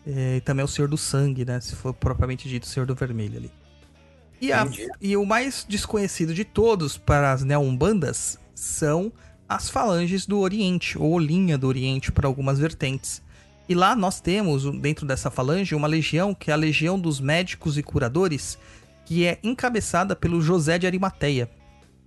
É, 0.06 0.36
E 0.36 0.40
também 0.40 0.62
é 0.62 0.64
o 0.64 0.68
senhor 0.68 0.88
do 0.88 0.96
sangue, 0.96 1.44
né? 1.44 1.60
Se 1.60 1.74
for 1.74 1.92
propriamente 1.92 2.48
dito, 2.48 2.62
o 2.64 2.66
senhor 2.66 2.86
do 2.86 2.94
vermelho 2.94 3.38
ali. 3.38 3.50
E, 4.40 4.52
a- 4.52 4.64
e 5.00 5.16
o 5.16 5.24
mais 5.24 5.64
desconhecido 5.68 6.34
de 6.34 6.44
todos 6.44 6.96
para 6.98 7.32
as 7.32 7.42
neumbandas 7.42 8.38
são 8.54 9.12
as 9.48 9.70
falanges 9.70 10.26
do 10.26 10.38
Oriente, 10.40 10.98
ou 10.98 11.18
linha 11.18 11.56
do 11.56 11.66
Oriente 11.66 12.12
para 12.12 12.26
algumas 12.26 12.58
vertentes. 12.58 13.22
E 13.68 13.74
lá 13.74 13.96
nós 13.96 14.20
temos, 14.20 14.64
dentro 14.80 15.06
dessa 15.06 15.30
falange, 15.30 15.74
uma 15.74 15.88
legião 15.88 16.34
que 16.34 16.50
é 16.50 16.54
a 16.54 16.56
Legião 16.56 16.98
dos 16.98 17.18
Médicos 17.20 17.76
e 17.78 17.82
Curadores, 17.82 18.58
que 19.04 19.24
é 19.24 19.38
encabeçada 19.42 20.14
pelo 20.14 20.40
José 20.40 20.78
de 20.78 20.86
Arimateia, 20.86 21.48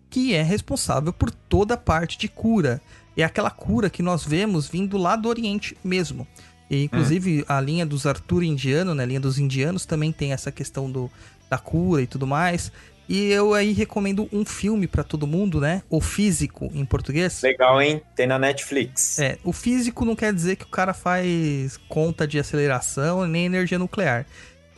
que 0.09 0.33
é 0.33 0.41
responsável 0.41 1.11
por 1.11 1.31
toda 1.31 1.73
a 1.73 1.77
parte 1.77 2.17
de 2.17 2.27
cura. 2.27 2.81
É 3.17 3.23
aquela 3.23 3.49
cura 3.51 3.89
que 3.89 4.01
nós 4.03 4.23
vemos 4.23 4.67
vindo 4.69 4.97
lá 4.97 5.15
do 5.15 5.27
Oriente 5.27 5.75
mesmo. 5.83 6.25
E, 6.69 6.83
inclusive, 6.83 7.43
a 7.47 7.59
linha 7.59 7.85
dos 7.85 8.05
Arthur 8.05 8.43
indiano, 8.43 8.93
né, 8.93 9.03
a 9.03 9.05
linha 9.05 9.19
dos 9.19 9.39
indianos, 9.39 9.85
também 9.85 10.11
tem 10.11 10.33
essa 10.33 10.51
questão 10.51 10.89
do, 10.89 11.09
da 11.49 11.57
cura 11.57 12.01
e 12.01 12.07
tudo 12.07 12.27
mais. 12.27 12.71
E 13.09 13.31
eu 13.31 13.55
aí 13.55 13.73
recomendo 13.73 14.29
um 14.31 14.45
filme 14.45 14.85
pra 14.85 15.03
todo 15.03 15.25
mundo, 15.25 15.59
né? 15.59 15.81
O 15.89 15.99
Físico, 15.99 16.69
em 16.75 16.85
português. 16.85 17.41
Legal, 17.41 17.81
hein? 17.81 18.03
Tem 18.15 18.27
na 18.27 18.37
Netflix. 18.37 19.17
É, 19.17 19.39
o 19.43 19.51
físico 19.51 20.05
não 20.05 20.15
quer 20.15 20.31
dizer 20.31 20.57
que 20.57 20.65
o 20.65 20.67
cara 20.67 20.93
faz 20.93 21.77
conta 21.89 22.27
de 22.27 22.37
aceleração 22.37 23.25
nem 23.25 23.47
energia 23.47 23.79
nuclear. 23.79 24.27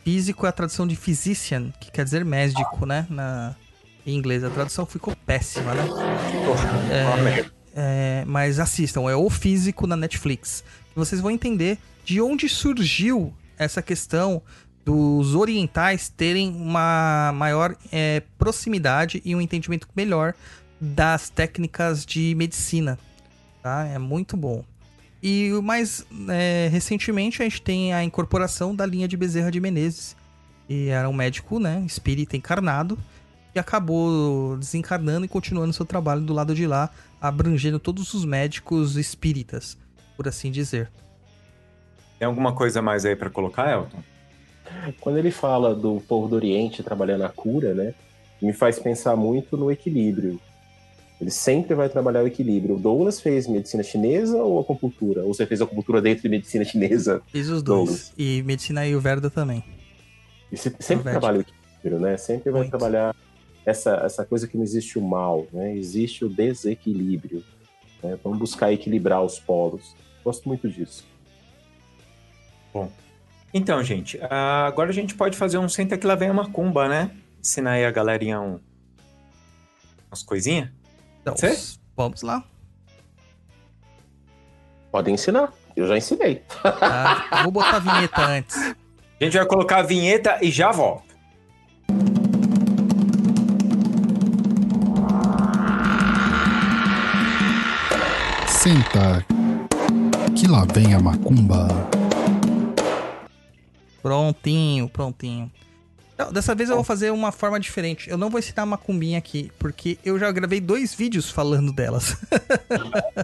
Físico 0.02 0.46
é 0.46 0.48
a 0.48 0.52
tradução 0.52 0.86
de 0.86 0.96
physician, 0.96 1.70
que 1.78 1.90
quer 1.90 2.04
dizer 2.04 2.24
médico, 2.24 2.86
né? 2.86 3.06
Na, 3.10 3.54
em 4.06 4.16
inglês. 4.16 4.42
A 4.42 4.48
tradução 4.48 4.86
ficou 4.86 5.14
péssima, 5.26 5.74
né? 5.74 5.84
É, 6.90 7.50
é, 7.74 8.24
mas 8.26 8.58
assistam, 8.58 9.10
é 9.10 9.14
O 9.14 9.28
Físico 9.28 9.86
na 9.86 9.96
Netflix. 9.96 10.64
Vocês 10.94 11.20
vão 11.20 11.30
entender 11.30 11.78
de 12.04 12.20
onde 12.20 12.48
surgiu 12.48 13.32
essa 13.58 13.80
questão 13.80 14.42
dos 14.84 15.34
orientais 15.34 16.08
terem 16.08 16.50
uma 16.50 17.32
maior 17.34 17.76
é, 17.90 18.22
proximidade 18.36 19.22
e 19.24 19.34
um 19.34 19.40
entendimento 19.40 19.88
melhor 19.94 20.34
das 20.80 21.30
técnicas 21.30 22.04
de 22.04 22.34
medicina. 22.34 22.98
Tá? 23.62 23.86
É 23.86 23.98
muito 23.98 24.36
bom. 24.36 24.64
E 25.22 25.50
mais 25.62 26.04
é, 26.28 26.68
recentemente 26.70 27.40
a 27.40 27.44
gente 27.44 27.62
tem 27.62 27.94
a 27.94 28.02
incorporação 28.02 28.74
da 28.74 28.84
linha 28.84 29.06
de 29.06 29.16
Bezerra 29.16 29.52
de 29.52 29.60
Menezes. 29.60 30.16
E 30.68 30.88
era 30.88 31.08
um 31.08 31.12
médico, 31.12 31.60
né, 31.60 31.82
espírita 31.86 32.36
encarnado, 32.36 32.98
que 33.52 33.58
acabou 33.58 34.56
desencarnando 34.56 35.24
e 35.26 35.28
continuando 35.28 35.72
seu 35.72 35.86
trabalho 35.86 36.22
do 36.22 36.32
lado 36.32 36.54
de 36.54 36.66
lá, 36.66 36.90
abrangendo 37.20 37.78
todos 37.78 38.14
os 38.14 38.24
médicos 38.24 38.96
espíritas, 38.96 39.76
por 40.22 40.28
assim 40.28 40.52
dizer. 40.52 40.88
Tem 42.18 42.26
alguma 42.26 42.54
coisa 42.54 42.80
mais 42.80 43.04
aí 43.04 43.16
para 43.16 43.28
colocar, 43.28 43.72
Elton? 43.72 44.02
Quando 45.00 45.18
ele 45.18 45.32
fala 45.32 45.74
do 45.74 46.00
povo 46.06 46.28
do 46.28 46.36
Oriente 46.36 46.82
trabalhando 46.82 47.24
a 47.24 47.28
cura, 47.28 47.74
né, 47.74 47.92
me 48.40 48.52
faz 48.52 48.78
pensar 48.78 49.16
muito 49.16 49.56
no 49.56 49.70
equilíbrio. 49.70 50.40
Ele 51.20 51.30
sempre 51.30 51.74
vai 51.74 51.88
trabalhar 51.88 52.22
o 52.22 52.26
equilíbrio. 52.26 52.76
O 52.76 52.78
Douglas 52.78 53.20
fez 53.20 53.46
medicina 53.46 53.82
chinesa 53.82 54.38
ou 54.38 54.60
acupuntura? 54.60 55.22
Ou 55.22 55.34
você 55.34 55.46
fez 55.46 55.60
acupuntura 55.60 56.00
dentro 56.00 56.22
de 56.22 56.28
medicina 56.28 56.64
chinesa? 56.64 57.20
Fiz 57.26 57.48
os 57.48 57.62
dois. 57.62 57.64
Douglas? 57.64 58.12
E 58.16 58.42
medicina 58.44 58.80
ayurveda 58.80 59.30
também. 59.30 59.62
E 60.50 60.56
você 60.56 60.72
sempre 60.80 61.10
trabalha 61.10 61.38
o 61.38 61.40
equilíbrio, 61.42 62.00
né? 62.00 62.16
Sempre 62.16 62.50
vai 62.50 62.62
muito. 62.62 62.70
trabalhar 62.70 63.14
essa, 63.64 64.02
essa 64.04 64.24
coisa 64.24 64.48
que 64.48 64.56
não 64.56 64.64
existe 64.64 64.98
o 64.98 65.02
mal, 65.02 65.46
né? 65.52 65.76
Existe 65.76 66.24
o 66.24 66.28
desequilíbrio. 66.28 67.44
Né? 68.02 68.18
Vamos 68.22 68.38
buscar 68.38 68.72
equilibrar 68.72 69.22
os 69.22 69.38
polos. 69.38 69.94
Gosto 70.24 70.48
muito 70.48 70.68
disso. 70.68 71.04
Bom, 72.72 72.90
então, 73.54 73.82
gente, 73.84 74.18
agora 74.30 74.90
a 74.90 74.94
gente 74.94 75.14
pode 75.14 75.36
fazer 75.36 75.58
um 75.58 75.68
senta 75.68 75.98
que 75.98 76.06
lá 76.06 76.14
vem 76.14 76.30
a 76.30 76.34
macumba, 76.34 76.88
né? 76.88 77.10
Ensinar 77.38 77.72
aí 77.72 77.84
a 77.84 77.90
galerinha 77.90 78.40
um... 78.40 78.58
umas 80.08 80.22
coisinhas. 80.22 80.70
Então, 81.20 81.34
vamos 81.94 82.22
lá. 82.22 82.42
Pode 84.90 85.10
ensinar. 85.10 85.52
Eu 85.76 85.86
já 85.86 85.96
ensinei. 85.96 86.42
Ah, 86.64 87.42
vou 87.42 87.52
botar 87.52 87.76
a 87.76 87.78
vinheta 87.78 88.22
antes. 88.22 88.56
A 88.56 89.24
gente 89.24 89.36
vai 89.36 89.46
colocar 89.46 89.78
a 89.78 89.82
vinheta 89.82 90.38
e 90.42 90.50
já 90.50 90.70
volta. 90.70 91.12
Senta 98.48 99.24
que 100.34 100.46
lá 100.46 100.64
vem 100.64 100.94
a 100.94 101.00
macumba. 101.00 101.68
Prontinho, 104.02 104.88
prontinho. 104.88 105.50
Então, 106.14 106.32
dessa 106.32 106.54
vez 106.54 106.68
eu 106.68 106.76
vou 106.76 106.84
fazer 106.84 107.10
uma 107.10 107.32
forma 107.32 107.58
diferente. 107.60 108.08
Eu 108.08 108.16
não 108.16 108.30
vou 108.30 108.38
ensinar 108.38 108.66
macumbinha 108.66 109.18
aqui, 109.18 109.50
porque 109.58 109.98
eu 110.04 110.18
já 110.18 110.30
gravei 110.30 110.60
dois 110.60 110.94
vídeos 110.94 111.30
falando 111.30 111.72
delas. 111.72 112.16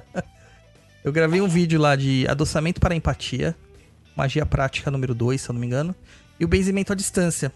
eu 1.04 1.12
gravei 1.12 1.40
um 1.40 1.48
vídeo 1.48 1.80
lá 1.80 1.96
de 1.96 2.26
adoçamento 2.28 2.80
para 2.80 2.94
empatia, 2.94 3.56
magia 4.16 4.44
prática 4.44 4.90
número 4.90 5.14
2, 5.14 5.40
se 5.40 5.48
eu 5.48 5.52
não 5.52 5.60
me 5.60 5.66
engano, 5.66 5.94
e 6.38 6.44
o 6.44 6.48
benzimento 6.48 6.92
à 6.92 6.96
distância. 6.96 7.52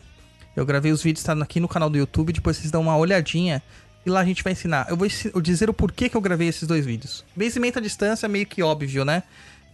Eu 0.54 0.66
gravei 0.66 0.92
os 0.92 1.02
vídeos, 1.02 1.24
tá 1.24 1.32
aqui 1.32 1.60
no 1.60 1.68
canal 1.68 1.88
do 1.88 1.96
YouTube, 1.96 2.32
depois 2.32 2.56
vocês 2.56 2.70
dão 2.70 2.82
uma 2.82 2.96
olhadinha 2.96 3.62
e 4.04 4.10
lá 4.10 4.20
a 4.20 4.24
gente 4.24 4.42
vai 4.42 4.52
ensinar. 4.52 4.86
Eu 4.88 4.96
vou 4.96 5.08
dizer 5.40 5.70
o 5.70 5.74
porquê 5.74 6.08
que 6.08 6.16
eu 6.16 6.20
gravei 6.20 6.48
esses 6.48 6.66
dois 6.66 6.84
vídeos. 6.84 7.24
Benzimento 7.36 7.78
à 7.78 7.82
distância 7.82 8.26
é 8.26 8.28
meio 8.28 8.46
que 8.46 8.62
óbvio, 8.62 9.04
né? 9.04 9.22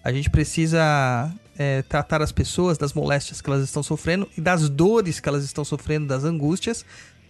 A 0.04 0.12
gente 0.12 0.30
precisa 0.30 1.32
é, 1.58 1.82
tratar 1.82 2.22
as 2.22 2.30
pessoas 2.30 2.78
das 2.78 2.92
moléstias 2.92 3.40
que 3.40 3.50
elas 3.50 3.64
estão 3.64 3.82
sofrendo 3.82 4.28
e 4.36 4.40
das 4.40 4.68
dores 4.68 5.18
que 5.18 5.28
elas 5.28 5.44
estão 5.44 5.64
sofrendo, 5.64 6.06
das 6.06 6.24
angústias, 6.24 6.84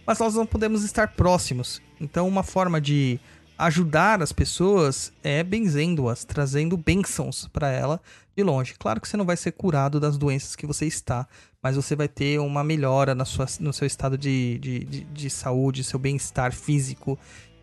mas 0.05 0.19
nós 0.19 0.35
não 0.35 0.45
podemos 0.45 0.83
estar 0.83 1.09
próximos. 1.09 1.81
Então, 1.99 2.27
uma 2.27 2.43
forma 2.43 2.79
de 2.79 3.19
ajudar 3.59 4.21
as 4.23 4.31
pessoas 4.31 5.11
é 5.21 5.43
benzendo-as, 5.43 6.23
trazendo 6.23 6.77
bênçãos 6.77 7.45
para 7.51 7.69
ela 7.69 8.01
de 8.35 8.41
longe. 8.41 8.73
Claro 8.79 9.01
que 9.01 9.07
você 9.07 9.17
não 9.17 9.25
vai 9.25 9.35
ser 9.35 9.51
curado 9.51 9.99
das 9.99 10.17
doenças 10.17 10.55
que 10.55 10.65
você 10.65 10.85
está, 10.85 11.27
mas 11.61 11.75
você 11.75 11.93
vai 11.93 12.07
ter 12.07 12.39
uma 12.39 12.63
melhora 12.63 13.13
na 13.13 13.25
sua, 13.25 13.45
no 13.59 13.73
seu 13.73 13.85
estado 13.85 14.17
de, 14.17 14.57
de, 14.59 14.79
de, 14.85 15.03
de 15.03 15.29
saúde, 15.29 15.83
seu 15.83 15.99
bem-estar 15.99 16.53
físico 16.53 17.19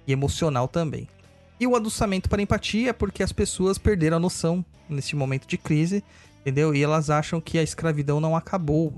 e 0.07 0.13
emocional 0.13 0.69
também. 0.69 1.09
E 1.59 1.67
o 1.67 1.75
adoçamento 1.75 2.29
para 2.29 2.43
empatia 2.43 2.91
é 2.91 2.93
porque 2.93 3.23
as 3.23 3.33
pessoas 3.33 3.79
perderam 3.79 4.19
a 4.19 4.21
noção 4.21 4.63
nesse 4.91 5.17
momento 5.17 5.47
de 5.47 5.57
crise, 5.57 6.05
entendeu? 6.43 6.75
E 6.75 6.83
elas 6.83 7.09
acham 7.09 7.41
que 7.41 7.59
a 7.59 7.63
escravidão 7.63 8.21
não 8.21 8.37
acabou. 8.37 8.93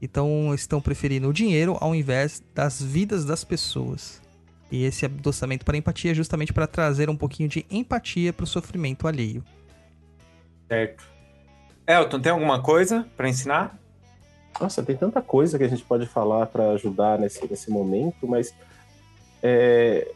Então 0.00 0.52
estão 0.52 0.80
preferindo 0.80 1.28
o 1.28 1.32
dinheiro 1.32 1.76
ao 1.80 1.94
invés 1.94 2.42
das 2.52 2.82
vidas 2.82 3.24
das 3.24 3.44
pessoas. 3.44 4.21
E 4.72 4.84
esse 4.84 5.04
adoçamento 5.04 5.66
para 5.66 5.76
empatia 5.76 6.12
é 6.12 6.14
justamente 6.14 6.50
para 6.50 6.66
trazer 6.66 7.10
um 7.10 7.16
pouquinho 7.16 7.46
de 7.46 7.66
empatia 7.70 8.32
para 8.32 8.44
o 8.44 8.46
sofrimento 8.46 9.06
alheio. 9.06 9.44
Certo. 10.66 11.04
Elton, 11.86 12.18
tem 12.18 12.32
alguma 12.32 12.62
coisa 12.62 13.06
para 13.14 13.28
ensinar? 13.28 13.78
Nossa, 14.58 14.82
tem 14.82 14.96
tanta 14.96 15.20
coisa 15.20 15.58
que 15.58 15.64
a 15.64 15.68
gente 15.68 15.84
pode 15.84 16.06
falar 16.06 16.46
para 16.46 16.70
ajudar 16.70 17.18
nesse, 17.18 17.46
nesse 17.46 17.70
momento, 17.70 18.26
mas 18.26 18.54
é, 19.42 20.10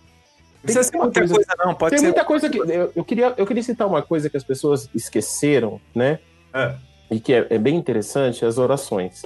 precisa 0.62 0.84
ser 0.84 0.96
muita 0.96 1.20
coisa, 1.20 1.34
coisa, 1.34 1.54
não, 1.59 1.74
pode 1.74 1.90
tem 1.90 1.98
ser. 1.98 2.07
muita 2.07 2.24
coisa 2.24 2.48
que. 2.48 2.59
Eu, 2.59 2.92
eu, 2.96 3.04
queria, 3.04 3.34
eu 3.36 3.46
queria 3.46 3.62
citar 3.62 3.86
uma 3.86 4.00
coisa 4.00 4.30
que 4.30 4.36
as 4.38 4.44
pessoas 4.44 4.88
esqueceram, 4.94 5.80
né? 5.94 6.18
É. 6.54 6.74
E 7.11 7.20
que 7.20 7.34
é, 7.34 7.46
é, 7.50 7.59
bem 7.59 7.76
interessante, 7.76 8.44
as 8.44 8.57
orações. 8.57 9.22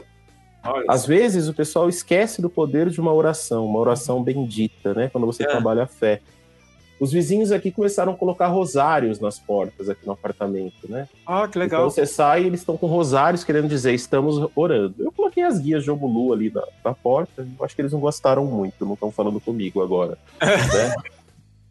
Olha 0.64 0.84
Às 0.88 1.06
vezes 1.06 1.48
o 1.48 1.54
pessoal 1.54 1.88
esquece 1.88 2.42
do 2.42 2.50
poder 2.50 2.90
de 2.90 3.00
uma 3.00 3.12
oração, 3.12 3.66
uma 3.66 3.78
oração 3.78 4.22
bendita, 4.22 4.94
né? 4.94 5.08
Quando 5.08 5.26
você 5.26 5.44
é. 5.44 5.46
trabalha 5.46 5.84
a 5.84 5.86
fé. 5.86 6.20
Os 7.00 7.10
vizinhos 7.10 7.50
aqui 7.50 7.70
começaram 7.70 8.12
a 8.12 8.16
colocar 8.16 8.48
rosários 8.48 9.18
nas 9.18 9.38
portas 9.38 9.88
aqui 9.88 10.04
no 10.04 10.12
apartamento, 10.12 10.86
né? 10.86 11.08
Ah, 11.26 11.48
que 11.48 11.58
legal. 11.58 11.80
Então 11.80 11.90
você 11.90 12.04
sai 12.04 12.42
e 12.42 12.46
eles 12.46 12.60
estão 12.60 12.76
com 12.76 12.86
rosários 12.86 13.42
querendo 13.42 13.68
dizer 13.68 13.94
estamos 13.94 14.50
orando. 14.54 14.96
Eu 14.98 15.10
coloquei 15.10 15.42
as 15.42 15.58
guias 15.58 15.82
de 15.82 15.90
Omulu 15.90 16.34
ali 16.34 16.50
na, 16.50 16.62
na 16.84 16.92
porta. 16.92 17.48
Eu 17.58 17.64
acho 17.64 17.74
que 17.74 17.80
eles 17.80 17.92
não 17.92 18.00
gostaram 18.00 18.44
muito, 18.44 18.84
não 18.84 18.92
estão 18.92 19.10
falando 19.10 19.40
comigo 19.40 19.82
agora. 19.82 20.18
né? 20.38 20.94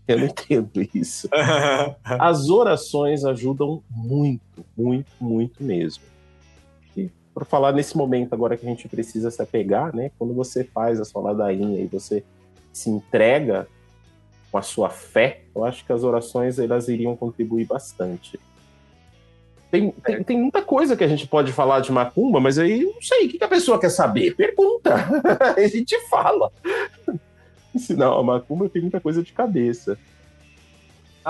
Eu 0.08 0.18
não 0.18 0.26
entendo 0.26 0.82
isso. 0.96 1.30
As 2.04 2.50
orações 2.50 3.24
ajudam 3.24 3.84
muito, 3.92 4.66
muito, 4.76 5.12
muito 5.22 5.64
mesmo. 5.64 6.04
Para 7.40 7.46
falar 7.46 7.72
nesse 7.72 7.96
momento 7.96 8.34
agora 8.34 8.58
que 8.58 8.66
a 8.66 8.70
gente 8.70 8.90
precisa 8.90 9.32
se 9.32 9.42
apegar, 9.42 9.96
né? 9.96 10.12
Quando 10.20 10.34
você 10.34 10.66
faz 10.66 11.00
a 11.00 11.06
sua 11.06 11.22
ladainha 11.22 11.80
e 11.80 11.88
você 11.88 12.22
se 12.74 12.90
entrega 12.90 13.66
com 14.52 14.58
a 14.58 14.62
sua 14.62 14.90
fé, 14.90 15.44
eu 15.56 15.64
acho 15.64 15.86
que 15.86 15.94
as 15.94 16.04
orações 16.04 16.60
elas 16.60 16.90
iriam 16.90 17.16
contribuir 17.16 17.66
bastante. 17.66 18.38
Tem, 19.72 19.90
tem, 19.92 20.22
tem, 20.22 20.38
muita 20.38 20.62
coisa 20.62 20.98
que 20.98 21.04
a 21.06 21.08
gente 21.08 21.28
pode 21.28 21.54
falar 21.54 21.80
de 21.80 21.94
macumba, 21.94 22.42
mas 22.42 22.60
aí 22.60 22.84
não 22.84 23.02
sei, 23.02 23.28
o 23.28 23.30
que 23.30 23.42
a 23.42 23.48
pessoa 23.48 23.80
quer 23.80 23.90
saber? 23.90 24.36
Pergunta. 24.36 24.96
a 25.56 25.68
gente 25.68 25.98
fala 26.10 26.52
ensinar 27.74 28.08
a 28.08 28.22
macumba, 28.22 28.68
tem 28.68 28.82
muita 28.82 29.00
coisa 29.00 29.24
de 29.24 29.32
cabeça. 29.32 29.98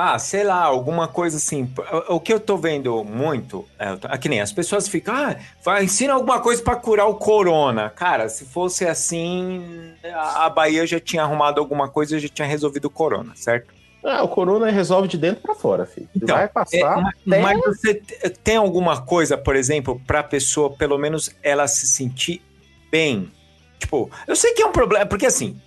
Ah, 0.02 0.18
sei 0.18 0.46
lá, 0.46 0.64
alguma 0.64 1.10
coisa 1.10 1.36
assim. 1.36 1.70
O 2.08 2.22
que 2.22 2.32
eu 2.32 2.40
tô 2.40 2.56
vendo 2.56 3.04
muito, 3.04 3.66
é, 3.78 3.98
aqui 4.04 4.30
nem 4.30 4.40
as 4.40 4.54
pessoas 4.54 4.88
ficam, 4.88 5.14
ah, 5.14 5.36
vai, 5.62 5.84
ensina 5.84 6.14
alguma 6.14 6.40
coisa 6.40 6.64
para 6.64 6.78
curar 6.78 7.08
o 7.08 7.16
corona. 7.16 7.90
Cara, 7.90 8.30
se 8.30 8.46
fosse 8.46 8.88
assim, 8.88 9.94
a 10.02 10.50
Bahia 10.50 10.88
já 10.88 11.02
tinha 11.02 11.24
arrumado 11.24 11.60
alguma 11.60 11.90
coisa 11.90 12.16
e 12.16 12.20
já 12.22 12.30
tinha 12.30 12.48
resolvido 12.48 12.86
o 12.86 12.90
corona, 12.90 13.34
certo? 13.36 13.74
Ah, 14.02 14.24
o 14.24 14.30
corona 14.30 14.72
resolve 14.72 15.10
de 15.10 15.18
dentro 15.18 15.42
para 15.42 15.54
fora, 15.54 15.86
filho. 15.86 16.08
Então, 16.16 16.38
vai 16.38 16.48
passar. 16.48 16.78
É, 16.78 17.04
mas, 17.26 17.42
mas 17.42 17.60
você 17.60 17.96
tem 18.42 18.56
alguma 18.56 19.02
coisa, 19.02 19.38
por 19.38 19.58
exemplo, 19.58 20.02
para 20.08 20.22
a 20.22 20.24
pessoa, 20.24 20.70
pelo 20.70 20.98
menos, 20.98 21.30
ela 21.44 21.68
se 21.68 21.86
sentir 21.88 22.42
bem? 22.90 23.30
Tipo, 23.78 24.10
eu 24.26 24.36
sei 24.36 24.54
que 24.54 24.62
é 24.62 24.66
um 24.66 24.72
problema, 24.72 25.06
porque 25.06 25.26
assim, 25.26 25.60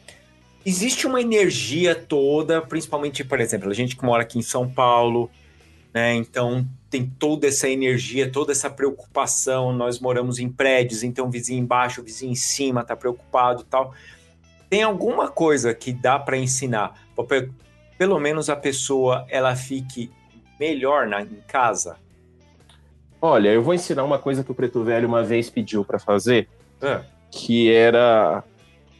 existe 0.64 1.06
uma 1.06 1.20
energia 1.20 1.94
toda, 1.94 2.60
principalmente, 2.60 3.24
por 3.24 3.40
exemplo, 3.40 3.70
a 3.70 3.74
gente 3.74 3.96
que 3.96 4.04
mora 4.04 4.22
aqui 4.22 4.38
em 4.38 4.42
São 4.42 4.68
Paulo, 4.68 5.30
né? 5.92 6.14
Então 6.14 6.66
tem 6.88 7.06
toda 7.18 7.46
essa 7.46 7.68
energia, 7.68 8.30
toda 8.30 8.52
essa 8.52 8.68
preocupação. 8.70 9.72
Nós 9.72 9.98
moramos 10.00 10.38
em 10.38 10.48
prédios, 10.48 11.02
então 11.02 11.26
o 11.26 11.30
vizinho 11.30 11.60
embaixo, 11.62 12.00
o 12.00 12.04
vizinho 12.04 12.32
em 12.32 12.36
cima 12.36 12.84
tá 12.84 12.94
preocupado, 12.96 13.64
tal. 13.64 13.94
Tem 14.68 14.82
alguma 14.82 15.28
coisa 15.28 15.74
que 15.74 15.92
dá 15.92 16.18
para 16.18 16.36
ensinar, 16.36 16.94
pelo 17.98 18.18
menos 18.18 18.48
a 18.48 18.56
pessoa 18.56 19.26
ela 19.28 19.54
fique 19.54 20.10
melhor 20.58 21.06
na, 21.06 21.22
em 21.22 21.42
casa? 21.46 21.96
Olha, 23.20 23.50
eu 23.50 23.62
vou 23.62 23.74
ensinar 23.74 24.02
uma 24.02 24.18
coisa 24.18 24.42
que 24.42 24.50
o 24.50 24.54
Preto 24.54 24.82
Velho 24.82 25.06
uma 25.06 25.22
vez 25.22 25.48
pediu 25.48 25.84
para 25.84 25.98
fazer, 25.98 26.48
É. 26.80 27.00
que 27.30 27.70
era 27.70 28.42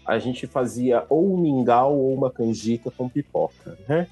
a 0.07 0.19
gente 0.19 0.47
fazia 0.47 1.05
ou 1.09 1.35
um 1.35 1.39
mingau 1.39 1.97
ou 1.97 2.15
uma 2.15 2.31
canjica 2.31 2.91
com 2.91 3.09
pipoca, 3.09 3.79
né? 3.89 4.07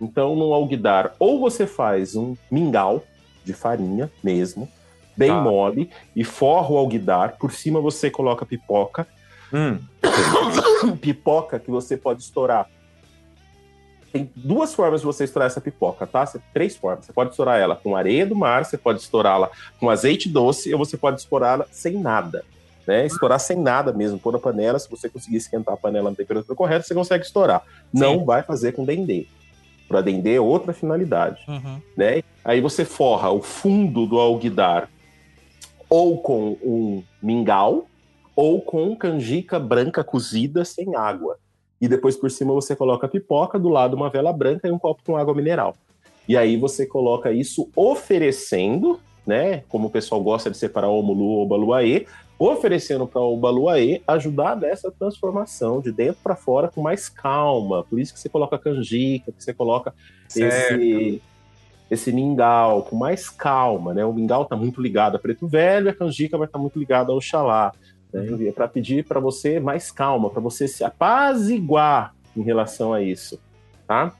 Então, 0.00 0.34
no 0.34 0.52
alguidar, 0.52 1.14
ou 1.18 1.38
você 1.38 1.66
faz 1.66 2.16
um 2.16 2.36
mingau 2.50 3.04
de 3.44 3.52
farinha 3.52 4.10
mesmo, 4.22 4.68
bem 5.16 5.30
Tá. 5.30 5.40
mole, 5.40 5.90
e 6.16 6.24
forra 6.24 6.70
o 6.70 6.78
alguidar, 6.78 7.36
por 7.38 7.52
cima 7.52 7.80
você 7.80 8.10
coloca 8.10 8.44
pipoca, 8.44 9.06
Hum, 9.52 9.78
pipoca 11.00 11.60
que 11.60 11.70
você 11.70 11.96
pode 11.96 12.22
estourar. 12.22 12.68
Tem 14.12 14.30
duas 14.34 14.74
formas 14.74 15.00
de 15.00 15.06
você 15.06 15.24
estourar 15.24 15.46
essa 15.46 15.60
pipoca, 15.60 16.06
tá? 16.06 16.24
Três 16.52 16.76
formas. 16.76 17.04
Você 17.06 17.12
pode 17.12 17.30
estourar 17.30 17.60
ela 17.60 17.76
com 17.76 17.96
areia 17.96 18.26
do 18.26 18.34
mar, 18.34 18.64
você 18.64 18.78
pode 18.78 19.00
estourá-la 19.00 19.50
com 19.78 19.90
azeite 19.90 20.28
doce, 20.28 20.72
ou 20.72 20.78
você 20.78 20.96
pode 20.96 21.20
estourá-la 21.20 21.66
sem 21.70 21.98
nada. 21.98 22.44
Né? 22.86 23.06
Estourar 23.06 23.40
sem 23.40 23.56
nada 23.56 23.92
mesmo, 23.92 24.18
pôr 24.18 24.32
na 24.32 24.38
panela. 24.38 24.78
Se 24.78 24.90
você 24.90 25.08
conseguir 25.08 25.36
esquentar 25.36 25.74
a 25.74 25.76
panela 25.76 26.10
na 26.10 26.16
temperatura 26.16 26.54
correta, 26.54 26.86
você 26.86 26.94
consegue 26.94 27.24
estourar. 27.24 27.62
Não 27.92 28.24
vai 28.24 28.42
fazer 28.42 28.72
com 28.72 28.84
dendê. 28.84 29.26
Para 29.88 30.00
dendê 30.00 30.34
é 30.34 30.40
outra 30.40 30.72
finalidade 30.72 31.42
Uhum. 31.46 31.80
né? 31.96 32.22
Aí 32.44 32.60
você 32.60 32.84
forra 32.84 33.30
o 33.30 33.42
fundo 33.42 34.06
do 34.06 34.18
alguidar 34.18 34.88
ou 35.88 36.18
com 36.18 36.56
um 36.62 37.02
mingau 37.22 37.86
ou 38.34 38.60
com 38.60 38.96
canjica 38.96 39.58
branca 39.58 40.02
cozida 40.02 40.64
sem 40.64 40.96
água. 40.96 41.38
E 41.80 41.86
depois 41.86 42.16
por 42.16 42.30
cima 42.30 42.52
você 42.52 42.74
coloca 42.74 43.06
a 43.06 43.08
pipoca, 43.08 43.58
do 43.58 43.68
lado 43.68 43.94
uma 43.94 44.10
vela 44.10 44.32
branca 44.32 44.66
e 44.66 44.70
um 44.70 44.78
copo 44.78 45.02
com 45.04 45.16
água 45.16 45.34
mineral. 45.34 45.76
E 46.26 46.36
aí 46.36 46.56
você 46.56 46.86
coloca 46.86 47.30
isso 47.30 47.68
oferecendo, 47.76 48.98
né? 49.26 49.62
Como 49.68 49.88
o 49.88 49.90
pessoal 49.90 50.22
gosta 50.22 50.50
de 50.50 50.56
separar 50.56 50.88
o 50.88 50.98
Omulu 50.98 51.24
ou 51.24 51.42
o 51.44 51.46
Baluaê, 51.46 52.06
oferecendo 52.38 53.06
para 53.06 53.20
o 53.20 53.36
Baluaê 53.36 54.02
ajudar 54.06 54.56
nessa 54.56 54.90
transformação 54.90 55.80
de 55.80 55.92
dentro 55.92 56.20
para 56.22 56.34
fora 56.34 56.68
com 56.68 56.82
mais 56.82 57.08
calma. 57.08 57.84
Por 57.84 57.98
isso 57.98 58.12
que 58.12 58.20
você 58.20 58.28
coloca 58.28 58.58
canjica, 58.58 59.32
que 59.32 59.42
você 59.42 59.54
coloca 59.54 59.94
certo. 60.28 60.80
esse, 60.80 61.22
esse 61.90 62.12
mingau 62.12 62.82
com 62.82 62.96
mais 62.96 63.30
calma, 63.30 63.94
né? 63.94 64.04
O 64.04 64.12
mingau 64.12 64.44
tá 64.44 64.56
muito 64.56 64.80
ligado 64.80 65.16
a 65.16 65.18
preto 65.18 65.46
velho, 65.46 65.86
e 65.86 65.90
a 65.90 65.94
canjica 65.94 66.36
vai 66.36 66.46
estar 66.46 66.58
muito 66.58 66.78
ligada 66.78 67.12
ao 67.12 67.18
Oxalá. 67.18 67.72
Né? 68.12 68.48
É 68.48 68.52
para 68.52 68.68
pedir 68.68 69.04
para 69.04 69.20
você 69.20 69.60
mais 69.60 69.90
calma, 69.90 70.30
para 70.30 70.40
você 70.40 70.66
se 70.66 70.84
apaziguar 70.84 72.14
em 72.36 72.42
relação 72.42 72.92
a 72.92 73.00
isso, 73.00 73.40
tá? 73.86 74.12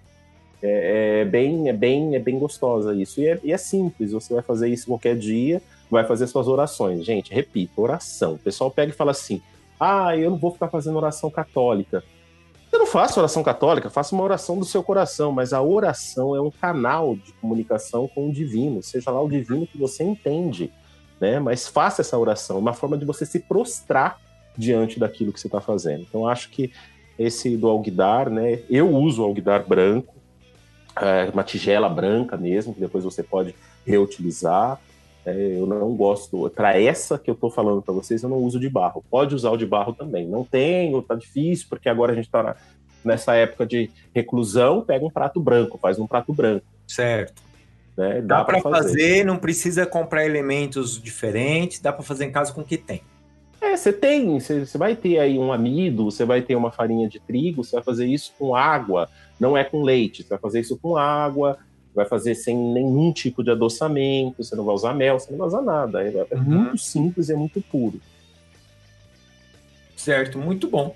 É, 0.63 1.21
é 1.21 1.25
bem, 1.25 1.69
é 1.69 1.73
bem, 1.73 2.15
é 2.15 2.19
bem 2.19 2.39
gostosa 2.39 2.95
isso 2.95 3.21
e 3.21 3.29
é, 3.29 3.41
e 3.43 3.53
é 3.53 3.57
simples. 3.57 4.13
Você 4.13 4.33
vai 4.33 4.43
fazer 4.43 4.69
isso 4.69 4.87
qualquer 4.87 5.17
dia, 5.17 5.61
vai 5.95 6.05
fazer 6.05 6.27
suas 6.27 6.49
orações, 6.49 7.05
gente. 7.05 7.33
Repito, 7.33 7.81
oração. 7.81 8.35
O 8.35 8.39
pessoal 8.39 8.71
pega 8.71 8.93
e 8.93 8.95
fala 8.95 9.13
assim: 9.13 9.41
ah, 9.79 10.17
eu 10.17 10.31
não 10.31 10.37
vou 10.37 10.53
ficar 10.53 10.69
fazendo 10.69 10.97
oração 10.97 11.31
católica. 11.31 12.05
Eu 12.73 12.81
não 12.81 12.87
faço 12.87 13.21
oração 13.21 13.43
católica, 13.45 13.89
faço 13.89 14.17
uma 14.17 14.25
oração 14.25 14.59
do 14.59 14.65
seu 14.65 14.83
coração, 14.83 15.31
mas 15.31 15.53
a 15.53 15.63
oração 15.63 16.35
é 16.35 16.41
um 16.41 16.51
canal 16.51 17.15
de 17.15 17.33
comunicação 17.35 18.09
com 18.09 18.29
o 18.29 18.33
divino, 18.33 18.83
seja 18.83 19.13
lá 19.13 19.23
o 19.23 19.31
divino 19.31 19.65
que 19.65 19.79
você 19.79 20.03
entende, 20.03 20.73
né? 21.21 21.39
Mas 21.39 21.69
faça 21.69 22.03
essa 22.03 22.19
oração, 22.19 22.59
uma 22.59 22.73
forma 22.73 22.99
de 22.99 23.05
você 23.05 23.25
se 23.25 23.39
prostrar 23.39 24.19
diante 24.59 24.99
daquilo 24.99 25.33
que 25.33 25.39
você 25.39 25.47
está 25.47 25.61
fazendo. 25.61 26.03
Então, 26.03 26.27
acho 26.27 26.51
que 26.51 26.73
esse 27.17 27.57
do 27.57 27.69
alguidar, 27.69 28.29
né? 28.29 28.61
Eu 28.69 28.91
uso 28.91 29.23
o 29.23 29.25
alguidar 29.25 29.65
branco, 29.65 30.13
é, 30.97 31.31
uma 31.33 31.45
tigela 31.45 31.89
branca 31.89 32.37
mesmo, 32.37 32.75
que 32.75 32.81
depois 32.81 33.05
você 33.05 33.23
pode 33.23 33.55
reutilizar. 33.87 34.81
É, 35.27 35.57
eu 35.59 35.67
não 35.67 35.95
gosto, 35.95 36.51
para 36.51 36.79
essa 36.79 37.19
que 37.19 37.31
eu 37.31 37.35
estou 37.35 37.51
falando 37.51 37.81
para 37.81 37.95
vocês, 37.95 38.23
eu 38.23 38.29
não 38.29 38.37
uso 38.37 38.61
de 38.61 38.69
barro. 38.69 39.03
Pode 39.11 39.35
usar 39.35 39.51
o 39.51 39.57
de 39.57 39.65
barro 39.65 39.93
também. 39.93 40.27
Não 40.27 40.45
tenho, 40.45 41.01
tá 41.03 41.15
difícil, 41.15 41.67
porque 41.69 41.89
agora 41.89 42.13
a 42.13 42.15
gente 42.15 42.27
está 42.27 42.57
nessa 43.03 43.35
época 43.35 43.65
de 43.65 43.91
reclusão. 44.15 44.83
Pega 44.83 45.05
um 45.05 45.11
prato 45.11 45.41
branco, 45.41 45.79
faz 45.79 45.99
um 45.99 46.07
prato 46.07 46.33
branco. 46.33 46.67
Certo. 46.87 47.43
Né? 47.97 48.21
Dá, 48.21 48.39
Dá, 48.39 48.45
para 48.45 48.61
fazer. 48.61 48.89
fazer. 48.89 49.25
não 49.25 49.39
precisa 49.39 49.87
comprar 49.87 50.27
elementos 50.27 51.01
diferentes, 51.01 51.81
dá 51.81 51.93
para 51.93 52.03
fazer 52.03 52.27
em 52.27 52.33
casa 52.33 52.53
com 52.53 52.61
o 52.61 52.65
que 52.65 52.77
tem. 52.77 53.01
É, 53.61 53.77
você 53.77 53.93
tem, 53.93 54.39
você, 54.39 54.67
você 54.67 54.77
vai 54.77 54.95
ter 54.95 55.19
aí 55.19 55.39
um 55.39 55.51
amido, 55.51 56.05
você 56.05 56.25
vai 56.25 56.43
ter 56.43 56.55
uma 56.55 56.71
farinha 56.71 57.09
de 57.09 57.19
trigo, 57.19 57.65
você 57.65 57.77
vai 57.77 57.83
fazer 57.83 58.05
isso 58.05 58.35
com 58.39 58.55
água, 58.55 59.09
não 59.41 59.57
é 59.57 59.65
com 59.65 59.83
leite, 59.83 60.23
você 60.23 60.29
vai 60.29 60.39
fazer 60.39 60.61
isso 60.61 60.77
com 60.77 60.99
água, 60.99 61.57
vai 61.95 62.05
fazer 62.07 62.35
sem 62.35 62.57
nenhum 62.57 63.13
tipo 63.13 63.43
de 63.43 63.51
adoçamento, 63.51 64.43
você 64.43 64.55
não 64.57 64.65
vai 64.65 64.75
usar 64.75 64.95
mel, 64.95 65.19
você 65.19 65.31
não 65.31 65.39
vai 65.39 65.47
usar 65.47 65.63
nada. 65.63 66.03
É, 66.03 66.27
é 66.31 66.35
Uhum. 66.37 66.43
muito 66.43 66.79
simples, 66.79 67.31
é 67.31 67.35
muito 67.37 67.61
puro. 67.63 68.01
Certo, 69.97 70.39
muito 70.39 70.69
bom. 70.69 70.95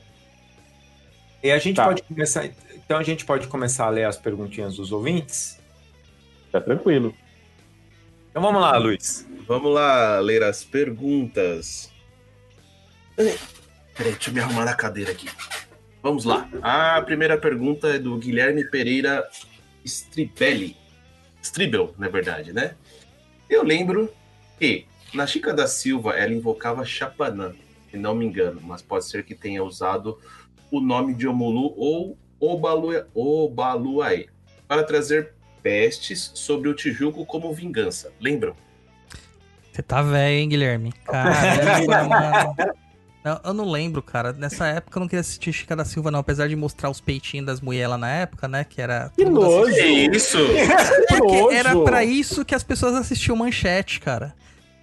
E 1.42 1.50
a 1.50 1.58
gente 1.58 1.76
Tá. 1.76 1.84
pode 1.86 2.02
começar. 2.02 2.44
Então 2.74 2.98
a 2.98 3.02
gente 3.02 3.24
pode 3.24 3.46
começar 3.46 3.86
a 3.86 3.90
ler 3.90 4.04
as 4.04 4.16
perguntinhas 4.18 4.76
dos 4.76 4.92
ouvintes? 4.92 5.58
Tá 6.50 6.60
tranquilo. 6.60 7.14
Então 8.30 8.42
vamos 8.42 8.60
lá, 8.60 8.76
Luiz. 8.76 9.26
Vamos 9.46 9.72
lá 9.72 10.18
ler 10.20 10.42
as 10.42 10.64
perguntas. 10.64 11.90
Peraí, 13.16 13.36
deixa 14.12 14.30
eu 14.30 14.34
me 14.34 14.40
arrumar 14.40 14.64
na 14.64 14.74
cadeira 14.74 15.12
aqui. 15.12 15.28
Vamos 16.02 16.24
lá. 16.24 16.48
A 16.62 17.00
primeira 17.02 17.36
pergunta 17.38 17.88
é 17.88 17.98
do 17.98 18.16
Guilherme 18.16 18.64
Pereira 18.70 19.28
Stribelli. 19.84 20.76
Stribel, 21.42 21.94
na 21.98 22.08
verdade, 22.08 22.52
né? 22.52 22.74
Eu 23.48 23.62
lembro 23.62 24.12
que 24.58 24.86
na 25.14 25.26
Chica 25.26 25.54
da 25.54 25.66
Silva 25.66 26.12
ela 26.12 26.32
invocava 26.32 26.84
Chapanã, 26.84 27.54
se 27.90 27.96
não 27.96 28.14
me 28.14 28.26
engano, 28.26 28.60
mas 28.62 28.82
pode 28.82 29.06
ser 29.06 29.24
que 29.24 29.34
tenha 29.34 29.62
usado 29.64 30.18
o 30.70 30.80
nome 30.80 31.14
de 31.14 31.26
Omulu 31.26 31.72
ou 31.76 32.18
Obalu- 32.40 33.06
Obaluaê 33.14 34.26
para 34.66 34.82
trazer 34.84 35.32
pestes 35.62 36.30
sobre 36.34 36.68
o 36.68 36.74
Tijuco 36.74 37.24
como 37.24 37.52
vingança. 37.52 38.12
Lembram? 38.20 38.54
Você 39.72 39.82
tá 39.82 40.02
velho, 40.02 40.40
hein, 40.40 40.48
Guilherme? 40.48 40.92
Caramba, 41.04 42.04
mano. 42.56 42.56
Eu, 43.24 43.38
eu 43.44 43.52
não 43.54 43.70
lembro, 43.70 44.00
cara. 44.02 44.32
Nessa 44.32 44.66
época 44.68 44.96
eu 44.96 45.00
não 45.00 45.08
queria 45.08 45.20
assistir 45.20 45.52
Chica 45.52 45.74
da 45.74 45.84
Silva, 45.84 46.10
não. 46.10 46.20
Apesar 46.20 46.48
de 46.48 46.56
mostrar 46.56 46.88
os 46.88 47.00
peitinhos 47.00 47.46
das 47.46 47.60
mulheres 47.60 47.90
lá 47.90 47.98
na 47.98 48.08
época, 48.08 48.46
né? 48.48 48.64
Que 48.64 48.80
era. 48.80 49.10
Que 49.14 49.24
nojo! 49.24 49.70
isso? 49.76 50.38
Porque 51.08 51.40
nojo! 51.42 51.50
era 51.50 51.76
pra 51.82 52.04
isso 52.04 52.44
que 52.44 52.54
as 52.54 52.62
pessoas 52.62 52.94
assistiam 52.94 53.36
manchete, 53.36 54.00
cara. 54.00 54.34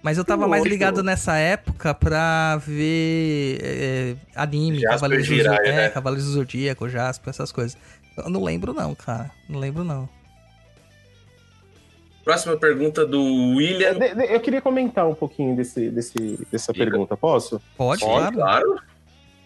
Mas 0.02 0.18
eu 0.18 0.24
tava 0.24 0.44
Que 0.44 0.50
mais 0.50 0.62
nojo. 0.62 0.70
ligado 0.70 1.02
nessa 1.02 1.36
época 1.36 1.92
pra 1.92 2.56
ver 2.64 3.58
é, 3.60 4.16
anime, 4.36 4.78
Jasper 4.78 4.90
Cavaleiros 4.94 5.26
do, 5.26 5.34
Jiraiya, 5.34 5.56
Zodíaco, 5.58 5.76
né? 5.76 5.84
é, 5.84 5.88
Cavaleiros 5.88 6.26
do 6.26 6.32
Zodíaco, 6.32 6.88
Jasper, 6.88 7.30
essas 7.30 7.50
coisas. 7.50 7.76
Eu 8.16 8.30
não 8.30 8.44
lembro, 8.44 8.72
não, 8.72 8.94
cara. 8.94 9.30
Não 9.48 9.58
lembro, 9.58 9.82
não. 9.82 10.08
Próxima 12.26 12.56
pergunta 12.56 13.06
do 13.06 13.22
William. 13.54 13.94
De- 13.94 14.12
de- 14.16 14.34
Eu 14.34 14.40
queria 14.40 14.60
comentar 14.60 15.06
um 15.08 15.14
pouquinho 15.14 15.54
desse, 15.54 15.88
desse, 15.90 16.44
dessa 16.50 16.72
Diga. 16.72 16.84
pergunta, 16.84 17.16
posso? 17.16 17.62
Pode, 17.76 18.00
Pode, 18.00 18.34
claro. 18.34 18.34
claro. 18.34 18.80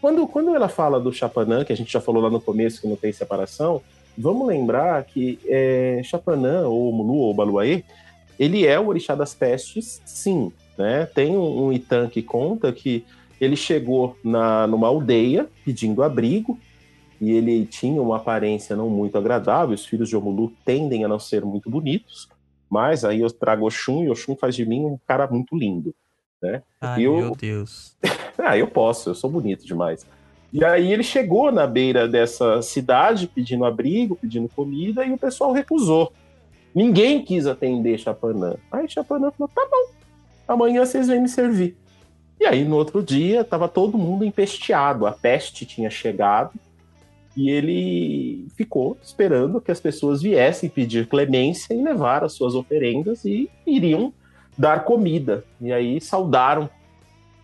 Quando, 0.01 0.27
quando 0.27 0.55
ela 0.57 0.67
fala 0.67 0.99
do 0.99 1.13
Chapanã, 1.13 1.63
que 1.63 1.75
a 1.75 1.77
gente 1.77 1.93
já 1.93 2.01
falou 2.01 2.23
lá 2.23 2.31
no 2.31 2.41
começo 2.41 2.81
que 2.81 2.89
não 2.89 2.97
tem 2.97 3.13
separação, 3.13 3.83
vamos 4.17 4.49
lembrar 4.49 5.05
que 5.05 5.39
é, 5.47 6.01
Chapanã, 6.03 6.67
ou 6.69 6.91
Mulu, 6.91 7.19
ou 7.19 7.35
Baluaê, 7.35 7.85
ele 8.39 8.67
é 8.67 8.81
o 8.81 8.87
orixá 8.89 9.15
das 9.15 9.35
pestes, 9.35 10.01
sim. 10.07 10.51
Né? 10.79 11.05
Tem 11.15 11.37
um, 11.37 11.67
um 11.67 11.71
Itan 11.75 12.09
que 12.09 12.23
conta 12.23 12.73
que 12.73 13.05
ele 13.39 13.57
chegou 13.57 14.17
na, 14.25 14.67
numa 14.67 14.89
aldeia 14.89 15.47
pedindo 15.67 16.03
abrigo, 16.03 16.59
e 17.21 17.31
ele 17.33 17.67
tinha 17.67 18.01
uma 18.01 18.17
aparência 18.17 18.75
não 18.75 18.89
muito 18.89 19.19
agradável, 19.19 19.75
os 19.75 19.85
filhos 19.85 20.09
de 20.09 20.17
Omulu 20.17 20.51
tendem 20.65 21.05
a 21.05 21.09
não 21.09 21.19
ser 21.19 21.45
muito 21.45 21.69
bonitos, 21.69 22.27
mas 22.71 23.05
aí 23.05 23.21
eu 23.21 23.31
trago 23.31 23.67
Oxum, 23.67 24.05
e 24.05 24.11
Oxum 24.11 24.37
faz 24.37 24.55
de 24.55 24.65
mim 24.65 24.85
um 24.85 24.99
cara 25.07 25.27
muito 25.27 25.57
lindo. 25.57 25.95
Ai, 26.81 27.03
Eu- 27.03 27.17
meu 27.17 27.37
Deus. 27.37 27.97
Ah, 28.43 28.57
eu 28.57 28.67
posso, 28.69 29.11
eu 29.11 29.15
sou 29.15 29.29
bonito 29.29 29.67
demais. 29.67 30.07
E 30.51 30.65
aí 30.65 30.91
ele 30.91 31.03
chegou 31.03 31.53
na 31.53 31.67
beira 31.67 32.09
dessa 32.09 32.63
cidade 32.63 33.27
pedindo 33.27 33.67
abrigo, 33.67 34.17
pedindo 34.17 34.49
comida, 34.49 35.05
e 35.05 35.13
o 35.13 35.19
pessoal 35.19 35.53
recusou. 35.53 36.11
Ninguém 36.75 37.23
quis 37.23 37.47
atender 37.47 37.99
Chapanã. 37.99 38.55
Aí 38.73 38.89
Chapanã 38.89 39.31
falou: 39.31 39.51
tá 39.55 39.69
bom, 39.71 39.93
amanhã 40.49 40.87
vocês 40.87 41.07
vêm 41.07 41.21
me 41.21 41.29
servir. 41.29 41.77
E 42.41 42.47
aí 42.47 42.65
no 42.65 42.77
outro 42.77 43.03
dia 43.03 43.43
estava 43.43 43.69
todo 43.69 43.99
mundo 43.99 44.25
empesteado, 44.25 45.07
a 45.07 45.13
peste 45.13 45.67
tinha 45.67 45.91
chegado, 45.91 46.53
e 47.37 47.51
ele 47.51 48.47
ficou 48.57 48.97
esperando 49.03 49.61
que 49.61 49.71
as 49.71 49.81
pessoas 49.81 50.21
viessem 50.21 50.69
pedir 50.69 51.07
clemência 51.07 51.73
e 51.73 51.83
levar 51.83 52.25
as 52.25 52.33
suas 52.33 52.55
oferendas 52.55 53.25
e 53.25 53.49
iriam 53.67 54.13
dar 54.59 54.85
comida. 54.85 55.45
E 55.61 55.73
aí 55.73 56.01
saudaram 56.01 56.69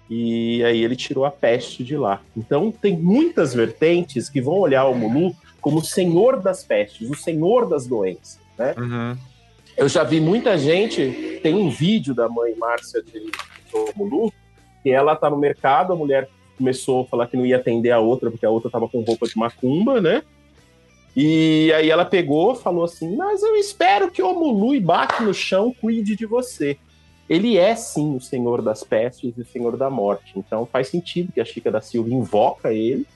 e 0.09 0.63
aí 0.65 0.83
ele 0.83 0.97
tirou 0.97 1.25
a 1.25 1.31
peste 1.31 1.83
de 1.83 1.97
lá. 1.97 2.21
Então 2.37 2.71
tem 2.71 2.97
muitas 2.97 3.55
vertentes 3.55 4.29
que 4.29 4.41
vão 4.41 4.59
olhar 4.59 4.85
o 4.87 4.95
Mulu 4.95 5.35
como 5.61 5.79
o 5.79 5.85
senhor 5.85 6.41
das 6.41 6.63
pestes, 6.63 7.09
o 7.11 7.15
senhor 7.15 7.69
das 7.69 7.87
doenças. 7.87 8.39
Né? 8.57 8.75
Uhum. 8.79 9.17
Eu 9.77 9.89
já 9.89 10.05
vi 10.05 10.21
muita 10.21 10.57
gente, 10.57 11.41
tem 11.43 11.55
um 11.55 11.69
vídeo 11.69 12.15
da 12.15 12.29
mãe 12.29 12.55
Márcia 12.57 13.03
de 13.03 13.31
Mulu, 13.95 14.33
que 14.83 14.91
ela 14.91 15.17
tá 15.17 15.29
no 15.29 15.37
mercado, 15.37 15.93
a 15.93 15.97
mulher 15.97 16.29
começou 16.57 17.03
a 17.03 17.07
falar 17.07 17.27
que 17.27 17.37
não 17.37 17.47
ia 17.47 17.57
atender 17.57 17.91
a 17.91 18.01
outra, 18.01 18.31
porque 18.31 18.47
a 18.47 18.51
outra 18.51 18.70
tava 18.70 18.89
com 18.89 19.01
roupa 19.01 19.27
de 19.27 19.37
macumba, 19.37 20.01
né? 20.01 20.23
E 21.16 21.73
aí 21.73 21.89
ela 21.89 22.05
pegou, 22.05 22.55
falou 22.55 22.85
assim: 22.85 23.16
Mas 23.16 23.43
eu 23.43 23.57
espero 23.57 24.11
que 24.11 24.23
o 24.23 24.35
Mulu 24.35 24.78
bate 24.81 25.23
no 25.23 25.33
chão 25.33 25.74
cuide 25.81 26.15
de 26.15 26.27
você. 26.27 26.77
Ele 27.28 27.57
é 27.57 27.74
sim 27.74 28.15
o 28.15 28.20
senhor 28.20 28.62
das 28.62 28.85
pestes 28.85 29.33
e 29.37 29.41
o 29.41 29.47
senhor 29.47 29.77
da 29.77 29.91
morte. 29.91 30.33
Então 30.37 30.66
faz 30.66 30.89
sentido 30.89 31.33
que 31.33 31.41
a 31.41 31.45
Chica 31.45 31.70
da 31.70 31.81
Silva 31.81 32.11
invoca 32.11 32.73
ele 32.73 33.07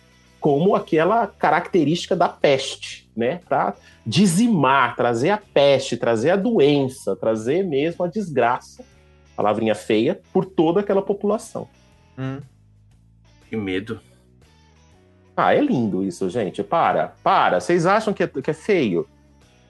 como 0.41 0.75
aquela 0.75 1.27
característica 1.27 2.17
da 2.17 2.29
peste, 2.29 3.09
né? 3.15 3.41
Para 3.47 3.75
dizimar, 4.05 4.97
trazer 4.97 5.31
a 5.31 5.37
peste, 5.37 5.97
trazer 5.97 6.31
a 6.31 6.37
doença, 6.37 7.15
trazer 7.15 7.63
mesmo 7.63 8.05
a 8.05 8.09
desgraça, 8.09 8.83
palavrinha 9.37 9.75
feia, 9.75 10.19
por 10.33 10.47
toda 10.47 10.81
aquela 10.81 11.03
população. 11.03 11.69
Hum. 12.19 12.41
Que 13.51 13.57
medo. 13.57 14.01
Ah, 15.37 15.53
é 15.53 15.61
lindo 15.61 16.05
isso, 16.05 16.31
gente. 16.31 16.63
Para, 16.63 17.09
para. 17.21 17.59
Vocês 17.59 17.85
acham 17.85 18.15
que 18.15 18.23
é, 18.23 18.29
que 18.29 18.51
é 18.51 18.55
feio? 18.55 19.09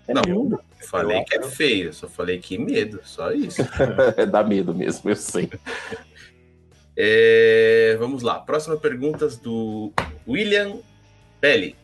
É 0.06 0.12
Não. 0.12 0.22
lindo. 0.22 0.60
Eu 0.78 0.86
falei 0.86 1.24
que 1.24 1.34
é 1.34 1.42
feio, 1.42 1.92
só 1.94 2.06
falei 2.06 2.38
que 2.38 2.58
medo, 2.58 3.00
só 3.04 3.32
isso. 3.32 3.62
Dá 4.30 4.44
medo 4.44 4.74
mesmo, 4.74 5.08
eu 5.08 5.16
sei. 5.16 5.48
É, 6.94 7.96
vamos 7.98 8.22
lá. 8.22 8.38
Próxima 8.38 8.76
pergunta 8.76 9.26
do 9.28 9.92
William 10.28 10.78
Belli. 11.40 11.74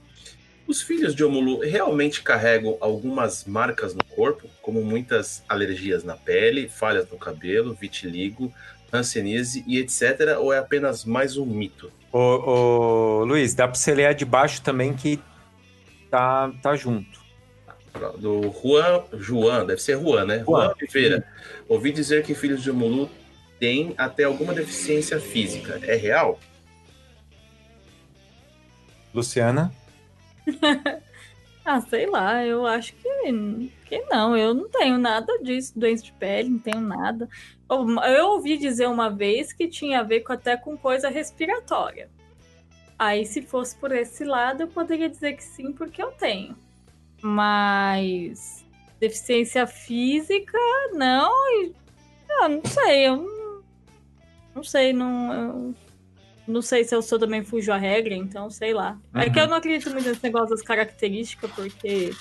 Os 0.66 0.82
filhos 0.82 1.14
de 1.14 1.24
Omulu 1.24 1.60
realmente 1.60 2.23
carregam 2.23 2.77
algumas 2.81 3.44
marcas 3.47 3.94
no 3.94 4.05
corpo, 4.05 4.51
como 4.60 4.85
muitas 4.85 5.43
alergias 5.48 6.05
na 6.05 6.16
pele, 6.16 6.68
falhas 6.68 7.09
no 7.09 7.16
cabelo, 7.16 7.73
vitiligo, 7.73 8.52
hanseníase 8.98 9.64
e 9.66 9.78
etc. 9.78 10.36
Ou 10.39 10.52
é 10.52 10.59
apenas 10.59 11.05
mais 11.05 11.36
um 11.36 11.47
mito? 11.47 11.90
Ô, 12.12 12.18
ô, 12.18 13.24
Luiz, 13.24 13.55
dá 13.55 13.68
pra 13.68 13.77
você 13.77 13.94
ler 13.94 14.06
a 14.06 14.12
de 14.12 14.24
baixo 14.24 14.62
também 14.62 14.94
que 14.94 15.20
tá, 16.10 16.52
tá 16.62 16.74
junto. 16.74 17.24
Do 18.18 18.52
Juan, 18.52 19.05
Juan, 19.18 19.64
deve 19.64 19.81
ser 19.81 19.98
Juan, 19.98 20.27
né? 20.27 20.39
Juan, 20.39 20.66
Juan. 20.66 20.74
Oliveira. 20.78 21.27
Ouvi 21.68 21.93
dizer 21.93 22.23
que 22.24 22.35
filhos 22.35 22.62
de 22.62 22.70
Omulu 22.70 23.10
têm 23.59 23.94
até 23.97 24.24
alguma 24.24 24.52
deficiência 24.52 25.18
física. 25.18 25.81
É 25.82 25.97
real? 25.97 26.39
Luciana? 29.14 29.73
Ah, 31.68 31.80
sei 31.80 32.06
lá, 32.06 32.44
eu 32.47 32.64
acho 32.64 32.94
que, 32.94 33.09
que 33.86 33.98
não. 34.09 34.36
Eu 34.36 34.55
não 34.55 34.68
tenho 34.68 34.97
nada 34.98 35.36
disso, 35.43 35.76
doença 35.76 36.05
de 36.05 36.12
pele, 36.12 36.48
não 36.48 36.59
tenho 36.60 36.80
nada. 36.80 37.28
Eu, 37.68 37.84
eu 38.05 38.26
ouvi 38.28 38.56
dizer 38.56 38.86
uma 38.86 39.10
vez 39.10 39.52
que 39.52 39.66
tinha 39.66 39.98
a 39.98 40.02
ver 40.05 40.20
com, 40.20 40.32
até 40.32 40.56
com 40.56 40.76
coisa 40.78 41.09
respiratória. 41.09 42.09
Aí, 42.97 43.26
se 43.26 43.43
fosse 43.43 43.74
por 43.76 43.90
esse 43.90 44.24
lado, 44.24 44.62
eu 44.62 44.68
poderia 44.68 45.09
dizer 45.09 45.32
que 45.34 45.43
sim, 45.43 45.72
porque 45.72 46.01
eu 46.01 46.12
tenho. 46.12 46.56
Mas 47.20 48.64
deficiência 49.01 49.66
física, 49.66 50.56
não. 50.93 51.32
e- 51.62 51.74
Eu 52.30 52.48
não 52.48 52.62
sei, 52.64 53.06
eu 53.09 53.16
não, 53.16 53.62
não 54.55 54.62
sei, 54.62 54.93
não. 54.93 55.32
eu 55.34 55.74
não 56.47 56.62
sei 56.62 56.85
se 56.85 56.94
eu 56.94 57.02
sou 57.02 57.18
também 57.18 57.44
fujo 57.44 57.73
a 57.73 57.77
regra, 57.77 58.14
então 58.14 58.48
sei 58.51 58.73
lá. 58.73 58.97
É 59.14 59.24
Uhum. 59.27 59.32
que 59.32 59.40
eu 59.40 59.48
não 59.48 59.56
acredito 59.56 59.90
muito 59.90 60.09
nesse 60.09 60.23
negócio 60.23 60.51
das 60.51 60.62
características, 60.62 61.51
porque 61.52 62.12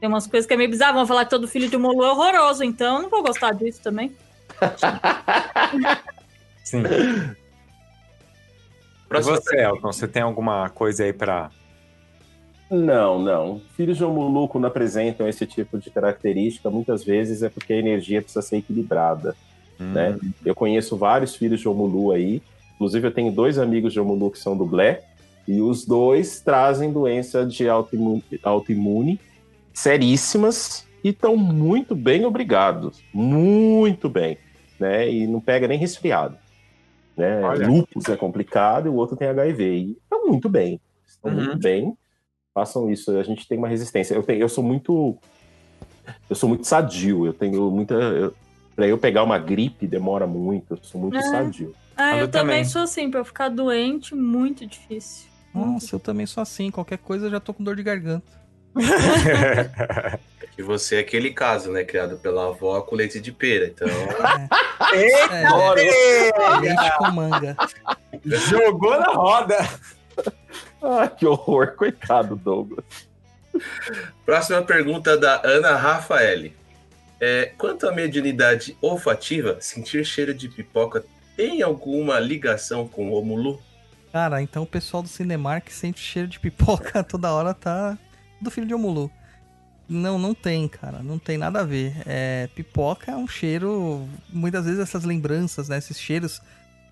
tem 0.00 0.08
umas 0.08 0.26
coisas 0.26 0.46
que 0.46 0.54
é 0.54 0.56
meio 0.56 0.70
bizarro. 0.70 0.94
Vão 0.94 1.06
falar 1.06 1.24
que 1.24 1.30
todo 1.30 1.46
filho 1.48 1.68
de 1.68 1.76
um 1.76 1.80
Molu 1.80 2.04
é 2.04 2.10
horroroso, 2.12 2.64
então 2.64 2.96
eu 2.96 3.02
não 3.02 3.10
vou 3.10 3.22
gostar 3.22 3.52
disso 3.52 3.80
também. 3.82 4.14
Sim. 6.64 6.82
E 6.82 7.36
Próxima 9.08 9.36
você, 9.36 9.56
Elton, 9.62 9.92
você 9.92 10.08
tem 10.08 10.22
alguma 10.22 10.68
coisa 10.70 11.04
aí 11.04 11.12
pra. 11.12 11.50
Não, 12.70 13.18
não. 13.18 13.62
Filhos 13.74 13.96
de 13.96 14.04
Omulu, 14.04 14.46
quando 14.48 14.66
apresentam 14.66 15.26
esse 15.26 15.46
tipo 15.46 15.78
de 15.78 15.90
característica, 15.90 16.68
muitas 16.68 17.02
vezes 17.02 17.42
é 17.42 17.48
porque 17.48 17.72
a 17.72 17.76
energia 17.76 18.20
precisa 18.20 18.42
ser 18.42 18.58
equilibrada. 18.58 19.34
Hum, 19.80 19.92
Né? 19.94 20.18
Eu 20.44 20.54
conheço 20.54 20.94
vários 20.96 21.34
filhos 21.34 21.60
de 21.60 21.68
Omulu 21.68 22.12
aí. 22.12 22.42
Inclusive, 22.78 23.08
eu 23.08 23.10
tenho 23.12 23.32
dois 23.32 23.58
amigos 23.58 23.92
de 23.92 23.98
Omulu 23.98 24.30
que 24.30 24.38
são 24.38 24.56
do 24.56 24.64
Blé. 24.64 25.02
E 25.48 25.60
os 25.60 25.84
dois 25.84 26.40
trazem 26.40 26.92
doença 26.92 27.44
de 27.44 27.68
autoimune, 27.68 28.22
autoimune 28.42 29.18
seríssimas 29.72 30.86
e 31.02 31.08
estão 31.08 31.36
muito 31.36 31.94
bem 31.96 32.24
obrigados. 32.24 33.00
Muito 33.12 34.08
bem. 34.08 34.36
Né? 34.78 35.10
E 35.10 35.26
não 35.26 35.40
pega 35.40 35.66
nem 35.66 35.78
resfriado. 35.78 36.36
Né? 37.16 37.40
Olha. 37.42 37.66
Lupus 37.66 38.08
é 38.08 38.16
complicado 38.16 38.86
e 38.86 38.88
o 38.90 38.94
outro 38.94 39.16
tem 39.16 39.28
HIV. 39.28 39.64
E 39.76 39.90
estão 40.02 40.26
muito 40.26 40.48
bem. 40.48 40.80
Estão 41.06 41.30
Uhum. 41.32 41.36
muito 41.36 41.58
bem. 41.58 41.94
Façam 42.54 42.90
isso. 42.90 43.16
A 43.16 43.22
gente 43.22 43.48
tem 43.48 43.56
uma 43.58 43.68
resistência. 43.68 44.14
Eu, 44.14 44.22
tenho, 44.22 44.40
eu 44.40 44.48
sou 44.48 44.62
muito. 44.62 45.16
Eu 46.28 46.36
sou 46.36 46.48
muito 46.48 46.64
sadio. 46.66 47.26
Eu 47.26 47.32
tenho 47.32 47.70
muita. 47.70 47.94
Eu, 47.94 48.34
Pra 48.76 48.86
eu 48.86 48.96
pegar 48.96 49.24
uma 49.24 49.38
gripe 49.40 49.88
demora 49.88 50.24
muito, 50.24 50.74
eu 50.74 50.78
sou 50.82 51.00
muito 51.00 51.16
É. 51.16 51.22
sadio. 51.22 51.74
Ah, 51.98 52.12
Eu 52.16 52.20
eu, 52.20 52.28
também. 52.28 52.58
também. 52.58 52.64
sou 52.64 52.82
assim, 52.82 53.10
pra 53.10 53.20
eu 53.20 53.24
ficar 53.24 53.48
doente, 53.48 54.14
muito 54.14 54.64
difícil. 54.66 55.26
Nossa, 55.52 55.96
eu 55.96 56.00
também 56.00 56.24
sou 56.26 56.40
assim. 56.42 56.70
Qualquer 56.70 56.98
coisa 56.98 57.26
eu 57.26 57.30
já 57.30 57.40
tô 57.40 57.52
com 57.52 57.64
dor 57.64 57.74
de 57.74 57.82
garganta. 57.82 58.38
Que 60.54 60.62
você 60.62 60.96
é 60.96 60.98
aquele 61.00 61.32
caso, 61.32 61.72
né? 61.72 61.82
Criado 61.84 62.16
pela 62.18 62.48
avó 62.48 62.80
com 62.82 62.94
leite 62.94 63.20
de 63.20 63.32
pera. 63.32 63.66
Então, 63.66 63.88
É, 64.94 65.48
leite 66.60 66.96
com 66.98 67.10
manga. 67.10 67.56
Jogou 68.24 68.98
na 68.98 69.06
roda! 69.12 69.56
Ah, 70.80 71.08
que 71.08 71.26
horror, 71.26 71.74
coitado, 71.76 72.36
Douglas. 72.36 72.84
próxima 74.24 74.62
pergunta 74.62 75.16
da 75.16 75.40
Ana 75.44 75.74
Rafaeli. 75.76 76.54
É, 77.20 77.52
quanto 77.58 77.88
à 77.88 77.92
mediunidade 77.92 78.76
olfativa, 78.80 79.56
sentir 79.60 80.04
cheiro 80.04 80.32
de 80.32 80.48
pipoca 80.48 81.04
tem 81.38 81.62
alguma 81.62 82.18
ligação 82.18 82.88
com 82.88 83.10
o 83.10 83.12
Omulu? 83.14 83.62
Cara, 84.12 84.42
então 84.42 84.64
o 84.64 84.66
pessoal 84.66 85.04
do 85.04 85.08
Cinemark 85.08 85.70
sente 85.70 86.00
cheiro 86.00 86.26
de 86.26 86.40
pipoca 86.40 87.02
toda 87.04 87.32
hora, 87.32 87.54
tá 87.54 87.96
do 88.40 88.50
filho 88.50 88.66
de 88.66 88.74
Omulu. 88.74 89.08
Não, 89.88 90.18
não 90.18 90.34
tem, 90.34 90.66
cara. 90.66 91.00
Não 91.00 91.16
tem 91.16 91.38
nada 91.38 91.60
a 91.60 91.64
ver. 91.64 91.94
É, 92.04 92.48
pipoca 92.56 93.12
é 93.12 93.16
um 93.16 93.28
cheiro. 93.28 94.06
Muitas 94.30 94.64
vezes 94.66 94.80
essas 94.80 95.04
lembranças, 95.04 95.68
né? 95.68 95.78
Esses 95.78 95.98
cheiros 95.98 96.42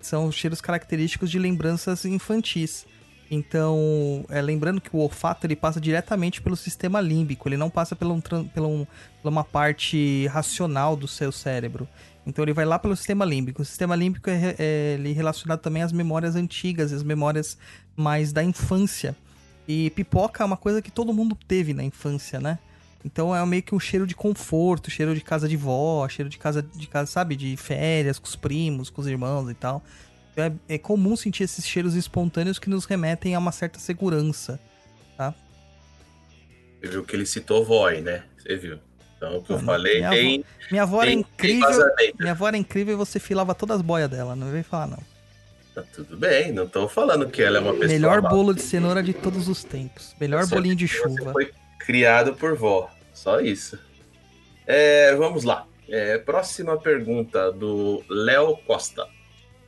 são 0.01 0.31
cheiros 0.31 0.61
característicos 0.61 1.29
de 1.29 1.37
lembranças 1.37 2.05
infantis. 2.05 2.87
Então, 3.29 4.25
é, 4.29 4.41
lembrando 4.41 4.79
que 4.79 4.95
o 4.95 4.99
olfato 4.99 5.45
ele 5.45 5.55
passa 5.55 5.81
diretamente 5.81 6.41
pelo 6.41 6.55
sistema 6.55 7.01
límbico, 7.01 7.49
ele 7.49 7.57
não 7.57 7.69
passa 7.69 7.95
pela, 7.95 8.17
pela, 8.21 8.67
um- 8.67 8.87
pela 9.21 9.29
uma 9.31 9.43
parte 9.43 10.25
racional 10.27 10.95
do 10.95 11.07
seu 11.07 11.31
cérebro. 11.31 11.87
Então 12.27 12.43
ele 12.43 12.51
vai 12.51 12.65
lá 12.65 12.77
pelo 12.77 12.93
sistema 12.95 13.23
límbico. 13.23 13.61
O 13.61 13.65
sistema 13.65 13.95
límbico 13.95 14.29
é, 14.29 14.55
é 14.59 14.93
ele 14.95 15.13
relacionado 15.13 15.61
também 15.61 15.81
às 15.81 15.93
memórias 15.93 16.35
antigas, 16.35 16.91
às 16.91 17.01
memórias 17.01 17.57
mais 17.95 18.33
da 18.33 18.43
infância. 18.43 19.15
E 19.65 19.89
pipoca 19.91 20.43
é 20.43 20.45
uma 20.45 20.57
coisa 20.57 20.81
que 20.81 20.91
todo 20.91 21.13
mundo 21.13 21.37
teve 21.47 21.73
na 21.73 21.83
infância, 21.83 22.39
né? 22.39 22.59
Então 23.03 23.33
é 23.33 23.45
meio 23.45 23.63
que 23.63 23.73
um 23.73 23.79
cheiro 23.79 24.05
de 24.05 24.13
conforto, 24.13 24.91
cheiro 24.91 25.15
de 25.15 25.21
casa 25.21 25.47
de 25.47 25.55
vó, 25.55 26.07
cheiro 26.09 26.29
de 26.29 26.37
casa, 26.37 26.61
de 26.61 26.87
casa, 26.87 27.09
sabe, 27.09 27.37
de 27.37 27.55
férias 27.55 28.19
com 28.19 28.27
os 28.27 28.35
primos, 28.35 28.89
com 28.89 28.99
os 28.99 29.07
irmãos 29.07 29.49
e 29.49 29.53
tal. 29.53 29.81
É, 30.35 30.51
é 30.75 30.77
comum 30.77 31.15
sentir 31.15 31.43
esses 31.43 31.65
cheiros 31.65 31.95
espontâneos 31.95 32.59
que 32.59 32.69
nos 32.69 32.83
remetem 32.83 33.35
a 33.35 33.39
uma 33.39 33.53
certa 33.53 33.79
segurança. 33.79 34.59
Você 36.81 36.89
viu 36.89 37.03
que 37.03 37.15
ele 37.15 37.25
citou 37.25 37.63
Voy, 37.63 38.01
né? 38.01 38.23
Você 38.37 38.55
viu? 38.57 38.79
Então, 39.17 39.37
o 39.37 39.43
que 39.43 39.51
eu 39.51 39.59
falei 39.59 39.97
minha 39.97 40.09
tem, 40.11 40.45
Minha 40.69 40.83
avó 40.83 41.01
era 41.01 41.09
tem, 41.11 41.23
tem 41.23 41.57
incrível. 41.57 41.85
Minha 42.19 42.31
avó 42.33 42.47
era 42.47 42.57
incrível 42.57 42.93
e 42.93 42.97
você 42.97 43.19
filava 43.19 43.55
todas 43.55 43.77
as 43.77 43.81
boias 43.81 44.09
dela, 44.09 44.35
não 44.35 44.51
vem 44.51 44.61
falar 44.63 44.87
não. 44.87 44.99
Tá 45.73 45.83
tudo 45.93 46.15
bem, 46.17 46.51
não 46.51 46.67
tô 46.67 46.87
falando 46.87 47.27
que 47.27 47.41
ela 47.41 47.57
é 47.57 47.61
uma 47.61 47.73
pessoa 47.73 47.87
Melhor 47.87 48.21
má. 48.21 48.29
bolo 48.29 48.53
de 48.53 48.61
cenoura 48.61 49.01
de 49.03 49.13
todos 49.13 49.47
os 49.47 49.63
tempos. 49.63 50.15
Melhor 50.19 50.43
Só 50.45 50.55
bolinho 50.55 50.75
de 50.75 50.87
chuva. 50.87 51.31
foi 51.33 51.51
criado 51.79 52.33
por 52.35 52.55
vó. 52.55 52.91
Só 53.13 53.39
isso. 53.39 53.77
É, 54.65 55.15
vamos 55.15 55.43
lá. 55.43 55.65
É, 55.89 56.17
próxima 56.17 56.77
pergunta 56.77 57.51
do 57.51 58.03
Léo 58.09 58.57
Costa. 58.67 59.07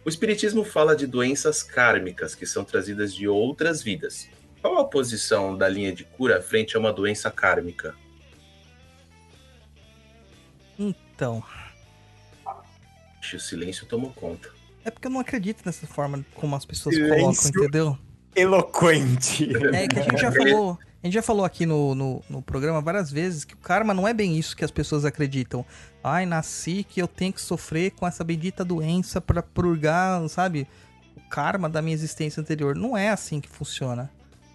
O 0.04 0.10
Espiritismo 0.10 0.64
fala 0.64 0.96
de 0.96 1.06
doenças 1.06 1.62
kármicas 1.64 2.34
que 2.36 2.46
são 2.46 2.64
trazidas 2.64 3.14
de 3.14 3.28
outras 3.28 3.82
vidas. 3.82 4.28
Qual 4.62 4.78
a 4.80 4.86
posição 4.86 5.56
da 5.58 5.70
linha 5.70 5.94
de 5.94 6.04
cura 6.04 6.42
frente 6.42 6.76
a 6.76 6.80
uma 6.80 6.92
doença 6.92 7.30
kármica? 7.32 7.96
Então, 10.80 11.44
O 13.22 13.40
silêncio 13.40 13.86
tomou 13.86 14.12
conta. 14.12 14.50
é 14.86 14.90
porque 14.90 15.08
eu 15.08 15.12
não 15.12 15.20
acredito 15.20 15.62
nessa 15.66 15.86
forma 15.86 16.26
como 16.34 16.56
as 16.56 16.66
pessoas 16.66 16.96
Silêncio. 16.96 17.20
colocam, 17.20 17.50
entendeu? 17.50 17.98
Eloquente. 18.34 19.50
É 19.74 19.88
que 19.88 20.00
a 20.00 20.04
gente 20.04 20.22
já 20.22 20.32
falou, 20.32 20.80
A 21.04 21.08
gente 21.08 21.14
já 21.14 21.22
falou 21.22 21.46
aqui 21.46 21.66
no, 21.66 21.94
no, 21.94 22.24
no, 22.30 22.42
programa 22.42 22.80
várias 22.82 23.12
vezes 23.12 23.44
que 23.44 23.54
o 23.54 23.58
karma 23.58 23.94
não 23.94 24.08
é 24.08 24.14
bem 24.14 24.38
isso 24.38 24.56
que 24.56 24.64
as 24.64 24.72
pessoas 24.72 25.04
acreditam. 25.04 25.66
Ai, 26.04 26.26
nasci 26.26 26.86
que 26.88 27.02
eu 27.02 27.08
tenho 27.08 27.34
que 27.34 27.42
sofrer 27.42 27.92
com 27.92 28.08
essa 28.08 28.24
bendita 28.24 28.64
doença 28.64 29.20
para 29.20 29.44
purgar, 29.44 30.28
sabe? 30.30 30.68
O 31.16 31.22
karma 31.30 31.70
da 31.70 31.82
minha 31.82 31.94
existência 31.94 32.40
anterior. 32.40 32.76
Não 32.76 32.98
é 32.98 33.10
assim 33.10 33.42
que 33.42 33.50
funciona. 33.50 34.10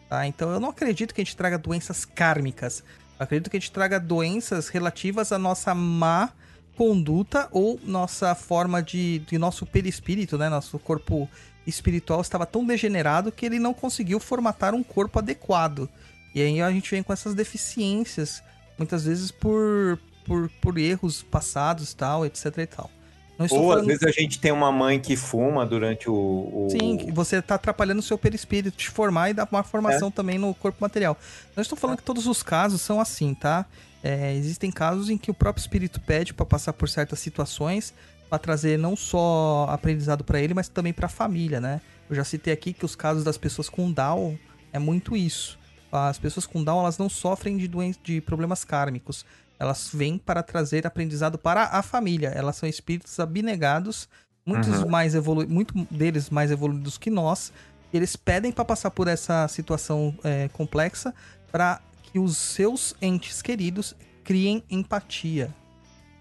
Tá? 0.09 0.26
Então 0.26 0.51
eu 0.51 0.60
não 0.60 0.70
acredito 0.70 1.14
que 1.14 1.20
a 1.20 1.24
gente 1.24 1.36
traga 1.36 1.59
doenças 1.59 2.05
kármicas. 2.05 2.82
Acredito 3.19 3.51
que 3.51 3.57
a 3.57 3.61
gente 3.61 3.73
traga 3.73 4.01
doenças 4.01 4.69
relativas 4.69 5.32
à 5.32 5.39
nossa 5.39 5.74
má 5.74 6.31
conduta 6.77 7.49
ou 7.53 7.78
nossa 7.85 8.35
forma 8.35 8.82
de, 8.82 9.20
de 9.20 9.39
nosso 9.39 9.65
perispírito, 9.65 10.36
né? 10.36 10.49
Nosso 10.49 10.78
corpo 10.78 11.28
espiritual 11.66 12.20
estava 12.20 12.45
tão 12.45 12.65
degenerado 12.65 13.32
que 13.32 13.47
ele 13.47 13.59
não 13.59 13.73
conseguiu 13.73 14.19
formatar 14.20 14.74
um 14.74 14.82
corpo 14.82 15.19
adequado. 15.19 15.89
E 16.35 16.43
aí 16.43 16.61
a 16.61 16.70
gente 16.70 16.91
vem 16.91 17.03
com 17.03 17.12
essas 17.12 17.35
deficiências, 17.35 18.43
muitas 18.77 19.05
vezes 19.05 19.31
por, 19.31 19.99
por, 20.27 20.51
por 20.61 20.78
erros 20.78 21.23
passados, 21.23 21.95
tal, 21.95 22.27
etc 22.27 22.59
e 22.59 22.66
tal. 22.66 22.91
Ou 23.39 23.48
falando... 23.48 23.81
às 23.81 23.86
vezes 23.86 24.02
a 24.05 24.11
gente 24.11 24.39
tem 24.39 24.52
uma 24.52 24.70
mãe 24.70 25.01
que 25.01 25.16
fuma 25.16 25.66
durante 25.66 26.09
o. 26.09 26.15
o... 26.15 26.69
Sim, 26.70 27.11
você 27.12 27.36
está 27.36 27.56
atrapalhando 27.56 27.98
o 27.98 28.02
seu 28.02 28.16
perispírito 28.16 28.77
te 28.77 28.89
formar 28.89 29.31
e 29.31 29.35
dar 29.35 29.48
uma 29.51 29.62
formação 29.65 30.09
é. 30.09 30.11
também 30.11 30.39
no 30.39 30.55
corpo 30.55 30.78
material. 30.81 31.16
Não 31.56 31.62
estou 31.62 31.77
falando 31.77 31.94
é. 31.94 31.98
que 31.98 32.05
todos 32.05 32.27
os 32.27 32.43
casos 32.43 32.81
são 32.81 33.01
assim, 33.01 33.35
tá? 33.35 33.66
É, 34.02 34.35
existem 34.35 34.70
casos 34.70 35.09
em 35.09 35.16
que 35.16 35.31
o 35.31 35.35
próprio 35.35 35.61
espírito 35.61 36.01
pede 36.01 36.32
para 36.32 36.47
passar 36.47 36.74
por 36.74 36.89
certas 36.89 37.19
situações 37.19 37.94
para 38.28 38.39
trazer 38.39 38.78
não 38.78 38.97
só 38.97 39.66
aprendizado 39.70 40.24
para 40.24 40.40
ele, 40.40 40.55
mas 40.55 40.69
também 40.69 40.93
para 40.93 41.06
a 41.06 41.09
família, 41.09 41.61
né? 41.61 41.81
Eu 42.09 42.16
já 42.16 42.24
citei 42.24 42.52
aqui 42.52 42.73
que 42.73 42.85
os 42.85 42.94
casos 42.94 43.24
das 43.24 43.39
pessoas 43.39 43.69
com 43.69 43.90
Down 43.90 44.39
é 44.73 44.78
muito 44.78 45.16
isso. 45.16 45.59
As 45.90 46.19
pessoas 46.19 46.44
com 46.44 46.62
Down 46.62 46.81
elas 46.81 46.98
não 46.98 47.09
sofrem 47.09 47.56
de, 47.56 47.69
doenças, 47.69 48.01
de 48.02 48.20
problemas 48.20 48.65
kármicos. 48.65 49.24
Elas 49.65 49.91
vêm 49.93 50.19
para 50.19 50.43
trazer 50.43 50.86
aprendizado 50.86 51.39
para 51.39 51.65
a 51.65 51.82
família. 51.82 52.28
Elas 52.28 52.57
são 52.57 52.69
espíritos 52.69 53.19
abnegados, 53.19 54.09
muitos 54.45 54.81
uhum. 54.81 54.89
mais 54.91 55.15
evolu 55.15 55.49
muito 55.49 55.74
deles 55.91 56.28
mais 56.28 56.51
evoluídos 56.51 56.99
que 56.99 57.09
nós. 57.09 57.51
Eles 57.93 58.15
pedem 58.15 58.53
para 58.53 58.65
passar 58.65 58.91
por 58.91 59.09
essa 59.09 59.49
situação 59.49 60.15
é, 60.23 60.49
complexa 60.49 61.15
para 61.51 61.81
que 62.03 62.19
os 62.19 62.36
seus 62.36 62.95
entes 63.01 63.41
queridos 63.41 63.97
criem 64.23 64.62
empatia. 64.69 65.55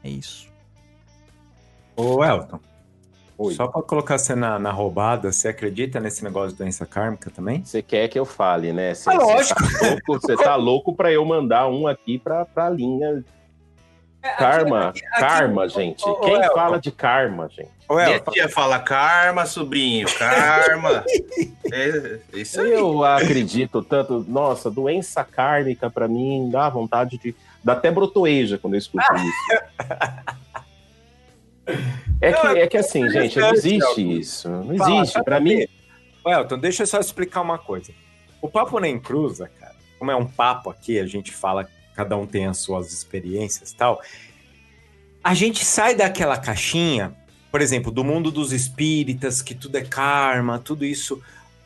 É 0.03 0.09
isso. 0.09 0.47
Ô, 1.97 2.23
Elton, 2.23 2.59
Oi. 3.43 3.53
Só 3.55 3.67
para 3.67 3.81
colocar 3.81 4.17
você 4.17 4.35
na, 4.35 4.57
na, 4.57 4.71
roubada, 4.71 5.31
você 5.31 5.49
acredita 5.49 5.99
nesse 5.99 6.23
negócio 6.23 6.51
de 6.51 6.57
doença 6.57 6.85
kármica 6.85 7.29
também? 7.29 7.63
Você 7.63 7.81
quer 7.81 8.07
que 8.07 8.17
eu 8.17 8.25
fale, 8.25 8.71
né? 8.71 8.93
Cê, 8.93 9.09
ah, 9.09 9.15
lógico. 9.15 9.61
Você 9.61 9.77
tá 9.77 9.87
louco, 9.87 10.43
tá 10.43 10.55
louco 10.55 10.95
para 10.95 11.11
eu 11.11 11.25
mandar 11.25 11.67
um 11.67 11.85
aqui 11.85 12.17
para 12.17 12.47
a 12.55 12.69
linha. 12.69 13.23
É, 14.21 14.29
karma, 14.35 14.87
aqui, 14.87 15.05
aqui, 15.05 15.19
karma, 15.19 15.65
aqui, 15.65 15.73
gente. 15.73 16.07
Ô, 16.07 16.15
Quem 16.21 16.37
ô, 16.37 16.53
fala 16.53 16.79
de 16.79 16.91
karma, 16.91 17.49
gente? 17.49 17.69
Ô, 17.89 17.95
Minha 17.95 18.19
tia 18.21 18.47
fala 18.47 18.79
karma, 18.79 19.45
sobrinho, 19.45 20.07
karma. 20.17 21.03
é, 21.69 22.19
isso 22.33 22.61
aí. 22.61 22.71
Eu 22.71 23.03
acredito 23.03 23.83
tanto. 23.83 24.25
Nossa, 24.25 24.71
doença 24.71 25.21
kármica 25.25 25.89
para 25.89 26.07
mim 26.07 26.49
dá 26.49 26.69
vontade 26.69 27.17
de. 27.17 27.35
Dá 27.61 27.73
até 27.73 27.91
brotoeja 27.91 28.57
quando 28.57 28.75
eu 28.75 28.79
escuto 28.79 29.05
isso. 29.15 30.42
É 32.21 32.33
que, 32.33 32.47
é 32.47 32.67
que 32.67 32.77
assim, 32.77 33.09
gente, 33.09 33.39
não 33.39 33.53
existe 33.53 34.19
isso. 34.19 34.49
Não 34.49 34.73
existe. 34.73 35.21
Para 35.23 35.39
mim. 35.39 35.65
Elton, 36.25 36.57
deixa 36.57 36.83
eu 36.83 36.87
só 36.87 36.99
explicar 36.99 37.41
uma 37.41 37.57
coisa. 37.57 37.91
O 38.41 38.49
Papo 38.49 38.79
Nem 38.79 38.99
Cruza, 38.99 39.49
cara, 39.59 39.75
como 39.99 40.11
é 40.11 40.15
um 40.15 40.25
papo 40.25 40.69
aqui, 40.69 40.99
a 40.99 41.05
gente 41.05 41.31
fala, 41.31 41.67
cada 41.95 42.15
um 42.15 42.25
tem 42.25 42.45
as 42.45 42.57
suas 42.57 42.91
experiências 42.91 43.71
e 43.71 43.75
tal. 43.75 44.01
A 45.23 45.33
gente 45.33 45.63
sai 45.63 45.95
daquela 45.95 46.37
caixinha, 46.37 47.13
por 47.51 47.61
exemplo, 47.61 47.91
do 47.91 48.03
mundo 48.03 48.31
dos 48.31 48.51
espíritas, 48.51 49.41
que 49.41 49.55
tudo 49.55 49.77
é 49.77 49.81
karma, 49.81 50.59
tudo 50.59 50.83
isso 50.83 51.21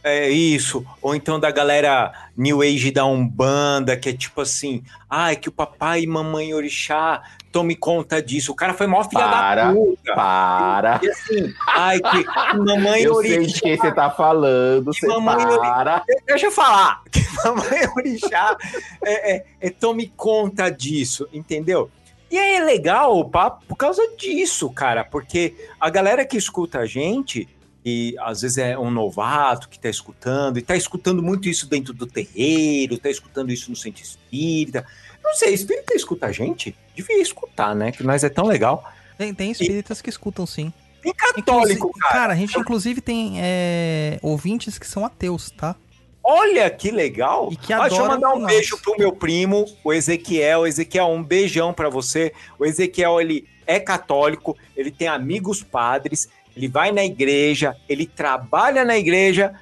é 0.07 0.29
isso, 0.29 0.85
ou 1.01 1.15
então 1.15 1.39
da 1.39 1.51
galera 1.51 2.11
New 2.35 2.61
Age 2.61 2.91
da 2.91 3.05
Umbanda, 3.05 3.97
que 3.97 4.09
é 4.09 4.13
tipo 4.13 4.41
assim, 4.41 4.83
ai, 5.09 5.33
ah, 5.33 5.35
que 5.35 5.49
o 5.49 5.51
papai 5.51 6.01
e 6.01 6.07
mamãe 6.07 6.53
orixá 6.53 7.23
tome 7.51 7.75
conta 7.75 8.21
disso. 8.21 8.51
O 8.51 8.55
cara 8.55 8.73
foi 8.73 8.87
mó 8.87 9.03
filha 9.03 9.27
para, 9.27 9.65
da 9.67 9.73
puta. 9.73 10.13
Para. 10.13 10.99
E 11.01 11.09
assim, 11.09 11.53
ai, 11.67 11.99
que 11.99 12.57
mamãe 12.57 13.01
eu 13.03 13.15
orixá. 13.15 13.35
Eu 13.35 13.43
sei 13.43 13.53
de 13.53 13.61
quem 13.61 13.77
você 13.77 13.91
tá 13.91 14.09
falando, 14.09 14.85
você 14.85 15.07
para. 15.07 15.15
Orixá, 15.47 16.03
deixa 16.25 16.45
eu 16.45 16.51
falar. 16.51 17.01
Que 17.11 17.43
mamãe 17.43 17.87
orixá 17.95 18.57
é, 19.03 19.35
é, 19.35 19.45
é, 19.61 19.69
tome 19.69 20.11
conta 20.15 20.69
disso, 20.69 21.27
entendeu? 21.31 21.89
E 22.29 22.37
aí 22.37 22.55
é 22.55 22.63
legal 22.63 23.17
o 23.17 23.29
papo 23.29 23.63
por 23.67 23.75
causa 23.75 24.01
disso, 24.17 24.69
cara, 24.69 25.03
porque 25.03 25.55
a 25.79 25.89
galera 25.89 26.25
que 26.25 26.35
escuta 26.35 26.79
a 26.79 26.85
gente 26.85 27.47
e 27.89 28.15
às 28.19 28.41
vezes 28.41 28.57
é 28.57 28.77
um 28.77 28.91
novato 28.91 29.69
que 29.69 29.77
está 29.77 29.87
escutando, 29.87 30.57
e 30.57 30.59
está 30.59 30.75
escutando 30.75 31.23
muito 31.23 31.47
isso 31.47 31.69
dentro 31.69 31.93
do 31.93 32.05
terreiro, 32.05 32.95
está 32.95 33.09
escutando 33.09 33.49
isso 33.49 33.69
no 33.69 33.77
centro 33.77 34.03
espírita. 34.03 34.85
Não 35.23 35.33
sei, 35.33 35.53
espírita 35.53 35.95
escuta 35.95 36.25
a 36.25 36.31
gente? 36.33 36.75
Devia 36.93 37.21
escutar, 37.21 37.73
né? 37.73 37.93
Que 37.93 38.03
nós 38.03 38.25
é 38.25 38.29
tão 38.29 38.45
legal. 38.45 38.83
Tem, 39.17 39.33
tem 39.33 39.51
espíritas 39.51 40.01
e... 40.01 40.03
que 40.03 40.09
escutam, 40.09 40.45
sim. 40.45 40.73
Tem 41.01 41.13
católico, 41.13 41.89
cara. 41.97 42.13
Cara, 42.13 42.33
a 42.33 42.35
gente 42.35 42.59
inclusive 42.59 42.99
tem 42.99 43.35
é, 43.37 44.19
ouvintes 44.21 44.77
que 44.77 44.85
são 44.85 45.05
ateus, 45.05 45.49
tá? 45.51 45.73
Olha 46.21 46.69
que 46.69 46.91
legal! 46.91 47.53
E 47.53 47.55
que 47.55 47.71
ah, 47.71 47.87
deixa 47.87 48.01
eu 48.01 48.05
mandar 48.05 48.33
um 48.33 48.39
nós. 48.39 48.51
beijo 48.51 48.77
pro 48.79 48.97
meu 48.97 49.13
primo, 49.13 49.65
o 49.81 49.93
Ezequiel. 49.93 50.67
Ezequiel, 50.67 51.07
um 51.07 51.23
beijão 51.23 51.73
para 51.73 51.87
você. 51.87 52.33
O 52.59 52.65
Ezequiel, 52.65 53.21
ele 53.21 53.47
é 53.65 53.79
católico, 53.79 54.57
ele 54.75 54.91
tem 54.91 55.07
amigos 55.07 55.63
padres, 55.63 56.27
ele 56.57 56.67
vai 56.67 56.91
na 56.91 57.05
igreja, 57.05 57.77
ele 57.87 58.07
trabalha 58.07 58.83
na 58.83 58.97
igreja, 58.97 59.53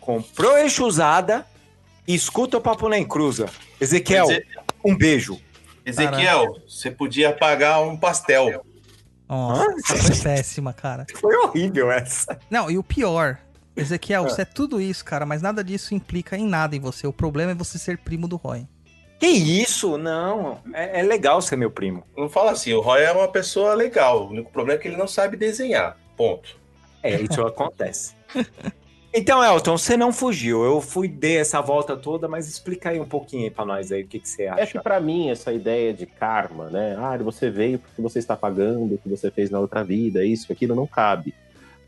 comprou 0.00 0.56
usada 0.82 1.46
e 2.06 2.14
escuta 2.14 2.58
o 2.58 2.60
Papo 2.60 2.88
Nem 2.88 3.06
Cruza. 3.06 3.46
Ezequiel, 3.80 4.26
um 4.84 4.96
beijo. 4.96 5.40
Ezequiel, 5.86 6.46
Caraca. 6.46 6.62
você 6.68 6.90
podia 6.90 7.32
pagar 7.32 7.80
um 7.80 7.96
pastel. 7.96 8.64
Nossa, 9.28 9.96
foi 9.96 10.16
péssima, 10.16 10.72
cara. 10.72 11.06
Foi 11.20 11.36
horrível 11.36 11.88
essa. 11.92 12.36
Não, 12.50 12.68
e 12.68 12.76
o 12.76 12.82
pior, 12.82 13.38
Ezequiel, 13.76 14.24
você 14.24 14.42
é 14.42 14.44
tudo 14.44 14.80
isso, 14.80 15.04
cara, 15.04 15.24
mas 15.24 15.40
nada 15.40 15.62
disso 15.62 15.94
implica 15.94 16.36
em 16.36 16.44
nada 16.44 16.74
em 16.74 16.80
você. 16.80 17.06
O 17.06 17.12
problema 17.12 17.52
é 17.52 17.54
você 17.54 17.78
ser 17.78 17.98
primo 17.98 18.26
do 18.26 18.34
Roy. 18.34 18.66
Que 19.20 19.28
isso? 19.28 19.96
Não. 19.96 20.60
É, 20.74 20.98
é, 20.98 21.02
legal 21.04 21.40
ser 21.40 21.54
meu 21.54 21.70
primo. 21.70 22.02
Não 22.16 22.28
fala 22.28 22.50
assim, 22.50 22.72
o 22.72 22.80
Roy 22.80 23.02
é 23.02 23.12
uma 23.12 23.28
pessoa 23.28 23.74
legal. 23.74 24.24
O 24.24 24.30
único 24.30 24.50
problema 24.50 24.80
é 24.80 24.82
que 24.82 24.88
ele 24.88 24.96
não 24.96 25.06
sabe 25.06 25.36
desenhar. 25.36 25.96
Ponto. 26.20 26.54
É, 27.02 27.18
isso 27.18 27.40
acontece. 27.40 28.14
Então, 29.12 29.42
Elton, 29.42 29.76
você 29.76 29.96
não 29.96 30.12
fugiu. 30.12 30.62
Eu 30.62 30.80
fui 30.80 31.08
dar 31.08 31.30
essa 31.30 31.60
volta 31.60 31.96
toda, 31.96 32.28
mas 32.28 32.46
explica 32.46 32.90
aí 32.90 33.00
um 33.00 33.04
pouquinho 33.04 33.42
aí 33.42 33.50
pra 33.50 33.64
nós 33.64 33.90
aí 33.90 34.04
o 34.04 34.06
que, 34.06 34.20
que 34.20 34.28
você 34.28 34.46
acha. 34.46 34.62
É 34.62 34.66
que 34.66 34.78
pra 34.78 35.00
mim, 35.00 35.30
essa 35.30 35.52
ideia 35.52 35.92
de 35.92 36.06
karma, 36.06 36.70
né? 36.70 36.96
Ah, 36.96 37.18
você 37.18 37.50
veio 37.50 37.80
porque 37.80 38.00
você 38.00 38.20
está 38.20 38.36
pagando 38.36 38.94
o 38.94 38.98
que 38.98 39.08
você 39.08 39.28
fez 39.28 39.50
na 39.50 39.58
outra 39.58 39.82
vida, 39.82 40.24
isso, 40.24 40.52
aquilo, 40.52 40.76
não 40.76 40.86
cabe. 40.86 41.34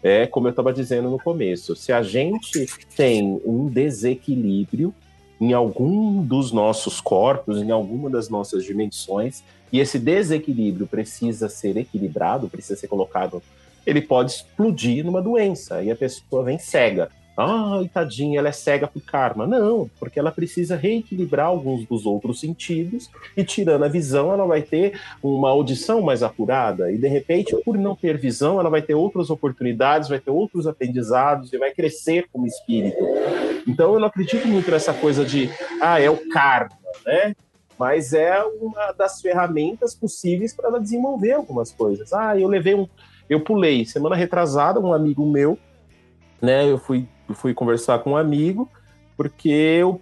É 0.02 0.26
como 0.26 0.48
eu 0.48 0.50
estava 0.50 0.72
dizendo 0.72 1.08
no 1.10 1.18
começo. 1.20 1.76
Se 1.76 1.92
a 1.92 2.02
gente 2.02 2.66
tem 2.96 3.40
um 3.44 3.68
desequilíbrio 3.68 4.92
em 5.40 5.52
algum 5.52 6.24
dos 6.24 6.50
nossos 6.50 7.00
corpos, 7.00 7.62
em 7.62 7.70
alguma 7.70 8.10
das 8.10 8.28
nossas 8.28 8.64
dimensões, 8.64 9.44
e 9.72 9.78
esse 9.78 9.96
desequilíbrio 9.96 10.88
precisa 10.88 11.48
ser 11.48 11.76
equilibrado, 11.76 12.48
precisa 12.48 12.74
ser 12.74 12.88
colocado 12.88 13.40
ele 13.86 14.00
pode 14.00 14.32
explodir 14.32 15.04
numa 15.04 15.22
doença 15.22 15.82
e 15.82 15.90
a 15.90 15.96
pessoa 15.96 16.44
vem 16.44 16.58
cega. 16.58 17.10
Ah, 17.36 17.80
tadinha, 17.92 18.38
ela 18.38 18.50
é 18.50 18.52
cega 18.52 18.86
por 18.86 19.00
karma. 19.02 19.46
Não, 19.46 19.90
porque 19.98 20.18
ela 20.18 20.30
precisa 20.30 20.76
reequilibrar 20.76 21.46
alguns 21.46 21.86
dos 21.86 22.04
outros 22.04 22.40
sentidos 22.40 23.10
e 23.36 23.42
tirando 23.42 23.84
a 23.84 23.88
visão, 23.88 24.32
ela 24.32 24.46
vai 24.46 24.60
ter 24.60 25.00
uma 25.22 25.48
audição 25.48 26.02
mais 26.02 26.22
apurada 26.22 26.92
e 26.92 26.98
de 26.98 27.08
repente, 27.08 27.56
por 27.64 27.78
não 27.78 27.96
ter 27.96 28.18
visão, 28.18 28.60
ela 28.60 28.68
vai 28.68 28.82
ter 28.82 28.94
outras 28.94 29.30
oportunidades, 29.30 30.10
vai 30.10 30.20
ter 30.20 30.30
outros 30.30 30.66
aprendizados 30.66 31.52
e 31.52 31.58
vai 31.58 31.72
crescer 31.72 32.26
como 32.30 32.46
espírito. 32.46 33.02
Então, 33.66 33.94
eu 33.94 34.00
não 34.00 34.08
acredito 34.08 34.46
muito 34.46 34.70
nessa 34.70 34.92
coisa 34.92 35.24
de, 35.24 35.48
ah, 35.80 36.00
é 36.00 36.10
o 36.10 36.28
karma, 36.28 36.76
né? 37.06 37.34
Mas 37.78 38.12
é 38.12 38.42
uma 38.60 38.92
das 38.92 39.20
ferramentas 39.20 39.94
possíveis 39.94 40.54
para 40.54 40.68
ela 40.68 40.80
desenvolver 40.80 41.32
algumas 41.32 41.72
coisas. 41.72 42.12
Ah, 42.12 42.38
eu 42.38 42.46
levei 42.46 42.74
um, 42.74 42.86
eu 43.32 43.40
pulei 43.40 43.84
semana 43.84 44.16
retrasada, 44.16 44.80
um 44.80 44.92
amigo 44.92 45.24
meu, 45.26 45.58
né? 46.40 46.68
Eu 46.68 46.78
fui, 46.78 47.08
fui 47.34 47.54
conversar 47.54 48.00
com 48.00 48.10
um 48.10 48.16
amigo, 48.16 48.68
porque 49.16 49.82
o 49.84 50.00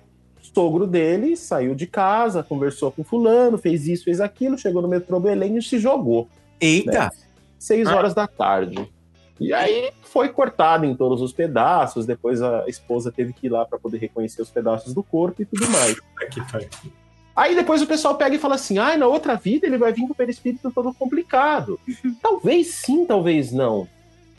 sogro 0.55 0.87
dele 0.87 1.37
saiu 1.37 1.75
de 1.75 1.87
casa, 1.87 2.43
conversou 2.43 2.91
com 2.91 3.05
fulano, 3.05 3.59
fez 3.59 3.87
isso, 3.87 4.05
fez 4.05 4.21
aquilo, 4.21 4.59
chegou 4.59 4.81
no 4.81 4.89
metrô 4.89 5.21
Belém 5.21 5.57
e 5.57 5.63
se 5.63 5.79
jogou. 5.79 6.29
Eita! 6.61 7.05
Né? 7.05 7.11
Seis 7.59 7.87
ah. 7.89 7.97
horas 7.97 8.15
da 8.15 8.27
tarde. 8.27 8.91
E 9.39 9.55
aí 9.55 9.91
foi 10.03 10.29
cortado 10.29 10.85
em 10.85 10.95
todos 10.95 11.23
os 11.23 11.33
pedaços. 11.33 12.05
Depois 12.05 12.43
a 12.43 12.65
esposa 12.67 13.11
teve 13.11 13.33
que 13.33 13.47
ir 13.47 13.51
lá 13.51 13.65
para 13.65 13.79
poder 13.79 13.99
reconhecer 13.99 14.43
os 14.43 14.51
pedaços 14.51 14.93
do 14.93 15.03
corpo 15.03 15.41
e 15.41 15.47
tudo 15.47 15.69
mais. 15.71 15.99
que 16.31 16.53
pariu. 16.53 16.69
Aí 17.35 17.55
depois 17.55 17.81
o 17.81 17.87
pessoal 17.87 18.17
pega 18.17 18.37
e 18.37 18.39
fala 18.39 18.57
assim: 18.57 18.79
ah, 18.79 18.97
na 18.97 19.07
outra 19.07 19.35
vida 19.35 19.67
ele 19.67 19.79
vai 19.79 19.93
vir 19.93 20.07
com 20.07 20.13
o 20.13 20.17
perispírito 20.17 20.71
todo 20.71 20.93
complicado. 20.95 21.79
talvez 22.21 22.69
sim, 22.69 23.05
talvez 23.07 23.53
não. 23.53 23.89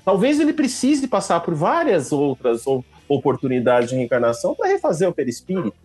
Talvez 0.03 0.39
ele 0.39 0.53
precise 0.53 1.07
passar 1.07 1.39
por 1.41 1.53
várias 1.53 2.11
outras 2.11 2.63
oportunidades 3.07 3.89
de 3.89 3.95
reencarnação 3.95 4.55
para 4.55 4.69
refazer 4.69 5.07
o 5.07 5.13
perispírito. 5.13 5.75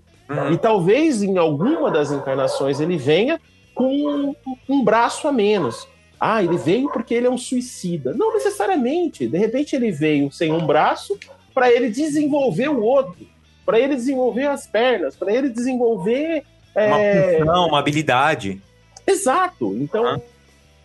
E 0.53 0.59
talvez 0.59 1.23
em 1.23 1.39
alguma 1.39 1.91
das 1.91 2.11
encarnações 2.11 2.81
ele 2.81 2.97
venha 2.97 3.41
com 3.75 3.89
um, 3.89 4.35
um 4.69 4.83
braço 4.83 5.29
a 5.29 5.33
menos. 5.33 5.87
Ah, 6.19 6.43
ele 6.43 6.57
veio 6.57 6.91
porque 6.91 7.15
ele 7.15 7.27
é 7.27 7.31
um 7.31 7.39
suicida. 7.39 8.15
Não 8.15 8.33
necessariamente. 8.33 9.29
De 9.29 9.39
repente 9.39 9.77
ele 9.77 9.93
veio 9.93 10.33
sem 10.33 10.51
um 10.53 10.67
braço 10.67 11.19
para 11.55 11.71
ele 11.71 11.91
desenvolver 11.91 12.69
o 12.69 12.83
outro, 12.83 13.27
para 13.65 13.79
ele 13.79 13.95
desenvolver 13.95 14.47
as 14.47 14.67
pernas, 14.67 15.15
para 15.15 15.33
ele 15.33 15.49
desenvolver. 15.49 16.45
Uma 16.77 17.01
é, 17.01 17.39
função, 17.39 17.67
uma 17.69 17.79
habilidade. 17.79 18.61
Exato. 19.07 19.75
Então, 19.77 20.05
Ah, 20.07 20.21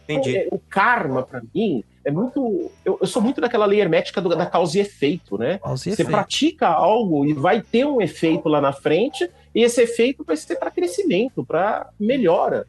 Entendi. 0.07 0.38
é, 0.38 0.47
o 0.51 0.59
karma, 0.59 1.23
para 1.23 1.41
mim, 1.53 1.84
é 2.03 2.11
muito. 2.11 2.72
Eu, 2.84 2.97
eu 3.01 3.07
sou 3.07 3.22
muito 3.22 3.39
daquela 3.41 3.65
lei 3.65 3.80
hermética 3.81 4.19
do- 4.22 4.30
da 4.30 4.45
causa 4.45 4.77
e 4.77 4.81
efeito, 4.81 5.38
né? 5.38 5.59
Causa 5.61 5.81
e 5.89 5.91
Você 5.91 6.01
efeito. 6.01 6.11
pratica 6.11 6.68
algo 6.68 7.26
e 7.26 7.34
vai 7.34 7.61
ter 7.61 7.85
um 7.85 8.01
efeito 8.01 8.47
lá 8.49 8.59
na 8.61 8.73
frente, 8.73 9.30
e 9.53 9.61
esse 9.63 9.81
efeito 9.81 10.23
vai 10.23 10.35
ser 10.38 10.55
para 10.57 10.72
crescimento, 10.72 11.45
para 11.45 11.89
melhora. 11.99 12.65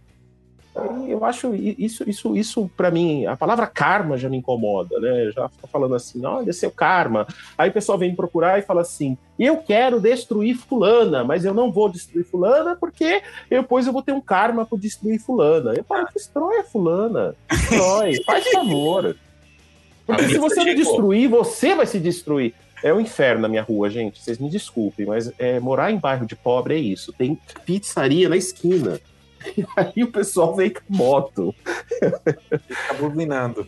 Eu 1.07 1.23
acho 1.23 1.55
isso, 1.55 2.09
isso, 2.09 2.35
isso 2.35 2.71
para 2.75 2.91
mim, 2.91 3.27
a 3.27 3.37
palavra 3.37 3.67
karma 3.67 4.17
já 4.17 4.31
me 4.31 4.39
incomoda, 4.39 4.99
né? 4.99 5.31
Já 5.31 5.47
fica 5.51 5.67
falando 5.67 5.95
assim, 5.95 6.25
olha, 6.25 6.51
seu 6.51 6.71
karma. 6.71 7.27
Aí 7.59 7.69
o 7.69 7.73
pessoal 7.73 7.99
vem 7.99 8.11
me 8.11 8.17
procurar 8.17 8.59
e 8.59 8.63
fala 8.63 8.81
assim: 8.81 9.19
eu 9.39 9.59
quero 9.59 10.01
destruir 10.01 10.57
fulana, 10.57 11.23
mas 11.25 11.45
eu 11.45 11.53
não 11.53 11.71
vou 11.71 11.91
destruir 11.91 12.25
fulana 12.25 12.75
porque 12.75 13.23
depois 13.51 13.87
eu 13.87 13.93
vou 13.93 14.03
ter 14.03 14.13
um 14.13 14.21
karma 14.21 14.65
por 14.65 14.79
destruir 14.79 15.21
fulana. 15.21 15.75
Eu 15.75 15.85
falo, 15.85 16.09
destrói 16.15 16.61
a 16.61 16.65
fulana, 16.65 17.35
destrói, 17.51 18.23
faz 18.25 18.49
favor. 18.49 19.15
Porque 20.07 20.29
se 20.29 20.39
você 20.39 20.65
não 20.65 20.75
destruir, 20.75 21.29
você 21.29 21.75
vai 21.75 21.87
se 21.87 22.01
destruir. 22.01 22.55
É 22.83 22.93
o 22.93 23.01
inferno 23.01 23.43
na 23.43 23.49
minha 23.49 23.63
rua, 23.63 23.89
gente. 23.91 24.21
Vocês 24.21 24.39
me 24.39 24.51
desculpem, 24.51 25.07
mas 25.07 25.31
é, 25.39 25.61
morar 25.61 25.93
em 25.93 25.99
bairro 25.99 26.27
de 26.27 26.35
pobre 26.35 26.75
é 26.75 26.79
isso. 26.79 27.13
Tem 27.13 27.39
pizzaria 27.65 28.29
na 28.29 28.37
esquina. 28.37 28.99
E 29.57 29.65
aí 29.77 30.03
o 30.03 30.13
pessoal 30.13 30.55
vem 30.55 30.71
com 30.71 30.81
moto. 30.89 31.55
Fica 31.95 32.95
buzinando. 32.99 33.67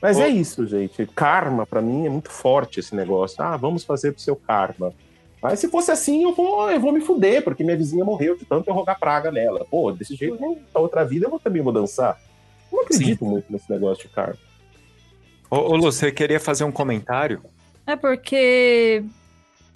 Mas 0.00 0.18
é 0.18 0.28
isso, 0.28 0.66
gente. 0.66 1.06
Karma, 1.06 1.66
pra 1.66 1.82
mim, 1.82 2.06
é 2.06 2.08
muito 2.08 2.30
forte 2.30 2.80
esse 2.80 2.94
negócio. 2.94 3.42
Ah, 3.42 3.56
vamos 3.56 3.84
fazer 3.84 4.12
pro 4.12 4.20
seu 4.22 4.36
karma. 4.36 4.92
Mas 5.42 5.60
se 5.60 5.68
fosse 5.68 5.90
assim, 5.90 6.24
eu 6.24 6.34
vou, 6.34 6.70
eu 6.70 6.80
vou 6.80 6.92
me 6.92 7.00
fuder, 7.00 7.42
porque 7.42 7.62
minha 7.62 7.76
vizinha 7.76 8.04
morreu 8.04 8.36
de 8.36 8.44
tanto 8.44 8.68
eu 8.68 8.74
rogar 8.74 8.98
praga 8.98 9.30
nela. 9.30 9.64
Pô, 9.64 9.92
desse 9.92 10.14
jeito, 10.14 10.38
na 10.74 10.80
outra 10.80 11.04
vida 11.04 11.26
eu 11.26 11.30
vou, 11.30 11.38
também 11.38 11.62
vou 11.62 11.72
dançar. 11.72 12.20
Eu 12.70 12.78
não 12.78 12.84
acredito 12.84 13.24
muito 13.24 13.50
nesse 13.50 13.70
negócio 13.70 14.08
de 14.08 14.14
karma. 14.14 14.38
Ô, 15.50 15.56
ô, 15.56 15.76
Lu, 15.76 15.90
você 15.92 16.12
queria 16.12 16.40
fazer 16.40 16.64
um 16.64 16.72
comentário? 16.72 17.40
É 17.86 17.96
porque. 17.96 19.04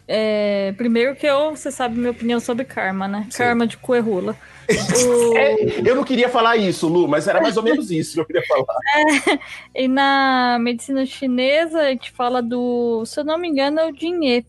É, 0.09 0.73
primeiro 0.77 1.15
que 1.17 1.27
eu, 1.27 1.51
você 1.51 1.71
sabe 1.71 1.99
minha 1.99 2.11
opinião 2.11 2.41
sobre 2.41 2.65
karma, 2.65 3.07
né? 3.09 3.27
Sim. 3.31 3.39
Karma 3.39 3.67
de 3.67 3.77
coerrula. 3.77 4.37
O- 4.97 5.37
É, 5.37 5.89
eu 5.89 5.95
não 5.97 6.05
queria 6.05 6.29
falar 6.29 6.57
isso, 6.57 6.89
Lu, 6.89 7.07
mas 7.09 7.27
era 7.29 7.41
mais 7.41 7.57
ou 7.57 7.63
menos 7.63 7.91
isso 7.91 8.15
que 8.15 8.21
eu 8.21 8.25
queria 8.25 8.43
falar. 8.47 8.65
E 9.75 9.89
na 9.89 10.59
medicina 10.61 11.05
chinesa, 11.05 11.81
a 11.81 11.89
gente 11.91 12.11
fala 12.13 12.41
do, 12.43 13.05
se 13.05 13.19
eu 13.21 13.25
não 13.25 13.39
me 13.39 13.49
engano, 13.49 13.81
é 13.81 13.91
o 13.91 13.95
Jinhe, 13.95 14.47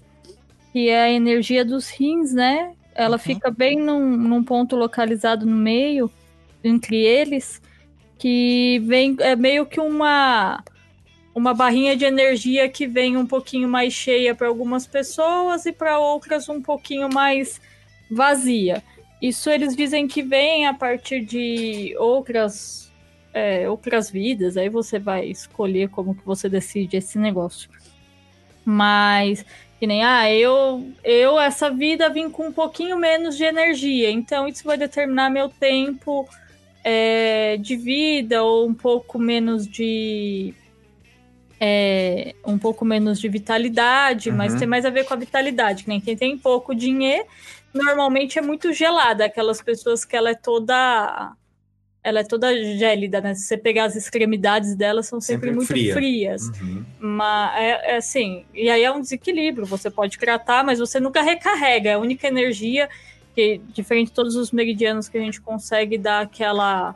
que 0.72 0.90
é 0.90 1.04
a 1.04 1.12
energia 1.12 1.66
dos 1.66 1.90
rins, 1.90 2.34
né? 2.34 2.72
Ela 2.96 3.16
Uhum. 3.16 3.20
fica 3.20 3.50
bem 3.52 3.78
num, 3.80 4.16
num 4.18 4.44
ponto 4.44 4.76
localizado 4.76 5.46
no 5.46 5.56
meio, 5.56 6.12
entre 6.64 6.96
eles, 6.98 7.62
que 8.20 8.80
vem, 8.86 9.16
é 9.20 9.36
meio 9.36 9.66
que 9.66 9.80
uma, 9.80 10.64
uma 11.34 11.54
barrinha 11.54 11.96
de 11.96 12.06
energia 12.06 12.70
que 12.70 12.86
vem 12.86 13.18
um 13.18 13.26
pouquinho 13.26 13.68
mais 13.68 13.94
cheia 13.94 14.36
para 14.36 14.48
algumas 14.48 14.86
pessoas 14.86 15.66
e 15.66 15.72
para 15.72 16.00
outras 16.00 16.48
um 16.48 16.62
pouquinho 16.62 17.10
mais 17.12 17.60
vazia. 18.10 18.84
Isso 19.22 19.50
eles 19.50 19.76
dizem 19.76 20.08
que 20.08 20.22
vem 20.22 20.68
a 20.68 20.74
partir 20.74 21.22
de 21.22 21.96
outras 21.98 22.84
é, 23.34 23.68
outras 23.68 24.12
vidas, 24.12 24.58
aí 24.58 24.70
você 24.70 25.00
vai 25.00 25.26
escolher 25.26 25.90
como 25.90 26.14
que 26.14 26.24
você 26.24 26.48
decide 26.48 26.98
esse 26.98 27.18
negócio. 27.18 27.70
Mas, 28.64 29.44
que 29.80 29.88
nem, 29.88 30.04
ah, 30.04 30.32
eu, 30.32 30.88
eu 31.04 31.40
essa 31.40 31.70
vida 31.70 32.10
vim 32.10 32.30
com 32.30 32.48
um 32.48 32.54
pouquinho 32.54 32.96
menos 32.96 33.36
de 33.36 33.44
energia, 33.44 34.12
então 34.12 34.48
isso 34.48 34.64
vai 34.64 34.78
determinar 34.78 35.30
meu 35.30 35.50
tempo 35.50 36.30
é, 36.84 37.58
de 37.58 37.76
vida 37.76 38.44
ou 38.44 38.68
um 38.68 38.74
pouco 38.74 39.18
menos 39.18 39.68
de. 39.68 40.54
É, 41.66 42.36
um 42.46 42.58
pouco 42.58 42.84
menos 42.84 43.22
de 43.22 43.30
vitalidade, 43.30 44.30
mas 44.32 44.52
Uhum. 44.52 44.60
tem 44.60 44.68
mais 44.68 44.84
a 44.86 44.90
ver 44.90 45.06
com 45.06 45.14
a 45.14 45.18
vitalidade, 45.18 45.84
que 45.84 45.90
nem 45.90 46.02
quem 46.02 46.18
tem 46.18 46.38
pouco 46.38 46.76
dinheiro, 46.76 47.26
normalmente 47.74 48.38
é 48.38 48.42
muito 48.42 48.74
gelada, 48.74 49.24
aquelas 49.24 49.62
pessoas 49.62 50.04
que 50.04 50.14
ela 50.14 50.32
é 50.32 50.36
toda 50.36 51.32
ela 52.06 52.20
é 52.20 52.24
toda 52.26 52.54
gélida, 52.78 53.22
né? 53.22 53.34
Se 53.34 53.44
você 53.44 53.58
pegar 53.58 53.86
as 53.86 53.96
extremidades 53.96 54.76
dela, 54.76 55.02
são 55.02 55.22
sempre, 55.22 55.52
Sempre 55.52 55.56
muito 55.56 55.68
fria. 55.70 55.94
frias. 55.94 56.50
Uhum. 56.62 56.84
Mas 57.00 57.56
é, 57.62 57.94
é 57.94 57.96
assim, 57.96 58.44
e 58.54 58.70
aí 58.70 58.84
é 58.84 58.92
um 58.92 59.00
desequilíbrio. 59.00 59.66
Você 59.66 59.90
pode 59.90 60.18
tratar, 60.18 60.66
mas 60.66 60.80
você 60.80 61.00
nunca 61.00 61.22
recarrega. 61.22 61.92
É 61.92 61.94
a 61.94 61.98
única 62.00 62.28
energia 62.28 62.90
que, 63.34 63.62
diferente 63.70 64.08
de 64.08 64.14
todos 64.16 64.36
os 64.36 64.52
meridianos 64.52 65.08
que 65.08 65.18
a 65.18 65.22
gente 65.22 65.40
consegue 65.40 65.98
dar 65.98 66.20
aquela 66.24 66.94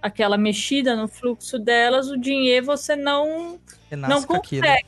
aquela 0.00 0.36
mexida 0.38 0.94
no 0.94 1.08
fluxo 1.08 1.58
delas, 1.58 2.08
o 2.08 2.16
dinheiro 2.16 2.64
você 2.66 2.94
não 2.94 3.58
Renasce 3.94 4.12
não 4.14 4.22
com 4.22 4.34
aquilo. 4.36 4.62
consegue. 4.62 4.86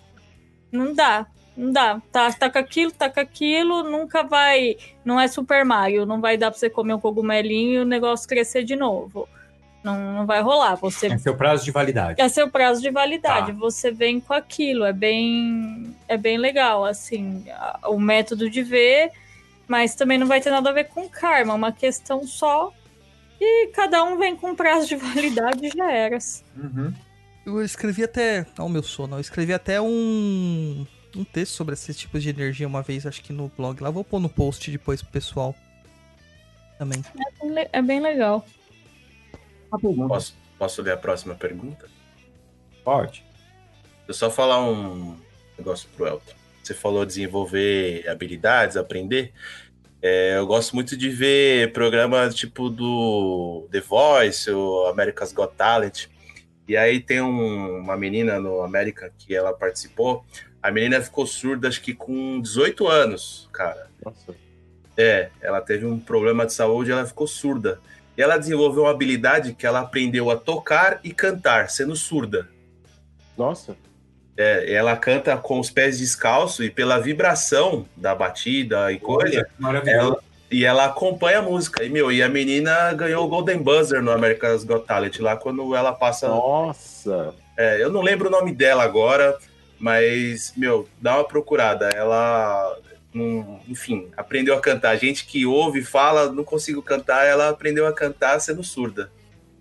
Não 0.73 0.95
dá. 0.95 1.27
Não 1.57 1.73
dá. 1.73 2.03
Tá, 2.13 2.31
tá 2.33 2.51
com 2.51 2.59
aquilo, 2.59 2.93
tá 2.93 3.09
com 3.09 3.21
aquilo, 3.21 3.83
nunca 3.83 4.23
vai. 4.23 4.77
Não 5.05 5.19
é 5.19 5.27
Super 5.27 5.65
Mario, 5.65 6.05
não 6.05 6.21
vai 6.21 6.37
dar 6.37 6.51
pra 6.51 6.59
você 6.59 6.69
comer 6.69 6.95
um 6.95 7.01
cogumelinho 7.01 7.75
e 7.75 7.79
o 7.79 7.85
negócio 7.85 8.29
crescer 8.29 8.63
de 8.63 8.77
novo. 8.77 9.27
Não, 9.83 10.13
não 10.13 10.27
vai 10.27 10.43
rolar. 10.43 10.75
Você 10.77 11.07
É 11.07 11.17
seu 11.17 11.37
prazo 11.37 11.65
de 11.65 11.71
validade. 11.71 12.21
é 12.21 12.29
seu 12.29 12.51
prazo 12.51 12.83
de 12.83 12.91
validade. 12.91 13.53
Tá. 13.53 13.59
Você 13.59 13.91
vem 13.91 14.21
com 14.21 14.35
aquilo. 14.35 14.85
É 14.85 14.93
bem, 14.93 15.95
é 16.09 16.17
bem 16.17 16.37
legal, 16.37 16.85
assim, 16.85 17.45
o 17.85 17.99
método 17.99 18.51
de 18.51 18.63
ver, 18.63 19.13
mas 19.69 19.95
também 19.95 20.19
não 20.19 20.27
vai 20.27 20.41
ter 20.41 20.51
nada 20.51 20.71
a 20.71 20.73
ver 20.73 20.89
com 20.89 21.09
karma. 21.09 21.53
É 21.53 21.57
uma 21.57 21.73
questão 21.73 22.27
só. 22.27 22.73
E 23.41 23.69
cada 23.69 24.03
um 24.03 24.19
vem 24.19 24.35
com 24.35 24.55
prazo 24.57 24.89
de 24.89 24.97
validade 24.97 25.67
e 25.67 25.71
já 25.71 25.91
era. 25.91 26.19
Uhum. 26.57 26.93
Eu 27.47 27.63
escrevi 27.63 28.03
até. 28.03 28.45
Ó, 28.59 28.67
o 28.67 28.69
meu 28.69 28.83
sono. 28.83 29.17
Eu 29.17 29.21
escrevi 29.21 29.55
até 29.55 29.81
um. 29.81 30.85
Um 31.15 31.25
texto 31.25 31.53
sobre 31.53 31.73
esses 31.73 31.97
tipos 31.97 32.23
de 32.23 32.29
energia 32.29 32.67
uma 32.67 32.83
vez, 32.83 33.07
acho 33.07 33.23
que 33.23 33.33
no 33.33 33.51
blog. 33.57 33.81
Lá 33.81 33.89
vou 33.89 34.05
pôr 34.05 34.21
no 34.21 34.29
post 34.29 34.71
depois 34.71 35.01
pro 35.01 35.13
pessoal. 35.13 35.55
Também. 36.77 37.03
É 37.73 37.81
bem 37.81 38.01
legal. 38.01 38.45
Posso, 40.09 40.35
posso 40.59 40.83
ler 40.83 40.93
a 40.93 40.97
próxima 40.97 41.35
pergunta? 41.35 41.89
Pode. 42.85 43.25
Eu 44.07 44.13
só 44.13 44.31
falar 44.31 44.63
um 44.63 45.17
negócio 45.57 45.89
pro 45.97 46.07
Elton. 46.07 46.35
Você 46.63 46.75
falou 46.75 47.07
desenvolver 47.07 48.07
habilidades, 48.09 48.77
aprender. 48.77 49.33
É, 50.03 50.37
eu 50.37 50.47
gosto 50.47 50.75
muito 50.75 50.97
de 50.97 51.09
ver 51.09 51.73
programas 51.73 52.35
tipo 52.35 52.69
do 52.69 53.67
The 53.71 53.81
Voice 53.81 54.51
ou 54.51 54.87
America's 54.89 55.33
Got 55.33 55.55
Talent. 55.57 56.09
E 56.69 56.77
aí 56.77 57.01
tem 57.01 57.21
um- 57.21 57.79
uma 57.79 57.97
menina 57.97 58.39
no 58.41 58.61
América 58.63 59.13
que 59.19 59.35
ela 59.35 59.53
participou. 59.53 60.25
A 60.63 60.71
menina 60.71 61.01
ficou 61.01 61.27
surda, 61.27 61.69
acho 61.69 61.81
que 61.81 61.95
com 61.95 62.41
18 62.41 62.89
anos, 62.89 63.49
cara. 63.53 63.87
Nossa. 64.05 64.35
É, 64.97 65.29
ela 65.41 65.61
teve 65.61 65.85
um 65.87 65.99
problema 65.99 66.47
de 66.47 66.53
saúde 66.53 66.91
e 66.91 66.93
ela 66.93 67.07
ficou 67.07 67.27
surda. 67.27 67.79
E 68.17 68.23
ela 68.23 68.39
desenvolveu 68.39 68.85
uma 68.85 68.91
habilidade 68.91 69.53
que 69.53 69.67
ela 69.67 69.81
aprendeu 69.81 70.31
a 70.31 70.37
tocar 70.37 70.99
e 71.05 71.13
cantar, 71.13 71.69
sendo 71.71 71.95
surda. 71.95 72.49
Nossa. 73.37 73.77
É, 74.37 74.73
ela 74.73 74.97
canta 74.97 75.37
com 75.37 75.61
os 75.61 75.71
pés 75.71 75.99
descalços 75.99 76.65
e 76.67 76.71
pela 76.71 76.99
vibração 76.99 77.87
da 77.97 78.15
batida 78.15 78.91
e 78.93 78.99
coisa, 78.99 79.47
Maravilhoso. 79.59 79.99
ela, 80.09 80.23
e 80.51 80.65
ela 80.65 80.87
acompanha 80.87 81.41
a 81.41 81.43
música. 81.43 81.83
E, 81.85 81.89
meu, 81.89 82.11
e 82.11 82.23
a 82.23 82.29
menina 82.29 82.93
ganhou 82.93 83.25
o 83.25 83.29
Golden 83.29 83.59
Buzzer 83.59 84.03
no 84.03 84.13
America's 84.13 84.65
Got 84.65 84.87
Talent, 84.87 85.19
lá 85.19 85.37
quando 85.37 85.75
ela 85.75 85.93
passa. 85.93 86.29
Nossa. 86.29 87.35
É, 87.57 87.83
eu 87.83 87.91
não 87.91 88.03
lembro 88.03 88.29
o 88.29 88.31
nome 88.31 88.53
dela 88.53 88.85
agora, 88.85 89.37
mas, 89.79 90.53
meu, 90.57 90.89
dá 91.01 91.17
uma 91.17 91.25
procurada. 91.25 91.89
Ela, 91.89 92.77
hum, 93.15 93.59
enfim, 93.69 94.09
aprendeu 94.17 94.55
a 94.55 94.61
cantar. 94.61 94.91
A 94.91 94.97
gente 94.97 95.27
que 95.27 95.45
ouve, 95.45 95.83
fala, 95.83 96.31
não 96.31 96.45
consigo 96.45 96.81
cantar, 96.81 97.27
ela 97.27 97.49
aprendeu 97.49 97.87
a 97.87 97.93
cantar 97.93 98.39
sendo 98.41 98.63
surda. 98.63 99.11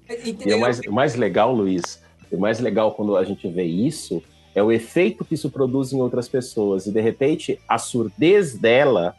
E 0.07 0.53
o 0.53 0.59
mais, 0.59 0.79
o 0.81 0.91
mais 0.91 1.15
legal, 1.15 1.51
Luiz, 1.51 1.99
o 2.31 2.37
mais 2.37 2.59
legal 2.59 2.93
quando 2.93 3.17
a 3.17 3.23
gente 3.23 3.47
vê 3.47 3.63
isso 3.63 4.21
é 4.53 4.61
o 4.61 4.71
efeito 4.71 5.25
que 5.25 5.33
isso 5.33 5.49
produz 5.49 5.91
em 5.91 5.99
outras 5.99 6.29
pessoas. 6.29 6.85
E 6.85 6.91
de 6.91 7.01
repente, 7.01 7.59
a 7.67 7.77
surdez 7.77 8.55
dela 8.55 9.15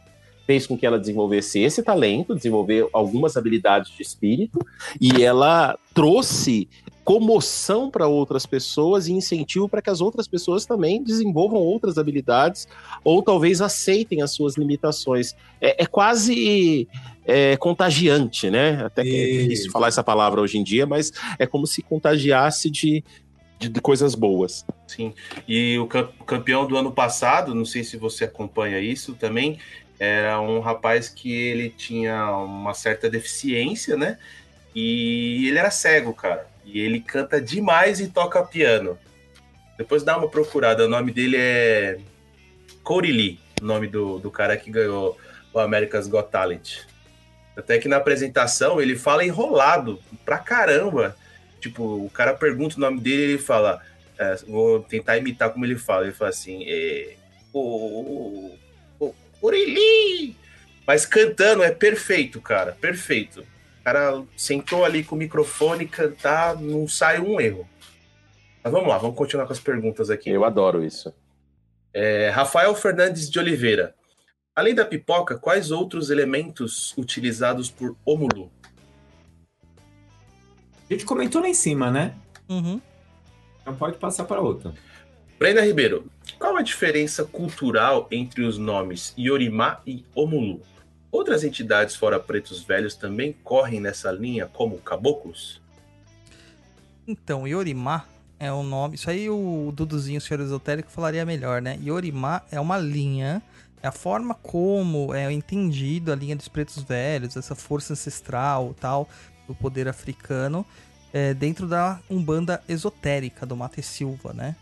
fez 0.47 0.65
com 0.65 0.77
que 0.77 0.85
ela 0.85 0.97
desenvolvesse 0.97 1.59
esse 1.59 1.83
talento, 1.83 2.33
desenvolver 2.33 2.87
algumas 2.93 3.35
habilidades 3.35 3.91
de 3.91 4.01
espírito, 4.01 4.57
e 4.99 5.21
ela 5.21 5.77
trouxe 5.93 6.69
comoção 7.03 7.89
para 7.89 8.07
outras 8.07 8.45
pessoas 8.45 9.07
e 9.07 9.13
incentivo 9.13 9.69
para 9.69 9.81
que 9.81 9.89
as 9.89 10.01
outras 10.01 10.27
pessoas 10.27 10.65
também 10.65 11.01
desenvolvam 11.01 11.57
outras 11.57 11.97
habilidades 11.97 12.67
ou 13.01 13.23
talvez 13.23 13.61
aceitem 13.61 14.21
as 14.21 14.31
suas 14.31 14.57
limitações. 14.57 15.33
É, 15.61 15.83
é 15.83 15.85
quase 15.85 16.87
é, 17.25 17.55
contagiante, 17.55 18.49
né? 18.49 18.83
Até 18.83 19.03
que 19.03 19.15
é 19.15 19.43
difícil 19.43 19.71
falar 19.71 19.87
essa 19.87 20.03
palavra 20.03 20.41
hoje 20.41 20.57
em 20.57 20.63
dia, 20.63 20.85
mas 20.85 21.13
é 21.39 21.45
como 21.45 21.65
se 21.65 21.81
contagiasse 21.81 22.69
de, 22.69 23.01
de, 23.57 23.69
de 23.69 23.79
coisas 23.79 24.13
boas. 24.13 24.65
Sim. 24.85 25.13
E 25.47 25.77
o 25.79 25.87
campeão 25.87 26.67
do 26.67 26.75
ano 26.75 26.91
passado, 26.91 27.55
não 27.55 27.65
sei 27.65 27.85
se 27.85 27.95
você 27.95 28.25
acompanha 28.25 28.81
isso 28.81 29.13
também, 29.13 29.59
era 29.99 30.39
um 30.39 30.59
rapaz 30.59 31.09
que 31.09 31.33
ele 31.33 31.69
tinha 31.69 32.31
uma 32.37 32.73
certa 32.73 33.09
deficiência, 33.09 33.97
né? 33.97 34.17
E 34.75 35.47
ele 35.47 35.57
era 35.57 35.71
cego, 35.71 36.13
cara. 36.13 36.47
E 36.63 36.79
ele 36.79 36.99
canta 36.99 37.41
demais 37.41 37.99
e 37.99 38.07
toca 38.07 38.43
piano. 38.43 38.97
Depois 39.77 40.03
dá 40.03 40.17
uma 40.17 40.29
procurada. 40.29 40.85
O 40.85 40.89
nome 40.89 41.11
dele 41.11 41.37
é 41.37 41.99
Corey 42.83 43.11
Lee, 43.11 43.39
o 43.61 43.65
nome 43.65 43.87
do, 43.87 44.19
do 44.19 44.29
cara 44.29 44.55
que 44.55 44.69
ganhou 44.69 45.17
o 45.53 45.59
America's 45.59 46.07
Got 46.07 46.29
Talent. 46.29 46.79
Até 47.55 47.79
que 47.79 47.87
na 47.87 47.97
apresentação 47.97 48.79
ele 48.79 48.95
fala 48.95 49.25
enrolado 49.25 49.99
pra 50.23 50.37
caramba. 50.37 51.15
Tipo, 51.59 52.05
o 52.05 52.09
cara 52.09 52.33
pergunta 52.33 52.77
o 52.77 52.79
nome 52.79 52.99
dele 52.99 53.21
e 53.21 53.25
ele 53.31 53.37
fala. 53.39 53.81
É, 54.19 54.35
vou 54.47 54.79
tentar 54.81 55.17
imitar 55.17 55.51
como 55.51 55.65
ele 55.65 55.75
fala. 55.75 56.03
Ele 56.03 56.13
fala 56.13 56.29
assim: 56.29 56.63
é, 56.67 57.15
o, 57.51 57.59
o, 57.59 58.59
o 59.41 59.49
Lee! 59.49 60.35
Mas 60.85 61.05
cantando 61.05 61.63
é 61.63 61.71
perfeito, 61.71 62.41
cara. 62.41 62.71
Perfeito 62.71 63.43
cara 63.87 64.25
sentou 64.35 64.83
ali 64.83 65.01
com 65.01 65.15
o 65.15 65.17
microfone 65.17 65.87
cantar, 65.87 66.57
não 66.57 66.89
sai 66.89 67.21
um 67.21 67.39
erro. 67.39 67.65
Mas 68.61 68.73
vamos 68.73 68.89
lá, 68.89 68.97
vamos 68.97 69.15
continuar 69.15 69.45
com 69.45 69.53
as 69.53 69.61
perguntas 69.61 70.09
aqui. 70.09 70.29
Eu 70.29 70.43
adoro 70.43 70.83
isso. 70.83 71.13
É, 71.93 72.29
Rafael 72.29 72.75
Fernandes 72.75 73.29
de 73.29 73.39
Oliveira. 73.39 73.95
Além 74.53 74.75
da 74.75 74.83
pipoca, 74.83 75.37
quais 75.37 75.71
outros 75.71 76.09
elementos 76.09 76.93
utilizados 76.97 77.71
por 77.71 77.95
Omulu? 78.05 78.51
A 80.89 80.93
gente 80.93 81.05
comentou 81.05 81.41
lá 81.41 81.47
em 81.47 81.53
cima, 81.53 81.89
né? 81.89 82.13
Uhum. 82.49 82.81
Então 83.61 83.73
pode 83.73 83.97
passar 83.97 84.25
para 84.25 84.41
outra. 84.41 84.73
Brenda 85.39 85.61
Ribeiro, 85.61 86.09
qual 86.39 86.57
a 86.57 86.63
diferença 86.63 87.23
cultural 87.23 88.07
entre 88.09 88.41
os 88.43 88.57
nomes 88.57 89.13
Yorimá 89.15 89.79
e 89.85 90.03
Omulu? 90.15 90.61
Outras 91.11 91.43
entidades 91.43 91.95
fora 91.95 92.19
pretos 92.19 92.63
velhos 92.63 92.95
também 92.95 93.35
correm 93.43 93.79
nessa 93.79 94.11
linha, 94.11 94.47
como 94.47 94.79
caboclos? 94.79 95.61
Então, 97.07 97.47
Yorimá 97.47 98.05
é 98.39 98.51
um 98.51 98.63
nome. 98.63 98.95
Isso 98.95 99.11
aí 99.11 99.29
o 99.29 99.71
Duduzinho, 99.75 100.17
o 100.17 100.21
senhor 100.21 100.41
esotérico, 100.41 100.89
falaria 100.89 101.23
melhor, 101.23 101.61
né? 101.61 101.77
Yorimá 101.85 102.41
é 102.51 102.59
uma 102.59 102.79
linha, 102.79 103.39
é 103.83 103.87
a 103.87 103.91
forma 103.91 104.33
como 104.33 105.13
é 105.13 105.31
entendido 105.31 106.11
a 106.11 106.15
linha 106.15 106.35
dos 106.35 106.47
pretos 106.47 106.81
velhos, 106.81 107.37
essa 107.37 107.53
força 107.53 107.93
ancestral 107.93 108.75
tal, 108.79 109.07
do 109.47 109.53
poder 109.53 109.87
africano, 109.87 110.65
é, 111.13 111.35
dentro 111.35 111.67
da 111.67 111.99
Umbanda 112.09 112.63
esotérica 112.67 113.45
do 113.45 113.55
Mate 113.55 113.83
Silva, 113.83 114.33
né? 114.33 114.55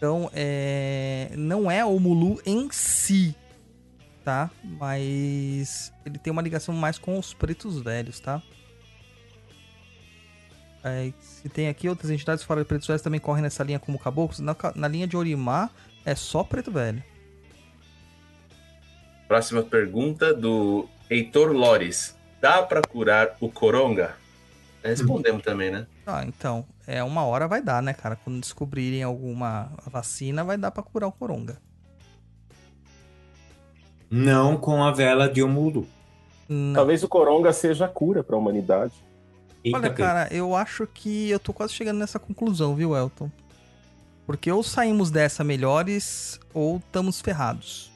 Então, 0.00 0.30
é, 0.32 1.30
não 1.36 1.70
é 1.70 1.84
o 1.84 2.00
Mulu 2.00 2.40
em 2.46 2.70
si, 2.72 3.36
tá? 4.24 4.50
Mas 4.64 5.92
ele 6.06 6.16
tem 6.16 6.30
uma 6.32 6.40
ligação 6.40 6.74
mais 6.74 6.98
com 6.98 7.18
os 7.18 7.34
pretos 7.34 7.78
velhos, 7.82 8.18
tá? 8.18 8.42
É, 10.82 11.12
se 11.20 11.50
tem 11.50 11.68
aqui 11.68 11.86
outras 11.86 12.10
entidades 12.10 12.42
fora 12.42 12.62
de 12.62 12.66
pretos 12.66 12.86
velhos 12.86 13.02
também 13.02 13.20
correm 13.20 13.42
nessa 13.42 13.62
linha 13.62 13.78
como 13.78 13.98
caboclos, 13.98 14.40
na, 14.40 14.56
na 14.74 14.88
linha 14.88 15.06
de 15.06 15.18
Orimar 15.18 15.70
é 16.06 16.14
só 16.14 16.42
preto 16.42 16.72
velho. 16.72 17.04
Próxima 19.28 19.62
pergunta 19.62 20.32
do 20.32 20.88
Heitor 21.10 21.52
Lores. 21.52 22.16
Dá 22.40 22.62
para 22.62 22.80
curar 22.80 23.36
o 23.38 23.50
coronga? 23.50 24.16
Respondemos 24.82 25.42
também, 25.42 25.70
né? 25.70 25.86
Ah, 26.06 26.24
então, 26.24 26.64
é 26.90 27.04
uma 27.04 27.24
hora 27.24 27.46
vai 27.46 27.62
dar, 27.62 27.80
né, 27.82 27.94
cara? 27.94 28.16
Quando 28.16 28.40
descobrirem 28.40 29.02
alguma 29.02 29.72
vacina, 29.86 30.42
vai 30.42 30.58
dar 30.58 30.70
para 30.70 30.82
curar 30.82 31.06
o 31.06 31.12
coronga. 31.12 31.58
Não 34.10 34.56
com 34.56 34.82
a 34.82 34.90
vela 34.90 35.28
de 35.28 35.40
Omulu. 35.40 35.86
Não. 36.48 36.74
Talvez 36.74 37.04
o 37.04 37.08
Coronga 37.08 37.52
seja 37.52 37.84
a 37.84 37.88
cura 37.88 38.24
para 38.24 38.34
a 38.34 38.38
humanidade. 38.40 38.92
Eita, 39.62 39.78
Olha, 39.78 39.90
cara, 39.90 40.28
eu 40.32 40.56
acho 40.56 40.84
que 40.84 41.30
eu 41.30 41.38
tô 41.38 41.52
quase 41.52 41.72
chegando 41.74 41.98
nessa 41.98 42.18
conclusão, 42.18 42.74
viu, 42.74 42.96
Elton? 42.96 43.30
Porque 44.26 44.50
ou 44.50 44.62
saímos 44.62 45.12
dessa 45.12 45.44
melhores 45.44 46.40
ou 46.52 46.78
estamos 46.78 47.20
ferrados. 47.20 47.92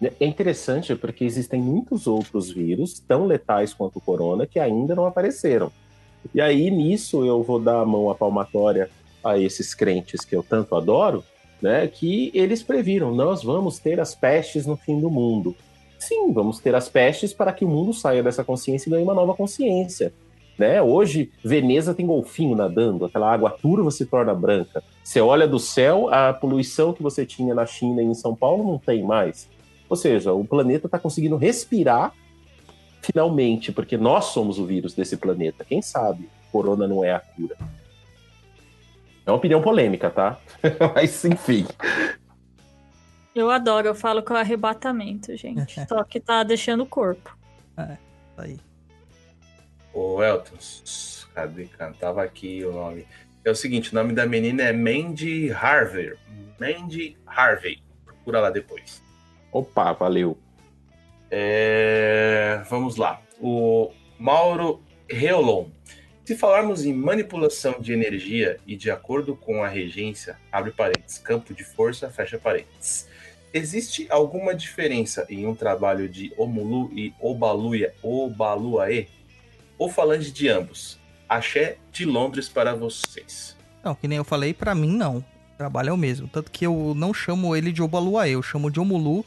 É 0.00 0.24
interessante 0.24 0.94
porque 0.94 1.24
existem 1.24 1.60
muitos 1.60 2.06
outros 2.06 2.48
vírus 2.48 3.00
tão 3.00 3.26
letais 3.26 3.74
quanto 3.74 3.96
o 3.96 4.00
corona 4.00 4.46
que 4.46 4.60
ainda 4.60 4.94
não 4.94 5.06
apareceram. 5.06 5.72
E 6.34 6.40
aí 6.40 6.70
nisso 6.70 7.24
eu 7.24 7.42
vou 7.42 7.58
dar 7.58 7.80
a 7.80 7.86
mão 7.86 8.10
à 8.10 8.14
palmatória 8.14 8.90
a 9.24 9.38
esses 9.38 9.74
crentes 9.74 10.24
que 10.24 10.36
eu 10.36 10.42
tanto 10.42 10.74
adoro, 10.74 11.24
né, 11.60 11.86
que 11.86 12.30
eles 12.34 12.62
previram: 12.62 13.14
nós 13.14 13.42
vamos 13.42 13.78
ter 13.78 14.00
as 14.00 14.14
pestes 14.14 14.66
no 14.66 14.76
fim 14.76 15.00
do 15.00 15.10
mundo. 15.10 15.54
Sim, 15.98 16.32
vamos 16.32 16.60
ter 16.60 16.74
as 16.74 16.88
pestes 16.88 17.32
para 17.32 17.52
que 17.52 17.64
o 17.64 17.68
mundo 17.68 17.92
saia 17.92 18.22
dessa 18.22 18.44
consciência 18.44 18.88
e 18.88 18.92
ganhe 18.92 19.02
uma 19.02 19.14
nova 19.14 19.34
consciência. 19.34 20.12
Né? 20.56 20.82
Hoje, 20.82 21.30
Veneza 21.44 21.94
tem 21.94 22.06
golfinho 22.06 22.56
nadando, 22.56 23.04
aquela 23.04 23.32
água 23.32 23.50
turva 23.50 23.90
se 23.90 24.04
torna 24.06 24.34
branca. 24.34 24.82
Você 25.04 25.20
olha 25.20 25.46
do 25.46 25.58
céu, 25.58 26.08
a 26.12 26.32
poluição 26.32 26.92
que 26.92 27.02
você 27.02 27.24
tinha 27.24 27.54
na 27.54 27.64
China 27.64 28.02
e 28.02 28.06
em 28.06 28.14
São 28.14 28.34
Paulo 28.34 28.64
não 28.64 28.78
tem 28.78 29.02
mais. 29.02 29.48
Ou 29.88 29.96
seja, 29.96 30.32
o 30.32 30.44
planeta 30.44 30.86
está 30.86 30.98
conseguindo 30.98 31.36
respirar 31.36 32.12
finalmente, 33.02 33.72
porque 33.72 33.96
nós 33.96 34.26
somos 34.26 34.58
o 34.58 34.66
vírus 34.66 34.94
desse 34.94 35.16
planeta. 35.16 35.64
Quem 35.64 35.82
sabe? 35.82 36.28
Corona 36.50 36.86
não 36.86 37.04
é 37.04 37.12
a 37.12 37.20
cura. 37.20 37.56
É 39.26 39.30
uma 39.30 39.36
opinião 39.36 39.60
polêmica, 39.60 40.08
tá? 40.08 40.38
Mas 40.94 41.24
enfim. 41.24 41.66
Eu 43.34 43.50
adoro, 43.50 43.86
eu 43.86 43.94
falo 43.94 44.22
que 44.22 44.32
é 44.32 44.34
o 44.34 44.38
arrebatamento, 44.38 45.36
gente. 45.36 45.74
Só 45.86 46.02
que 46.02 46.18
tá 46.18 46.42
deixando 46.42 46.82
o 46.82 46.86
corpo. 46.86 47.36
É, 47.76 47.96
tá 48.34 48.42
aí. 48.44 48.58
Ô, 49.92 50.22
Elton, 50.22 50.56
cadê? 51.34 51.68
Tava 52.00 52.22
aqui 52.22 52.64
o 52.64 52.72
nome. 52.72 53.06
É 53.44 53.50
o 53.50 53.54
seguinte, 53.54 53.92
o 53.92 53.94
nome 53.94 54.12
da 54.12 54.26
menina 54.26 54.62
é 54.62 54.72
Mandy 54.72 55.52
Harvey. 55.52 56.14
Mandy 56.60 57.16
Harvey. 57.26 57.82
Procura 58.04 58.40
lá 58.40 58.50
depois. 58.50 59.02
Opa, 59.52 59.92
valeu. 59.92 60.36
É... 61.30 62.62
Vamos 62.68 62.96
lá. 62.96 63.20
O 63.40 63.90
Mauro 64.18 64.82
Reolon. 65.08 65.66
Se 66.24 66.36
falarmos 66.36 66.84
em 66.84 66.92
manipulação 66.92 67.76
de 67.80 67.92
energia 67.92 68.58
e 68.66 68.76
de 68.76 68.90
acordo 68.90 69.34
com 69.34 69.64
a 69.64 69.68
regência, 69.68 70.36
abre 70.52 70.72
parênteses, 70.72 71.18
campo 71.18 71.54
de 71.54 71.64
força, 71.64 72.10
fecha 72.10 72.38
parênteses. 72.38 73.08
Existe 73.54 74.06
alguma 74.10 74.54
diferença 74.54 75.26
em 75.30 75.46
um 75.46 75.54
trabalho 75.54 76.06
de 76.06 76.30
Omulu 76.36 76.90
e 76.92 77.14
Obaluia, 77.18 77.94
Obaluaê? 78.02 79.06
Ou 79.78 79.88
falange 79.88 80.30
de 80.30 80.48
ambos? 80.48 80.98
Axé 81.26 81.78
de 81.90 82.04
Londres 82.04 82.46
para 82.46 82.74
vocês. 82.74 83.56
Não, 83.82 83.94
que 83.94 84.06
nem 84.06 84.18
eu 84.18 84.24
falei, 84.24 84.52
para 84.52 84.74
mim 84.74 84.94
não. 84.94 85.18
O 85.18 85.24
trabalho 85.56 85.88
é 85.88 85.92
o 85.92 85.96
mesmo. 85.96 86.28
Tanto 86.28 86.50
que 86.50 86.66
eu 86.66 86.92
não 86.94 87.14
chamo 87.14 87.56
ele 87.56 87.72
de 87.72 87.82
Obaluaê, 87.82 88.32
eu 88.32 88.42
chamo 88.42 88.70
de 88.70 88.78
Omulu, 88.78 89.24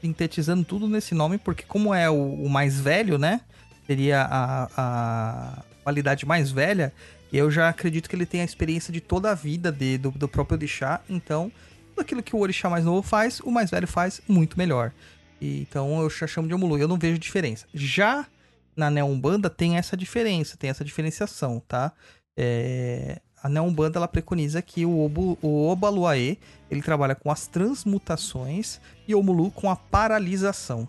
sintetizando 0.00 0.64
tudo 0.64 0.88
nesse 0.88 1.14
nome, 1.14 1.38
porque 1.38 1.64
como 1.64 1.94
é 1.94 2.08
o, 2.08 2.14
o 2.14 2.48
mais 2.48 2.80
velho, 2.80 3.18
né? 3.18 3.40
Seria 3.86 4.22
a, 4.22 4.68
a 4.76 5.62
qualidade 5.82 6.24
mais 6.24 6.50
velha, 6.50 6.92
eu 7.32 7.50
já 7.50 7.68
acredito 7.68 8.08
que 8.08 8.16
ele 8.16 8.26
tem 8.26 8.40
a 8.40 8.44
experiência 8.44 8.92
de 8.92 9.00
toda 9.00 9.30
a 9.30 9.34
vida 9.34 9.70
de, 9.70 9.98
do, 9.98 10.10
do 10.10 10.28
próprio 10.28 10.56
orixá, 10.56 11.00
então 11.08 11.50
tudo 11.90 12.00
aquilo 12.00 12.22
que 12.22 12.34
o 12.34 12.38
orixá 12.38 12.68
mais 12.68 12.84
novo 12.84 13.02
faz, 13.02 13.40
o 13.40 13.50
mais 13.50 13.70
velho 13.70 13.86
faz 13.86 14.20
muito 14.28 14.58
melhor. 14.58 14.92
E, 15.40 15.60
então 15.62 16.00
eu 16.00 16.10
já 16.10 16.26
chamo 16.26 16.48
de 16.48 16.54
Omulu, 16.54 16.78
eu 16.78 16.88
não 16.88 16.98
vejo 16.98 17.18
diferença. 17.18 17.66
Já 17.72 18.26
na 18.76 18.90
Neombanda 18.90 19.48
tem 19.50 19.76
essa 19.76 19.96
diferença, 19.96 20.56
tem 20.56 20.70
essa 20.70 20.84
diferenciação, 20.84 21.62
tá? 21.66 21.92
É, 22.36 23.20
a 23.42 23.48
Neombanda 23.48 23.98
ela 23.98 24.08
preconiza 24.08 24.60
que 24.60 24.84
o, 24.84 25.04
Obu, 25.04 25.38
o 25.42 25.68
Obaluaê 25.68 26.36
ele 26.70 26.82
trabalha 26.82 27.14
com 27.14 27.30
as 27.30 27.46
transmutações 27.46 28.80
e 29.08 29.14
o 29.14 29.20
Omulu 29.20 29.50
com 29.50 29.70
a 29.70 29.76
paralisação. 29.76 30.86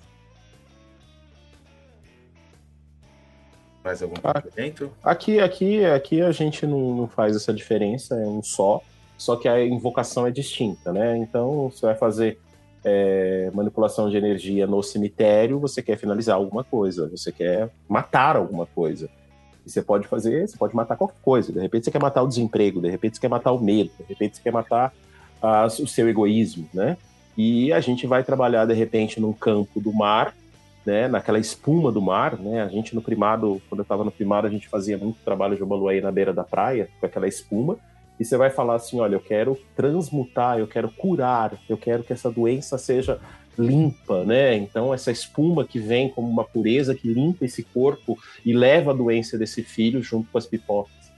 Mais 3.83 4.03
algum 4.03 4.15
complemento? 4.15 4.91
Aqui, 5.03 5.39
aqui, 5.39 5.83
aqui 5.85 6.21
a 6.21 6.31
gente 6.31 6.67
não, 6.67 6.95
não 6.95 7.07
faz 7.07 7.35
essa 7.35 7.53
diferença, 7.53 8.15
é 8.15 8.27
um 8.27 8.43
só. 8.43 8.81
Só 9.17 9.35
que 9.35 9.47
a 9.47 9.63
invocação 9.63 10.27
é 10.27 10.31
distinta, 10.31 10.91
né? 10.91 11.17
Então 11.17 11.69
você 11.69 11.85
vai 11.85 11.95
fazer 11.95 12.39
é, 12.83 13.49
manipulação 13.53 14.09
de 14.09 14.17
energia 14.17 14.67
no 14.67 14.81
cemitério, 14.83 15.59
você 15.59 15.81
quer 15.81 15.97
finalizar 15.97 16.35
alguma 16.35 16.63
coisa, 16.63 17.07
você 17.07 17.31
quer 17.31 17.69
matar 17.87 18.35
alguma 18.35 18.65
coisa. 18.65 19.09
E 19.65 19.69
você 19.69 19.81
pode 19.81 20.07
fazer, 20.07 20.47
você 20.47 20.57
pode 20.57 20.75
matar 20.75 20.95
qualquer 20.95 21.19
coisa. 21.21 21.51
De 21.51 21.59
repente 21.59 21.85
você 21.85 21.91
quer 21.91 22.01
matar 22.01 22.23
o 22.23 22.27
desemprego, 22.27 22.81
de 22.81 22.89
repente 22.89 23.15
você 23.15 23.21
quer 23.21 23.29
matar 23.29 23.51
o 23.51 23.59
medo, 23.59 23.91
de 23.99 24.05
repente 24.07 24.37
você 24.37 24.43
quer 24.43 24.51
matar 24.51 24.93
ah, 25.41 25.65
o 25.65 25.87
seu 25.87 26.09
egoísmo, 26.09 26.67
né? 26.73 26.97
E 27.37 27.71
a 27.71 27.79
gente 27.79 28.05
vai 28.05 28.23
trabalhar 28.23 28.65
de 28.65 28.73
repente 28.73 29.19
num 29.19 29.33
campo 29.33 29.79
do 29.79 29.93
mar, 29.93 30.35
né? 30.85 31.07
Naquela 31.07 31.39
espuma 31.39 31.91
do 31.91 32.01
mar, 32.01 32.37
né? 32.37 32.61
A 32.61 32.67
gente 32.67 32.93
no 32.93 33.01
primado, 33.01 33.61
quando 33.69 33.79
eu 33.79 33.83
estava 33.83 34.03
no 34.03 34.11
primado, 34.11 34.47
a 34.47 34.49
gente 34.49 34.67
fazia 34.67 34.97
muito 34.97 35.19
trabalho 35.23 35.55
de 35.55 35.63
Obaluaí 35.63 36.01
na 36.01 36.11
beira 36.11 36.33
da 36.33 36.43
praia, 36.43 36.89
com 36.99 37.05
aquela 37.05 37.27
espuma. 37.27 37.77
E 38.19 38.25
você 38.25 38.37
vai 38.37 38.51
falar 38.51 38.75
assim, 38.75 38.99
olha, 38.99 39.15
eu 39.15 39.19
quero 39.19 39.57
transmutar, 39.75 40.59
eu 40.59 40.67
quero 40.67 40.91
curar, 40.91 41.57
eu 41.67 41.77
quero 41.77 42.03
que 42.03 42.13
essa 42.13 42.29
doença 42.29 42.77
seja 42.77 43.19
limpa, 43.57 44.23
né? 44.23 44.55
Então 44.55 44.93
essa 44.93 45.11
espuma 45.11 45.65
que 45.65 45.79
vem 45.79 46.09
como 46.09 46.27
uma 46.27 46.43
pureza 46.43 46.95
que 46.95 47.07
limpa 47.07 47.45
esse 47.45 47.63
corpo 47.63 48.17
e 48.45 48.53
leva 48.53 48.91
a 48.91 48.93
doença 48.93 49.37
desse 49.37 49.63
filho 49.63 50.01
junto 50.01 50.29
com 50.31 50.37
as 50.37 50.45
pipocas. 50.45 51.11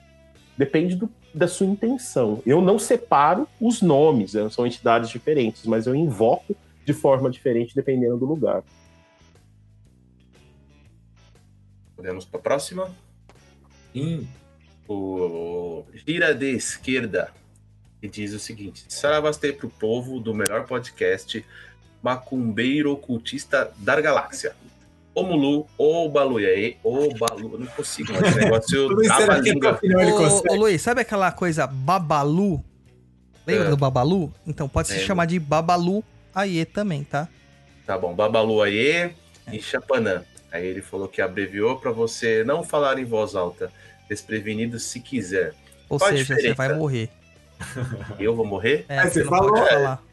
Depende 0.58 0.96
do, 0.96 1.10
da 1.34 1.48
sua 1.48 1.68
intenção. 1.68 2.42
Eu 2.46 2.62
não 2.62 2.78
separo 2.78 3.48
os 3.60 3.82
nomes, 3.82 4.34
né? 4.34 4.48
são 4.50 4.68
entidades 4.68 5.10
diferentes, 5.10 5.66
mas 5.66 5.88
eu 5.88 5.96
invoco 5.96 6.56
de 6.86 6.94
forma 6.94 7.30
diferente 7.30 7.76
dependendo 7.76 8.18
do 8.18 8.26
lugar. 8.26 8.64
Podemos 11.96 12.26
para 12.26 12.40
a 12.40 12.44
próxima? 12.44 12.92
Sim. 13.94 14.28
O 14.88 15.86
Gira 15.94 16.36
de 16.36 16.52
Esquerda 16.52 17.32
e 18.02 18.10
diz 18.10 18.34
o 18.34 18.40
seguinte: 18.40 18.84
Saravastei 18.90 19.54
para 19.54 19.66
o 19.66 19.70
povo 19.70 20.20
do 20.20 20.34
melhor 20.34 20.68
podcast 20.68 21.44
macumbeiro 22.04 22.92
ocultista 22.92 23.72
da 23.78 24.00
galáxia. 24.02 24.54
O 25.16 25.24
Mulu, 25.24 25.68
o 25.78 26.10
Baluiaê, 26.10 26.76
o 26.84 27.14
Balu. 27.16 27.54
Eu 27.54 27.60
não 27.60 27.68
consigo 27.68 28.12
mais 28.14 28.26
esse 28.26 28.40
negócio. 28.40 28.90
Língua. 29.42 29.80
Ô, 30.50 30.54
ô, 30.54 30.56
Luiz, 30.56 30.82
sabe 30.82 31.02
aquela 31.02 31.32
coisa 31.32 31.66
Babalu? 31.66 32.64
Lembra 33.46 33.68
É. 33.68 33.70
do 33.70 33.78
Babalu? 33.78 34.34
Então 34.46 34.68
pode 34.68 34.88
se 34.90 35.00
chamar 35.00 35.26
de 35.26 35.40
Babalu 35.40 36.04
Aie 36.34 36.66
também, 36.66 37.04
tá? 37.04 37.28
Tá 37.86 37.98
bom, 37.98 38.14
Babaluaê 38.14 39.12
e 39.52 39.62
Chapanã. 39.62 40.24
Aí 40.52 40.66
ele 40.66 40.82
falou 40.82 41.08
que 41.08 41.22
abreviou 41.22 41.78
para 41.78 41.92
você 41.92 42.44
não 42.44 42.64
falar 42.64 42.98
em 42.98 43.06
voz 43.06 43.36
alta. 43.36 43.72
Desprevenido 44.10 44.80
se 44.80 45.00
quiser. 45.00 45.54
Ou 45.90 46.00
Qual 46.00 46.10
seja, 46.10 46.36
você 46.36 46.54
vai 46.54 46.74
morrer. 46.74 47.10
Eu 48.20 48.36
vou 48.36 48.46
morrer? 48.46 48.86
É, 48.90 49.04
você 49.04 49.10
você 49.10 49.24
não 49.24 49.30
pode 49.30 49.48
falou, 49.48 49.68
falar. 49.68 50.04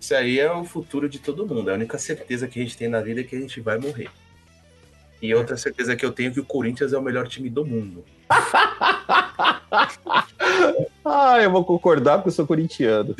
Isso 0.00 0.14
aí 0.14 0.40
é 0.40 0.50
o 0.50 0.64
futuro 0.64 1.08
de 1.08 1.18
todo 1.18 1.46
mundo. 1.46 1.68
É 1.68 1.74
a 1.74 1.76
única 1.76 1.98
certeza 1.98 2.48
que 2.48 2.58
a 2.58 2.62
gente 2.62 2.76
tem 2.76 2.88
na 2.88 3.00
vida 3.00 3.20
é 3.20 3.24
que 3.24 3.36
a 3.36 3.40
gente 3.40 3.60
vai 3.60 3.76
morrer. 3.76 4.08
E 5.20 5.34
outra 5.34 5.58
certeza 5.58 5.94
que 5.94 6.04
eu 6.04 6.10
tenho 6.10 6.30
é 6.30 6.32
que 6.32 6.40
o 6.40 6.44
Corinthians 6.44 6.94
é 6.94 6.98
o 6.98 7.02
melhor 7.02 7.28
time 7.28 7.50
do 7.50 7.66
mundo. 7.66 8.04
Ah, 11.04 11.40
eu 11.40 11.50
vou 11.50 11.64
concordar 11.64 12.18
porque 12.18 12.28
eu 12.28 12.32
sou 12.32 12.46
corintiano. 12.46 13.16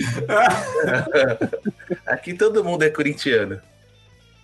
Aqui 2.06 2.34
todo 2.34 2.62
mundo 2.64 2.82
é 2.82 2.90
corintiano. 2.90 3.60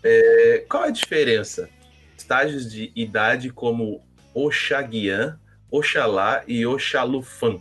É, 0.02 0.64
qual 0.68 0.84
a 0.84 0.90
diferença? 0.90 1.68
Estágios 2.16 2.70
de 2.70 2.92
idade 2.94 3.50
como 3.50 4.02
Oxaguian, 4.34 5.38
Oxalá 5.70 6.42
e 6.46 6.64
Oxalufan. 6.66 7.60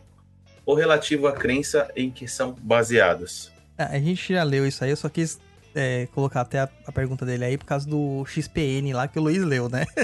Ou 0.66 0.76
relativo 0.76 1.28
à 1.28 1.34
crença 1.34 1.92
em 1.96 2.10
que 2.10 2.28
são 2.28 2.54
baseados. 2.54 3.52
Ah, 3.78 3.90
A 3.92 4.00
gente 4.00 4.34
já 4.34 4.44
leu 4.44 4.66
isso 4.68 4.84
aí, 4.84 4.90
eu 4.90 4.96
só 4.98 5.10
quis 5.10 5.40
é, 5.74 6.08
colocar 6.14 6.42
até 6.42 6.60
a, 6.60 6.70
a 6.88 6.92
pergunta 6.92 7.26
dele 7.26 7.44
aí 7.46 7.58
por 7.58 7.66
causa 7.66 7.88
do 7.90 8.26
XPN 8.26 8.94
lá 8.94 9.08
que 9.08 9.20
o 9.20 9.22
Luiz 9.22 9.44
leu, 9.44 9.68
né? 9.70 9.86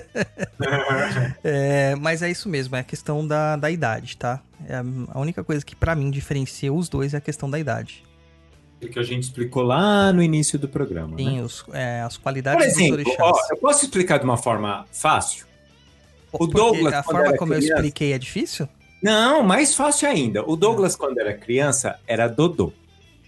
É, 1.43 1.95
mas 1.95 2.21
é 2.21 2.29
isso 2.29 2.47
mesmo, 2.49 2.75
é 2.75 2.79
a 2.79 2.83
questão 2.83 3.25
da, 3.25 3.55
da 3.55 3.69
idade, 3.71 4.17
tá? 4.17 4.39
É 4.67 4.75
a, 4.75 4.83
a 5.13 5.19
única 5.19 5.43
coisa 5.43 5.65
que 5.65 5.75
pra 5.75 5.95
mim 5.95 6.11
diferencia 6.11 6.71
os 6.71 6.87
dois 6.89 7.13
é 7.13 7.17
a 7.17 7.21
questão 7.21 7.49
da 7.49 7.57
idade. 7.59 8.03
O 8.81 8.87
que 8.87 8.97
a 8.99 9.03
gente 9.03 9.23
explicou 9.23 9.61
lá 9.63 10.11
no 10.11 10.23
início 10.23 10.57
do 10.57 10.67
programa. 10.67 11.09
né? 11.11 11.17
Tem 11.17 11.41
os, 11.41 11.63
é, 11.71 12.01
as 12.01 12.17
Por 12.17 12.23
qualidades 12.23 12.65
exemplo, 12.65 12.97
dos 12.97 13.05
ó, 13.19 13.25
orixás. 13.29 13.49
eu 13.51 13.57
posso 13.57 13.85
explicar 13.85 14.17
de 14.17 14.25
uma 14.25 14.37
forma 14.37 14.85
fácil? 14.91 15.45
o 16.31 16.37
Porque 16.39 16.53
Douglas, 16.55 16.93
a 16.93 17.03
forma 17.03 17.35
como 17.37 17.53
eu 17.53 17.57
criança- 17.59 17.75
expliquei 17.75 18.13
é 18.13 18.17
difícil? 18.17 18.67
Não, 19.03 19.43
mais 19.43 19.75
fácil 19.75 20.07
ainda. 20.09 20.43
O 20.47 20.55
Douglas, 20.55 20.95
quando 20.95 21.17
era 21.19 21.33
criança, 21.33 21.99
era 22.07 22.27
Dodô. 22.27 22.71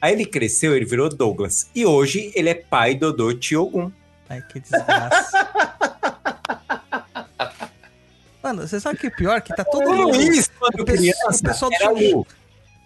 Aí 0.03 0.11
ele 0.11 0.25
cresceu, 0.25 0.75
ele 0.75 0.83
virou 0.83 1.07
Douglas. 1.07 1.69
E 1.73 1.85
hoje 1.85 2.29
ele 2.35 2.49
é 2.49 2.53
pai 2.53 2.93
Dodô 2.93 3.33
Tiogun. 3.33 3.89
Ai, 4.27 4.43
que 4.51 4.59
desgraça. 4.59 5.49
Mano, 8.43 8.67
você 8.67 8.81
sabe 8.81 8.99
que 8.99 9.07
o 9.07 9.15
pior? 9.15 9.37
é 9.37 9.39
Que 9.39 9.55
tá 9.55 9.63
todo 9.63 9.89
mundo... 9.89 10.09
Luiz, 10.09 10.51
quando 10.59 10.81
o 10.81 10.85
criança, 10.85 11.39
o 11.39 11.43
pessoal 11.43 11.71
do 11.71 11.75
era 11.77 11.89
Lu. 11.89 12.27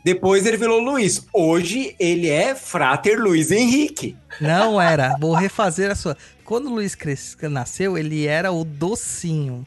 Depois 0.05 0.45
ele 0.45 0.57
virou 0.57 0.79
Luiz. 0.79 1.25
Hoje 1.33 1.95
ele 1.99 2.29
é 2.29 2.53
Frater 2.53 3.19
Luiz 3.19 3.49
Henrique. 3.49 4.15
Não 4.39 4.79
era. 4.79 5.17
Vou 5.19 5.33
refazer 5.33 5.89
a 5.89 5.95
sua. 5.95 6.15
Quando 6.45 6.67
o 6.67 6.75
Luiz 6.75 6.93
cres... 6.93 7.35
nasceu, 7.41 7.97
ele 7.97 8.27
era 8.27 8.51
o 8.51 8.63
docinho. 8.63 9.65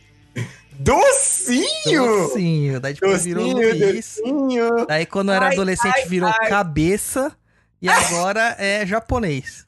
Docinho! 0.78 2.28
Docinho. 2.28 2.78
Daí 2.78 2.94
depois 2.94 3.24
virou 3.24 3.52
Docinho, 3.52 3.68
Luiz. 3.76 4.20
docinho. 4.22 4.86
Daí 4.86 5.04
quando 5.04 5.32
era 5.32 5.48
adolescente 5.48 5.98
ai, 5.98 6.06
virou 6.06 6.28
ai. 6.28 6.48
cabeça. 6.48 7.36
E 7.80 7.88
agora 7.88 8.56
é 8.58 8.84
japonês. 8.86 9.66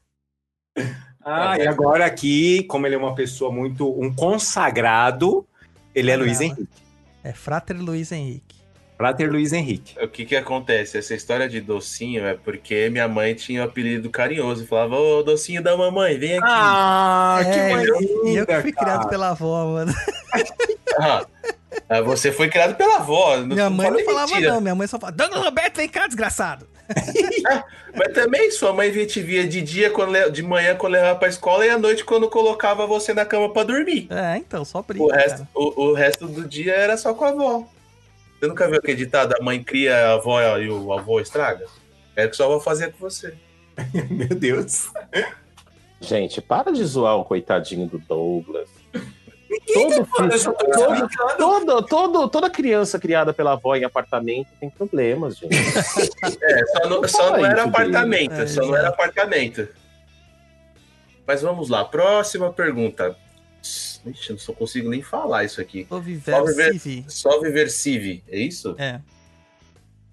Ah, 1.25 1.57
e 1.57 1.69
agora 1.69 2.05
aqui, 2.05 2.65
como 2.65 2.85
ele 2.85 2.97
é 2.97 2.99
uma 2.99 3.15
pessoa 3.15 3.53
muito, 3.53 3.89
um 3.97 4.13
consagrado, 4.13 5.47
ele 5.95 6.11
é 6.11 6.17
Luiz. 6.17 6.41
Henrique. 6.41 6.69
É 7.23 7.33
Frater 7.33 7.81
Luiz 7.81 8.11
Henrique. 8.11 8.57
Frater 8.97 9.31
Luiz 9.31 9.53
Henrique. 9.53 9.95
O 10.03 10.09
que 10.09 10.25
que 10.27 10.35
acontece? 10.35 10.99
Essa 10.99 11.15
história 11.15 11.49
de 11.49 11.61
docinho 11.61 12.27
é 12.27 12.35
porque 12.35 12.91
minha 12.91 13.07
mãe 13.07 13.37
tinha 13.37 13.63
um 13.63 13.65
apelido 13.67 14.11
carinhoso. 14.11 14.67
Falava, 14.67 14.97
ô, 14.97 15.23
docinho 15.23 15.63
da 15.63 15.77
mamãe, 15.77 16.19
vem 16.19 16.39
aqui. 16.39 16.45
Ah, 16.51 17.39
É, 17.45 17.83
que 17.87 18.29
E 18.29 18.37
eu 18.39 18.45
que 18.45 18.61
fui 18.61 18.73
criado 18.73 18.97
cara. 18.99 19.09
pela 19.09 19.31
avó, 19.31 19.65
mano. 19.75 19.95
Ah, 20.99 21.25
ah, 21.25 21.27
você 22.05 22.31
foi 22.33 22.49
criado 22.49 22.75
pela 22.77 22.97
avó. 22.97 23.37
Não, 23.39 23.47
Minha 23.47 23.71
mãe 23.71 23.91
não 23.91 23.99
fala 23.99 24.05
falava 24.05 24.33
mentira. 24.33 24.53
não. 24.53 24.61
Minha 24.61 24.75
mãe 24.75 24.87
só 24.87 24.99
falava, 24.99 25.17
Dona 25.17 25.39
Roberto, 25.39 25.77
vem 25.77 25.89
cá, 25.89 26.07
desgraçado. 26.07 26.67
Mas 27.95 28.13
também 28.15 28.51
sua 28.51 28.73
mãe 28.73 28.91
via- 28.91 29.07
te 29.07 29.21
via 29.21 29.47
de 29.47 29.61
dia, 29.63 29.91
quando, 29.91 30.31
de 30.31 30.43
manhã 30.43 30.75
quando 30.77 30.93
levava 30.95 31.19
pra 31.19 31.29
escola 31.29 31.65
e 31.67 31.71
à 31.71 31.79
noite 31.79 32.05
quando 32.05 32.29
colocava 32.29 32.87
você 32.87 33.13
na 33.15 33.25
cama 33.25 33.53
pra 33.53 33.63
dormir. 33.65 34.07
É, 34.11 34.37
então, 34.37 34.65
só 34.65 34.83
briga, 34.83 35.05
O 35.05 35.11
resto, 35.11 35.47
o, 35.55 35.83
o 35.89 35.93
resto 35.95 36.27
do 36.27 36.47
dia 36.47 36.73
era 36.75 36.97
só 36.97 37.15
com 37.15 37.25
a 37.25 37.29
avó. 37.29 37.67
Você 38.41 38.47
nunca 38.49 38.67
viu 38.69 38.79
aquele 38.79 38.97
ditado, 38.97 39.35
a 39.39 39.43
mãe 39.43 39.63
cria, 39.63 39.95
a 40.09 40.13
avó 40.15 40.41
e 40.59 40.69
o 40.69 40.93
avô 40.93 41.21
estraga? 41.21 41.67
É 42.17 42.27
o 42.27 42.31
que 42.31 42.37
sua 42.37 42.47
avó 42.47 42.61
fazia 42.61 42.89
com 42.91 42.99
você. 42.99 43.35
Meu 44.11 44.29
Deus. 44.29 44.89
Gente, 46.01 46.41
para 46.43 46.73
de 46.73 46.85
zoar 46.85 47.17
o 47.17 47.25
coitadinho 47.25 47.87
do 47.87 47.99
Douglas. 47.99 48.69
Todo 49.73 50.07
Todo 50.07 50.39
só 50.39 50.53
todo- 50.53 51.09
todo- 51.37 51.83
todo- 51.87 52.29
toda 52.29 52.51
criança 52.51 52.99
criada 52.99 53.33
pela 53.33 53.53
avó 53.53 53.75
em 53.77 53.85
apartamento 53.85 54.49
tem 54.61 54.71
problemas, 54.71 55.37
gente. 55.39 55.53
É, 56.43 56.67
só 56.67 56.89
não, 56.89 57.09
só 57.09 57.31
não 57.37 57.45
era 57.47 57.65
apartamento, 57.65 58.35
Diego. 58.35 58.49
só 58.49 58.63
não 58.63 58.77
era 58.77 58.89
apartamento. 58.89 59.69
Mas 61.27 61.43
vamos 61.43 61.69
lá, 61.69 61.85
próxima 61.85 62.53
pergunta. 62.53 63.17
Ixi, 63.63 64.31
eu 64.31 64.35
não 64.35 64.39
só 64.39 64.53
consigo 64.53 64.89
nem 64.91 65.03
falar 65.03 65.45
isso 65.45 65.61
aqui. 65.61 65.87
Só 65.89 66.01
Viver 66.01 66.45
viver- 66.45 66.73
Civi. 66.79 67.05
Só 67.09 67.41
viver 67.41 67.71
civi, 67.71 68.25
é 68.29 68.39
isso? 68.39 68.75
É. 68.79 69.01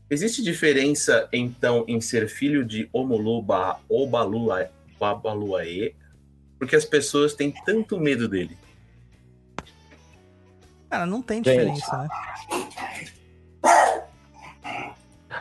Existe 0.10 0.41
diferença, 0.44 1.28
então, 1.32 1.86
em 1.88 1.99
ser 2.02 2.28
filho 2.28 2.64
de 2.66 2.90
Omulu 2.94 3.41
barra 3.41 3.80
Obalua- 3.90 4.70
Babaluaê? 4.99 5.94
Porque 6.57 6.76
as 6.76 6.84
pessoas 6.86 7.34
têm 7.34 7.53
tanto 7.66 7.98
medo 7.99 8.28
dele. 8.28 8.57
Cara, 10.90 11.06
não 11.06 11.22
tem 11.22 11.44
Gente. 11.44 11.49
diferença, 11.49 11.98
né? 11.98 12.07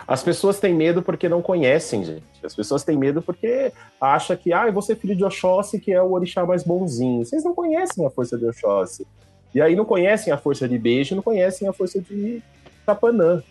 As 0.07 0.23
pessoas 0.23 0.59
têm 0.59 0.75
medo 0.75 1.03
porque 1.03 1.29
não 1.29 1.43
conhecem, 1.43 2.05
gente. 2.05 2.25
As 2.43 2.55
pessoas 2.55 2.85
têm 2.85 2.97
medo 2.97 3.20
porque 3.20 3.73
acham 4.01 4.37
que, 4.37 4.53
ah, 4.53 4.66
eu 4.66 4.73
vou 4.73 4.83
ser 4.83 4.97
filho 4.97 5.16
de 5.16 5.25
Oxóssi, 5.25 5.79
que 5.79 5.93
é 5.93 6.01
o 6.01 6.12
orixá 6.12 6.45
mais 6.47 6.62
bonzinho. 6.62 7.25
Vocês 7.25 7.45
não 7.45 7.55
conhecem 7.55 8.07
a 8.07 8.11
força 8.11 8.37
de 8.39 8.47
Oxóssi. 8.47 9.07
E 9.55 9.61
aí 9.61 9.75
não 9.75 9.85
conhecem 9.85 10.33
a 10.33 10.39
força 10.39 10.69
de 10.69 10.79
beijo, 10.79 11.15
não 11.15 11.23
conhecem 11.23 11.69
a 11.69 11.73
força 11.73 12.01
de 12.01 12.43
Tapanã. 12.87 13.43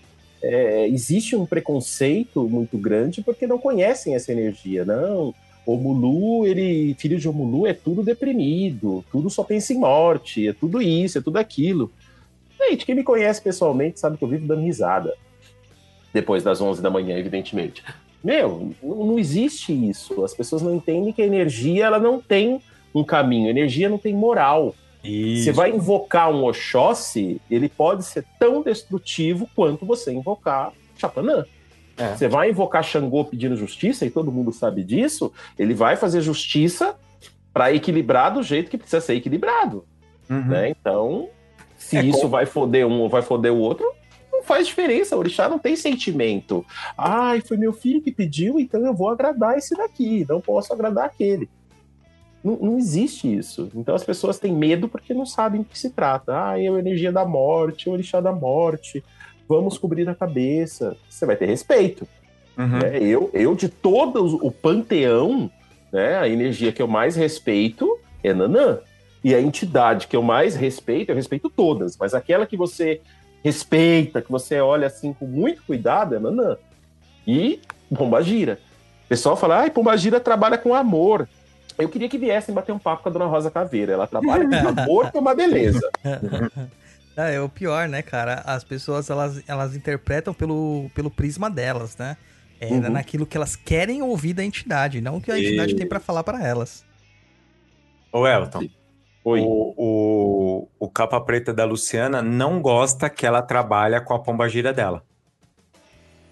É, 0.41 0.88
existe 0.88 1.36
um 1.36 1.45
preconceito 1.45 2.48
muito 2.48 2.78
grande 2.78 3.24
porque 3.24 3.48
não 3.48 3.57
conhecem 3.57 4.15
essa 4.15 4.32
energia. 4.32 4.86
Não, 4.86 5.34
o 5.73 5.77
Mulu, 5.77 6.48
ele, 6.48 6.95
filho 6.98 7.19
de 7.19 7.27
Omulu, 7.27 7.68
é 7.68 7.73
tudo 7.73 8.02
deprimido, 8.02 9.03
tudo 9.11 9.30
só 9.30 9.44
pensa 9.44 9.73
em 9.73 9.80
morte, 9.80 10.48
é 10.48 10.53
tudo 10.53 10.81
isso, 10.81 11.18
é 11.18 11.22
tudo 11.22 11.38
aquilo. 11.38 11.91
Gente, 12.57 12.85
quem 12.85 12.95
me 12.95 13.03
conhece 13.03 13.41
pessoalmente 13.41 13.99
sabe 13.99 14.18
que 14.18 14.23
eu 14.23 14.30
vivo 14.30 14.48
dando 14.48 14.61
risada 14.61 15.14
depois 16.14 16.44
das 16.44 16.61
11 16.61 16.81
da 16.81 16.89
manhã, 16.89 17.18
evidentemente. 17.18 17.84
Meu, 18.23 18.72
não 18.81 19.06
não 19.06 19.19
existe 19.19 19.72
isso. 19.72 20.23
As 20.23 20.34
pessoas 20.34 20.61
não 20.61 20.73
entendem 20.73 21.14
que 21.14 21.22
a 21.22 21.26
energia 21.26 21.85
ela 21.85 21.99
não 21.99 22.19
tem 22.19 22.61
um 22.95 23.03
caminho. 23.03 23.48
A 23.48 23.52
energia 23.52 23.89
não 23.89 23.98
tem 23.98 24.15
moral. 24.15 24.73
Você 25.03 25.52
vai 25.52 25.69
invocar 25.72 26.30
um 26.31 26.44
Oxóssi, 26.44 27.39
ele 27.49 27.69
pode 27.69 28.03
ser 28.03 28.26
tão 28.39 28.61
destrutivo 28.61 29.48
quanto 29.56 29.85
você 29.85 30.11
invocar 30.11 30.73
Chapanã. 30.98 31.45
É. 31.98 32.15
Você 32.15 32.28
vai 32.28 32.49
invocar 32.52 32.84
Xangô 32.84 33.26
pedindo 33.26 33.56
justiça, 33.57 34.06
e 34.06 34.10
todo 34.11 34.32
mundo 34.32 34.52
sabe 34.53 34.84
disso, 34.84 35.34
ele 35.57 35.74
vai 35.74 35.95
fazer 35.95 36.22
justiça 36.22 36.95
para 37.52 37.74
equilibrar 37.74 38.32
do 38.34 38.44
jeito 38.44 38.69
que 38.69 38.78
precisa 38.78 39.02
ser 39.02 39.15
equilibrado. 39.15 39.84
Uhum. 40.30 40.45
né? 40.45 40.69
Então, 40.69 41.30
se 41.78 41.98
É 41.98 42.03
isso 42.03 42.19
como- 42.19 42.30
vai 42.30 42.45
foder 42.45 42.86
um 42.86 42.99
ou 43.02 43.10
vai 43.10 43.22
foder 43.22 43.52
o 43.53 43.57
outro, 43.57 43.90
não 44.32 44.44
faz 44.44 44.68
diferença. 44.68 45.15
O 45.15 45.19
orixá 45.19 45.48
não 45.49 45.57
tem 45.57 45.76
sentimento. 45.76 46.65
Ai, 46.98 47.41
foi 47.41 47.56
meu 47.57 47.72
filho 47.74 48.02
que 48.02 48.11
pediu, 48.11 48.60
então 48.60 48.86
eu 48.86 48.94
vou 48.94 49.10
agradar 49.10 49.57
esse 49.57 49.76
daqui, 49.76 50.26
não 50.30 50.40
posso 50.41 50.72
agradar 50.74 51.06
aquele. 51.06 51.49
Não, 52.44 52.56
não 52.57 52.78
existe 52.78 53.34
isso. 53.36 53.72
Então 53.74 53.95
as 53.95 54.03
pessoas 54.03 54.38
têm 54.38 54.53
medo 54.53 54.88
porque 54.88 55.14
não 55.14 55.26
sabem 55.26 55.61
do 55.61 55.68
que 55.68 55.80
se 55.80 55.90
trata. 55.90 56.34
Ah, 56.49 56.61
é 56.61 56.68
a 56.68 56.80
energia 56.80 57.11
da 57.11 57.26
morte, 57.26 57.88
é 57.88 57.91
o 57.91 57.94
orixá 57.94 58.22
da 58.22 58.32
morte. 58.32 59.03
Vamos 59.48 59.78
cobrir 59.78 60.07
a 60.10 60.15
cabeça. 60.15 60.98
Você 61.10 61.26
vai 61.26 61.36
ter 61.36 61.45
respeito. 61.45 62.07
Uhum. 62.57 62.80
né? 62.80 62.98
Eu, 63.02 63.30
eu, 63.34 63.56
de 63.56 63.69
todo 63.69 64.40
o 64.45 64.52
panteão, 64.52 65.49
né, 65.91 66.18
a 66.18 66.28
energia 66.28 66.72
que 66.72 66.82
eu 66.82 66.88
mais 66.88 67.15
respeito 67.15 67.99
é 68.24 68.34
Nanã. 68.34 68.80
E 69.24 69.34
a 69.36 69.41
entidade 69.41 70.07
que 70.07 70.15
eu 70.15 70.22
mais 70.22 70.56
respeito, 70.56 71.11
eu 71.11 71.15
respeito 71.15 71.49
todas, 71.49 71.98
mas 71.98 72.14
aquela 72.14 72.45
que 72.45 72.56
você 72.56 73.02
respeita, 73.44 74.22
que 74.22 74.32
você 74.32 74.60
olha 74.60 74.88
assim 74.88 75.14
com 75.14 75.26
muito 75.26 75.64
cuidado, 75.64 76.15
é 76.15 76.19
Nanã. 76.19 76.57
E 77.26 77.60
Pombagira. 77.95 78.60
O 79.06 79.07
pessoal 79.07 79.38
fala, 79.38 79.60
ai, 79.61 79.69
Pombagira 79.69 80.19
trabalha 80.19 80.57
com 80.57 80.74
amor. 80.74 81.28
Eu 81.78 81.90
queria 81.90 82.10
que 82.10 82.18
viessem 82.18 82.53
bater 82.53 82.72
um 82.72 82.80
papo 82.80 83.03
com 83.03 83.10
a 83.10 83.11
Dona 83.11 83.26
Rosa 83.26 83.52
Caveira. 83.52 83.94
Ela 83.94 84.07
trabalha 84.07 84.48
com 84.48 84.68
amor, 84.82 85.11
que 85.11 85.18
é 85.18 85.19
uma 85.19 85.36
beleza. 85.36 85.88
É, 87.18 87.34
é 87.35 87.41
o 87.41 87.49
pior, 87.49 87.89
né, 87.89 88.02
cara? 88.02 88.44
As 88.45 88.64
pessoas, 88.64 89.10
elas, 89.10 89.41
elas 89.48 89.76
interpretam 89.76 90.34
pelo, 90.34 90.89
pelo 90.94 91.10
prisma 91.10 91.49
delas, 91.49 91.98
né? 91.98 92.15
É 92.60 92.68
Uhum. 92.73 92.89
naquilo 92.91 93.26
que 93.26 93.35
elas 93.38 93.56
querem 93.56 94.02
ouvir 94.02 94.34
da 94.34 94.44
entidade, 94.44 95.02
não 95.02 95.18
o 95.18 95.22
que 95.22 95.31
a 95.31 95.38
entidade 95.39 95.76
tem 95.76 95.85
pra 95.88 95.99
falar 95.99 96.23
pra 96.23 96.44
elas. 96.44 96.84
Ô, 98.11 98.27
Elton, 98.27 98.68
Oi. 99.23 99.41
o, 99.41 99.73
o, 99.77 100.68
o 100.80 100.89
capa 100.89 101.19
preta 101.22 101.53
da 101.53 101.65
Luciana 101.65 102.22
não 102.22 102.60
gosta 102.61 103.10
que 103.10 103.26
ela 103.27 103.41
trabalha 103.44 104.02
com 104.02 104.14
a 104.14 104.19
pombagira 104.19 104.73
dela. 104.73 105.03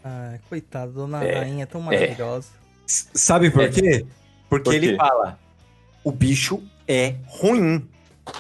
Ai, 0.03 0.39
coitada, 0.49 0.91
dona 0.91 1.23
É, 1.23 1.39
rainha 1.39 1.63
é 1.63 1.65
tão 1.67 1.81
maravilhosa. 1.81 2.49
S- 2.87 3.09
Sabe 3.13 3.49
por 3.51 3.63
É. 3.63 3.69
quê? 3.69 4.05
Porque 4.49 4.63
Por 4.65 4.73
ele 4.73 4.91
quê? 4.91 4.97
fala: 4.97 5.39
o 6.03 6.11
bicho 6.11 6.63
é 6.87 7.15
ruim. 7.27 7.87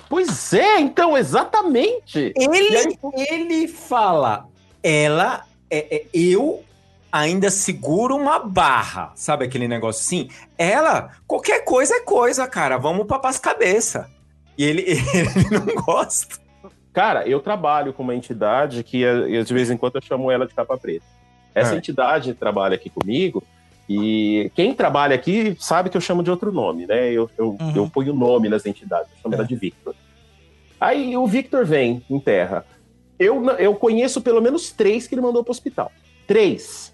Pois 0.09 0.53
é, 0.53 0.79
então, 0.79 1.17
exatamente. 1.17 2.33
Ele, 2.35 2.77
aí- 2.77 2.97
ele 3.29 3.67
fala, 3.67 4.47
ela, 4.83 5.45
é, 5.69 5.95
é, 5.97 6.05
eu 6.13 6.63
ainda 7.11 7.49
seguro 7.49 8.15
uma 8.15 8.39
barra, 8.39 9.11
sabe 9.15 9.45
aquele 9.45 9.67
negócio 9.67 10.01
assim? 10.01 10.29
Ela, 10.57 11.11
qualquer 11.27 11.63
coisa 11.63 11.95
é 11.95 12.01
coisa, 12.01 12.47
cara, 12.47 12.77
vamos 12.77 13.05
papar 13.07 13.29
as 13.29 13.39
cabeça. 13.39 14.09
E 14.57 14.63
ele, 14.63 14.81
ele 15.13 15.49
não 15.51 15.75
gosta. 15.83 16.37
Cara, 16.93 17.27
eu 17.27 17.39
trabalho 17.41 17.93
com 17.93 18.03
uma 18.03 18.15
entidade 18.15 18.83
que 18.83 19.03
de 19.43 19.53
vez 19.53 19.69
em 19.69 19.77
quando 19.77 19.95
eu 19.95 20.01
chamo 20.01 20.31
ela 20.31 20.47
de 20.47 20.53
capa 20.53 20.77
preta. 20.77 21.05
Essa 21.53 21.73
Ah. 21.73 21.77
entidade 21.77 22.33
trabalha 22.33 22.75
aqui 22.75 22.89
comigo 22.89 23.43
e 23.87 24.51
quem 24.55 24.73
trabalha 24.73 25.15
aqui 25.15 25.55
sabe 25.59 25.89
que 25.89 25.97
eu 25.97 26.01
chamo 26.01 26.23
de 26.23 26.31
outro 26.31 26.51
nome, 26.51 26.85
né? 26.87 27.11
Eu, 27.11 27.29
eu, 27.37 27.57
Uhum. 27.59 27.73
eu 27.75 27.89
ponho 27.89 28.13
nome 28.13 28.49
nas 28.49 28.65
entidades, 28.65 29.09
eu 29.11 29.17
chamo 29.23 29.35
É. 29.35 29.37
ela 29.37 29.47
de 29.47 29.55
Victor. 29.55 29.93
Aí 30.79 31.15
o 31.15 31.25
Victor 31.27 31.65
vem 31.65 32.03
em 32.09 32.19
terra. 32.19 32.65
Eu, 33.17 33.43
eu 33.51 33.73
conheço 33.75 34.21
pelo 34.21 34.41
menos 34.41 34.71
três 34.71 35.07
que 35.07 35.15
ele 35.15 35.21
mandou 35.21 35.43
para 35.43 35.51
o 35.51 35.53
hospital. 35.53 35.91
Três. 36.27 36.93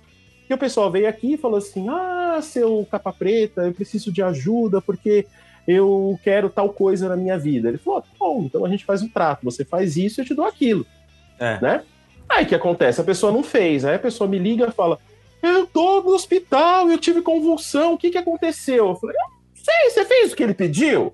E 0.50 0.54
o 0.54 0.58
pessoal 0.58 0.92
veio 0.92 1.08
aqui 1.08 1.34
e 1.34 1.38
falou 1.38 1.58
assim: 1.58 1.88
Ah, 1.90 2.40
seu 2.42 2.86
capa 2.92 3.12
preta, 3.12 3.62
eu 3.64 3.74
preciso 3.74 4.12
de 4.12 4.22
ajuda 4.22 4.82
porque 4.82 5.26
eu 5.68 6.20
quero 6.24 6.50
tal 6.50 6.70
coisa 6.70 7.08
na 7.10 7.16
minha 7.16 7.40
vida. 7.40 7.70
Ele 7.70 7.78
falou: 7.78 8.02
"Tá 8.02 8.08
bom, 8.20 8.44
então 8.46 8.64
a 8.66 8.70
gente 8.70 8.86
faz 8.86 9.02
um 9.02 9.08
trato. 9.08 9.44
Você 9.46 9.64
faz 9.66 9.96
isso 9.98 10.20
e 10.20 10.22
eu 10.22 10.26
te 10.26 10.34
dou 10.36 10.46
aquilo. 10.46 10.86
É. 11.40 11.60
Né? 11.62 11.84
Aí 12.30 12.44
o 12.46 12.48
que 12.48 12.56
acontece? 12.56 13.02
A 13.02 13.04
pessoa 13.04 13.32
não 13.32 13.42
fez. 13.44 13.84
Aí 13.84 13.96
a 13.96 14.00
pessoa 14.00 14.30
me 14.30 14.38
liga 14.38 14.68
e 14.68 14.72
fala: 14.72 15.00
Eu 15.42 15.66
tô 15.66 16.02
no 16.02 16.12
hospital, 16.14 16.90
eu 16.90 16.98
tive 16.98 17.22
convulsão, 17.22 17.94
o 17.94 17.98
que 17.98 18.12
que 18.12 18.18
aconteceu? 18.18 18.90
Eu 18.90 18.96
falei: 18.96 19.16
Eu 19.16 19.62
sei, 19.64 19.90
você 19.90 20.06
fez 20.06 20.32
o 20.32 20.36
que 20.36 20.44
ele 20.44 20.54
pediu? 20.54 21.14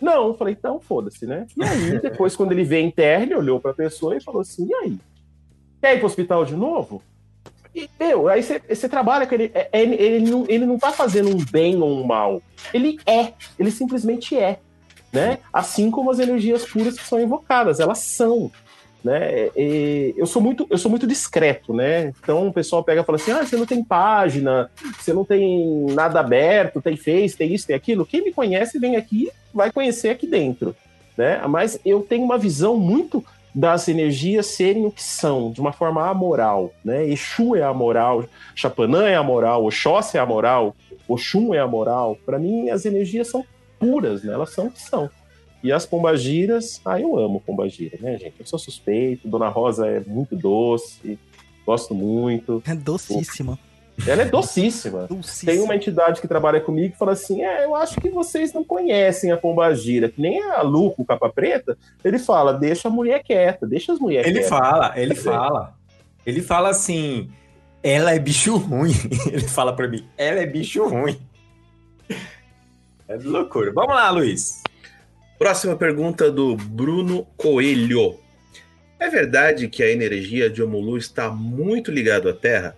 Não, 0.00 0.28
eu 0.28 0.34
falei, 0.34 0.54
então 0.58 0.80
foda-se, 0.80 1.24
né? 1.26 1.46
E 1.56 1.64
aí, 1.64 1.98
depois, 2.02 2.36
quando 2.36 2.52
ele 2.52 2.64
veio 2.64 2.86
em 2.86 2.90
terra, 2.90 3.22
ele 3.22 3.34
olhou 3.34 3.58
pra 3.60 3.72
pessoa 3.72 4.16
e 4.16 4.20
falou 4.22 4.42
assim: 4.42 4.66
e 4.68 4.74
aí? 4.74 4.98
Quer 5.80 5.94
ir 5.94 5.98
pro 5.98 6.06
hospital 6.06 6.44
de 6.44 6.54
novo? 6.56 7.02
E, 7.74 7.88
meu, 7.98 8.28
aí 8.28 8.42
você- 8.42 8.60
você 8.68 8.88
trabalha 8.88 9.26
com 9.26 9.34
ele. 9.34 9.50
é- 9.54 9.68
é- 9.72 9.82
Ele, 9.82 9.94
ele, 9.96 10.30
não, 10.30 10.44
ele 10.48 10.64
não 10.66 10.78
tá 10.78 10.92
fazendo 10.92 11.28
um 11.28 11.44
bem 11.50 11.80
ou 11.80 11.90
um 12.00 12.04
mal. 12.04 12.40
Ele 12.72 12.98
é. 13.06 13.32
Ele 13.58 13.70
simplesmente 13.70 14.36
é. 14.36 14.60
Né? 15.12 15.38
Assim 15.52 15.90
como 15.90 16.10
as 16.10 16.18
energias 16.18 16.64
puras 16.66 16.98
que 16.98 17.06
são 17.06 17.20
invocadas, 17.20 17.78
elas 17.80 17.98
são. 17.98 18.50
Né? 19.04 19.50
E 19.54 20.14
eu, 20.16 20.24
sou 20.24 20.40
muito, 20.40 20.66
eu 20.70 20.78
sou 20.78 20.90
muito 20.90 21.06
discreto, 21.06 21.74
né? 21.74 22.10
Então 22.22 22.48
o 22.48 22.52
pessoal 22.52 22.82
pega 22.82 23.02
e 23.02 23.04
fala 23.04 23.16
assim: 23.16 23.32
ah, 23.32 23.44
você 23.44 23.54
não 23.54 23.66
tem 23.66 23.84
página, 23.84 24.70
você 24.98 25.12
não 25.12 25.26
tem 25.26 25.84
nada 25.90 26.20
aberto, 26.20 26.80
tem 26.80 26.96
Face, 26.96 27.36
tem 27.36 27.52
isso, 27.52 27.66
tem 27.66 27.76
aquilo. 27.76 28.06
Quem 28.06 28.24
me 28.24 28.32
conhece 28.32 28.78
vem 28.78 28.96
aqui, 28.96 29.30
vai 29.52 29.70
conhecer 29.70 30.08
aqui 30.08 30.26
dentro. 30.26 30.74
Né? 31.18 31.38
Mas 31.46 31.78
eu 31.84 32.00
tenho 32.00 32.24
uma 32.24 32.38
visão 32.38 32.78
muito 32.78 33.22
das 33.54 33.88
energias 33.88 34.46
serem 34.46 34.86
o 34.86 34.90
que 34.90 35.02
são, 35.02 35.52
de 35.52 35.60
uma 35.60 35.72
forma 35.72 36.08
amoral. 36.08 36.72
Né? 36.82 37.06
Exu 37.06 37.54
é 37.54 37.62
amoral, 37.62 38.24
Chapanã 38.54 39.06
é 39.06 39.16
amoral, 39.16 39.64
Oxóssi 39.66 40.16
é 40.16 40.20
amoral, 40.20 40.74
Oxum 41.06 41.54
é 41.54 41.58
amoral. 41.58 42.16
Para 42.24 42.38
mim, 42.38 42.70
as 42.70 42.86
energias 42.86 43.28
são 43.28 43.44
puras, 43.78 44.24
né? 44.24 44.32
elas 44.32 44.50
são 44.50 44.66
o 44.66 44.70
que 44.70 44.80
são. 44.80 45.10
E 45.64 45.72
as 45.72 45.86
pombagiras, 45.86 46.78
ah, 46.84 47.00
eu 47.00 47.18
amo 47.18 47.40
pombagira, 47.40 47.96
né, 47.98 48.18
gente? 48.18 48.34
Eu 48.38 48.44
sou 48.44 48.58
suspeito, 48.58 49.26
Dona 49.26 49.48
Rosa 49.48 49.86
é 49.86 49.98
muito 50.00 50.36
doce, 50.36 51.18
gosto 51.64 51.94
muito. 51.94 52.62
É 52.66 52.74
docíssima. 52.74 53.58
Ela 54.06 54.22
é 54.22 54.24
docíssima. 54.26 55.06
Docíssima. 55.08 55.52
Tem 55.52 55.62
uma 55.62 55.74
entidade 55.74 56.20
que 56.20 56.28
trabalha 56.28 56.60
comigo 56.60 56.92
que 56.92 56.98
fala 56.98 57.12
assim: 57.12 57.42
é, 57.42 57.64
eu 57.64 57.74
acho 57.74 57.98
que 57.98 58.10
vocês 58.10 58.52
não 58.52 58.62
conhecem 58.62 59.32
a 59.32 59.38
pombagira, 59.38 60.10
que 60.10 60.20
nem 60.20 60.42
a 60.42 60.60
Luco, 60.60 61.02
capa 61.02 61.30
preta. 61.30 61.78
Ele 62.04 62.18
fala: 62.18 62.52
deixa 62.52 62.88
a 62.88 62.90
mulher 62.90 63.22
quieta, 63.22 63.66
deixa 63.66 63.92
as 63.92 63.98
mulheres 63.98 64.26
Ele 64.26 64.40
quietas. 64.40 64.58
fala, 64.58 64.92
ele 64.96 65.14
fala. 65.14 65.74
Ele 66.26 66.42
fala 66.42 66.68
assim: 66.70 67.30
ela 67.82 68.12
é 68.12 68.18
bicho 68.18 68.56
ruim. 68.56 68.92
Ele 69.32 69.48
fala 69.48 69.72
pra 69.72 69.88
mim: 69.88 70.04
ela 70.18 70.40
é 70.40 70.46
bicho 70.46 70.86
ruim. 70.86 71.16
É 73.06 73.16
loucura. 73.16 73.72
Vamos 73.72 73.94
lá, 73.94 74.10
Luiz. 74.10 74.63
Próxima 75.38 75.76
pergunta 75.76 76.30
do 76.30 76.56
Bruno 76.56 77.26
Coelho. 77.36 78.18
É 78.98 79.08
verdade 79.10 79.68
que 79.68 79.82
a 79.82 79.90
energia 79.90 80.48
de 80.48 80.62
Omulu 80.62 80.96
está 80.96 81.28
muito 81.30 81.90
ligada 81.90 82.30
à 82.30 82.34
Terra? 82.34 82.76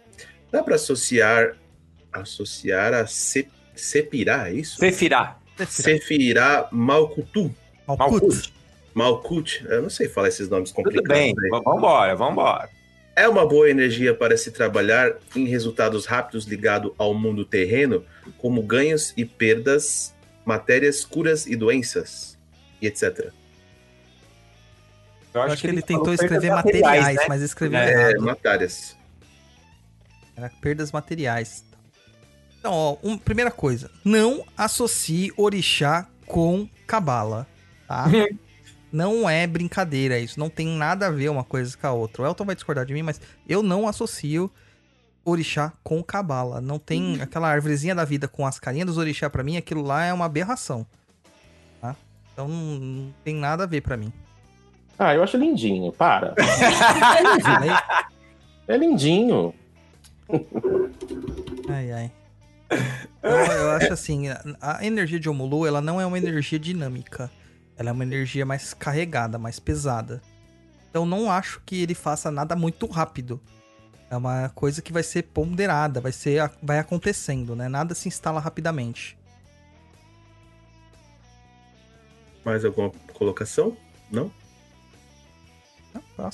Dá 0.50 0.62
para 0.62 0.74
associar 0.76 1.56
associar 2.12 2.94
a 2.94 3.06
Se- 3.06 3.48
Sepirá, 3.74 4.48
é 4.48 4.54
isso? 4.54 4.78
Sefirá. 4.78 5.36
Sefirá 5.68 6.66
Malkutu. 6.72 7.54
Malkut. 7.86 8.52
Malkut, 8.94 9.66
eu 9.68 9.82
não 9.82 9.90
sei 9.90 10.08
falar 10.08 10.28
esses 10.28 10.48
nomes 10.48 10.70
Tudo 10.70 10.84
complicados. 10.84 11.08
bem. 11.20 11.34
aí. 11.38 11.50
Vambora, 11.50 12.16
vambora. 12.16 12.70
É 13.14 13.28
uma 13.28 13.46
boa 13.46 13.68
energia 13.70 14.14
para 14.14 14.36
se 14.38 14.50
trabalhar 14.50 15.12
em 15.34 15.44
resultados 15.44 16.06
rápidos 16.06 16.46
ligado 16.46 16.94
ao 16.96 17.12
mundo 17.12 17.44
terreno, 17.44 18.02
como 18.38 18.62
ganhos 18.62 19.12
e 19.16 19.24
perdas, 19.26 20.14
matérias, 20.44 21.04
curas 21.04 21.46
e 21.46 21.54
doenças, 21.54 22.35
e 22.80 22.86
etc. 22.86 23.18
Eu 23.18 23.32
Eu 25.34 25.42
acho 25.42 25.60
que 25.60 25.66
ele 25.66 25.82
tentou 25.82 26.04
falou 26.04 26.14
escrever 26.14 26.40
perdas 26.40 26.64
materiais, 26.64 27.16
né? 27.16 27.24
mas 27.28 27.42
escreveu 27.42 27.78
É, 27.78 28.10
errado. 28.10 28.22
matérias. 28.24 28.96
Era 30.36 30.50
perdas 30.60 30.92
materiais. 30.92 31.64
Então, 32.58 32.72
ó, 32.72 32.96
um- 33.02 33.18
primeira 33.18 33.50
coisa, 33.50 33.90
não 34.04 34.44
associe 34.56 35.32
orixá 35.36 36.06
com 36.26 36.68
cabala, 36.86 37.46
tá? 37.86 38.06
não 38.90 39.28
é 39.28 39.46
brincadeira 39.46 40.18
isso, 40.18 40.38
não 40.40 40.48
tem 40.48 40.66
nada 40.66 41.06
a 41.06 41.10
ver 41.10 41.28
uma 41.28 41.44
coisa 41.44 41.76
com 41.76 41.86
a 41.86 41.92
outra. 41.92 42.22
O 42.22 42.26
Elton 42.26 42.44
vai 42.44 42.54
discordar 42.54 42.84
de 42.86 42.92
mim, 42.94 43.02
mas 43.02 43.20
eu 43.48 43.62
não 43.62 43.86
associo 43.86 44.50
orixá 45.24 45.72
com 45.84 46.02
cabala. 46.02 46.60
Não 46.60 46.78
tem 46.78 47.20
aquela 47.20 47.48
árvorezinha 47.48 47.94
da 47.94 48.04
vida 48.04 48.26
com 48.26 48.46
as 48.46 48.58
carinhas 48.58 48.86
dos 48.86 48.96
orixá 48.98 49.28
pra 49.28 49.42
mim, 49.44 49.56
aquilo 49.56 49.82
lá 49.82 50.04
é 50.04 50.12
uma 50.12 50.24
aberração. 50.24 50.86
Então 52.36 52.46
não, 52.46 52.74
não 52.78 53.14
tem 53.24 53.34
nada 53.34 53.62
a 53.64 53.66
ver 53.66 53.80
pra 53.80 53.96
mim. 53.96 54.12
Ah, 54.98 55.14
eu 55.14 55.22
acho 55.22 55.38
lindinho, 55.38 55.90
para. 55.90 56.34
É 58.68 58.76
lindinho. 58.76 59.54
Ai, 61.68 61.92
ai. 61.92 62.12
Então, 63.18 63.30
eu 63.30 63.70
acho 63.70 63.92
assim, 63.92 64.28
a- 64.28 64.42
a 64.60 64.84
energia 64.84 65.20
de 65.20 65.28
Omulu, 65.30 65.66
ela 65.66 65.80
não 65.80 66.00
é 66.00 66.04
uma 66.04 66.18
energia 66.18 66.58
dinâmica. 66.58 67.30
Ela 67.78 67.90
é 67.90 67.92
uma 67.92 68.02
energia 68.02 68.44
mais 68.44 68.74
carregada, 68.74 69.38
mais 69.38 69.58
pesada. 69.60 70.20
Então 70.90 71.06
não 71.06 71.30
acho 71.30 71.62
que 71.64 71.80
ele 71.82 71.94
faça 71.94 72.30
nada 72.30 72.56
muito 72.56 72.86
rápido. 72.86 73.40
É 74.10 74.16
uma 74.16 74.48
coisa 74.54 74.82
que 74.82 74.92
vai 74.92 75.02
ser 75.04 75.22
ponderada, 75.24 76.00
vai 76.00 76.12
ser 76.12 76.50
vai 76.62 76.78
acontecendo, 76.78 77.54
né? 77.54 77.68
Nada 77.68 77.94
se 77.94 78.08
instala 78.08 78.40
rapidamente. 78.40 79.16
Mais 82.46 82.64
alguma 82.64 82.92
colocação? 83.12 83.76
Não? 84.08 84.30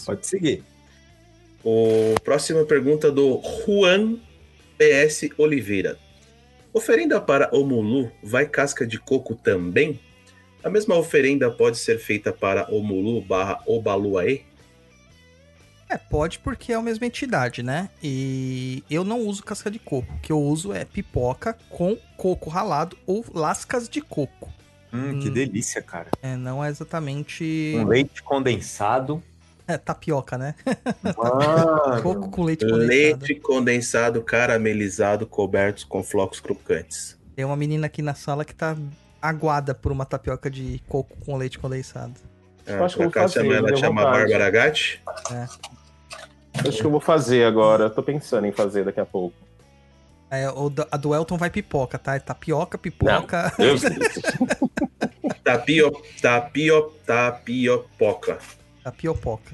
Pode 0.04 0.26
seguir. 0.26 0.62
O 1.64 2.14
próxima 2.22 2.66
pergunta 2.66 3.10
do 3.10 3.40
Juan 3.40 4.18
PS 4.76 5.30
Oliveira. 5.38 5.98
Oferenda 6.70 7.18
para 7.18 7.48
Omulu 7.56 8.12
vai 8.22 8.46
casca 8.46 8.86
de 8.86 8.98
coco 8.98 9.34
também? 9.34 9.98
A 10.62 10.68
mesma 10.68 10.96
oferenda 10.96 11.50
pode 11.50 11.78
ser 11.78 11.98
feita 11.98 12.30
para 12.30 12.70
Omulu 12.70 13.22
barra 13.22 13.62
Obaluaê? 13.66 14.42
É, 15.88 15.96
pode 15.96 16.40
porque 16.40 16.72
é 16.72 16.76
a 16.76 16.82
mesma 16.82 17.06
entidade, 17.06 17.62
né? 17.62 17.88
E 18.02 18.84
eu 18.90 19.02
não 19.02 19.20
uso 19.20 19.42
casca 19.42 19.70
de 19.70 19.78
coco. 19.78 20.12
O 20.12 20.20
que 20.20 20.30
eu 20.30 20.40
uso 20.42 20.74
é 20.74 20.84
pipoca 20.84 21.56
com 21.70 21.96
coco 22.18 22.50
ralado 22.50 22.98
ou 23.06 23.24
lascas 23.32 23.88
de 23.88 24.02
coco. 24.02 24.52
Hum, 24.92 25.18
que 25.18 25.28
Hum. 25.28 25.32
delícia, 25.32 25.80
cara. 25.80 26.08
É, 26.22 26.36
não 26.36 26.62
é 26.62 26.68
exatamente. 26.68 27.72
Um 27.76 27.86
leite 27.86 28.22
condensado. 28.22 29.22
É, 29.66 29.78
tapioca, 29.78 30.36
né? 30.36 30.54
Mano. 31.16 32.02
Coco 32.02 32.30
com 32.30 32.42
leite 32.42 32.64
condensado. 32.64 32.88
Leite 32.88 33.34
condensado 33.36 34.22
caramelizado 34.22 35.26
cobertos 35.26 35.84
com 35.84 36.02
flocos 36.02 36.40
crocantes. 36.40 37.16
Tem 37.34 37.44
uma 37.44 37.56
menina 37.56 37.86
aqui 37.86 38.02
na 38.02 38.14
sala 38.14 38.44
que 38.44 38.54
tá 38.54 38.76
aguada 39.20 39.74
por 39.74 39.90
uma 39.92 40.04
tapioca 40.04 40.50
de 40.50 40.82
coco 40.88 41.16
com 41.24 41.36
leite 41.36 41.58
condensado. 41.58 42.14
Ah, 42.66 42.84
acho 42.84 42.96
que 42.96 43.02
eu 43.02 43.10
vou 43.10 43.12
fazer, 43.12 43.40
chama, 43.40 43.54
ela 43.54 43.76
chama. 43.76 44.02
Bárbara 44.04 44.50
Gatti? 44.50 45.00
Acho 46.54 46.78
que 46.78 46.84
eu 46.84 46.90
vou 46.90 47.00
fazer 47.00 47.44
agora. 47.44 47.88
Tô 47.88 48.02
pensando 48.02 48.46
em 48.46 48.52
fazer 48.52 48.84
daqui 48.84 49.00
a 49.00 49.06
pouco. 49.06 49.34
É, 50.32 50.46
a 50.90 50.96
do 50.96 51.14
Elton 51.14 51.36
vai 51.36 51.50
pipoca, 51.50 51.98
tá? 51.98 52.16
É 52.16 52.18
tapioca, 52.18 52.78
pipoca. 52.78 53.52
Deus 53.58 53.82
Tapio, 55.44 55.92
tapio, 56.22 56.90
tapiopoca. 57.04 58.38
Tapiopoca. 58.82 59.52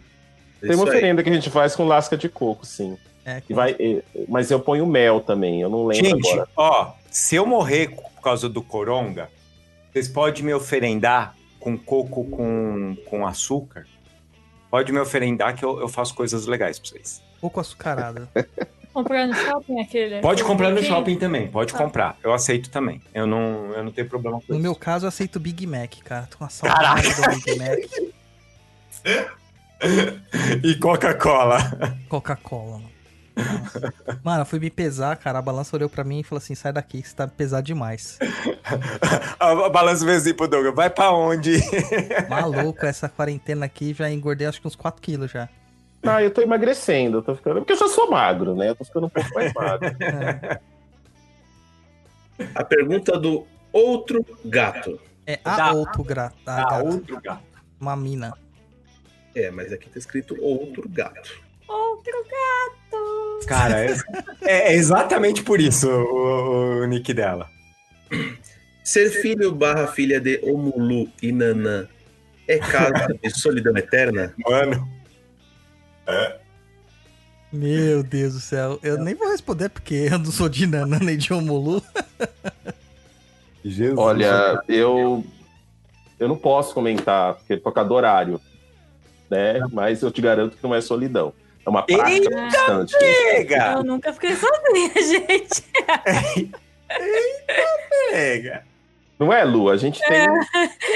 Tem 0.60 0.76
uma 0.76 0.84
oferenda 0.84 1.20
que 1.20 1.30
a 1.30 1.32
gente 1.32 1.50
faz 1.50 1.74
com 1.74 1.84
lasca 1.84 2.16
de 2.16 2.28
coco, 2.28 2.64
sim. 2.64 2.96
É, 3.24 3.42
E 3.48 3.52
vai, 3.52 3.76
mas 4.28 4.52
eu 4.52 4.60
ponho 4.60 4.86
mel 4.86 5.20
também, 5.20 5.60
eu 5.60 5.68
não 5.68 5.84
lembro 5.84 6.06
Gente, 6.10 6.30
agora. 6.30 6.48
ó, 6.56 6.92
se 7.10 7.34
eu 7.34 7.44
morrer 7.44 7.88
por 7.96 8.22
causa 8.22 8.48
do 8.48 8.62
coronga, 8.62 9.28
vocês 9.92 10.06
podem 10.06 10.44
me 10.44 10.54
oferendar 10.54 11.34
com 11.58 11.76
coco 11.76 12.24
com, 12.24 12.96
com 13.04 13.26
açúcar? 13.26 13.84
Pode 14.70 14.92
me 14.92 15.00
oferendar 15.00 15.56
que 15.56 15.64
eu, 15.64 15.80
eu 15.80 15.88
faço 15.88 16.14
coisas 16.14 16.46
legais 16.46 16.78
pra 16.78 16.88
vocês. 16.90 17.20
coco 17.40 17.58
açucarado. 17.58 18.28
Comprar 18.98 19.26
no 19.28 19.34
shopping 19.34 19.80
aquele. 19.80 20.20
Pode 20.20 20.42
comprar 20.42 20.70
no 20.70 20.82
shopping 20.82 21.16
também, 21.16 21.46
pode 21.48 21.72
Tá. 21.72 21.78
comprar. 21.78 22.16
Eu 22.22 22.32
aceito 22.32 22.68
também. 22.68 23.00
Eu 23.14 23.26
não, 23.26 23.72
eu 23.72 23.84
não 23.84 23.92
tenho 23.92 24.08
problema 24.08 24.38
com 24.40 24.44
No 24.48 24.54
isso. 24.54 24.62
meu 24.62 24.74
caso, 24.74 25.04
eu 25.04 25.08
aceito 25.08 25.38
Big 25.38 25.66
Mac, 25.66 25.94
cara. 26.04 26.26
Tô 26.30 26.38
com 26.38 26.44
uma 26.44 26.50
saudade 26.50 27.08
do 27.14 27.22
Big 27.30 27.58
Mac. 27.58 27.78
E 30.64 30.74
Coca-Cola. 30.74 31.58
Coca-Cola, 32.08 32.78
mano. 32.78 32.90
Nossa. 33.36 33.94
Mano, 34.24 34.40
eu 34.42 34.46
fui 34.46 34.58
me 34.58 34.68
pesar, 34.68 35.16
cara. 35.16 35.38
A 35.38 35.42
balança 35.42 35.76
olhou 35.76 35.88
pra 35.88 36.02
mim 36.02 36.18
e 36.18 36.24
falou 36.24 36.38
assim: 36.38 36.56
sai 36.56 36.72
daqui, 36.72 37.00
que 37.00 37.08
você 37.08 37.14
tá 37.14 37.28
pesado 37.28 37.62
demais. 37.64 38.18
A 39.38 39.68
balança 39.70 40.04
veio 40.04 40.18
assim 40.18 40.34
pro 40.34 40.48
Douglas. 40.48 40.74
Vai 40.74 40.90
pra 40.90 41.12
onde? 41.12 41.60
Maluco, 42.28 42.84
essa 42.84 43.08
quarentena 43.08 43.66
aqui 43.66 43.94
já 43.94 44.10
engordei 44.10 44.48
acho 44.48 44.60
que 44.60 44.66
uns 44.66 44.74
4 44.74 45.00
quilos 45.00 45.30
já. 45.30 45.48
Ah, 46.02 46.22
eu 46.22 46.30
tô 46.30 46.40
emagrecendo, 46.40 47.18
eu 47.18 47.22
tô 47.22 47.34
ficando. 47.34 47.56
Porque 47.60 47.72
eu 47.72 47.76
já 47.76 47.88
sou 47.88 48.10
magro, 48.10 48.54
né? 48.54 48.70
Eu 48.70 48.76
tô 48.76 48.84
ficando 48.84 49.06
um 49.06 49.10
pouco 49.10 49.34
mais 49.34 49.52
magro. 49.52 49.88
É, 52.40 52.46
A 52.54 52.62
pergunta 52.64 53.18
do 53.18 53.44
outro 53.72 54.24
gato. 54.44 55.00
é 55.26 55.40
a 55.44 55.56
Dá- 55.56 55.72
outro 55.72 56.04
gra... 56.04 56.32
a 56.46 56.52
Ah, 56.54 56.60
gata, 56.70 56.84
outro 56.84 57.20
gato. 57.20 57.42
uma 57.80 57.96
mina. 57.96 58.32
É, 59.34 59.50
mas 59.50 59.72
aqui 59.72 59.90
tá 59.90 59.98
escrito 59.98 60.36
outro 60.40 60.88
gato. 60.88 61.36
Outro 61.66 62.12
gato. 62.24 63.46
Cara, 63.48 63.84
é, 63.84 63.92
é 64.42 64.72
exatamente 64.74 65.42
por 65.42 65.60
isso 65.60 65.88
o, 65.90 66.82
o 66.82 66.86
nick 66.86 67.12
dela. 67.12 67.50
Ser 68.84 69.10
filho 69.10 69.52
barra 69.52 69.86
filha 69.88 70.20
de 70.20 70.38
Omulu 70.44 71.10
e 71.20 71.32
Nanã 71.32 71.88
é 72.46 72.58
caso 72.58 72.92
de 73.22 73.30
solidão 73.30 73.76
eterna? 73.76 74.32
Mano. 74.48 74.88
Meu 77.52 78.02
Deus 78.02 78.34
do 78.34 78.40
céu. 78.40 78.78
Eu 78.82 78.98
nem 78.98 79.14
vou 79.14 79.30
responder 79.30 79.68
porque 79.68 80.08
eu 80.10 80.18
não 80.18 80.30
sou 80.30 80.48
de 80.48 80.66
Nanã 80.66 80.98
nem 81.00 81.16
de 81.16 81.32
Omulu. 81.32 81.82
Jesus. 83.64 83.98
Olha, 83.98 84.60
eu. 84.68 85.24
Eu 86.18 86.28
não 86.28 86.36
posso 86.36 86.74
comentar, 86.74 87.34
porque 87.34 87.54
é 87.54 87.56
por 87.56 87.72
causa 87.72 87.88
do 87.88 87.94
horário. 87.94 88.40
Né? 89.30 89.60
Mas 89.72 90.02
eu 90.02 90.10
te 90.10 90.20
garanto 90.20 90.56
que 90.56 90.62
não 90.62 90.74
é 90.74 90.80
solidão. 90.80 91.32
É 91.64 91.70
uma 91.70 91.82
prática 91.82 92.10
Eita, 92.10 92.30
constante. 92.30 92.98
Pega! 92.98 93.72
Eu 93.74 93.84
nunca 93.84 94.12
fiquei 94.12 94.34
sozinha, 94.34 94.92
gente. 95.28 95.64
Pega! 98.10 98.64
Não 99.18 99.32
é, 99.32 99.44
Lu? 99.44 99.68
A 99.68 99.76
gente 99.76 100.00
tem, 100.06 100.28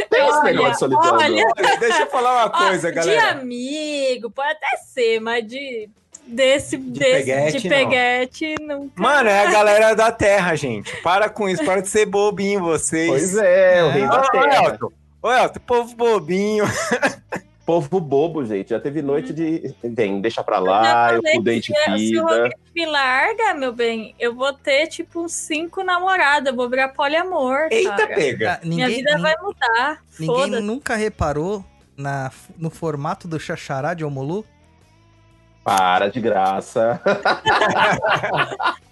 tem 0.09 0.29
esse 0.29 0.43
negócio 0.45 0.73
de 0.89 0.95
solidão. 0.95 1.17
olha. 1.17 1.45
deixa 1.81 2.03
eu 2.03 2.07
falar 2.07 2.33
uma 2.35 2.47
Ó, 2.55 2.69
coisa, 2.69 2.89
De 2.91 2.95
galera. 2.95 3.31
amigo, 3.41 4.31
pode 4.31 4.51
até 4.51 4.77
ser, 4.87 5.21
mas 5.21 5.47
de. 5.47 5.89
Desse, 6.25 6.77
de 6.77 7.01
peguete, 7.01 7.59
de 7.59 7.69
não. 7.69 7.77
peguete, 7.77 8.55
não. 8.61 8.91
Mano, 8.95 9.29
é 9.29 9.45
a 9.45 9.51
galera 9.51 9.93
da 9.95 10.13
Terra, 10.13 10.55
gente. 10.55 10.95
Para 11.03 11.29
com 11.29 11.49
isso, 11.49 11.65
para 11.65 11.83
de 11.83 11.89
ser 11.89 12.07
bobinho 12.07 12.61
vocês. 12.61 13.09
Pois 13.09 13.37
é, 13.37 13.83
o 13.83 13.89
rei 13.91 14.07
da 14.07 14.21
Ô, 14.21 14.31
terra. 14.31 14.65
Elton, 14.67 14.89
ô, 15.21 15.33
Elton, 15.33 15.61
povo 15.67 15.97
bobinho. 15.97 16.65
Povo 17.65 18.01
bobo, 18.01 18.45
gente. 18.45 18.71
Já 18.71 18.81
teve 18.81 19.01
noite 19.03 19.33
de. 19.33 19.73
Vem, 19.85 20.21
deixa 20.21 20.43
pra 20.43 20.59
lá, 20.59 21.15
eu 21.15 21.23
mudei 21.35 21.61
de 21.61 21.73
que 21.73 21.79
se- 21.85 21.91
o 21.91 21.95
vida. 21.97 22.23
Rodrigo 22.23 22.61
me 22.75 22.87
larga, 22.87 23.55
meu 23.55 23.73
bem, 23.73 24.15
eu 24.19 24.35
vou 24.35 24.53
ter 24.53 24.89
tipo 24.89 25.21
uns 25.23 25.33
cinco 25.33 25.85
namoradas, 25.85 26.49
eu 26.51 26.57
vou 26.57 26.69
virar 26.69 26.89
poliamor. 26.89 27.69
Eita, 27.71 27.97
cara. 27.97 28.15
pega. 28.15 28.53
Ah, 28.55 28.61
Minha 28.67 28.89
ninguém 28.89 29.05
vida 29.05 29.19
vai 29.19 29.35
mudar. 29.41 30.03
ninguém 30.19 30.35
Foda-se. 30.37 30.63
nunca 30.63 30.97
reparou 30.97 31.65
na, 31.97 32.33
no 32.59 32.69
formato 32.69 33.29
do 33.29 33.39
Xaxará 33.39 33.95
de 33.95 34.05
Omulu? 34.05 34.45
Para 35.63 36.09
de 36.09 36.21
graça. 36.21 37.01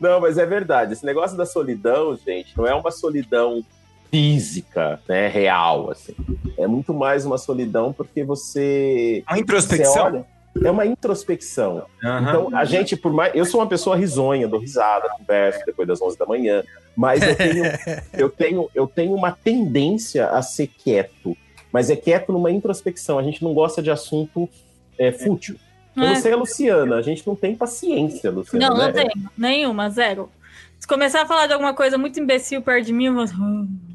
não, 0.00 0.20
mas 0.20 0.38
é 0.38 0.46
verdade. 0.46 0.92
Esse 0.92 1.04
negócio 1.06 1.36
da 1.36 1.46
solidão, 1.46 2.16
gente, 2.16 2.56
não 2.56 2.66
é 2.66 2.74
uma 2.74 2.90
solidão 2.90 3.64
física, 4.10 5.00
né, 5.08 5.28
real, 5.28 5.90
assim. 5.90 6.14
É 6.58 6.66
muito 6.66 6.92
mais 6.94 7.24
uma 7.26 7.38
solidão 7.38 7.92
porque 7.92 8.24
você, 8.24 9.22
Uma 9.26 9.34
você 9.36 9.40
introspecção. 9.42 10.04
olha, 10.04 10.26
é 10.64 10.70
uma 10.70 10.86
introspecção. 10.86 11.84
Aham. 12.02 12.28
Então, 12.28 12.56
a 12.56 12.64
gente, 12.64 12.96
por 12.96 13.12
mais. 13.12 13.34
Eu 13.34 13.44
sou 13.44 13.60
uma 13.60 13.66
pessoa 13.66 13.96
risonha, 13.96 14.48
dou 14.48 14.58
risada, 14.60 15.08
converso 15.18 15.60
depois 15.66 15.86
das 15.86 16.00
11 16.00 16.18
da 16.18 16.26
manhã, 16.26 16.62
mas 16.96 17.22
eu 17.22 17.36
tenho, 17.36 17.64
eu 18.14 18.30
tenho, 18.30 18.70
eu 18.74 18.86
tenho 18.86 19.14
uma 19.14 19.32
tendência 19.32 20.28
a 20.28 20.40
ser 20.42 20.68
quieto, 20.68 21.36
mas 21.72 21.90
é 21.90 21.96
quieto 21.96 22.32
numa 22.32 22.50
introspecção. 22.50 23.18
A 23.18 23.22
gente 23.22 23.42
não 23.44 23.52
gosta 23.52 23.82
de 23.82 23.90
assunto 23.90 24.48
é, 24.98 25.12
fútil. 25.12 25.56
Eu 25.94 26.02
É. 26.02 26.08
não 26.08 26.16
sei 26.16 26.32
a 26.32 26.36
Luciana, 26.36 26.96
a 26.96 27.02
gente 27.02 27.26
não 27.26 27.34
tem 27.34 27.54
paciência, 27.56 28.30
Luciana. 28.30 28.68
Não, 28.68 28.76
não 28.76 28.86
né? 28.86 28.92
tenho. 28.92 29.30
Nenhuma, 29.36 29.88
zero. 29.90 30.30
Se 30.78 30.86
começar 30.86 31.22
a 31.22 31.26
falar 31.26 31.46
de 31.46 31.54
alguma 31.54 31.72
coisa 31.74 31.96
muito 31.96 32.20
imbecil 32.20 32.60
perto 32.60 32.84
de 32.86 32.92
mim, 32.92 33.06
eu 33.06 33.14
vou... 33.14 33.24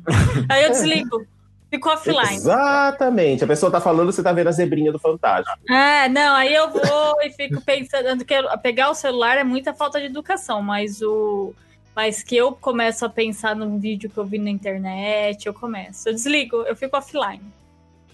aí 0.49 0.63
eu 0.63 0.71
desligo. 0.71 1.25
Fico 1.69 1.89
offline. 1.89 2.35
Exatamente. 2.35 3.45
A 3.45 3.47
pessoa 3.47 3.71
tá 3.71 3.79
falando, 3.79 4.11
você 4.11 4.21
tá 4.21 4.33
vendo 4.33 4.47
a 4.47 4.51
zebrinha 4.51 4.91
do 4.91 4.99
Fantástico. 4.99 5.57
É, 5.71 6.09
não, 6.09 6.35
aí 6.35 6.53
eu 6.53 6.69
vou 6.69 7.21
e 7.21 7.29
fico 7.31 7.61
pensando 7.61 8.25
que 8.25 8.35
pegar 8.61 8.89
o 8.89 8.93
celular 8.93 9.37
é 9.37 9.43
muita 9.43 9.73
falta 9.73 9.97
de 9.97 10.07
educação, 10.07 10.61
mas 10.61 11.01
o 11.01 11.53
mas 11.95 12.23
que 12.23 12.35
eu 12.35 12.53
começo 12.53 13.05
a 13.05 13.09
pensar 13.09 13.55
num 13.55 13.77
vídeo 13.77 14.09
que 14.09 14.17
eu 14.17 14.25
vi 14.25 14.37
na 14.37 14.49
internet, 14.49 15.45
eu 15.45 15.53
começo. 15.53 16.07
Eu 16.07 16.13
desligo, 16.13 16.57
eu 16.63 16.75
fico 16.75 16.97
offline. 16.97 17.41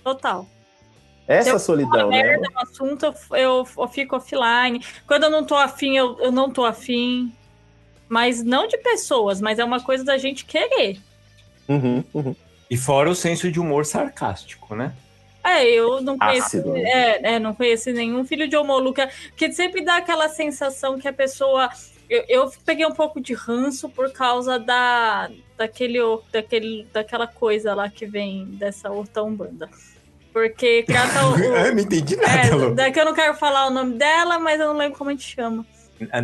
Total. 0.04 0.48
Essa 1.28 1.50
Eu- 1.50 1.60
solidão, 1.60 2.10
né? 2.10 2.24
merda 2.24 2.48
no 2.54 2.60
assunto, 2.60 3.06
eu, 3.06 3.38
eu, 3.38 3.68
eu 3.78 3.88
fico 3.88 4.16
offline. 4.16 4.84
Quando 5.06 5.24
eu 5.24 5.30
não 5.30 5.44
tô 5.44 5.56
afim, 5.56 5.98
eu, 5.98 6.18
eu 6.20 6.32
não 6.32 6.50
tô 6.50 6.64
afim. 6.64 7.32
Mas 8.08 8.44
não 8.44 8.68
de 8.68 8.78
pessoas, 8.78 9.42
mas 9.42 9.60
é 9.60 9.66
uma 9.66 9.82
coisa 9.82 10.04
da 10.04 10.18
gente 10.18 10.46
querer. 10.46 11.00
Uhum, 11.68 12.03
uhum. 12.14 12.35
E 12.69 12.77
fora 12.77 13.10
o 13.10 13.15
senso 13.15 13.52
de 13.52 13.60
humor 13.60 13.85
sarcástico, 13.85 14.76
né? 14.76 14.94
É, 15.44 15.65
eu 15.65 16.02
não 16.02 16.18
conheço, 16.18 16.57
Ácido. 16.57 16.73
né? 16.73 16.81
é, 16.81 17.35
é, 17.35 17.39
não 17.39 17.53
conheci 17.53 17.94
nenhum 17.94 18.26
filho 18.26 18.49
de 18.49 18.57
Omolu 18.57 18.94
que, 18.94 19.07
que 19.35 19.52
sempre 19.53 19.81
dá 19.81 19.98
aquela 19.98 20.27
sensação 20.27 20.99
que 20.99 21.07
a 21.07 21.14
pessoa 21.14 21.69
Eu, 22.10 22.26
eu 22.27 22.52
peguei 22.65 22.85
um 22.85 22.91
pouco 22.91 23.22
de 23.22 23.34
ranço 23.34 23.88
por 23.88 24.11
causa 24.11 24.60
da, 24.60 25.30
daquele, 25.57 25.99
daquele, 26.31 26.85
daquela 26.91 27.27
coisa 27.27 27.73
lá 27.73 27.89
que 27.89 28.06
vem 28.06 28.45
dessa 28.45 28.91
outra 28.91 29.23
Umbanda. 29.23 29.69
Porque 30.34 30.84
trata 30.85 31.27
o. 31.30 31.39
eu 31.39 31.73
não 31.73 31.81
entendi 31.81 32.15
nada, 32.15 32.31
é, 32.31 32.69
daqui 32.72 32.99
eu 32.99 33.06
não 33.06 33.14
quero 33.14 33.34
falar 33.34 33.68
o 33.68 33.72
nome 33.72 33.94
dela, 33.94 34.38
mas 34.38 34.60
eu 34.60 34.68
não 34.68 34.77
lembro 34.77 34.98
como 34.98 35.10
a 35.10 35.14
gente 35.14 35.35
chama. 35.35 35.65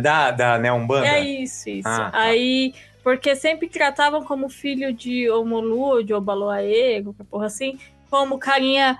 Da, 0.00 0.30
da 0.30 0.58
né, 0.58 0.72
Umbanda? 0.72 1.08
É 1.08 1.20
isso, 1.20 1.68
isso. 1.68 1.88
Ah, 1.88 2.10
tá. 2.10 2.18
Aí, 2.18 2.74
porque 3.04 3.36
sempre 3.36 3.68
tratavam 3.68 4.24
como 4.24 4.48
filho 4.48 4.90
de 4.92 5.28
Omolu, 5.28 6.02
de 6.02 6.14
Obaloaê, 6.14 7.02
qualquer 7.02 7.24
porra 7.24 7.46
assim, 7.46 7.78
como 8.08 8.38
carinha, 8.38 8.98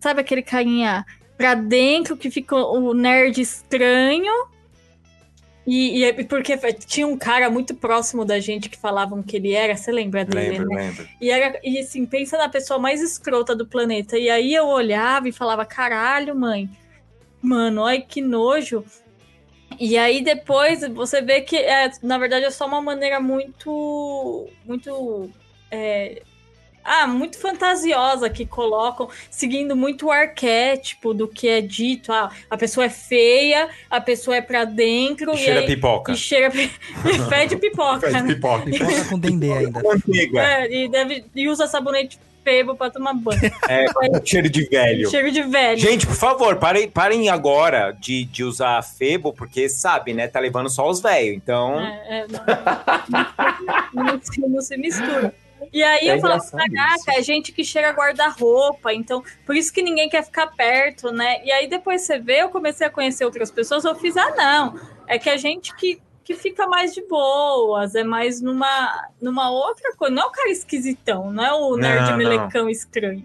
sabe 0.00 0.22
aquele 0.22 0.42
carinha 0.42 1.04
pra 1.36 1.54
dentro 1.54 2.16
que 2.16 2.30
fica 2.30 2.56
o 2.56 2.94
nerd 2.94 3.38
estranho. 3.38 4.32
E, 5.64 6.02
e 6.02 6.24
porque 6.24 6.56
tinha 6.86 7.06
um 7.06 7.16
cara 7.16 7.48
muito 7.48 7.74
próximo 7.74 8.24
da 8.24 8.40
gente 8.40 8.68
que 8.68 8.76
falavam 8.76 9.22
que 9.22 9.36
ele 9.36 9.52
era, 9.52 9.76
você 9.76 9.92
lembra 9.92 10.24
dele, 10.24 10.58
Lembro, 10.58 10.68
né? 10.70 10.86
lembro. 10.86 11.08
E, 11.20 11.30
era, 11.30 11.60
e 11.62 11.78
assim, 11.78 12.04
pensa 12.04 12.36
na 12.36 12.48
pessoa 12.48 12.80
mais 12.80 13.00
escrota 13.00 13.54
do 13.54 13.66
planeta. 13.66 14.18
E 14.18 14.28
aí 14.28 14.54
eu 14.54 14.66
olhava 14.66 15.28
e 15.28 15.32
falava, 15.32 15.64
caralho, 15.64 16.34
mãe, 16.34 16.68
mano, 17.40 17.82
olha 17.82 18.00
que 18.00 18.20
nojo. 18.20 18.84
E 19.78 19.96
aí 19.96 20.22
depois 20.22 20.80
você 20.88 21.20
vê 21.20 21.40
que, 21.40 21.56
é, 21.56 21.90
na 22.02 22.18
verdade, 22.18 22.44
é 22.44 22.50
só 22.50 22.66
uma 22.66 22.80
maneira 22.80 23.20
muito. 23.20 24.48
Muito. 24.64 25.30
é, 25.70 26.22
ah, 26.84 27.06
muito 27.06 27.38
fantasiosa 27.38 28.28
que 28.28 28.44
colocam, 28.44 29.08
seguindo 29.30 29.76
muito 29.76 30.06
o 30.06 30.10
arquétipo 30.10 31.14
do 31.14 31.28
que 31.28 31.48
é 31.48 31.60
dito. 31.60 32.12
Ah, 32.12 32.30
a 32.50 32.56
pessoa 32.56 32.86
é 32.86 32.88
feia, 32.88 33.68
a 33.88 34.00
pessoa 34.00 34.36
é 34.36 34.40
pra 34.40 34.64
dentro. 34.64 35.32
E 35.32 35.36
cheira 35.36 35.60
aí, 35.60 35.66
pipoca. 35.66 36.12
E 36.12 36.16
cheira. 36.16 36.52
e 36.56 37.28
fede 37.28 37.56
pipoca, 37.58 38.10
Faz 38.10 38.24
né? 38.24 38.34
pipoca. 38.34 38.64
Pipoca 38.64 39.04
com 39.04 39.18
dendê 39.18 39.52
ainda. 39.52 39.80
É, 40.36 40.72
e, 40.72 40.88
deve, 40.88 41.24
e 41.34 41.48
usa 41.48 41.66
sabonete 41.66 42.18
febo 42.44 42.74
pra 42.74 42.90
tomar 42.90 43.14
banho. 43.14 43.40
É, 43.68 43.86
cheiro 44.24 44.48
de 44.48 44.64
velho. 44.64 45.08
Cheiro 45.08 45.30
de 45.30 45.42
velho. 45.42 45.78
Gente, 45.78 46.06
por 46.06 46.16
favor, 46.16 46.56
parem, 46.56 46.88
parem 46.88 47.28
agora 47.28 47.92
de, 47.92 48.24
de 48.24 48.44
usar 48.44 48.82
Febo, 48.82 49.32
porque 49.32 49.68
sabe, 49.68 50.12
né? 50.12 50.28
Tá 50.28 50.40
levando 50.40 50.68
só 50.68 50.88
os 50.88 51.00
velhos. 51.00 51.36
Então. 51.36 51.80
É, 51.80 52.20
é, 52.20 52.26
não, 52.28 54.04
não, 54.04 54.20
se, 54.22 54.40
não 54.40 54.60
se 54.60 54.76
mistura. 54.76 55.34
E 55.72 55.82
aí 55.82 56.08
É 56.08 56.16
eu 56.16 56.20
falava, 56.20 56.42
engraçado 56.44 56.72
caraca, 56.72 57.18
é 57.18 57.22
gente 57.22 57.52
que 57.52 57.64
cheira 57.64 57.90
guarda-roupa, 57.92 58.92
então 58.92 59.22
por 59.46 59.54
isso 59.54 59.72
que 59.72 59.82
ninguém 59.82 60.08
quer 60.08 60.24
ficar 60.24 60.48
perto, 60.48 61.10
né? 61.12 61.42
E 61.44 61.52
aí 61.52 61.68
depois 61.68 62.02
você 62.02 62.18
vê, 62.18 62.42
eu 62.42 62.48
comecei 62.48 62.86
a 62.86 62.90
conhecer 62.90 63.24
outras 63.24 63.50
pessoas, 63.50 63.84
eu 63.84 63.94
fiz, 63.94 64.16
ah, 64.16 64.34
não, 64.36 64.80
é 65.06 65.18
que 65.18 65.30
a 65.30 65.36
gente 65.36 65.74
que, 65.76 66.00
que 66.24 66.34
fica 66.34 66.66
mais 66.66 66.94
de 66.94 67.02
boas, 67.02 67.94
é 67.94 68.04
mais 68.04 68.40
numa, 68.40 69.08
numa 69.20 69.50
outra 69.50 69.94
coisa, 69.96 70.14
não 70.14 70.22
é 70.22 70.26
o 70.26 70.30
cara 70.30 70.50
esquisitão, 70.50 71.32
não 71.32 71.44
é 71.44 71.52
o 71.52 71.76
nerd 71.76 72.02
Não, 72.02 72.10
não. 72.10 72.16
melecão 72.16 72.68
estranho. 72.70 73.24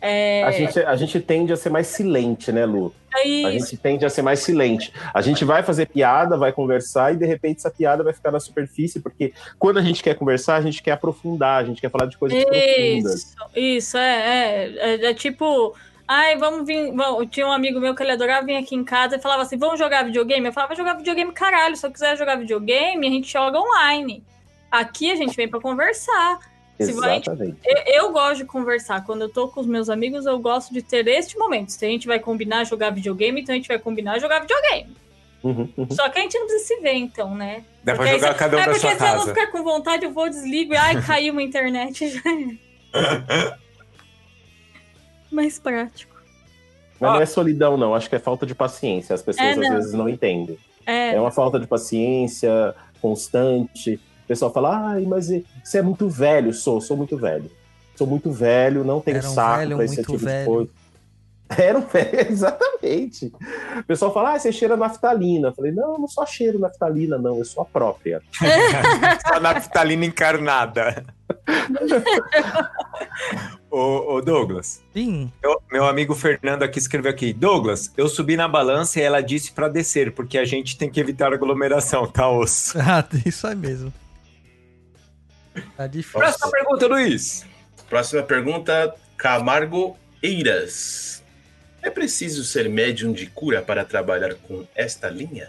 É, 0.00 0.44
A 0.44 0.50
gente, 0.50 0.78
a 0.80 0.96
gente 0.96 1.18
tende 1.18 1.50
a 1.50 1.56
ser 1.56 1.70
mais 1.70 1.86
silente, 1.86 2.52
né, 2.52 2.66
Lu? 2.66 2.94
é 3.16 3.44
A 3.46 3.50
gente 3.52 3.76
tende 3.78 4.04
a 4.04 4.10
ser 4.10 4.20
mais 4.20 4.40
silente. 4.40 4.92
A 5.14 5.22
gente 5.22 5.46
vai 5.46 5.62
fazer 5.62 5.86
piada, 5.86 6.36
vai 6.36 6.52
conversar 6.52 7.14
e 7.14 7.16
de 7.16 7.24
repente 7.24 7.58
essa 7.58 7.70
piada 7.70 8.04
vai 8.04 8.12
ficar 8.12 8.30
na 8.30 8.38
superfície, 8.38 9.00
porque 9.00 9.32
quando 9.58 9.78
a 9.78 9.82
gente 9.82 10.02
quer 10.02 10.14
conversar, 10.14 10.56
a 10.56 10.60
gente 10.60 10.82
quer 10.82 10.92
aprofundar, 10.92 11.62
a 11.62 11.66
gente 11.66 11.80
quer 11.80 11.90
falar 11.90 12.04
de 12.04 12.18
coisas 12.18 12.38
profundas. 12.44 13.14
Isso, 13.14 13.36
isso, 13.54 13.96
é, 13.96 14.66
é, 14.66 14.76
é, 14.76 15.06
é 15.06 15.14
tipo, 15.14 15.74
ai, 16.06 16.36
vamos 16.36 16.66
vir, 16.66 16.92
vamos, 16.92 17.28
tinha 17.30 17.46
um 17.46 17.52
amigo 17.52 17.80
meu 17.80 17.94
que 17.94 18.02
ele 18.02 18.12
adorava 18.12 18.44
vir 18.46 18.56
aqui 18.56 18.74
em 18.74 18.84
casa 18.84 19.16
e 19.16 19.20
falava 19.20 19.42
assim, 19.42 19.56
vamos 19.56 19.78
jogar 19.78 20.04
videogame? 20.04 20.46
Eu 20.46 20.52
falava, 20.52 20.74
jogar 20.74 20.94
videogame, 20.94 21.32
caralho, 21.32 21.76
se 21.76 21.86
eu 21.86 21.90
quiser 21.90 22.16
jogar 22.16 22.36
videogame, 22.36 23.06
a 23.06 23.10
gente 23.10 23.30
joga 23.32 23.58
online. 23.58 24.22
Aqui 24.70 25.10
a 25.10 25.16
gente 25.16 25.36
vem 25.36 25.48
pra 25.48 25.60
conversar. 25.60 26.38
Exatamente. 26.78 27.30
Eu, 27.64 28.04
eu 28.06 28.12
gosto 28.12 28.38
de 28.38 28.44
conversar. 28.44 29.04
Quando 29.04 29.22
eu 29.22 29.28
tô 29.28 29.46
com 29.46 29.60
os 29.60 29.66
meus 29.66 29.88
amigos, 29.88 30.26
eu 30.26 30.36
gosto 30.40 30.74
de 30.74 30.82
ter 30.82 31.06
este 31.06 31.38
momento. 31.38 31.70
Se 31.70 31.86
a 31.86 31.88
gente 31.88 32.06
vai 32.06 32.18
combinar 32.18 32.64
jogar 32.64 32.90
videogame, 32.90 33.40
então 33.40 33.52
a 33.52 33.56
gente 33.56 33.68
vai 33.68 33.78
combinar 33.78 34.18
jogar 34.18 34.40
videogame. 34.40 34.96
Uhum, 35.44 35.68
uhum. 35.76 35.86
Só 35.92 36.08
que 36.08 36.18
a 36.18 36.22
gente 36.22 36.36
não 36.38 36.46
precisa 36.46 36.74
se 36.74 36.80
ver, 36.80 36.94
então, 36.94 37.34
né? 37.34 37.62
Dá 37.84 37.92
pra 37.94 37.96
Porque 37.96 38.10
aí 38.14 38.18
jogar 38.18 38.32
se- 38.32 38.38
cada 38.38 38.56
um 38.56 38.60
é 38.60 38.64
da 38.64 38.70
porque 38.72 38.80
sua 38.80 38.90
se 38.90 38.96
eu 38.96 39.06
não 39.06 39.18
casa. 39.18 39.34
ficar 39.34 39.46
com 39.52 39.62
vontade, 39.62 40.04
eu 40.04 40.12
vou, 40.12 40.28
desligo 40.28 40.72
e 40.74 40.76
ai, 40.76 41.00
caiu 41.02 41.32
uma 41.32 41.42
internet. 41.42 42.20
Mais 45.34 45.58
prático. 45.58 46.14
Mas 47.00 47.10
Ó. 47.10 47.14
não 47.14 47.20
é 47.20 47.26
solidão, 47.26 47.76
não. 47.76 47.94
Acho 47.94 48.08
que 48.08 48.16
é 48.16 48.18
falta 48.18 48.46
de 48.46 48.54
paciência. 48.54 49.14
As 49.14 49.22
pessoas 49.22 49.46
É, 49.46 49.50
às 49.52 49.74
vezes 49.74 49.92
não 49.92 50.08
entendem. 50.08 50.56
É, 50.86 51.14
É 51.14 51.20
uma 51.20 51.30
falta 51.30 51.58
de 51.58 51.66
paciência 51.66 52.74
constante. 53.02 53.94
O 54.24 54.26
pessoal 54.28 54.52
fala, 54.52 54.92
ai, 54.92 55.02
mas 55.02 55.28
você 55.62 55.78
é 55.78 55.82
muito 55.82 56.08
velho. 56.08 56.52
Sou, 56.54 56.80
sou 56.80 56.96
muito 56.96 57.16
velho. 57.16 57.50
Sou 57.96 58.06
muito 58.06 58.30
velho, 58.30 58.82
não 58.84 59.00
tenho 59.00 59.18
um 59.18 59.22
saco 59.22 59.58
velho 59.58 59.76
pra 59.76 59.84
esse 59.84 59.96
tipo 59.96 60.16
de 60.18 60.24
velho. 60.24 60.46
coisa. 60.46 60.70
Era 61.56 61.78
um 61.78 61.82
velho, 61.82 62.20
exatamente. 62.32 63.32
O 63.78 63.84
pessoal 63.84 64.12
fala, 64.12 64.34
ah, 64.34 64.38
você 64.38 64.50
cheira 64.50 64.76
naftalina. 64.76 65.48
Eu 65.48 65.52
falei, 65.52 65.72
não, 65.72 65.92
eu 65.92 65.98
não 65.98 66.08
só 66.08 66.24
cheiro 66.24 66.58
naftalina, 66.58 67.18
não, 67.18 67.38
eu 67.38 67.44
sou 67.44 67.62
a 67.62 67.66
própria. 67.66 68.22
Só 69.28 69.38
naftalina 69.40 70.04
encarnada. 70.06 71.04
Ô, 73.74 74.14
ô, 74.14 74.20
Douglas, 74.20 74.82
Sim, 74.92 75.32
meu, 75.42 75.62
meu 75.70 75.86
amigo 75.86 76.14
Fernando 76.14 76.62
aqui 76.62 76.78
escreveu 76.78 77.10
aqui. 77.10 77.32
Douglas, 77.32 77.92
eu 77.96 78.08
subi 78.08 78.36
na 78.36 78.46
balança 78.46 79.00
e 79.00 79.02
ela 79.02 79.20
disse 79.20 79.52
pra 79.52 79.68
descer, 79.68 80.12
porque 80.12 80.38
a 80.38 80.44
gente 80.44 80.78
tem 80.78 80.90
que 80.90 81.00
evitar 81.00 81.32
aglomeração, 81.32 82.06
tá, 82.06 82.28
osso? 82.28 82.78
ah, 82.80 83.06
isso 83.26 83.46
aí 83.46 83.56
mesmo. 83.56 83.92
Tá 85.76 85.86
difícil. 85.86 86.20
Próxima 86.20 86.50
pergunta, 86.50 86.86
Luiz. 86.86 87.46
Próxima 87.88 88.22
pergunta, 88.22 88.94
Camargo 89.16 89.96
Eiras. 90.22 91.22
É 91.82 91.90
preciso 91.90 92.44
ser 92.44 92.68
médium 92.68 93.12
de 93.12 93.26
cura 93.26 93.60
para 93.60 93.84
trabalhar 93.84 94.34
com 94.34 94.66
esta 94.74 95.08
linha? 95.10 95.48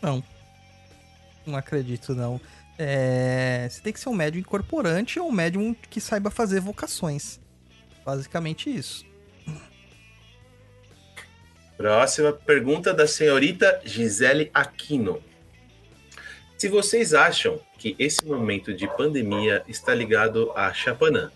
Não. 0.00 0.22
Não 1.44 1.56
acredito, 1.56 2.14
não. 2.14 2.40
É, 2.82 3.68
Você 3.68 3.82
tem 3.82 3.92
que 3.92 4.00
ser 4.00 4.08
um 4.08 4.14
médium 4.14 4.40
incorporante 4.40 5.20
ou 5.20 5.28
um 5.28 5.32
médium 5.32 5.74
que 5.74 6.00
saiba 6.00 6.30
fazer 6.30 6.60
vocações. 6.60 7.38
Basicamente 8.02 8.74
isso. 8.74 9.04
Próxima 11.76 12.32
pergunta 12.32 12.94
da 12.94 13.06
senhorita 13.06 13.82
Gisele 13.84 14.50
Aquino. 14.54 15.22
Se 16.56 16.68
vocês 16.68 17.12
acham 17.12 17.60
que 17.76 17.94
esse 17.98 18.24
momento 18.24 18.72
de 18.72 18.86
pandemia 18.96 19.62
está 19.68 19.94
ligado 19.94 20.50
a 20.56 20.72
Chapanã, 20.72 21.30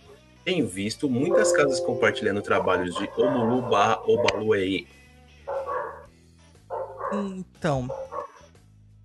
tenho 0.47 0.67
visto 0.67 1.11
muitas 1.11 1.53
casas 1.53 1.79
compartilhando 1.79 2.41
trabalhos 2.41 2.95
de 2.95 3.07
Omulu 3.19 3.69
barra 3.69 4.01
Obaluei. 4.07 4.87
Então. 7.13 7.87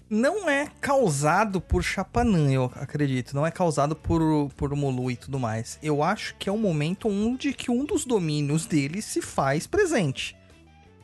Não 0.10 0.50
é 0.50 0.68
causado 0.82 1.62
por 1.62 1.84
Chapanã, 1.84 2.52
eu 2.52 2.72
acredito. 2.76 3.36
Não 3.36 3.46
é 3.46 3.52
causado 3.52 3.96
por, 3.96 4.50
por 4.58 4.76
Molu 4.76 5.12
e 5.12 5.16
tudo 5.16 5.40
mais. 5.40 5.78
Eu 5.84 6.02
acho 6.02 6.36
que 6.40 6.50
é 6.50 6.52
um 6.52 6.58
momento 6.58 7.08
onde 7.08 7.54
que 7.54 7.70
um 7.70 7.86
dos 7.86 8.06
domínios 8.06 8.66
dele 8.66 9.04
se 9.04 9.22
faz 9.22 9.68
presente. 9.68 10.36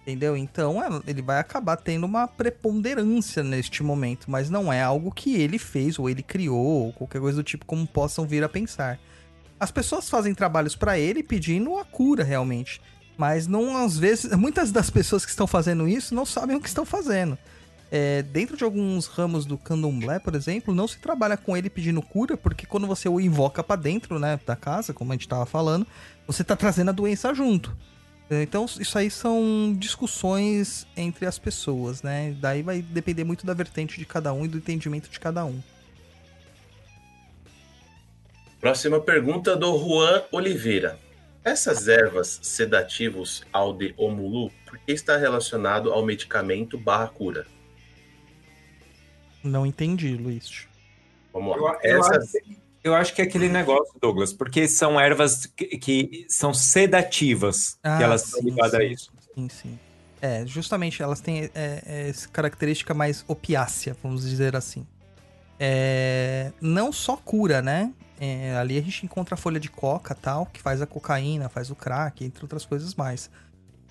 Entendeu? 0.02 0.36
Então 0.36 0.82
é, 0.82 0.88
ele 1.06 1.22
vai 1.22 1.40
acabar 1.40 1.78
tendo 1.78 2.06
uma 2.06 2.28
preponderância 2.28 3.44
neste 3.44 3.84
momento. 3.84 4.26
Mas 4.30 4.50
não 4.50 4.74
é 4.74 4.82
algo 4.82 5.12
que 5.12 5.36
ele 5.36 5.60
fez 5.60 6.00
ou 6.00 6.10
ele 6.10 6.24
criou, 6.24 6.86
ou 6.86 6.94
qualquer 6.94 7.22
coisa 7.22 7.38
do 7.38 7.44
tipo, 7.44 7.64
como 7.64 7.86
possam 7.86 8.26
vir 8.26 8.44
a 8.44 8.50
pensar. 8.50 9.00
As 9.60 9.70
pessoas 9.70 10.10
fazem 10.10 10.34
trabalhos 10.34 10.76
pra 10.76 10.98
ele 10.98 11.22
pedindo 11.22 11.78
a 11.78 11.86
cura 11.86 12.24
realmente. 12.24 12.82
Mas 13.16 13.46
não, 13.46 13.78
às 13.78 14.00
vezes, 14.00 14.34
muitas 14.36 14.72
das 14.72 14.90
pessoas 14.90 15.24
que 15.24 15.30
estão 15.30 15.46
fazendo 15.46 15.88
isso 15.88 16.16
não 16.16 16.26
sabem 16.26 16.56
o 16.56 16.60
que 16.60 16.68
estão 16.68 16.86
fazendo. 16.86 17.38
É, 17.92 18.24
dentro 18.24 18.58
de 18.58 18.64
alguns 18.64 19.06
ramos 19.06 19.46
do 19.46 19.58
candomblé, 19.58 20.20
por 20.20 20.36
exemplo, 20.36 20.74
não 20.74 20.88
se 20.88 20.98
trabalha 20.98 21.38
com 21.38 21.56
ele 21.56 21.70
pedindo 21.70 22.02
cura, 22.02 22.36
porque 22.36 22.66
quando 22.66 22.88
você 22.88 23.08
o 23.08 23.20
invoca 23.20 23.64
pra 23.64 23.76
dentro, 23.76 24.20
né, 24.20 24.40
da 24.46 24.56
casa, 24.56 24.94
como 24.94 25.12
a 25.12 25.16
gente 25.16 25.28
tava 25.28 25.46
falando, 25.46 25.86
você 26.26 26.44
tá 26.44 26.56
trazendo 26.56 26.90
a 26.90 26.94
doença 26.94 27.34
junto. 27.34 27.76
É, 28.30 28.42
Então, 28.42 28.66
isso 28.80 28.98
aí 28.98 29.10
são 29.12 29.76
discussões 29.78 30.88
entre 30.98 31.26
as 31.26 31.38
pessoas, 31.38 32.02
né? 32.02 32.36
Daí 32.40 32.64
vai 32.64 32.82
depender 32.82 33.24
muito 33.24 33.46
da 33.46 33.54
vertente 33.54 34.00
de 34.00 34.06
cada 34.06 34.34
um 34.34 34.46
e 34.46 34.48
do 34.48 34.58
entendimento 34.58 35.10
de 35.10 35.20
cada 35.20 35.46
um. 35.46 35.62
Próxima 38.60 39.00
pergunta 39.00 39.56
do 39.56 39.78
Juan 39.78 40.24
Oliveira. 40.32 40.98
Essas 41.44 41.88
ervas 41.88 42.40
sedativos 42.42 43.44
ao 43.54 43.72
de 43.72 43.94
Omulu, 43.96 44.50
por 44.66 44.80
que 44.80 44.92
está 44.92 45.16
relacionado 45.18 45.94
ao 45.94 46.04
medicamento 46.04 46.76
barra 46.76 47.08
cura? 47.08 47.46
Não 49.46 49.66
entendi, 49.66 50.16
Luiz. 50.16 50.68
Vamos 51.32 51.56
Eu, 51.56 51.64
lá. 51.64 51.78
eu 51.84 52.00
Essas, 52.00 52.36
acho, 52.36 52.38
eu 52.84 52.96
acho 52.96 53.14
que 53.14 53.22
é 53.22 53.26
aquele 53.26 53.48
negócio, 53.48 53.94
Douglas, 54.02 54.34
porque 54.34 54.68
são 54.68 55.00
ervas 55.00 55.46
que, 55.46 55.66
que 55.78 56.26
são 56.30 56.54
sedativas, 56.54 57.78
Ah, 57.84 57.98
que 57.98 58.04
elas 58.04 58.26
estão 58.26 58.40
sim, 58.40 58.46
ligadas 58.50 58.74
a 58.74 58.80
sim. 58.84 58.92
isso. 58.92 59.12
Sim, 59.36 59.50
sim. 59.50 59.80
É, 60.22 60.46
justamente 60.48 61.04
elas 61.04 61.20
têm 61.22 61.44
é, 61.44 61.52
é, 61.54 62.10
essa 62.10 62.28
característica 62.30 62.94
mais 62.94 63.24
opiácea, 63.28 63.96
vamos 64.02 64.28
dizer 64.28 64.56
assim. 64.56 64.88
É, 65.60 66.52
não 66.60 66.92
só 66.92 67.16
cura, 67.16 67.62
né? 67.62 67.94
É, 68.20 68.56
ali 68.56 68.78
a 68.78 68.82
gente 68.82 69.06
encontra 69.06 69.36
a 69.36 69.38
folha 69.38 69.60
de 69.60 69.70
coca 69.70 70.16
tal, 70.16 70.46
que 70.48 70.62
faz 70.62 70.82
a 70.82 70.88
cocaína, 70.88 71.50
faz 71.50 71.70
o 71.70 71.76
crack, 71.76 72.24
entre 72.24 72.44
outras 72.44 72.66
coisas 72.66 72.96
mais. 72.96 73.30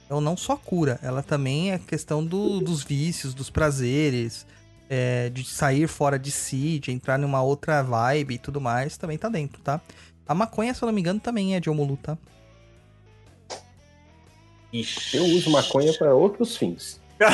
Então 0.06 0.20
não 0.20 0.36
só 0.36 0.56
cura, 0.56 0.98
ela 1.02 1.22
também 1.22 1.72
é 1.72 1.78
questão 1.78 2.24
do- 2.24 2.60
dos 2.60 2.82
vícios, 2.82 3.35
dos 3.35 3.48
prazeres, 3.51 4.47
é, 4.89 5.28
de 5.31 5.44
sair 5.44 5.86
fora 5.89 6.19
de 6.19 6.31
si, 6.31 6.78
de 6.78 6.93
entrar 6.93 7.19
numa 7.19 7.43
outra 7.43 7.82
vibe 7.82 8.35
e 8.35 8.39
tudo 8.39 8.61
mais, 8.61 8.97
também 8.97 9.19
tá 9.19 9.28
dentro, 9.28 9.61
tá? 9.62 9.81
A 10.27 10.35
maconha, 10.35 10.73
se 10.74 10.82
eu 10.82 10.86
não 10.86 10.93
me 10.93 11.01
engano, 11.01 11.20
também 11.20 11.55
é 11.55 11.61
de 11.61 11.70
Omulu, 11.70 11.97
tá? 11.97 12.16
Ixi. 14.73 15.16
Eu 15.16 15.24
uso 15.24 15.51
maconha 15.51 15.93
para 15.97 16.15
outros 16.15 16.56
fins. 16.56 17.01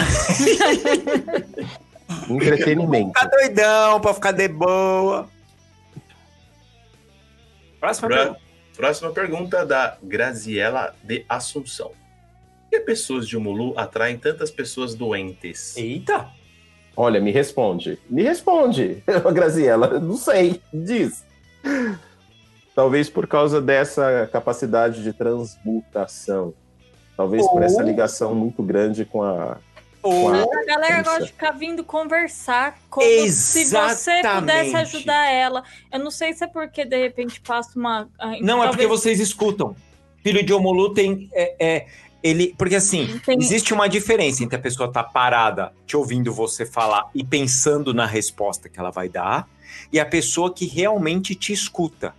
Entretenimento. 2.28 3.08
Ficar 3.08 3.26
doidão, 3.28 4.00
pra 4.00 4.14
ficar 4.14 4.32
de 4.32 4.48
boa. 4.48 5.28
Próxima 7.78 8.08
Pra- 8.08 8.16
pergunta. 8.18 8.40
Próxima 8.76 9.10
pergunta 9.12 9.66
da 9.66 9.98
Graziela 10.02 10.94
de 11.02 11.24
Assunção. 11.28 11.88
Por 11.88 12.70
que 12.70 12.80
pessoas 12.80 13.28
de 13.28 13.36
Omulu 13.36 13.78
atraem 13.78 14.16
tantas 14.16 14.50
pessoas 14.50 14.94
doentes? 14.94 15.76
Eita! 15.76 16.30
Olha, 16.96 17.20
me 17.20 17.30
responde. 17.30 17.98
Me 18.08 18.22
responde, 18.22 19.02
Graziela. 19.32 19.98
Não 20.00 20.16
sei. 20.16 20.60
Diz. 20.72 21.24
Talvez 22.74 23.10
por 23.10 23.26
causa 23.26 23.60
dessa 23.60 24.28
capacidade 24.32 25.02
de 25.02 25.12
transmutação. 25.12 26.54
Talvez 27.16 27.46
por 27.48 27.62
essa 27.62 27.82
ligação 27.82 28.34
muito 28.34 28.62
grande 28.62 29.04
com 29.04 29.22
a. 29.22 29.58
Ou 30.02 30.30
Uau. 30.30 30.48
A 30.54 30.64
galera 30.64 30.94
Isso. 31.00 31.04
gosta 31.04 31.24
de 31.24 31.32
ficar 31.32 31.50
vindo 31.52 31.84
conversar 31.84 32.78
como 32.88 33.04
se 33.06 33.28
você 33.28 33.60
Exatamente. 33.60 34.40
pudesse 34.40 34.76
ajudar 34.76 35.30
ela. 35.30 35.62
Eu 35.92 35.98
não 35.98 36.10
sei 36.10 36.32
se 36.32 36.42
é 36.42 36.46
porque 36.46 36.84
de 36.86 36.96
repente 36.96 37.40
passa 37.40 37.78
uma. 37.78 38.08
ah, 38.18 38.32
Não, 38.40 38.62
é 38.62 38.68
porque 38.68 38.84
talvez 38.84 38.88
vocês 38.88 39.20
escutam. 39.20 39.76
Filho 40.22 40.42
de 40.42 40.52
Omulu 40.54 40.94
tem. 40.94 41.28
É, 41.34 41.54
é, 41.58 41.86
ele, 42.22 42.54
porque 42.58 42.76
assim, 42.76 43.18
tem- 43.24 43.38
existe 43.38 43.72
uma 43.72 43.88
diferença 43.88 44.44
entre 44.44 44.56
a 44.56 44.58
pessoa 44.58 44.88
estar 44.88 45.04
parada 45.04 45.72
te 45.86 45.96
ouvindo 45.96 46.32
você 46.32 46.66
falar 46.66 47.08
e 47.14 47.24
pensando 47.24 47.94
na 47.94 48.06
resposta 48.06 48.68
que 48.68 48.78
ela 48.78 48.90
vai 48.90 49.08
dar, 49.08 49.48
e 49.92 49.98
a 49.98 50.04
pessoa 50.06 50.52
que 50.52 50.66
realmente 50.66 51.34
te 51.34 51.52
escuta. 51.52 52.14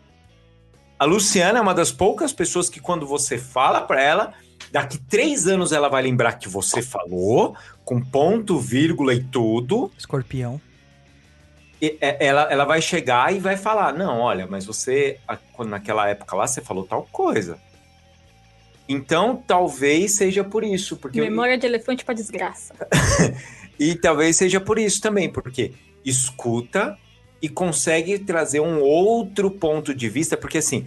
A 0.97 1.05
Luciana 1.05 1.59
é 1.59 1.61
uma 1.61 1.73
das 1.73 1.91
poucas 1.91 2.31
pessoas 2.31 2.69
que, 2.69 2.79
quando 2.79 3.07
você 3.07 3.37
fala 3.37 3.81
para 3.81 4.01
ela, 4.01 4.33
daqui 4.71 4.97
três 4.97 5.47
anos 5.47 5.71
ela 5.71 5.89
vai 5.89 6.03
lembrar 6.03 6.33
que 6.33 6.47
você 6.47 6.81
falou, 6.81 7.55
com 7.83 7.99
ponto, 7.99 8.59
vírgula 8.59 9.13
e 9.13 9.23
tudo. 9.23 9.91
Escorpião. 9.97 10.61
E, 11.81 11.97
é, 11.99 12.23
ela, 12.23 12.43
ela 12.51 12.65
vai 12.65 12.81
chegar 12.81 13.33
e 13.33 13.39
vai 13.39 13.57
falar: 13.57 13.93
Não, 13.93 14.19
olha, 14.19 14.45
mas 14.47 14.65
você, 14.65 15.19
naquela 15.65 16.07
época 16.07 16.35
lá, 16.35 16.45
você 16.45 16.61
falou 16.61 16.85
tal 16.85 17.07
coisa. 17.11 17.57
Então, 18.91 19.41
talvez 19.47 20.15
seja 20.15 20.43
por 20.43 20.65
isso. 20.65 20.97
Porque 20.97 21.21
Memória 21.21 21.57
de 21.57 21.65
elefante 21.65 22.03
pra 22.03 22.13
desgraça. 22.13 22.73
E 23.79 23.95
talvez 23.95 24.35
seja 24.35 24.59
por 24.61 24.77
isso 24.77 25.01
também, 25.01 25.27
porque 25.27 25.71
escuta 26.05 26.95
e 27.41 27.49
consegue 27.49 28.19
trazer 28.19 28.59
um 28.59 28.79
outro 28.79 29.49
ponto 29.49 29.91
de 29.91 30.07
vista, 30.07 30.37
porque 30.37 30.59
assim, 30.59 30.85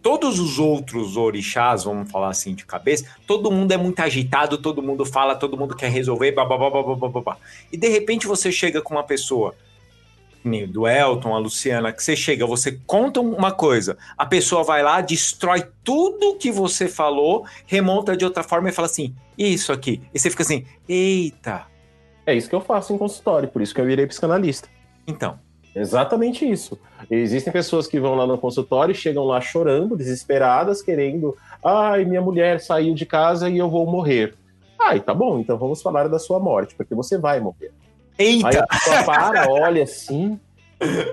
todos 0.00 0.38
os 0.38 0.58
outros 0.58 1.18
orixás, 1.18 1.84
vamos 1.84 2.10
falar 2.10 2.30
assim 2.30 2.54
de 2.54 2.64
cabeça, 2.64 3.04
todo 3.26 3.50
mundo 3.50 3.72
é 3.72 3.76
muito 3.76 4.00
agitado, 4.00 4.56
todo 4.56 4.82
mundo 4.82 5.04
fala, 5.04 5.36
todo 5.36 5.54
mundo 5.54 5.76
quer 5.76 5.90
resolver, 5.90 6.32
babá, 6.32 6.56
babá, 6.56 6.82
babá, 6.82 7.08
babá. 7.10 7.36
E 7.70 7.76
de 7.76 7.88
repente 7.88 8.26
você 8.26 8.50
chega 8.50 8.80
com 8.80 8.94
uma 8.94 9.04
pessoa, 9.04 9.54
do 10.68 10.88
Elton, 10.88 11.34
a 11.34 11.38
Luciana, 11.38 11.92
que 11.92 12.02
você 12.02 12.16
chega, 12.16 12.46
você 12.46 12.80
conta 12.86 13.20
uma 13.20 13.52
coisa, 13.52 13.98
a 14.16 14.24
pessoa 14.24 14.64
vai 14.64 14.82
lá, 14.82 15.00
destrói 15.00 15.64
tudo 15.84 16.36
que 16.36 16.50
você 16.50 16.88
falou, 16.88 17.44
remonta 17.66 18.16
de 18.16 18.24
outra 18.24 18.42
forma 18.42 18.68
e 18.68 18.72
fala 18.72 18.86
assim, 18.86 19.14
isso 19.36 19.72
aqui. 19.72 20.00
E 20.14 20.18
você 20.18 20.30
fica 20.30 20.42
assim, 20.42 20.64
eita, 20.88 21.66
É 22.26 22.34
isso 22.34 22.48
que 22.48 22.54
eu 22.54 22.60
faço 22.60 22.92
em 22.92 22.98
consultório, 22.98 23.48
por 23.48 23.60
isso 23.60 23.74
que 23.74 23.80
eu 23.80 23.86
virei 23.86 24.06
psicanalista. 24.06 24.68
então. 25.06 25.38
Exatamente 25.72 26.44
isso. 26.44 26.76
Existem 27.08 27.52
pessoas 27.52 27.86
que 27.86 28.00
vão 28.00 28.16
lá 28.16 28.26
no 28.26 28.36
consultório, 28.36 28.92
chegam 28.92 29.22
lá 29.22 29.40
chorando, 29.40 29.96
desesperadas, 29.96 30.82
querendo. 30.82 31.36
Ai, 31.64 32.04
minha 32.04 32.20
mulher 32.20 32.60
saiu 32.60 32.92
de 32.92 33.06
casa 33.06 33.48
e 33.48 33.56
eu 33.56 33.70
vou 33.70 33.86
morrer. 33.86 34.34
Ai, 34.80 34.98
tá 34.98 35.14
bom, 35.14 35.38
então 35.38 35.56
vamos 35.56 35.80
falar 35.80 36.08
da 36.08 36.18
sua 36.18 36.40
morte, 36.40 36.74
porque 36.74 36.92
você 36.92 37.16
vai 37.16 37.38
morrer. 37.38 37.70
Aí 38.20 38.36
Eita! 38.36 38.60
a 38.60 38.66
pessoa 38.66 39.04
para, 39.04 39.50
olha 39.50 39.82
assim. 39.82 40.38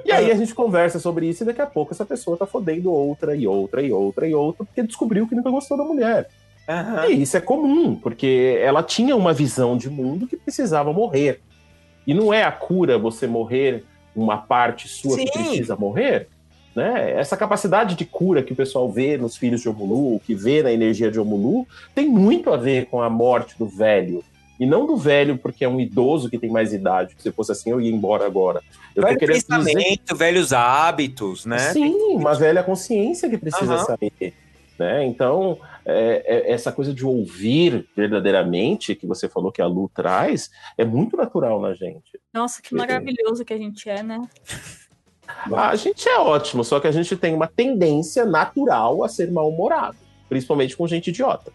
E 0.05 0.11
aí 0.11 0.31
a 0.31 0.35
gente 0.35 0.53
conversa 0.53 0.99
sobre 0.99 1.27
isso 1.27 1.43
e 1.43 1.45
daqui 1.45 1.61
a 1.61 1.65
pouco 1.65 1.93
essa 1.93 2.05
pessoa 2.05 2.37
tá 2.37 2.45
fodendo 2.45 2.91
outra 2.91 3.35
e 3.35 3.47
outra 3.47 3.81
e 3.81 3.91
outra 3.91 4.27
e 4.27 4.33
outra, 4.33 4.65
porque 4.65 4.83
descobriu 4.83 5.27
que 5.27 5.35
nunca 5.35 5.49
gostou 5.49 5.77
da 5.77 5.83
mulher. 5.83 6.29
Aham. 6.67 7.07
E 7.07 7.21
isso 7.21 7.37
é 7.37 7.41
comum, 7.41 7.95
porque 7.95 8.57
ela 8.61 8.83
tinha 8.83 9.15
uma 9.15 9.33
visão 9.33 9.77
de 9.77 9.89
mundo 9.89 10.27
que 10.27 10.35
precisava 10.35 10.91
morrer. 10.91 11.41
E 12.05 12.13
não 12.13 12.33
é 12.33 12.43
a 12.43 12.51
cura 12.51 12.97
você 12.97 13.27
morrer 13.27 13.85
uma 14.15 14.37
parte 14.37 14.87
sua 14.87 15.17
que 15.17 15.27
Sim. 15.27 15.31
precisa 15.31 15.75
morrer. 15.75 16.27
Né? 16.75 17.13
Essa 17.13 17.35
capacidade 17.35 17.95
de 17.95 18.05
cura 18.05 18.43
que 18.43 18.53
o 18.53 18.55
pessoal 18.55 18.89
vê 18.91 19.17
nos 19.17 19.35
filhos 19.35 19.61
de 19.61 19.69
Omulu, 19.69 20.19
que 20.19 20.35
vê 20.35 20.61
na 20.61 20.71
energia 20.71 21.09
de 21.09 21.19
Omulu, 21.19 21.67
tem 21.95 22.07
muito 22.07 22.51
a 22.51 22.57
ver 22.57 22.85
com 22.85 23.01
a 23.01 23.09
morte 23.09 23.57
do 23.57 23.65
velho. 23.65 24.23
E 24.59 24.65
não 24.65 24.85
do 24.85 24.97
velho 24.97 25.37
porque 25.37 25.63
é 25.63 25.69
um 25.69 25.79
idoso 25.79 26.29
que 26.29 26.37
tem 26.37 26.49
mais 26.49 26.73
idade. 26.73 27.15
Se 27.17 27.31
fosse 27.31 27.51
assim, 27.51 27.69
eu 27.69 27.79
ia 27.79 27.91
embora 27.91 28.25
agora. 28.25 28.61
Eu 28.95 29.01
tô 29.01 29.07
Velho 29.07 29.19
querendo 29.19 29.35
dizer 29.35 29.47
pensamento, 29.47 30.15
velhos 30.15 30.53
hábitos, 30.53 31.45
né? 31.45 31.59
Sim, 31.59 32.15
uma 32.15 32.33
velha 32.33 32.63
consciência 32.63 33.29
que 33.29 33.37
precisa 33.37 33.75
Aham. 33.75 33.85
sair. 33.85 34.33
Né? 34.77 35.05
Então, 35.05 35.59
é, 35.85 36.23
é, 36.25 36.51
essa 36.51 36.71
coisa 36.71 36.93
de 36.93 37.05
ouvir 37.05 37.87
verdadeiramente, 37.95 38.93
que 38.93 39.07
você 39.07 39.27
falou 39.27 39.51
que 39.51 39.61
a 39.61 39.65
Lu 39.65 39.89
traz, 39.93 40.51
é 40.77 40.85
muito 40.85 41.17
natural 41.17 41.59
na 41.59 41.73
gente. 41.73 42.19
Nossa, 42.31 42.61
que 42.61 42.75
maravilhoso 42.75 43.43
que 43.43 43.53
a 43.53 43.57
gente 43.57 43.89
é, 43.89 44.03
né? 44.03 44.21
A 45.55 45.75
gente 45.75 46.07
é 46.07 46.17
ótimo, 46.19 46.63
só 46.63 46.79
que 46.79 46.87
a 46.87 46.91
gente 46.91 47.15
tem 47.17 47.33
uma 47.33 47.47
tendência 47.47 48.25
natural 48.25 49.03
a 49.03 49.09
ser 49.09 49.31
mal-humorado, 49.31 49.97
principalmente 50.29 50.77
com 50.77 50.87
gente 50.87 51.09
idiota. 51.09 51.51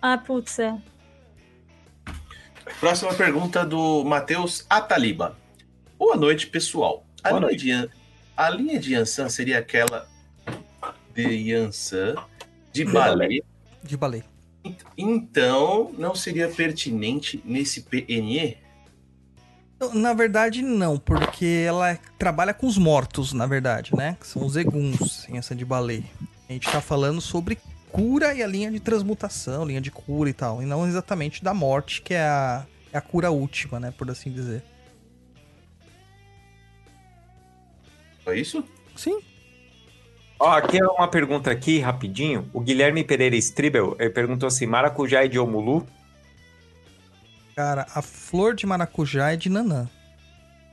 Ah, 0.00 0.18
putz, 0.18 0.58
é. 0.58 0.76
Próxima 2.80 3.12
pergunta 3.14 3.64
do 3.64 4.04
Matheus 4.04 4.64
Ataliba. 4.68 5.36
Boa 5.98 6.16
noite, 6.16 6.46
pessoal. 6.46 7.04
A, 7.22 7.28
Boa 7.30 7.40
linha, 7.40 7.48
noite. 7.48 7.62
de, 7.64 7.70
Yan- 7.70 7.88
a 8.36 8.50
linha 8.50 8.78
de 8.78 8.92
Yansan 8.94 9.28
seria 9.28 9.58
aquela 9.58 10.06
de 11.14 11.22
Yansan 11.50 12.14
de 12.72 12.84
balé. 12.84 13.28
De 13.82 13.96
baleia. 13.96 14.24
Então, 14.96 15.92
não 15.98 16.14
seria 16.14 16.48
pertinente 16.48 17.42
nesse 17.44 17.82
PNE? 17.82 18.56
Na 19.92 20.14
verdade, 20.14 20.62
não, 20.62 20.96
porque 20.96 21.64
ela 21.66 21.98
trabalha 22.16 22.54
com 22.54 22.68
os 22.68 22.78
mortos, 22.78 23.32
na 23.32 23.46
verdade, 23.46 23.90
né? 23.96 24.16
Que 24.20 24.26
são 24.26 24.46
os 24.46 24.56
eguns 24.56 25.28
em 25.28 25.36
essa 25.36 25.54
de 25.56 25.64
baleia. 25.64 26.04
A 26.48 26.52
gente 26.52 26.70
tá 26.70 26.80
falando 26.80 27.20
sobre 27.20 27.58
cura 27.92 28.34
e 28.34 28.42
a 28.42 28.46
linha 28.46 28.70
de 28.70 28.80
transmutação, 28.80 29.64
linha 29.64 29.80
de 29.80 29.90
cura 29.90 30.30
e 30.30 30.32
tal. 30.32 30.62
E 30.62 30.66
não 30.66 30.86
exatamente 30.86 31.44
da 31.44 31.52
morte, 31.52 32.00
que 32.00 32.14
é 32.14 32.22
a, 32.22 32.66
é 32.92 32.98
a 32.98 33.00
cura 33.00 33.30
última, 33.30 33.78
né? 33.78 33.92
Por 33.96 34.10
assim 34.10 34.32
dizer. 34.32 34.64
Foi 38.24 38.40
isso? 38.40 38.64
Sim. 38.96 39.20
Ó, 40.38 40.50
aqui 40.50 40.78
é 40.78 40.84
uma 40.84 41.06
pergunta 41.06 41.50
aqui, 41.50 41.78
rapidinho. 41.78 42.48
O 42.52 42.60
Guilherme 42.60 43.04
Pereira 43.04 43.36
Stribel 43.36 43.96
perguntou 44.14 44.46
assim: 44.46 44.66
maracujá 44.66 45.24
é 45.24 45.28
de 45.28 45.38
Omulu? 45.38 45.86
Cara, 47.54 47.86
a 47.94 48.00
flor 48.00 48.54
de 48.54 48.66
maracujá 48.66 49.32
é 49.32 49.36
de 49.36 49.50
Nanã. 49.50 49.88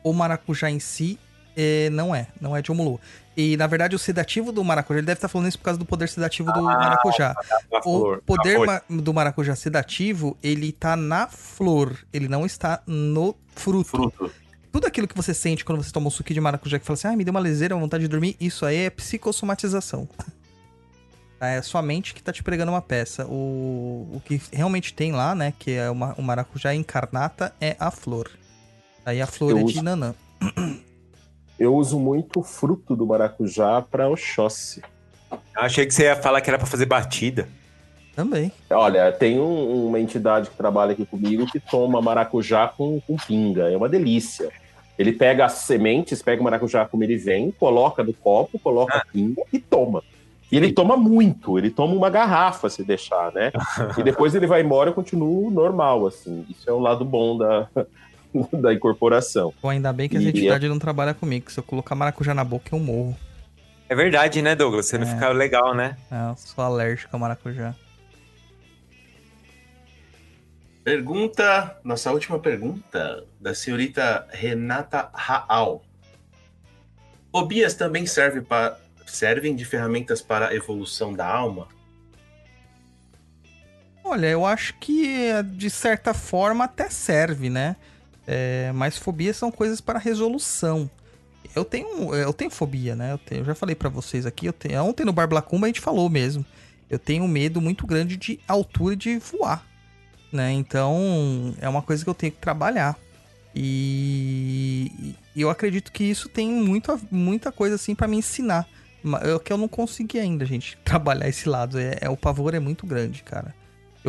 O 0.03 0.13
maracujá 0.13 0.71
em 0.71 0.79
si 0.79 1.19
é, 1.55 1.89
não 1.89 2.15
é, 2.15 2.27
não 2.39 2.55
é 2.55 2.61
de 2.61 2.71
Omulu. 2.71 2.99
E 3.41 3.56
na 3.56 3.68
verdade 3.68 3.95
o 3.95 3.99
sedativo 3.99 4.52
do 4.52 4.61
maracujá, 4.66 4.98
ele 4.99 5.06
deve 5.06 5.18
estar 5.20 5.30
falando 5.30 5.48
isso 5.48 5.57
por 5.57 5.64
causa 5.64 5.80
do 5.80 5.86
poder 5.86 6.10
sedativo 6.10 6.52
do 6.52 6.61
maracujá. 6.61 7.34
A 7.74 7.82
flor. 7.82 8.18
O 8.18 8.22
poder 8.22 8.60
ma- 8.60 8.82
do 8.90 9.14
maracujá 9.14 9.56
sedativo, 9.56 10.38
ele 10.44 10.74
tá 10.74 10.98
na 10.98 11.26
flor, 11.28 11.95
ele 12.11 12.28
não 12.28 12.45
está 12.45 12.82
no 12.86 13.34
fruto. 13.56 13.90
Fruto. 13.91 14.32
Tudo 14.74 14.86
aquilo 14.88 15.07
que 15.07 15.16
você 15.16 15.34
sente 15.34 15.64
quando 15.64 15.82
você 15.82 15.90
toma 15.90 16.07
um 16.07 16.11
suquinho 16.11 16.34
de 16.36 16.41
maracujá 16.41 16.78
que 16.80 16.86
fala 16.86 16.95
assim, 16.95 17.07
ah, 17.07 17.16
me 17.16 17.24
deu 17.24 17.32
uma 17.32 17.40
leseira, 17.40 17.74
uma 17.76 17.82
vontade 17.82 18.03
de 18.03 18.10
dormir, 18.10 18.36
isso 18.41 18.66
aí 18.66 18.76
é 18.76 18.90
psicossomatização. 18.90 20.06
Tá, 21.40 21.48
É 21.48 21.57
a 21.60 21.64
sua 21.64 21.82
mente 21.82 22.14
que 22.14 22.22
tá 22.22 22.34
te 22.34 22.44
pregando 22.44 22.74
uma 22.74 22.82
peça. 22.82 23.26
O, 23.26 24.10
o 24.16 24.22
que 24.26 24.41
realmente 24.52 24.94
tem 24.94 25.14
lá, 25.14 25.34
né, 25.34 25.53
que 25.57 25.72
é 25.72 25.90
uma, 25.90 26.14
o 26.18 26.22
maracujá 26.22 26.76
incarnata, 26.76 27.56
é 27.61 27.78
a 27.80 27.90
flor. 27.90 28.30
Aí 29.06 29.22
a 29.22 29.26
flor 29.26 29.52
Eu 29.52 29.60
é 29.60 29.64
de 29.64 29.66
uso- 29.76 29.82
nanã. 29.84 30.14
Eu 31.60 31.76
uso 31.76 31.99
muito 31.99 32.40
o 32.40 32.44
fruto 32.44 32.95
do 32.95 33.06
maracujá 33.06 33.81
para 33.81 34.07
Oxóssi. 34.10 34.81
Achei 35.56 35.86
que 35.86 35.94
você 35.94 36.03
ia 36.03 36.15
falar 36.15 36.40
que 36.41 36.49
era 36.49 36.57
pra 36.57 36.65
fazer 36.68 36.86
batida. 36.86 37.48
Também. 38.15 38.52
Olha, 38.69 39.11
tem 39.11 39.40
um- 39.40 39.88
uma 39.88 39.99
entidade 39.99 40.49
que 40.49 40.56
trabalha 40.57 40.94
aqui 40.94 41.06
comigo 41.06 41.45
que 41.45 41.60
toma 41.60 42.02
maracujá 42.02 42.68
com, 42.68 42.99
com 43.02 43.15
pinga. 43.15 43.69
É 43.72 43.77
uma 43.77 43.88
delícia. 43.90 44.49
Ele 44.98 45.14
pega 45.14 45.45
as 45.45 45.53
sementes, 45.53 46.22
pega 46.22 46.41
o 46.41 46.44
maracujá 46.44 46.86
como 46.86 47.03
ele 47.03 47.15
vem, 47.15 47.52
coloca 47.52 48.03
no 48.03 48.14
copo, 48.14 48.60
coloca 48.60 48.98
a 48.98 49.06
pinga 49.06 49.41
e 49.53 49.60
toma. 49.60 50.03
E 50.52 50.57
ele 50.57 50.73
toma 50.73 50.98
muito, 50.98 51.57
ele 51.60 51.69
toma 51.69 51.94
uma 51.94 52.10
garrafa 52.10 52.69
se 52.69 52.84
deixar, 52.84 53.31
né? 53.34 53.52
E 53.98 54.03
depois 54.03 54.34
ele 54.36 54.48
vai 54.48 54.61
embora 54.61 54.90
e 54.90 54.94
continua 54.94 55.49
normal, 55.52 56.07
assim. 56.07 56.45
Isso 56.49 56.69
é 56.69 56.73
o 56.73 56.80
lado 56.80 57.06
bom 57.06 57.38
da, 57.38 57.69
da 58.61 58.73
incorporação. 58.73 59.53
Pô, 59.61 59.69
ainda 59.69 59.91
bem 59.93 60.07
que 60.10 60.18
essa 60.18 60.26
E- 60.26 60.30
entidade 60.30 60.68
não 60.68 60.80
trabalha 60.80 61.14
comigo, 61.14 61.45
que 61.45 61.53
se 61.53 61.60
eu 61.60 61.64
colocar 61.64 61.95
maracujá 61.95 62.34
na 62.34 62.43
boca, 62.43 62.73
eu 62.73 62.80
morro. 62.80 63.15
É 63.88 63.95
verdade, 63.95 64.41
né, 64.41 64.56
Douglas? 64.56 64.85
Você 64.88 64.97
não 64.97 65.07
É. 65.07 65.14
fica 65.14 65.30
legal, 65.30 65.73
né? 65.73 65.97
É, 66.11 66.30
eu 66.31 66.35
sou 66.35 66.64
alérgico 66.64 67.15
a 67.15 67.19
maracujá. 67.19 67.73
Pergunta, 70.84 71.77
nossa 71.84 72.11
última 72.11 72.39
pergunta, 72.39 73.23
da 73.39 73.53
senhorita 73.53 74.27
Renata 74.31 75.10
Raal. 75.14 75.84
Fobias 77.31 77.73
também 77.76 78.06
serve 78.06 78.41
pa- 78.41 78.77
servem 79.06 79.56
de 79.56 79.65
ferramentas 79.65 80.22
para 80.22 80.47
a 80.49 80.56
evolução 80.56 81.14
da 81.14 81.27
alma? 81.27 81.68
Olha, 84.03 84.27
eu 84.27 84.45
acho 84.45 84.73
que 84.80 85.31
de 85.43 85.69
certa 85.69 86.14
forma 86.14 86.64
até 86.64 86.89
serve, 86.89 87.49
né? 87.49 87.76
É, 88.31 88.72
mas 88.76 88.95
fobias 88.95 89.35
são 89.38 89.49
coisas 89.51 89.81
para 89.81 89.97
resolução. 89.97 90.88
Eu 91.56 91.65
tenho, 91.65 92.14
eu 92.14 92.31
tenho 92.31 92.51
fobia, 92.51 92.95
né? 92.95 93.14
Eu, 93.14 93.18
tenho- 93.18 93.41
eu 93.41 93.45
já 93.45 93.56
falei 93.56 93.73
pra 93.73 93.89
vocês 93.89 94.26
aqui. 94.26 94.45
Eu 94.45 94.53
tenho, 94.53 94.84
ontem 94.84 95.03
no 95.03 95.11
Barblacumba 95.11 95.65
a 95.65 95.69
gente 95.69 95.80
falou 95.81 96.07
mesmo. 96.10 96.45
Eu 96.89 96.99
tenho 96.99 97.23
um 97.23 97.27
medo 97.27 97.60
muito 97.60 97.88
grande 97.88 98.18
de 98.18 98.39
altura 98.47 98.93
e 98.93 98.97
de 98.97 99.18
voar, 99.18 99.65
né? 100.31 100.51
Então 100.51 101.56
é 101.60 101.68
uma 101.68 101.81
coisa 101.81 102.03
que 102.03 102.10
eu 102.10 102.14
tenho 102.14 102.31
que 102.31 102.38
trabalhar. 102.39 102.95
E, 103.56 105.15
eu 105.35 105.49
acredito 105.49 105.91
que 105.91 106.03
isso 106.03 106.30
tem 106.30 106.49
muita, 106.51 106.99
muita 107.11 107.51
coisa 107.51 107.76
assim 107.76 107.95
pra 107.95 108.07
me 108.07 108.18
ensinar. 108.18 108.68
Ma- 109.03 109.19
É 109.23 109.39
que 109.39 109.51
eu 109.51 109.57
não 109.57 109.68
consegui 109.68 110.19
ainda, 110.19 110.45
gente, 110.45 110.77
trabalhar 110.85 111.27
esse 111.30 111.47
lado. 111.49 111.80
É, 111.80 111.97
é- 112.01 112.10
o 112.10 112.18
pavor 112.18 112.53
é 112.53 112.60
muito 112.60 112.85
grande, 112.85 113.23
cara. 113.23 113.56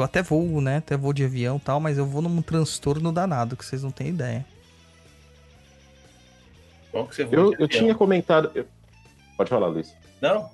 Eu 0.00 0.04
até 0.04 0.22
voo, 0.22 0.60
né? 0.60 0.78
Até 0.78 0.96
voo 0.96 1.12
de 1.12 1.24
avião 1.24 1.56
e 1.56 1.60
tal, 1.60 1.78
mas 1.78 1.98
eu 1.98 2.06
vou 2.06 2.22
num 2.22 2.40
transtorno 2.40 3.12
danado, 3.12 3.56
que 3.56 3.64
vocês 3.64 3.82
não 3.82 3.90
têm 3.90 4.08
ideia. 4.08 4.44
Qual 6.90 7.06
que 7.06 7.14
você 7.14 7.24
voa 7.24 7.36
Eu, 7.36 7.54
eu 7.58 7.68
tinha 7.68 7.94
comentado. 7.94 8.50
eu- 8.54 8.66
Pode 9.36 9.50
falar, 9.50 9.68
Luiz. 9.68 9.94
Não? 10.20 10.48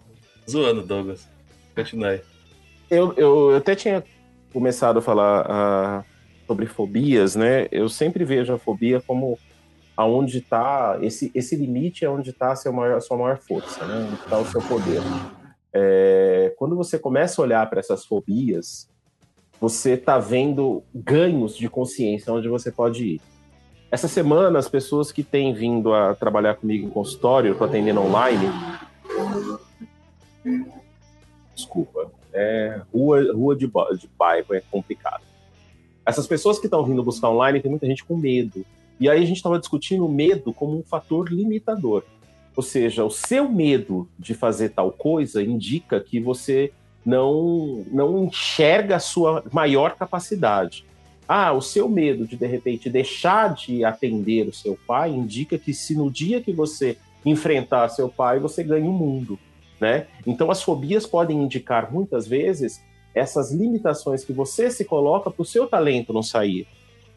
Zoando, 0.48 0.82
Douglas. 0.82 1.26
Continua 1.74 2.08
aí. 2.10 2.20
Eu, 2.90 3.12
eu, 3.16 3.50
eu 3.52 3.56
até 3.56 3.74
tinha 3.74 4.02
começado 4.52 4.98
a 4.98 5.02
falar 5.02 5.46
ah, 5.48 6.04
sobre 6.46 6.66
fobias, 6.66 7.34
né? 7.36 7.66
Eu 7.70 7.88
sempre 7.88 8.24
vejo 8.24 8.52
a 8.52 8.58
fobia 8.58 9.00
como 9.00 9.38
aonde 9.96 10.38
está 10.38 10.98
esse, 11.00 11.30
esse 11.34 11.56
limite 11.56 12.04
é 12.04 12.10
onde 12.10 12.30
está 12.30 12.52
a, 12.52 12.56
seu 12.56 12.72
maior- 12.72 12.96
a 12.96 13.00
sua 13.00 13.16
maior 13.16 13.38
força, 13.38 13.84
né? 13.86 14.06
Onde 14.08 14.14
está 14.22 14.38
o 14.38 14.46
seu 14.46 14.60
poder. 14.62 15.00
É, 15.72 16.54
quando 16.58 16.76
você 16.76 16.98
começa 16.98 17.40
a 17.40 17.44
olhar 17.44 17.68
para 17.68 17.80
essas 17.80 18.04
fobias, 18.04 18.88
você 19.60 19.92
está 19.92 20.18
vendo 20.18 20.82
ganhos 20.94 21.56
de 21.56 21.68
consciência 21.68 22.32
onde 22.32 22.48
você 22.48 22.70
pode 22.70 23.04
ir. 23.04 23.20
Essa 23.90 24.08
semana, 24.08 24.58
as 24.58 24.68
pessoas 24.68 25.12
que 25.12 25.22
têm 25.22 25.54
vindo 25.54 25.94
a 25.94 26.14
trabalhar 26.14 26.56
comigo 26.56 26.86
em 26.86 26.90
consultório, 26.90 27.52
estou 27.52 27.66
atendendo 27.66 28.00
online. 28.00 28.46
Desculpa, 31.54 32.10
é, 32.32 32.82
rua, 32.92 33.32
rua 33.32 33.56
de, 33.56 33.66
de 33.66 34.08
bairro 34.18 34.54
é 34.54 34.60
complicado. 34.60 35.22
Essas 36.04 36.26
pessoas 36.26 36.58
que 36.58 36.66
estão 36.66 36.84
vindo 36.84 37.02
buscar 37.02 37.30
online, 37.30 37.60
tem 37.60 37.70
muita 37.70 37.86
gente 37.86 38.04
com 38.04 38.16
medo. 38.16 38.64
E 38.98 39.08
aí 39.08 39.22
a 39.22 39.26
gente 39.26 39.38
estava 39.38 39.58
discutindo 39.58 40.04
o 40.04 40.08
medo 40.08 40.52
como 40.52 40.78
um 40.78 40.82
fator 40.82 41.32
limitador. 41.32 42.04
Ou 42.54 42.62
seja, 42.62 43.04
o 43.04 43.10
seu 43.10 43.48
medo 43.48 44.08
de 44.18 44.32
fazer 44.32 44.70
tal 44.70 44.90
coisa 44.90 45.42
indica 45.42 46.00
que 46.00 46.18
você 46.18 46.72
não, 47.06 47.84
não 47.92 48.24
enxerga 48.24 48.96
a 48.96 49.00
sua 49.00 49.44
maior 49.52 49.94
capacidade. 49.94 50.84
Ah, 51.28 51.52
o 51.52 51.62
seu 51.62 51.88
medo 51.88 52.26
de, 52.26 52.36
de 52.36 52.46
repente, 52.46 52.90
deixar 52.90 53.54
de 53.54 53.84
atender 53.84 54.48
o 54.48 54.52
seu 54.52 54.76
pai 54.86 55.10
indica 55.10 55.56
que 55.56 55.72
se 55.72 55.94
no 55.94 56.10
dia 56.10 56.40
que 56.40 56.52
você 56.52 56.98
enfrentar 57.24 57.88
seu 57.88 58.08
pai, 58.08 58.40
você 58.40 58.62
ganha 58.62 58.88
o 58.88 58.92
mundo, 58.92 59.38
né? 59.80 60.06
Então, 60.26 60.50
as 60.50 60.62
fobias 60.62 61.06
podem 61.06 61.42
indicar, 61.42 61.92
muitas 61.92 62.26
vezes, 62.26 62.82
essas 63.14 63.52
limitações 63.52 64.24
que 64.24 64.32
você 64.32 64.70
se 64.70 64.84
coloca 64.84 65.30
para 65.30 65.42
o 65.42 65.44
seu 65.44 65.66
talento 65.66 66.12
não 66.12 66.22
sair, 66.22 66.66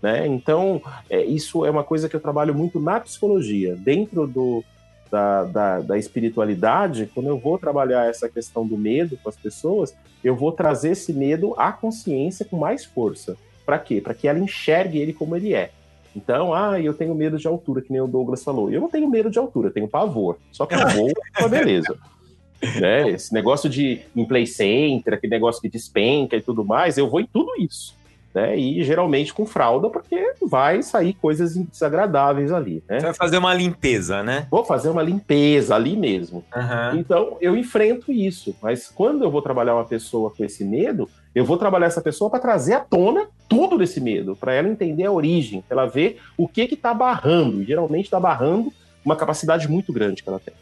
né? 0.02 0.26
Então, 0.26 0.82
é, 1.10 1.24
isso 1.24 1.66
é 1.66 1.70
uma 1.70 1.84
coisa 1.84 2.10
que 2.10 2.16
eu 2.16 2.20
trabalho 2.20 2.56
muito 2.56 2.80
na 2.80 3.00
psicologia. 3.00 3.76
Dentro 3.76 4.26
do, 4.26 4.64
da, 5.12 5.44
da, 5.44 5.80
da 5.80 5.98
espiritualidade, 5.98 7.10
quando 7.14 7.28
eu 7.28 7.38
vou 7.38 7.58
trabalhar 7.58 8.10
essa 8.10 8.30
questão 8.30 8.66
do 8.66 8.78
medo 8.78 9.18
com 9.22 9.30
as 9.30 9.36
pessoas, 9.36 9.96
eu 10.24 10.36
vou 10.36 10.52
trazer 10.52 10.92
esse 10.92 11.14
medo 11.14 11.54
à 11.58 11.72
consciência 11.72 12.46
com 12.46 12.58
mais 12.58 12.86
força. 12.86 13.38
Para 13.66 13.80
quê? 13.80 14.02
Para 14.02 14.14
que 14.14 14.28
ela 14.28 14.40
enxergue 14.40 15.00
ele 15.00 15.14
como 15.14 15.36
ele 15.36 15.54
é. 15.54 15.72
Então, 16.16 16.54
ah, 16.54 16.80
eu 16.82 16.94
tenho 16.94 17.14
medo 17.14 17.38
de 17.38 17.48
altura, 17.48 17.82
que 17.82 17.92
nem 17.92 18.02
o 18.02 18.08
Douglas 18.08 18.44
falou. 18.44 18.72
Eu 18.72 18.82
não 18.82 18.90
tenho 18.90 19.10
medo 19.10 19.30
de 19.30 19.38
altura, 19.38 19.70
eu 19.70 19.74
tenho 19.74 19.88
pavor. 19.88 20.38
Só 20.52 20.66
que 20.66 20.74
eu 20.74 20.90
vou, 20.90 21.12
uma 21.40 21.50
beleza. 21.50 21.98
Né? 22.62 23.12
Esse 23.12 23.34
negócio 23.34 23.70
de 23.70 24.02
em 24.14 24.26
play 24.26 24.46
center, 24.46 25.14
aquele 25.14 25.32
negócio 25.32 25.62
que 25.62 25.70
despenca 25.70 26.36
e 26.36 26.42
tudo 26.42 26.66
mais, 26.66 26.98
eu 26.98 27.10
vou 27.10 27.22
em 27.22 27.26
tudo 27.26 27.54
isso. 27.58 27.96
Né? 28.34 28.58
E 28.58 28.84
geralmente 28.84 29.34
com 29.34 29.46
fralda, 29.46 29.90
porque 29.90 30.34
vai 30.48 30.84
sair 30.84 31.14
coisas 31.14 31.56
desagradáveis 31.56 32.52
ali. 32.52 32.84
Né? 32.88 33.00
Você 33.00 33.06
vai 33.08 33.14
fazer 33.14 33.38
uma 33.38 33.54
limpeza, 33.54 34.22
né? 34.22 34.48
Vou 34.52 34.64
fazer 34.64 34.90
uma 34.90 35.02
limpeza 35.02 35.76
ali 35.76 35.98
mesmo. 35.98 36.44
Aham. 36.56 36.98
Então, 36.98 37.38
eu 37.42 37.58
enfrento 37.58 38.12
isso. 38.12 38.56
Mas 38.62 38.88
quando 38.88 39.24
eu 39.24 39.32
vou 39.32 39.42
trabalhar 39.42 39.76
uma 39.76 39.86
pessoa 39.86 40.30
com 40.30 40.44
esse 40.44 40.64
medo, 40.64 41.10
eu 41.34 41.44
vou 41.44 41.58
trabalhar 41.58 41.88
essa 41.88 42.02
pessoa 42.02 42.30
para 42.30 42.40
trazer 42.40 42.74
à 42.74 42.80
tona 42.80 43.28
tudo 43.48 43.78
desse 43.78 44.00
medo, 44.00 44.36
para 44.36 44.54
ela 44.54 44.70
entender 44.70 45.06
a 45.06 45.12
origem, 45.12 45.62
pra 45.68 45.82
ela 45.82 45.90
ver 45.90 46.22
o 46.38 46.48
que 46.48 46.68
que 46.68 46.76
tá 46.76 46.94
barrando. 46.94 47.62
E, 47.62 47.66
geralmente 47.66 48.06
está 48.06 48.20
barrando 48.20 48.72
uma 49.04 49.16
capacidade 49.16 49.68
muito 49.68 49.92
grande 49.92 50.22
que 50.22 50.30
ela 50.30 50.40
tem. 50.40 50.54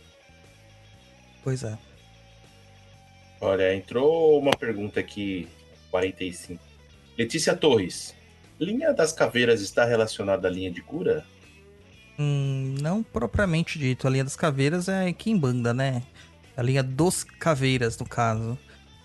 Pois 1.44 1.64
é. 1.64 1.78
Olha, 3.40 3.76
entrou 3.76 4.40
uma 4.40 4.52
pergunta 4.52 5.00
aqui, 5.00 5.48
45. 5.92 6.67
Letícia 7.18 7.56
Torres. 7.56 8.14
Linha 8.60 8.94
das 8.94 9.12
caveiras 9.12 9.62
está 9.62 9.86
relacionada 9.86 10.48
à 10.48 10.52
linha 10.52 10.72
de 10.72 10.82
cura? 10.82 11.26
Hum, 12.18 12.76
não 12.82 13.04
propriamente 13.04 13.78
dito. 13.78 14.08
A 14.08 14.10
linha 14.10 14.24
das 14.24 14.36
caveiras 14.36 14.88
é 14.88 15.12
Kimbanda, 15.14 15.74
né? 15.74 16.02
A 16.56 16.62
linha 16.64 16.82
dos 16.82 17.24
caveiras, 17.24 17.98
no 17.98 18.06
caso. 18.08 18.58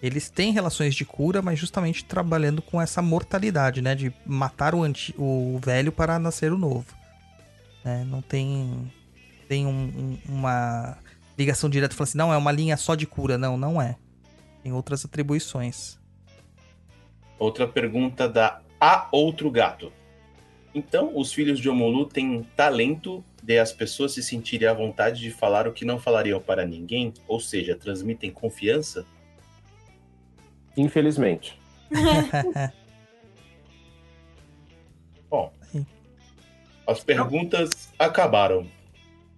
Eles 0.03 0.29
têm 0.29 0.53
relações 0.53 0.95
de 0.95 1.05
cura, 1.05 1.41
mas 1.43 1.59
justamente 1.59 2.05
trabalhando 2.05 2.61
com 2.63 2.81
essa 2.81 3.01
mortalidade, 3.03 3.81
né? 3.83 3.95
De 3.95 4.13
matar 4.27 4.75
o, 4.75 4.83
anti- 4.83 5.15
o 5.19 5.61
velho 5.63 5.93
para 5.93 6.19
nascer 6.19 6.53
o 6.53 6.59
novo. 6.59 6.87
Né? 7.85 8.05
Não 8.09 8.21
tem, 8.23 8.91
tem 9.49 9.67
um- 9.67 9.71
um- 9.71 10.19
uma 10.29 10.97
ligação 11.39 11.69
direta 11.71 11.95
falando 11.95 12.09
assim, 12.09 12.19
não, 12.19 12.33
é 12.33 12.37
uma 12.37 12.51
linha 12.51 12.77
só 12.77 12.95
de 12.95 13.07
cura. 13.07 13.37
Não, 13.39 13.57
não 13.57 13.81
é. 13.81 13.97
Tem 14.63 14.73
outras 14.73 15.05
atribuições. 15.05 15.99
Outra 17.43 17.67
pergunta 17.67 18.29
da 18.29 18.61
A 18.81 19.09
Outro 19.11 19.51
Gato. 19.51 19.93
Então, 20.73 21.11
os 21.19 21.33
filhos 21.33 21.59
de 21.59 21.69
Omolu 21.69 22.07
têm 22.07 22.45
talento 22.55 23.25
de 23.43 23.59
as 23.59 23.73
pessoas 23.73 24.13
se 24.13 24.23
sentirem 24.23 24.69
à 24.69 24.73
vontade 24.73 25.19
de 25.19 25.29
falar 25.33 25.67
o 25.67 25.73
que 25.73 25.85
não 25.85 25.99
falariam 25.99 26.41
para 26.41 26.65
ninguém? 26.65 27.13
Ou 27.27 27.41
seja, 27.41 27.75
transmitem 27.75 28.31
confiança? 28.31 29.05
Infelizmente. 30.77 31.59
Bom, 35.29 35.53
as 36.87 37.03
perguntas 37.03 37.93
acabaram. 37.99 38.69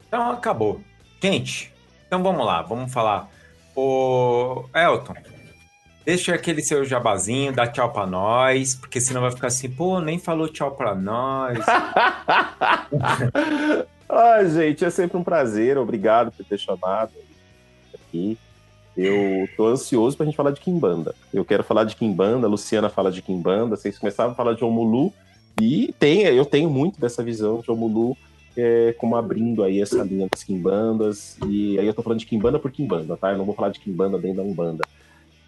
Então 0.07 0.31
acabou. 0.31 0.79
Gente, 1.23 1.73
então 2.07 2.23
vamos 2.23 2.45
lá, 2.45 2.61
vamos 2.61 2.93
falar. 2.93 3.31
O 3.75 4.69
Elton, 4.75 5.15
deixa 6.05 6.35
aquele 6.35 6.63
seu 6.63 6.85
jabazinho, 6.85 7.53
dá 7.53 7.67
tchau 7.67 7.91
pra 7.93 8.07
nós, 8.07 8.75
porque 8.75 9.01
senão 9.01 9.23
vai 9.23 9.31
ficar 9.31 9.47
assim, 9.49 9.71
pô, 9.71 10.01
nem 10.01 10.19
falou 10.19 10.49
tchau 10.49 10.73
pra 10.73 10.95
nós. 10.95 11.59
Ai, 14.09 14.49
gente, 14.51 14.85
é 14.85 14.91
sempre 14.91 15.17
um 15.17 15.25
prazer. 15.25 15.79
Obrigado 15.79 16.31
por 16.31 16.45
ter 16.45 16.59
chamado 16.59 17.13
aqui. 17.95 18.39
Eu 18.97 19.49
tô 19.57 19.67
ansioso 19.67 20.17
pra 20.17 20.25
gente 20.25 20.37
falar 20.37 20.53
de 20.53 20.61
Kimbanda. 20.61 21.15
Eu 21.33 21.45
quero 21.45 21.65
falar 21.65 21.85
de 21.85 21.97
Kimbanda, 21.97 22.47
Luciana 22.47 22.89
fala 22.89 23.11
de 23.11 23.23
Kimbanda, 23.23 23.77
vocês 23.77 23.99
começaram 23.99 24.31
a 24.31 24.35
falar 24.35 24.55
de 24.55 24.65
Omulu, 24.65 25.13
e 25.61 25.93
tem, 25.99 26.23
eu 26.23 26.45
tenho 26.45 26.71
muito 26.71 27.01
dessa 27.01 27.23
visão 27.23 27.61
de 27.61 27.71
Omulu 27.71 28.17
é, 28.57 28.95
como 28.99 29.17
abrindo 29.17 29.65
aí 29.65 29.81
essa 29.81 30.03
linha 30.05 30.29
das 30.31 30.45
Kimbandas, 30.45 31.37
e 31.49 31.77
aí 31.79 31.87
eu 31.87 31.95
tô 31.95 32.03
falando 32.03 32.21
de 32.21 32.27
Kimbanda 32.27 32.59
por 32.59 32.71
Kimbanda, 32.71 33.17
tá? 33.17 33.33
Eu 33.33 33.39
não 33.39 33.45
vou 33.45 33.55
falar 33.55 33.71
de 33.71 33.81
Kimbanda 33.81 34.17
dentro 34.17 34.37
da 34.37 34.43
Umbanda. 34.45 34.85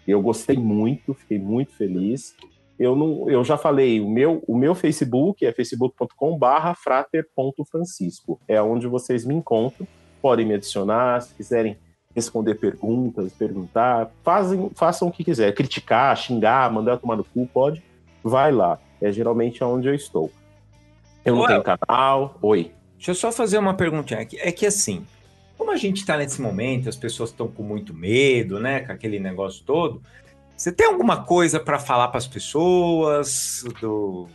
Eu 0.07 0.21
gostei 0.21 0.57
muito, 0.57 1.13
fiquei 1.13 1.37
muito 1.37 1.75
feliz. 1.75 2.35
Eu, 2.79 2.95
não, 2.95 3.29
eu 3.29 3.43
já 3.43 3.57
falei, 3.57 3.99
o 3.99 4.09
meu, 4.09 4.43
o 4.47 4.55
meu 4.55 4.75
Facebook 4.75 5.45
é 5.45 5.51
facebook.com 5.51 6.37
barra 6.37 6.75
frater.francisco. 6.75 8.39
É 8.47 8.61
onde 8.61 8.87
vocês 8.87 9.25
me 9.25 9.33
encontram. 9.33 9.87
Podem 10.21 10.45
me 10.45 10.53
adicionar, 10.53 11.21
se 11.21 11.33
quiserem 11.33 11.77
responder 12.15 12.55
perguntas, 12.55 13.31
perguntar, 13.33 14.11
fazem, 14.23 14.71
façam 14.75 15.07
o 15.07 15.11
que 15.11 15.23
quiser. 15.23 15.53
Criticar, 15.53 16.15
xingar, 16.15 16.71
mandar 16.71 16.97
tomar 16.97 17.15
no 17.15 17.23
cu, 17.23 17.47
pode. 17.51 17.83
Vai 18.23 18.51
lá. 18.51 18.79
É 19.01 19.11
geralmente 19.11 19.63
onde 19.63 19.87
eu 19.87 19.93
estou. 19.93 20.31
Eu 21.23 21.35
não 21.35 21.41
Ué. 21.41 21.47
tenho 21.49 21.63
canal. 21.63 22.37
Oi. 22.41 22.71
Deixa 22.95 23.11
eu 23.11 23.15
só 23.15 23.31
fazer 23.31 23.57
uma 23.57 23.73
perguntinha 23.73 24.21
aqui. 24.21 24.39
É 24.39 24.51
que 24.51 24.65
assim, 24.65 25.05
como 25.57 25.71
a 25.71 25.75
gente 25.75 26.05
tá 26.05 26.17
nesse 26.17 26.41
momento, 26.41 26.87
as 26.87 26.95
pessoas 26.95 27.31
estão 27.31 27.47
com 27.47 27.63
muito 27.63 27.93
medo, 27.93 28.59
né? 28.59 28.81
Com 28.81 28.91
aquele 28.91 29.19
negócio 29.19 29.63
todo. 29.65 30.01
Você 30.55 30.71
tem 30.71 30.87
alguma 30.87 31.23
coisa 31.23 31.59
para 31.59 31.79
falar 31.79 32.07
para 32.09 32.17
as 32.17 32.27
pessoas 32.27 33.63
do 33.81 34.27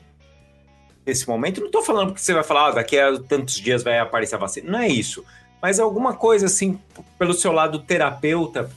desse 1.05 1.27
momento? 1.27 1.61
Não 1.61 1.71
tô 1.71 1.83
falando 1.83 2.09
porque 2.09 2.21
você 2.21 2.33
vai 2.33 2.45
falar, 2.45 2.69
ah, 2.69 2.71
daqui 2.73 2.99
a 2.99 3.19
tantos 3.19 3.55
dias 3.55 3.83
vai 3.83 3.99
aparecer 3.99 4.37
a 4.37 4.39
vacina. 4.39 4.71
Não 4.71 4.79
é 4.79 4.89
isso. 4.89 5.25
Mas 5.61 5.79
alguma 5.79 6.15
coisa 6.15 6.47
assim, 6.47 6.79
pelo 7.19 7.33
seu 7.33 7.53
lado 7.53 7.81
terapeuta, 7.81 8.71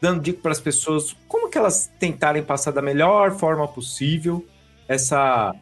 dando 0.00 0.22
dica 0.22 0.40
para 0.42 0.52
as 0.52 0.60
pessoas, 0.60 1.16
como 1.26 1.48
que 1.48 1.56
elas 1.56 1.90
tentarem 1.98 2.42
passar 2.42 2.72
da 2.72 2.82
melhor 2.82 3.32
forma 3.32 3.66
possível 3.66 4.46
essa 4.86 5.54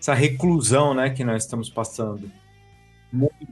essa 0.00 0.12
reclusão, 0.12 0.92
né, 0.92 1.08
que 1.08 1.24
nós 1.24 1.44
estamos 1.44 1.70
passando. 1.70 2.30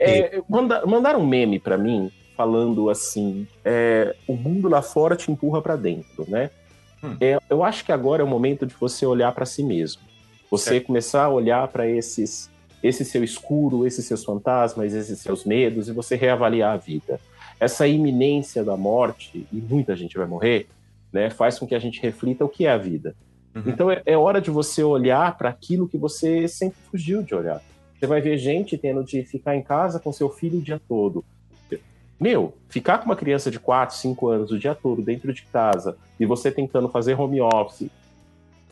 É, 0.01 0.43
manda, 0.48 0.84
mandaram 0.86 1.20
um 1.20 1.26
meme 1.26 1.59
pra 1.59 1.78
mim 1.78 2.10
falando 2.36 2.90
assim: 2.90 3.47
é, 3.64 4.14
o 4.26 4.34
mundo 4.34 4.68
lá 4.68 4.82
fora 4.82 5.16
te 5.16 5.30
empurra 5.30 5.62
pra 5.62 5.76
dentro, 5.76 6.24
né? 6.28 6.51
Hum. 7.02 7.16
É, 7.20 7.39
eu 7.51 7.64
acho 7.64 7.84
que 7.84 7.93
agora 7.93 8.22
é 8.22 8.24
o 8.24 8.28
momento 8.28 8.66
de 8.66 8.74
você 8.74 9.05
olhar 9.05 9.32
pra 9.32 9.44
si 9.44 9.62
mesmo. 9.62 10.02
Você 10.51 10.80
começar 10.80 11.24
a 11.24 11.28
olhar 11.30 11.66
pra 11.68 11.89
esses, 11.89 12.51
esse 12.82 13.05
seu 13.05 13.24
escuro, 13.24 13.86
esses 13.86 14.05
seus 14.05 14.22
fantasmas, 14.22 14.93
esses 14.93 15.18
seus 15.18 15.44
medos 15.44 15.89
e 15.89 15.93
você 15.93 16.14
reavaliar 16.14 16.74
a 16.74 16.76
vida. 16.76 17.18
Essa 17.59 17.86
iminência 17.89 18.62
da 18.62 18.76
morte, 18.76 19.47
e 19.51 19.56
muita 19.56 19.97
gente 19.97 20.18
vai 20.18 20.26
morrer, 20.26 20.66
né, 21.12 21.30
faz 21.30 21.59
com 21.59 21.66
que 21.66 21.74
a 21.74 21.78
gente 21.78 22.02
reflita 22.02 22.44
o 22.44 22.48
que 22.48 22.66
é 22.66 22.72
a 22.72 22.76
vida. 22.76 23.14
Uhum. 23.55 23.62
Então 23.66 23.90
é, 23.90 24.02
é 24.05 24.16
hora 24.16 24.40
de 24.40 24.51
você 24.51 24.82
olhar 24.82 25.36
para 25.39 25.48
aquilo 25.48 25.89
que 25.89 25.97
você 25.97 26.47
sempre 26.48 26.78
fugiu 26.90 27.22
de 27.22 27.34
olhar. 27.34 27.62
Você 28.03 28.07
vai 28.09 28.20
ver 28.20 28.37
gente 28.37 28.77
tendo 28.77 29.05
de 29.05 29.23
ficar 29.23 29.55
em 29.55 29.62
casa 29.62 30.01
com 30.01 30.12
seu 30.12 30.29
filho 30.29 30.59
o 30.59 30.61
dia 30.61 30.83
todo. 30.89 31.24
Meu, 32.19 32.53
ficar 32.69 32.99
com 32.99 33.05
uma 33.05 33.15
criança 33.15 33.49
de 33.49 33.61
4, 33.61 33.95
5 33.95 34.27
anos 34.27 34.51
o 34.51 34.59
dia 34.59 34.74
todo 34.74 35.01
dentro 35.01 35.33
de 35.33 35.43
casa 35.43 35.97
e 36.19 36.27
você 36.27 36.51
tentando 36.51 36.89
fazer 36.89 37.15
home 37.15 37.41
office, 37.41 37.89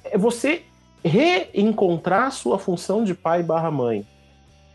é 0.03 0.19
você 0.19 0.63
reencontrar 1.05 2.33
sua 2.33 2.59
função 2.59 3.05
de 3.05 3.15
pai 3.15 3.41
barra 3.41 3.71
mãe. 3.71 4.05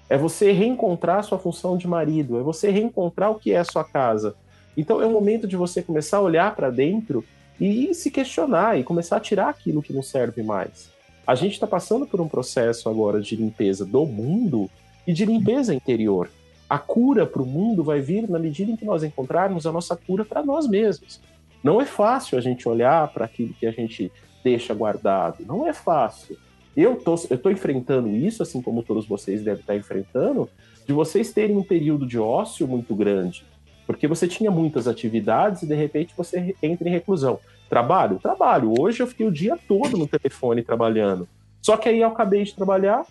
É 0.09 0.17
você 0.17 0.53
reencontrar 0.53 1.21
sua 1.25 1.37
função 1.37 1.75
de 1.75 1.85
marido. 1.85 2.39
É 2.39 2.41
você 2.41 2.71
reencontrar 2.71 3.31
o 3.31 3.35
que 3.35 3.51
é 3.51 3.57
a 3.57 3.65
sua 3.65 3.83
casa. 3.83 4.37
Então 4.77 5.01
é 5.01 5.05
o 5.05 5.11
momento 5.11 5.45
de 5.45 5.57
você 5.57 5.83
começar 5.83 6.19
a 6.19 6.21
olhar 6.21 6.55
para 6.55 6.69
dentro 6.69 7.25
e 7.59 7.93
se 7.93 8.09
questionar 8.09 8.79
e 8.79 8.85
começar 8.85 9.17
a 9.17 9.19
tirar 9.19 9.49
aquilo 9.49 9.81
que 9.81 9.91
não 9.91 10.01
serve 10.01 10.41
mais. 10.41 10.94
A 11.25 11.33
gente 11.33 11.53
está 11.53 11.65
passando 11.65 12.05
por 12.05 12.21
um 12.21 12.27
processo 12.27 12.87
agora 12.87 13.19
de 13.19 13.35
limpeza 13.35 13.85
do 13.85 14.05
mundo 14.05 14.69
e 15.07 15.13
de 15.13 15.25
limpeza 15.25 15.73
interior. 15.73 16.29
A 16.69 16.77
cura 16.77 17.25
para 17.25 17.41
o 17.41 17.45
mundo 17.45 17.83
vai 17.83 17.99
vir 17.99 18.29
na 18.29 18.37
medida 18.37 18.71
em 18.71 18.75
que 18.75 18.85
nós 18.85 19.03
encontrarmos 19.03 19.65
a 19.65 19.71
nossa 19.71 19.95
cura 19.95 20.23
para 20.23 20.43
nós 20.43 20.67
mesmos. 20.67 21.19
Não 21.63 21.81
é 21.81 21.85
fácil 21.85 22.37
a 22.37 22.41
gente 22.41 22.69
olhar 22.69 23.07
para 23.11 23.25
aquilo 23.25 23.53
que 23.53 23.65
a 23.65 23.71
gente 23.71 24.11
deixa 24.43 24.73
guardado. 24.73 25.43
Não 25.45 25.65
é 25.65 25.73
fácil. 25.73 26.37
Eu 26.77 26.97
tô, 26.97 27.15
tô 27.17 27.49
enfrentando 27.49 28.09
isso, 28.09 28.43
assim 28.43 28.61
como 28.61 28.83
todos 28.83 29.07
vocês 29.07 29.43
devem 29.43 29.61
estar 29.61 29.75
enfrentando, 29.75 30.47
de 30.85 30.93
vocês 30.93 31.33
terem 31.33 31.57
um 31.57 31.63
período 31.63 32.05
de 32.05 32.19
ócio 32.19 32.67
muito 32.67 32.93
grande. 32.93 33.43
Porque 33.87 34.07
você 34.07 34.27
tinha 34.27 34.51
muitas 34.51 34.87
atividades 34.87 35.63
e 35.63 35.67
de 35.67 35.75
repente 35.75 36.13
você 36.15 36.55
entra 36.61 36.87
em 36.87 36.91
reclusão. 36.91 37.39
Trabalho? 37.69 38.19
Trabalho. 38.19 38.73
Hoje 38.79 39.01
eu 39.01 39.07
fiquei 39.07 39.25
o 39.25 39.31
dia 39.31 39.57
todo 39.67 39.97
no 39.97 40.07
telefone 40.07 40.63
trabalhando. 40.63 41.27
Só 41.61 41.77
que 41.77 41.89
aí 41.89 42.01
eu 42.01 42.07
acabei 42.07 42.43
de 42.43 42.53
trabalhar, 42.53 43.05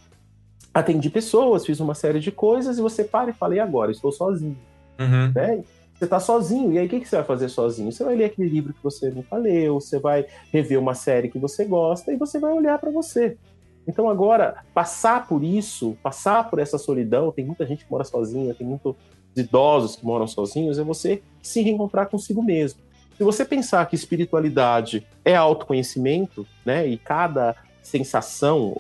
atendi 0.72 1.10
pessoas, 1.10 1.66
fiz 1.66 1.80
uma 1.80 1.94
série 1.94 2.20
de 2.20 2.30
coisas 2.30 2.78
e 2.78 2.82
você 2.82 3.02
para 3.02 3.30
e 3.30 3.34
fala, 3.34 3.56
e 3.56 3.60
agora? 3.60 3.90
Estou 3.90 4.12
sozinho. 4.12 4.56
Uhum. 4.98 5.32
Né? 5.34 5.64
Você 5.94 6.04
está 6.04 6.18
sozinho, 6.18 6.72
e 6.72 6.78
aí 6.78 6.86
o 6.86 6.88
que, 6.88 7.00
que 7.00 7.08
você 7.08 7.16
vai 7.16 7.24
fazer 7.24 7.48
sozinho? 7.48 7.90
Você 7.90 8.02
vai 8.02 8.16
ler 8.16 8.24
aquele 8.24 8.48
livro 8.48 8.72
que 8.72 8.82
você 8.82 9.10
nunca 9.10 9.36
leu, 9.36 9.80
você 9.80 9.98
vai 9.98 10.26
rever 10.52 10.78
uma 10.78 10.94
série 10.94 11.28
que 11.28 11.38
você 11.38 11.64
gosta 11.64 12.12
e 12.12 12.16
você 12.16 12.38
vai 12.38 12.52
olhar 12.52 12.78
para 12.78 12.90
você. 12.90 13.36
Então 13.86 14.08
agora, 14.08 14.56
passar 14.72 15.28
por 15.28 15.44
isso, 15.44 15.96
passar 16.02 16.50
por 16.50 16.58
essa 16.58 16.78
solidão, 16.78 17.30
tem 17.30 17.44
muita 17.44 17.66
gente 17.66 17.84
que 17.84 17.90
mora 17.90 18.04
sozinha, 18.04 18.54
tem 18.54 18.66
muitos 18.66 18.94
idosos 19.36 19.96
que 19.96 20.04
moram 20.04 20.26
sozinhos, 20.26 20.78
é 20.78 20.82
você 20.82 21.22
se 21.42 21.60
reencontrar 21.62 22.08
consigo 22.08 22.42
mesmo. 22.42 22.80
Se 23.16 23.22
você 23.22 23.44
pensar 23.44 23.86
que 23.86 23.94
espiritualidade 23.94 25.06
é 25.24 25.36
autoconhecimento, 25.36 26.46
né, 26.64 26.86
e 26.86 26.98
cada 26.98 27.54
sensação, 27.80 28.74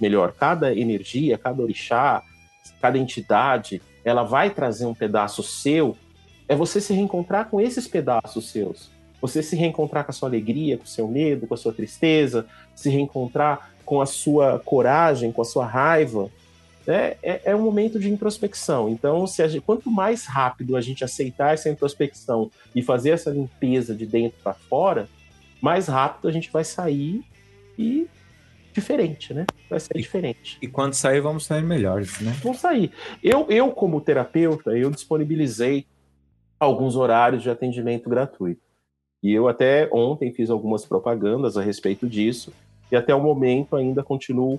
melhor, 0.00 0.32
cada 0.32 0.74
energia, 0.74 1.36
cada 1.36 1.60
orixá, 1.60 2.22
cada 2.80 2.96
entidade, 2.96 3.82
ela 4.04 4.22
vai 4.22 4.50
trazer 4.50 4.86
um 4.86 4.94
pedaço 4.94 5.42
seu, 5.42 5.96
é 6.48 6.54
você 6.54 6.80
se 6.80 6.92
reencontrar 6.92 7.48
com 7.48 7.60
esses 7.60 7.88
pedaços 7.88 8.50
seus. 8.50 8.90
Você 9.20 9.42
se 9.42 9.56
reencontrar 9.56 10.04
com 10.04 10.10
a 10.10 10.14
sua 10.14 10.28
alegria, 10.28 10.76
com 10.76 10.84
o 10.84 10.88
seu 10.88 11.08
medo, 11.08 11.46
com 11.46 11.54
a 11.54 11.56
sua 11.56 11.72
tristeza, 11.72 12.46
se 12.74 12.90
reencontrar 12.90 13.70
com 13.84 14.00
a 14.00 14.06
sua 14.06 14.60
coragem, 14.60 15.32
com 15.32 15.42
a 15.42 15.44
sua 15.44 15.66
raiva, 15.66 16.30
né? 16.86 17.14
é, 17.22 17.40
é 17.44 17.56
um 17.56 17.62
momento 17.62 17.98
de 17.98 18.10
introspecção. 18.10 18.88
Então, 18.88 19.26
se 19.26 19.46
gente, 19.48 19.62
quanto 19.62 19.90
mais 19.90 20.26
rápido 20.26 20.76
a 20.76 20.80
gente 20.80 21.04
aceitar 21.04 21.54
essa 21.54 21.68
introspecção 21.68 22.50
e 22.74 22.82
fazer 22.82 23.10
essa 23.10 23.30
limpeza 23.30 23.94
de 23.94 24.06
dentro 24.06 24.38
para 24.42 24.54
fora, 24.54 25.08
mais 25.60 25.86
rápido 25.86 26.28
a 26.28 26.32
gente 26.32 26.50
vai 26.50 26.64
sair 26.64 27.24
e 27.78 28.06
diferente, 28.72 29.34
né? 29.34 29.46
Vai 29.68 29.80
sair 29.80 30.00
diferente. 30.00 30.58
E 30.60 30.66
quando 30.66 30.94
sair, 30.94 31.20
vamos 31.20 31.44
sair 31.44 31.62
melhores, 31.62 32.20
né? 32.20 32.32
Vão 32.42 32.54
sair. 32.54 32.90
Eu, 33.22 33.46
eu 33.48 33.70
como 33.70 34.00
terapeuta, 34.00 34.70
eu 34.70 34.90
disponibilizei 34.90 35.86
alguns 36.58 36.96
horários 36.96 37.42
de 37.42 37.50
atendimento 37.50 38.08
gratuito. 38.08 38.62
E 39.22 39.32
eu 39.32 39.46
até 39.46 39.88
ontem 39.92 40.32
fiz 40.32 40.50
algumas 40.50 40.84
propagandas 40.84 41.56
a 41.56 41.62
respeito 41.62 42.08
disso, 42.08 42.52
e 42.90 42.96
até 42.96 43.14
o 43.14 43.22
momento 43.22 43.76
ainda 43.76 44.02
continuo 44.02 44.58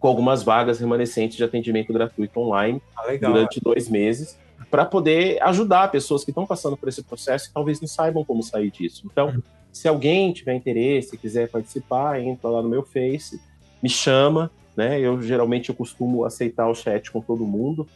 com 0.00 0.08
algumas 0.08 0.42
vagas 0.42 0.80
remanescentes 0.80 1.36
de 1.36 1.44
atendimento 1.44 1.92
gratuito 1.92 2.40
online 2.40 2.82
Ah, 2.96 3.12
durante 3.20 3.60
dois 3.60 3.88
meses, 3.88 4.36
para 4.70 4.84
poder 4.84 5.40
ajudar 5.42 5.90
pessoas 5.90 6.24
que 6.24 6.30
estão 6.30 6.46
passando 6.46 6.76
por 6.76 6.88
esse 6.88 7.02
processo 7.02 7.50
e 7.50 7.52
talvez 7.52 7.80
não 7.80 7.86
saibam 7.86 8.24
como 8.24 8.42
sair 8.42 8.70
disso. 8.70 9.02
Então, 9.04 9.42
se 9.70 9.86
alguém 9.86 10.32
tiver 10.32 10.54
interesse, 10.54 11.18
quiser 11.18 11.48
participar, 11.48 12.20
entra 12.20 12.48
lá 12.48 12.62
no 12.62 12.68
meu 12.68 12.82
Face, 12.82 13.40
me 13.82 13.88
chama, 13.88 14.50
né? 14.76 14.98
Eu 14.98 15.20
geralmente 15.20 15.68
eu 15.68 15.74
costumo 15.74 16.24
aceitar 16.24 16.68
o 16.68 16.74
chat 16.74 17.10
com 17.10 17.20
todo 17.20 17.44
mundo 17.44 17.86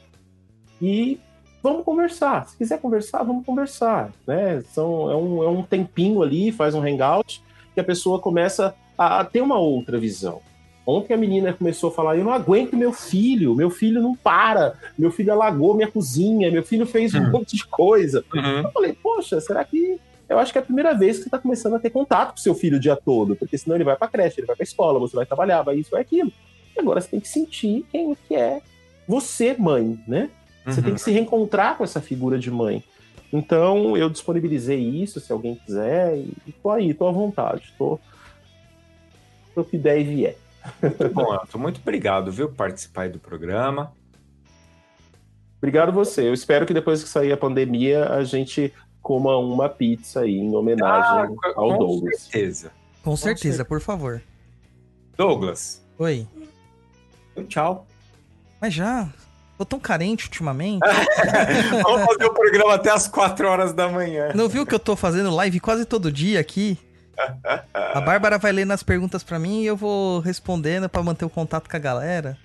e 0.81 1.19
vamos 1.63 1.85
conversar. 1.85 2.47
Se 2.47 2.57
quiser 2.57 2.81
conversar, 2.81 3.23
vamos 3.23 3.47
conversar, 3.47 4.13
né? 4.27 4.63
São, 4.73 5.11
é, 5.11 5.17
um, 5.17 5.43
é 5.43 5.49
um 5.49 5.63
tempinho 5.63 6.23
ali, 6.23 6.53
faz 6.53 6.75
um 6.75 6.83
hangout, 6.83 7.43
que 7.73 7.81
a 7.81 7.85
pessoa 7.85 8.19
começa 8.19 8.75
a, 8.97 9.21
a 9.21 9.25
ter 9.25 9.41
uma 9.41 9.59
outra 9.59 9.99
visão. 9.99 10.43
Ontem 10.87 11.15
a 11.15 11.17
menina 11.17 11.53
começou 11.53 11.91
a 11.91 11.93
falar: 11.93 12.17
Eu 12.17 12.25
não 12.25 12.33
aguento 12.33 12.77
meu 12.77 12.93
filho, 12.93 13.55
meu 13.55 13.71
filho 13.71 14.03
não 14.03 14.15
para, 14.15 14.75
meu 14.99 15.11
filho 15.11 15.33
alagou 15.33 15.75
minha 15.75 15.91
cozinha, 15.91 16.51
meu 16.51 16.63
filho 16.63 16.85
fez 16.87 17.15
um 17.15 17.21
Hum. 17.23 17.31
monte 17.31 17.57
de 17.57 17.67
coisa. 17.67 18.25
Uhum. 18.35 18.61
Eu 18.63 18.71
falei: 18.71 18.93
Poxa, 18.93 19.41
será 19.41 19.65
que. 19.65 19.99
Eu 20.29 20.39
acho 20.39 20.53
que 20.53 20.59
é 20.59 20.63
a 20.63 20.65
primeira 20.65 20.95
vez 20.95 21.17
que 21.19 21.23
você 21.25 21.29
está 21.29 21.39
começando 21.39 21.75
a 21.75 21.79
ter 21.79 21.91
contato 21.91 22.31
com 22.33 22.37
seu 22.39 22.55
filho 22.55 22.79
o 22.79 22.81
dia 22.81 22.97
todo, 22.97 23.37
porque 23.37 23.59
senão 23.59 23.77
ele 23.77 23.85
vai 23.85 23.95
para 23.97 24.09
creche, 24.09 24.41
ele 24.41 24.47
vai 24.47 24.57
para 24.57 24.65
escola, 24.65 24.99
você 24.99 25.15
vai 25.15 25.27
trabalhar, 25.27 25.61
vai 25.63 25.77
isso, 25.77 25.91
vai 25.91 26.01
aquilo. 26.01 26.33
E 26.75 26.81
agora 26.81 27.01
você 27.01 27.09
tem 27.09 27.21
que 27.21 27.29
sentir 27.29 27.85
quem 27.93 28.17
que 28.27 28.35
é 28.35 28.61
você, 29.07 29.55
mãe, 29.59 29.99
né? 30.09 30.31
Você 30.67 30.81
Uhum. 30.81 30.85
tem 30.87 30.95
que 30.95 31.01
se 31.03 31.11
reencontrar 31.13 31.77
com 31.77 31.85
essa 31.85 32.01
figura 32.01 32.39
de 32.39 32.51
mãe. 32.51 32.83
Então, 33.31 33.97
eu 33.99 34.09
disponibilizei 34.09 34.79
isso, 34.81 35.21
se 35.21 35.31
alguém 35.31 35.57
quiser, 35.57 36.17
e 36.17 36.53
tô 36.63 36.71
aí, 36.71 36.95
tô 36.95 37.07
à 37.07 37.13
vontade, 37.13 37.75
tô. 37.77 37.99
Tô 39.55 39.63
que 39.63 39.77
der 39.77 40.01
e 40.01 40.05
vier. 40.05 40.37
Muito 40.83 41.09
bom, 41.15 41.35
Elton. 41.35 41.59
Muito 41.59 41.81
obrigado, 41.81 42.31
viu, 42.33 42.49
por 42.49 42.57
participar 42.57 43.03
aí 43.03 43.09
do 43.11 43.19
programa. 43.19 43.93
Obrigado 45.59 45.93
você. 45.93 46.29
Eu 46.29 46.35
espero 46.35 46.67
que 46.67 46.75
depois 46.75 47.03
que 47.03 47.09
sair 47.09 47.33
a 47.33 47.37
pandemia, 47.37 48.09
a 48.11 48.23
gente 48.25 48.73
coma 49.01 49.37
uma 49.37 49.69
pizza 49.69 50.21
aí 50.21 50.37
em 50.37 50.55
homenagem 50.55 51.37
Ah, 51.45 51.53
ao 51.57 51.69
com 51.71 51.79
Douglas. 51.79 52.21
certeza. 52.23 52.71
Com 53.03 53.17
certeza, 53.17 53.65
por 53.65 53.81
favor. 53.81 54.23
Douglas, 55.17 55.83
Oi. 55.99 56.27
tchau. 57.49 57.87
Mas 58.61 58.75
já? 58.75 59.09
Tô 59.57 59.65
tão 59.65 59.79
carente 59.79 60.25
ultimamente. 60.25 60.81
Vamos 61.85 62.07
fazer 62.07 62.25
o 62.25 62.35
programa 62.35 62.75
até 62.75 62.91
as 62.91 63.07
4 63.07 63.47
horas 63.47 63.73
da 63.73 63.89
manhã. 63.89 64.33
Não 64.35 64.49
viu 64.49 64.67
que 64.67 64.75
eu 64.75 64.79
tô 64.81 64.97
fazendo 64.97 65.31
live 65.35 65.61
quase 65.61 65.85
todo 65.85 66.11
dia 66.11 66.41
aqui? 66.41 66.77
A 67.73 68.01
Bárbara 68.01 68.39
vai 68.39 68.53
lendo 68.53 68.73
as 68.73 68.83
perguntas 68.83 69.23
pra 69.23 69.39
mim 69.39 69.63
e 69.63 69.67
eu 69.67 69.77
vou 69.77 70.21
respondendo 70.21 70.89
pra 70.89 71.03
manter 71.03 71.25
o 71.25 71.31
contato 71.31 71.69
com 71.69 71.77
a 71.77 71.81
galera. 71.81 72.39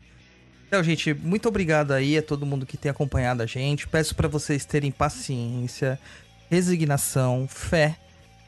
Então, 0.67 0.83
gente, 0.83 1.13
muito 1.13 1.47
obrigado 1.47 1.91
aí 1.91 2.17
a 2.17 2.21
todo 2.21 2.45
mundo 2.45 2.65
que 2.65 2.77
tem 2.77 2.91
acompanhado 2.91 3.41
a 3.41 3.45
gente. 3.45 3.87
Peço 3.87 4.15
pra 4.15 4.27
vocês 4.27 4.65
terem 4.65 4.91
paciência, 4.91 5.99
resignação, 6.49 7.47
fé. 7.47 7.97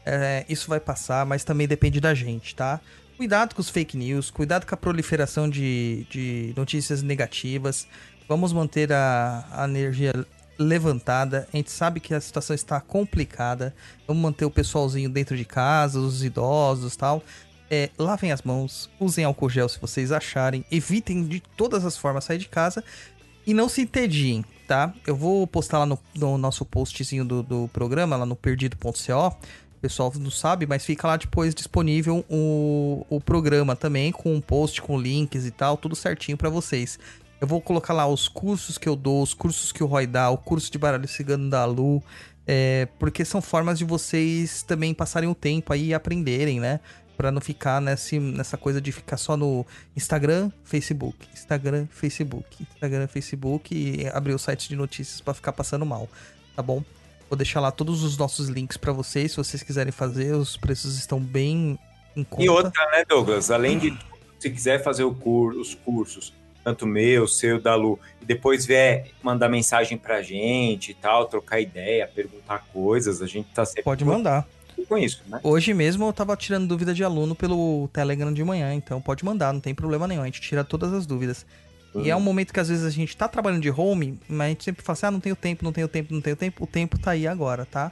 É, 0.06 0.45
isso 0.48 0.69
vai 0.69 0.80
passar, 0.80 1.26
mas 1.26 1.43
também 1.43 1.68
depende 1.68 1.99
da 1.99 2.14
gente, 2.14 2.56
tá? 2.56 2.80
Cuidado 3.18 3.56
com 3.56 3.61
os 3.61 3.69
fake 3.69 3.98
news, 3.98 4.30
cuidado 4.30 4.65
com 4.65 4.73
a 4.73 4.77
proliferação 4.77 5.49
de, 5.49 6.06
de 6.10 6.53
notícias 6.56 7.02
negativas. 7.02 7.88
Vamos 8.27 8.53
manter 8.53 8.91
a, 8.93 9.45
a 9.52 9.65
energia 9.65 10.14
levantada. 10.57 11.48
A 11.53 11.57
gente 11.57 11.72
sabe 11.72 11.99
que 11.99 12.14
a 12.14 12.22
situação 12.22 12.53
está 12.53 12.80
complicada. 12.80 13.73
Vamos 14.07 14.22
manter 14.22 14.45
o 14.45 14.52
pessoalzinho 14.52 15.10
dentro 15.10 15.36
de 15.36 15.45
casa, 15.45 15.99
os 15.99 16.23
idosos 16.23 16.95
tal. 16.95 17.23
É, 17.69 17.90
lavem 17.98 18.32
as 18.32 18.41
mãos, 18.41 18.90
usem 18.99 19.23
álcool 19.23 19.49
gel 19.49 19.69
se 19.69 19.80
vocês 19.80 20.11
acharem. 20.11 20.65
Evitem 20.72 21.26
de 21.26 21.40
todas 21.56 21.86
as 21.86 21.98
formas 21.98 22.26
sair 22.26 22.38
de 22.38 22.49
casa. 22.49 22.84
E 23.45 23.53
não 23.53 23.68
se 23.68 23.82
entediem, 23.82 24.45
tá? 24.68 24.94
Eu 25.07 25.15
vou 25.15 25.48
postar 25.48 25.80
lá 25.80 25.86
no, 25.86 25.99
no 26.15 26.38
nosso 26.38 26.64
postzinho 26.64 27.26
do, 27.26 27.41
do 27.41 27.69
programa, 27.69 28.15
lá 28.15 28.26
no 28.26 28.36
perdido.co 28.36 29.38
o 29.82 29.90
pessoal 29.90 30.14
não 30.19 30.30
sabe, 30.30 30.68
mas 30.68 30.86
fica 30.86 31.07
lá 31.07 31.18
depois 31.18 31.56
disponível 31.56 32.23
o, 32.30 33.03
o 33.10 33.19
programa 33.19 33.76
também, 33.76 34.11
com 34.11 34.32
um 34.36 34.40
post 34.40 34.80
com 34.80 34.95
links 34.99 35.44
e 35.44 35.49
tal, 35.49 35.76
tudo 35.76 35.95
certinho 35.95 36.38
para 36.38 36.52
vocês. 36.52 36.99
Eu 37.41 37.47
vou 37.47 37.59
colocar 37.59 37.91
lá 37.91 38.05
os 38.05 38.27
cursos 38.27 38.77
que 38.77 38.88
eu 38.88 38.95
dou, 38.95 39.23
os 39.23 39.34
cursos 39.34 39.72
que 39.72 39.84
o 39.84 39.88
Roy 39.88 40.05
dá, 40.05 40.30
o 40.30 40.38
curso 40.38 40.72
de 40.72 40.77
baralho 40.77 41.07
cigano 41.07 41.49
da 41.49 41.65
Lu, 41.65 42.01
é, 42.45 42.88
porque 42.99 43.26
são 43.26 43.41
formas 43.41 43.80
de 43.80 43.84
vocês 43.84 44.61
também 44.61 44.93
passarem 44.93 45.27
o 45.27 45.34
tempo 45.34 45.73
aí 45.73 45.88
e 45.88 45.93
aprenderem, 45.95 46.59
né? 46.59 46.80
Pra 47.18 47.31
não 47.31 47.41
ficar 47.41 47.81
nesse, 47.81 48.19
nessa 48.19 48.57
coisa 48.57 48.80
de 48.80 48.91
ficar 48.91 49.18
só 49.18 49.35
no 49.35 49.65
Instagram, 49.97 50.51
Facebook, 50.63 51.18
Instagram, 51.34 51.88
Facebook, 51.89 52.61
Instagram, 52.61 53.07
Facebook 53.07 53.73
e 53.76 54.07
abrir 54.09 54.35
o 54.35 54.39
site 54.39 54.69
de 54.69 54.76
notícias 54.76 55.19
para 55.19 55.34
ficar 55.34 55.51
passando 55.51 55.84
mal, 55.84 56.07
tá 56.55 56.61
bom? 56.61 56.84
Vou 57.27 57.35
deixar 57.35 57.59
lá 57.59 57.72
todos 57.72 58.03
os 58.03 58.18
nossos 58.18 58.49
links 58.49 58.77
para 58.77 58.93
vocês, 58.93 59.31
se 59.31 59.38
vocês 59.38 59.63
quiserem 59.63 59.91
fazer, 59.91 60.35
os 60.35 60.57
preços 60.57 60.95
estão 60.95 61.19
bem 61.19 61.80
em 62.15 62.23
conta. 62.23 62.43
E 62.43 62.49
outra, 62.49 62.85
né, 62.91 63.03
Douglas? 63.09 63.49
Além 63.49 63.80
de 63.80 63.97
se 64.38 64.47
quiser 64.51 64.84
fazer 64.84 65.05
o 65.05 65.15
cur 65.15 65.55
os 65.55 65.73
cursos, 65.73 66.34
tanto 66.63 66.85
meu, 66.85 67.27
seu, 67.27 67.59
da 67.59 67.75
Lu, 67.75 67.99
e 68.21 68.25
depois 68.25 68.65
vier 68.65 69.07
mandar 69.21 69.49
mensagem 69.49 69.97
pra 69.97 70.21
gente 70.21 70.91
e 70.91 70.93
tal, 70.93 71.25
trocar 71.25 71.59
ideia, 71.59 72.07
perguntar 72.07 72.65
coisas, 72.71 73.21
a 73.21 73.27
gente 73.27 73.49
tá 73.53 73.65
sempre. 73.65 73.83
Pode 73.83 74.05
mandar. 74.05 74.47
Com 74.88 74.97
isso, 74.97 75.21
né? 75.27 75.39
Hoje 75.43 75.73
mesmo 75.75 76.05
eu 76.05 76.13
tava 76.13 76.35
tirando 76.35 76.67
dúvida 76.67 76.93
de 76.93 77.03
aluno 77.03 77.35
pelo 77.35 77.88
Telegram 77.93 78.33
de 78.33 78.43
manhã, 78.43 78.73
então 78.73 78.99
pode 78.99 79.23
mandar, 79.23 79.53
não 79.53 79.59
tem 79.59 79.75
problema 79.75 80.07
nenhum, 80.07 80.23
a 80.23 80.25
gente 80.25 80.41
tira 80.41 80.63
todas 80.63 80.91
as 80.91 81.05
dúvidas. 81.05 81.45
E 81.95 82.09
é 82.09 82.15
um 82.15 82.21
momento 82.21 82.53
que 82.53 82.59
às 82.59 82.69
vezes 82.69 82.85
a 82.85 82.89
gente 82.89 83.15
tá 83.15 83.27
trabalhando 83.27 83.61
de 83.61 83.69
home, 83.69 84.17
mas 84.27 84.45
a 84.45 84.49
gente 84.49 84.63
sempre 84.63 84.83
fala 84.83 84.93
assim: 84.93 85.05
ah, 85.07 85.11
não 85.11 85.19
tenho 85.19 85.35
tempo, 85.35 85.63
não 85.63 85.73
tenho 85.73 85.88
tempo, 85.88 86.13
não 86.13 86.21
tenho 86.21 86.35
tempo. 86.35 86.63
O 86.63 86.67
tempo 86.67 86.97
tá 86.97 87.11
aí 87.11 87.27
agora, 87.27 87.65
tá? 87.65 87.91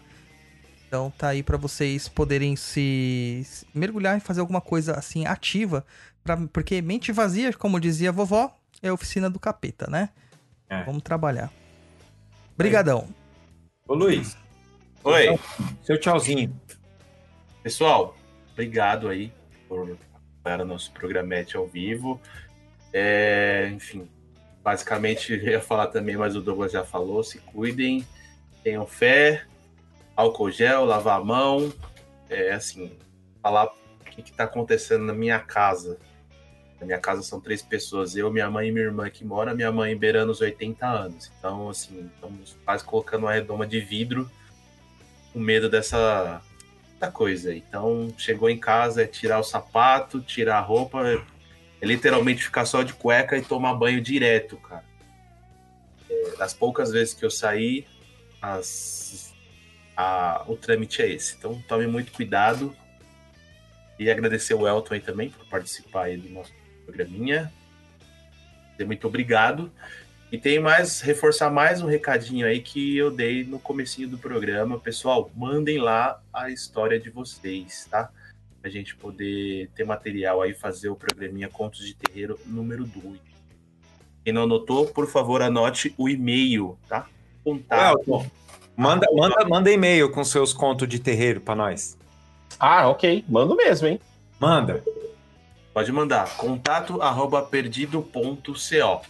Então 0.87 1.11
tá 1.15 1.29
aí 1.29 1.43
para 1.43 1.57
vocês 1.57 2.07
poderem 2.07 2.55
se 2.55 3.45
mergulhar 3.73 4.17
e 4.17 4.21
fazer 4.21 4.39
alguma 4.39 4.61
coisa 4.61 4.93
assim 4.93 5.25
ativa, 5.25 5.85
pra, 6.23 6.37
porque 6.51 6.81
mente 6.81 7.11
vazia, 7.11 7.53
como 7.53 7.79
dizia 7.79 8.09
a 8.09 8.11
vovó, 8.13 8.55
é 8.81 8.89
a 8.89 8.93
oficina 8.93 9.29
do 9.29 9.39
capeta, 9.39 9.87
né? 9.87 10.09
É. 10.69 10.83
Vamos 10.83 11.01
trabalhar. 11.01 11.51
Brigadão. 12.57 13.07
Ô 13.87 13.93
Luiz, 13.93 14.37
Oi, 15.03 15.39
seu 15.81 15.99
tchauzinho. 15.99 16.53
pessoal. 17.63 18.15
Obrigado 18.53 19.07
aí 19.07 19.31
por 19.67 19.97
para 20.43 20.63
o 20.63 20.65
nosso 20.65 20.91
programete 20.91 21.55
ao 21.57 21.67
vivo. 21.67 22.19
É, 22.91 23.69
enfim, 23.73 24.09
basicamente 24.63 25.33
eu 25.33 25.51
ia 25.51 25.61
falar 25.61 25.87
também, 25.87 26.17
mas 26.17 26.35
o 26.35 26.41
Douglas 26.41 26.71
já 26.71 26.83
falou. 26.83 27.23
Se 27.23 27.39
cuidem, 27.39 28.05
tenham 28.63 28.85
fé, 28.85 29.45
álcool 30.15 30.51
gel, 30.51 30.85
lavar 30.85 31.19
a 31.19 31.23
mão. 31.23 31.71
É 32.29 32.51
assim, 32.51 32.97
falar 33.41 33.65
o 33.65 34.03
que 34.03 34.21
está 34.21 34.43
acontecendo 34.43 35.05
na 35.05 35.13
minha 35.13 35.39
casa. 35.39 35.97
Na 36.79 36.85
minha 36.85 36.99
casa 36.99 37.21
são 37.21 37.41
três 37.41 37.61
pessoas, 37.61 38.15
eu, 38.15 38.31
minha 38.31 38.49
mãe 38.49 38.69
e 38.69 38.71
minha 38.71 38.85
irmã 38.85 39.09
que 39.09 39.25
mora, 39.25 39.53
minha 39.53 39.71
mãe 39.71 39.97
beirando 39.97 40.31
os 40.31 40.39
80 40.39 40.87
anos. 40.87 41.31
Então, 41.37 41.69
assim, 41.69 42.09
estamos 42.13 42.57
quase 42.63 42.83
colocando 42.83 43.23
uma 43.23 43.33
redoma 43.33 43.67
de 43.67 43.79
vidro 43.81 44.29
com 45.33 45.39
medo 45.39 45.69
dessa, 45.69 46.41
dessa 46.93 47.11
coisa. 47.11 47.53
Então, 47.53 48.13
chegou 48.17 48.49
em 48.49 48.57
casa, 48.57 49.03
é 49.03 49.07
tirar 49.07 49.39
o 49.39 49.43
sapato, 49.43 50.21
tirar 50.21 50.57
a 50.57 50.61
roupa, 50.61 51.05
é 51.81 51.85
literalmente 51.85 52.43
ficar 52.43 52.65
só 52.65 52.81
de 52.81 52.93
cueca 52.93 53.37
e 53.37 53.41
tomar 53.41 53.73
banho 53.73 54.01
direto, 54.01 54.55
cara. 54.57 54.85
É, 56.09 56.37
das 56.37 56.53
poucas 56.53 56.91
vezes 56.91 57.13
que 57.13 57.25
eu 57.25 57.29
saí, 57.29 57.85
as, 58.41 59.33
a, 59.95 60.43
o 60.47 60.55
trâmite 60.55 61.01
é 61.01 61.09
esse. 61.09 61.35
Então 61.35 61.61
tome 61.67 61.87
muito 61.87 62.11
cuidado. 62.11 62.75
E 63.97 64.09
agradecer 64.09 64.53
o 64.53 64.65
Elton 64.65 64.93
aí 64.93 65.01
também 65.01 65.29
por 65.29 65.45
participar 65.47 66.03
aí 66.03 66.15
do 66.15 66.29
nosso 66.29 66.53
programinha. 66.89 67.51
Muito 68.85 69.07
obrigado. 69.07 69.71
E 70.31 70.37
tem 70.37 70.59
mais, 70.59 71.01
reforçar 71.01 71.49
mais 71.49 71.81
um 71.81 71.87
recadinho 71.87 72.45
aí 72.45 72.61
que 72.61 72.95
eu 72.95 73.09
dei 73.11 73.43
no 73.43 73.59
comecinho 73.59 74.07
do 74.07 74.17
programa. 74.17 74.79
Pessoal, 74.79 75.29
mandem 75.35 75.79
lá 75.79 76.21
a 76.31 76.49
história 76.49 76.99
de 76.99 77.09
vocês, 77.09 77.87
tá? 77.89 78.09
Pra 78.61 78.69
gente 78.69 78.95
poder 78.95 79.69
ter 79.75 79.83
material 79.83 80.41
aí, 80.41 80.53
fazer 80.53 80.89
o 80.89 80.95
programinha 80.95 81.49
Contos 81.49 81.85
de 81.85 81.95
Terreiro 81.95 82.39
número 82.45 82.85
2. 82.85 83.19
Quem 84.23 84.33
não 84.33 84.43
anotou, 84.43 84.85
por 84.87 85.07
favor, 85.07 85.41
anote 85.41 85.93
o 85.97 86.07
e-mail, 86.07 86.77
tá? 86.87 87.07
Contato. 87.43 87.99
Elton, 87.99 88.29
manda, 88.77 89.07
manda, 89.13 89.45
manda 89.45 89.71
e-mail 89.71 90.11
com 90.11 90.23
seus 90.23 90.53
contos 90.53 90.87
de 90.87 90.99
terreiro 90.99 91.41
pra 91.41 91.55
nós. 91.55 91.97
Ah, 92.59 92.87
ok. 92.87 93.25
Mando 93.27 93.55
mesmo, 93.55 93.87
hein? 93.87 93.99
Manda. 94.39 94.83
Pode 95.73 95.91
mandar. 95.91 96.35
Contato 96.37 97.01
arroba 97.01 97.41
perdido.co. 97.43 99.01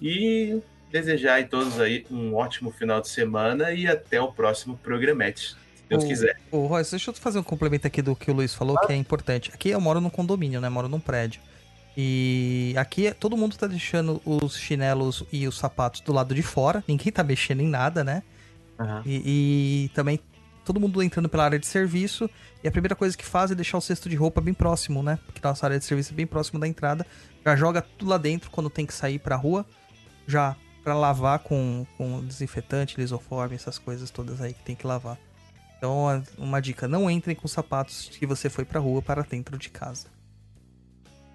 E 0.00 0.60
desejar 0.90 1.40
a 1.40 1.46
todos 1.46 1.80
aí 1.80 2.06
um 2.10 2.34
ótimo 2.34 2.70
final 2.70 3.00
de 3.00 3.08
semana 3.08 3.72
e 3.72 3.86
até 3.86 4.20
o 4.20 4.30
próximo 4.32 4.76
programete. 4.82 5.50
Se 5.76 5.82
Deus 5.88 6.04
O- 6.04 6.06
quiser. 6.06 6.36
Ô, 6.50 6.66
Royce, 6.66 6.92
deixa 6.92 7.10
eu 7.10 7.14
fazer 7.14 7.38
um 7.38 7.42
complemento 7.42 7.86
aqui 7.86 8.00
do 8.00 8.14
que 8.14 8.30
o 8.30 8.34
Luiz 8.34 8.54
falou, 8.54 8.78
que 8.78 8.92
é 8.92 8.96
importante. 8.96 9.50
Aqui 9.52 9.70
eu 9.70 9.80
moro 9.80 10.00
num 10.00 10.10
condomínio, 10.10 10.60
né? 10.60 10.68
Moro 10.68 10.88
num 10.88 11.00
prédio. 11.00 11.40
E 11.96 12.74
aqui 12.76 13.12
todo 13.12 13.36
mundo 13.36 13.56
tá 13.56 13.66
deixando 13.68 14.20
os 14.24 14.56
chinelos 14.56 15.22
e 15.30 15.46
os 15.46 15.56
sapatos 15.56 16.00
do 16.00 16.12
lado 16.12 16.34
de 16.34 16.42
fora. 16.42 16.82
Ninguém 16.88 17.12
tá 17.12 17.22
mexendo 17.22 17.60
em 17.60 17.68
nada, 17.68 18.02
né? 18.02 18.22
E, 19.06 19.84
e 19.86 19.88
também 19.94 20.18
todo 20.64 20.80
mundo 20.80 21.02
entrando 21.02 21.28
pela 21.28 21.44
área 21.44 21.58
de 21.58 21.66
serviço. 21.66 22.28
E 22.62 22.68
a 22.68 22.70
primeira 22.70 22.94
coisa 22.94 23.16
que 23.16 23.24
faz 23.24 23.50
é 23.50 23.54
deixar 23.54 23.78
o 23.78 23.80
cesto 23.80 24.08
de 24.08 24.16
roupa 24.16 24.40
bem 24.40 24.54
próximo, 24.54 25.02
né? 25.02 25.18
Porque 25.26 25.40
nossa 25.42 25.66
área 25.66 25.78
de 25.78 25.84
serviço 25.84 26.12
é 26.12 26.16
bem 26.16 26.26
próximo 26.26 26.58
da 26.58 26.66
entrada. 26.66 27.06
Já 27.44 27.54
joga 27.56 27.82
tudo 27.82 28.10
lá 28.10 28.18
dentro 28.18 28.50
quando 28.50 28.70
tem 28.70 28.86
que 28.86 28.94
sair 28.94 29.18
pra 29.18 29.36
rua. 29.36 29.66
Já 30.26 30.56
pra 30.82 30.94
lavar 30.94 31.38
com, 31.40 31.86
com 31.96 32.24
desinfetante, 32.24 33.00
lisoforme, 33.00 33.54
essas 33.54 33.78
coisas 33.78 34.10
todas 34.10 34.40
aí 34.40 34.52
que 34.52 34.62
tem 34.62 34.76
que 34.76 34.86
lavar. 34.86 35.18
Então, 35.76 36.22
uma 36.38 36.60
dica: 36.60 36.88
não 36.88 37.10
entrem 37.10 37.36
com 37.36 37.48
sapatos 37.48 38.10
que 38.18 38.26
você 38.26 38.48
foi 38.48 38.64
pra 38.64 38.80
rua 38.80 39.02
para 39.02 39.22
dentro 39.22 39.58
de 39.58 39.70
casa. 39.70 40.06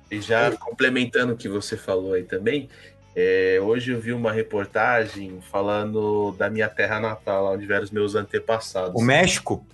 E 0.09 0.19
já 0.21 0.55
complementando 0.57 1.33
o 1.33 1.37
que 1.37 1.47
você 1.47 1.77
falou 1.77 2.13
aí 2.13 2.23
também, 2.23 2.67
é, 3.15 3.59
hoje 3.61 3.91
eu 3.91 3.99
vi 3.99 4.13
uma 4.13 4.31
reportagem 4.31 5.39
falando 5.51 6.31
da 6.37 6.49
minha 6.49 6.69
terra 6.69 6.99
natal, 6.99 7.53
onde 7.53 7.65
vieram 7.65 7.83
os 7.83 7.91
meus 7.91 8.15
antepassados. 8.15 8.93
O 8.95 9.03
México? 9.03 9.65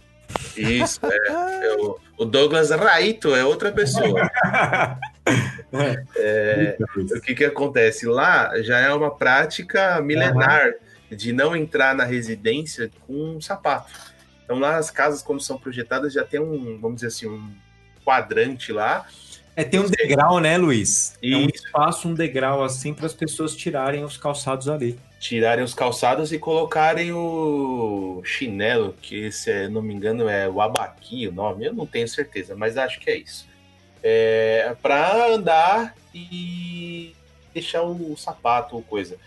Isso, 0.55 0.99
é. 1.03 1.65
É 1.65 1.75
o, 1.75 1.99
o 2.17 2.25
Douglas 2.25 2.71
Raito 2.71 3.35
é 3.35 3.43
outra 3.43 3.71
pessoa. 3.71 4.29
É, 6.15 6.77
o 7.17 7.19
que, 7.19 7.35
que 7.35 7.43
acontece? 7.43 8.05
Lá 8.05 8.51
já 8.61 8.79
é 8.79 8.93
uma 8.93 9.11
prática 9.11 9.99
milenar 9.99 10.73
de 11.11 11.33
não 11.33 11.53
entrar 11.55 11.93
na 11.93 12.05
residência 12.05 12.89
com 13.05 13.35
um 13.35 13.41
sapato. 13.41 13.91
Então 14.43 14.57
lá 14.57 14.77
as 14.77 14.89
casas, 14.89 15.21
quando 15.21 15.41
são 15.41 15.57
projetadas, 15.57 16.13
já 16.13 16.23
tem 16.23 16.39
um, 16.39 16.79
vamos 16.79 16.95
dizer 16.95 17.07
assim, 17.07 17.27
um 17.27 17.51
quadrante 18.05 18.71
lá. 18.71 19.05
É, 19.55 19.63
tem 19.63 19.79
um 19.79 19.89
degrau, 19.89 20.39
né, 20.39 20.57
Luiz? 20.57 21.17
É 21.23 21.35
um 21.35 21.47
espaço, 21.47 22.09
um 22.09 22.13
degrau 22.13 22.61
assim 22.61 22.93
para 22.93 23.05
as 23.05 23.13
pessoas 23.13 23.55
tirarem 23.55 24.03
os 24.03 24.17
calçados 24.17 24.67
ali. 24.67 24.99
tirarem 25.19 25.63
os 25.63 25.73
calçados 25.73 26.31
e 26.31 26.37
colocarem 26.37 27.11
o 27.13 28.21
chinelo, 28.23 28.95
que 29.01 29.31
se 29.31 29.67
não 29.69 29.81
me 29.81 29.93
engano 29.93 30.29
é 30.29 30.47
o 30.47 30.61
abaqui 30.61 31.27
o 31.27 31.31
nome, 31.31 31.65
eu 31.65 31.73
não 31.73 31.85
tenho 31.85 32.07
certeza, 32.07 32.55
mas 32.55 32.77
acho 32.77 32.99
que 32.99 33.09
é 33.09 33.17
isso. 33.17 33.47
É, 34.03 34.75
para 34.81 35.33
andar 35.33 35.95
e 36.13 37.15
deixar 37.53 37.81
o 37.81 38.15
sapato 38.17 38.75
ou 38.75 38.83
coisa. 38.83 39.17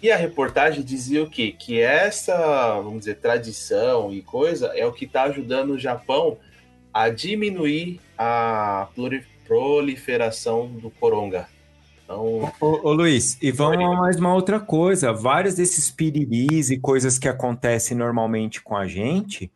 E 0.00 0.10
a 0.12 0.16
reportagem 0.16 0.84
dizia 0.84 1.22
o 1.22 1.30
quê? 1.30 1.50
Que 1.58 1.80
essa, 1.80 2.76
vamos 2.76 3.00
dizer, 3.00 3.16
tradição 3.16 4.12
e 4.12 4.20
coisa 4.22 4.66
é 4.76 4.86
o 4.86 4.92
que 4.92 5.06
está 5.06 5.24
ajudando 5.24 5.70
o 5.70 5.78
Japão 5.78 6.38
a 6.92 7.08
diminuir 7.08 8.00
a 8.16 8.88
proliferação 9.46 10.66
do 10.68 10.90
coronga. 10.90 11.48
Então, 12.04 12.52
Ô, 12.60 12.88
ô, 12.88 12.92
Luiz, 12.92 13.36
e 13.42 13.50
vamos 13.50 13.84
a 13.84 14.00
mais 14.00 14.16
uma 14.16 14.32
outra 14.34 14.60
coisa. 14.60 15.12
Vários 15.12 15.54
desses 15.54 15.90
piriris 15.90 16.70
e 16.70 16.78
coisas 16.78 17.18
que 17.18 17.28
acontecem 17.28 17.96
normalmente 17.96 18.60
com 18.62 18.76
a 18.76 18.86
gente, 18.86 19.50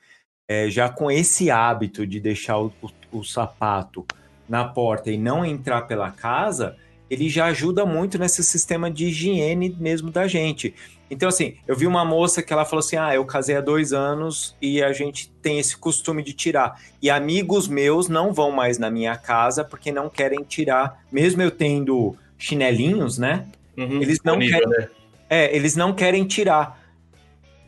é, 0.49 0.69
já 0.69 0.89
com 0.89 1.11
esse 1.11 1.51
hábito 1.51 2.07
de 2.07 2.19
deixar 2.19 2.59
o, 2.59 2.73
o- 2.83 3.19
o 3.19 3.25
sapato 3.25 4.05
na 4.49 4.65
porta 4.65 5.11
e 5.11 5.17
não 5.17 5.45
entrar 5.45 5.83
pela 5.83 6.11
casa, 6.11 6.77
ele 7.09 7.29
já 7.29 7.47
ajuda 7.47 7.87
muito 7.87 8.19
nesse 8.19 8.43
sistema 8.43 8.91
de 8.91 9.07
higiene 9.07 9.77
mesmo 9.79 10.11
da 10.11 10.27
gente. 10.27 10.75
Então, 11.11 11.29
assim, 11.29 11.55
eu 11.67 11.75
vi 11.77 11.87
uma 11.87 12.05
moça 12.05 12.41
que 12.43 12.53
ela 12.53 12.65
falou 12.65 12.81
assim: 12.81 12.97
ah, 12.97 13.15
eu 13.15 13.25
casei 13.25 13.57
há 13.57 13.61
dois 13.61 13.93
anos 13.93 14.57
e 14.63 14.83
a 14.83 14.93
gente 14.93 15.29
tem 15.43 15.59
esse 15.59 15.77
costume 15.77 16.23
de 16.23 16.33
tirar. 16.33 16.81
E 17.03 17.11
amigos 17.11 17.67
meus 17.67 18.09
não 18.09 18.33
vão 18.33 18.51
mais 18.53 18.79
na 18.79 18.91
minha 18.91 19.17
casa 19.17 19.65
porque 19.65 19.91
não 19.91 20.09
querem 20.09 20.43
tirar, 20.45 21.03
mesmo 21.11 21.43
eu 21.43 21.51
tendo 21.51 22.17
chinelinhos, 22.39 23.19
né? 23.19 23.47
uhum, 23.77 24.01
Eles 24.03 24.21
não 24.25 24.39
querem- 24.39 24.69
né? 24.69 24.89
É, 25.29 25.55
eles 25.57 25.77
não 25.77 25.93
querem 25.93 26.25
tirar. 26.27 26.80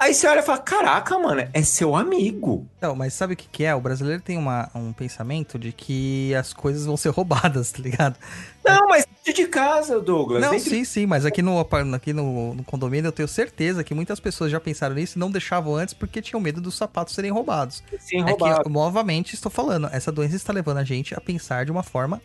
Aí 0.03 0.15
você 0.15 0.27
olha 0.27 0.41
e 0.41 0.43
fala: 0.43 0.59
caraca, 0.59 1.16
mano, 1.16 1.49
é 1.53 1.62
seu 1.62 1.95
amigo. 1.95 2.66
Não, 2.81 2.97
mas 2.97 3.15
sabe 3.15 3.35
o 3.35 3.37
que, 3.37 3.47
que 3.49 3.62
é? 3.65 3.73
O 3.73 3.81
brasileiro 3.81 4.20
tem 4.20 4.37
uma, 4.37 4.69
um 4.74 4.93
pensamento 4.93 5.57
de 5.61 5.70
que 5.73 6.35
as 6.35 6.53
coisas 6.53 6.85
vão 6.87 6.97
ser 6.97 7.11
roubadas, 7.15 7.70
tá 7.70 7.79
ligado? 7.81 8.16
Não, 8.65 8.89
mas 8.89 9.07
dentro 9.24 9.43
de 9.45 9.49
casa, 9.49 10.01
Douglas. 10.01 10.43
Não, 10.43 10.51
dentro- 10.51 10.70
sim, 10.70 10.85
sim, 10.85 11.07
mas 11.07 11.24
aqui, 11.24 11.41
no, 11.41 11.61
aqui 11.95 12.12
no, 12.12 12.53
no 12.53 12.65
condomínio 12.65 13.07
eu 13.09 13.12
tenho 13.12 13.29
certeza 13.29 13.85
que 13.85 13.95
muitas 13.95 14.19
pessoas 14.19 14.51
já 14.51 14.59
pensaram 14.59 14.95
nisso 14.97 15.16
e 15.16 15.20
não 15.20 15.31
deixavam 15.31 15.77
antes 15.77 15.95
porque 15.95 16.20
tinham 16.20 16.41
medo 16.41 16.61
dos 16.61 16.74
sapatos 16.74 17.15
serem 17.15 17.31
roubados. 17.31 17.85
Sim, 18.01 18.23
É 18.23 18.31
roubado. 18.31 18.65
que, 18.65 18.69
novamente, 18.70 19.35
estou 19.35 19.53
falando, 19.53 19.89
essa 19.93 20.11
doença 20.11 20.35
está 20.35 20.53
levando 20.53 20.79
a 20.79 20.85
gente 20.85 21.15
a 21.15 21.20
pensar 21.20 21.65
de 21.65 21.70
uma 21.70 21.85
forma 21.85 22.20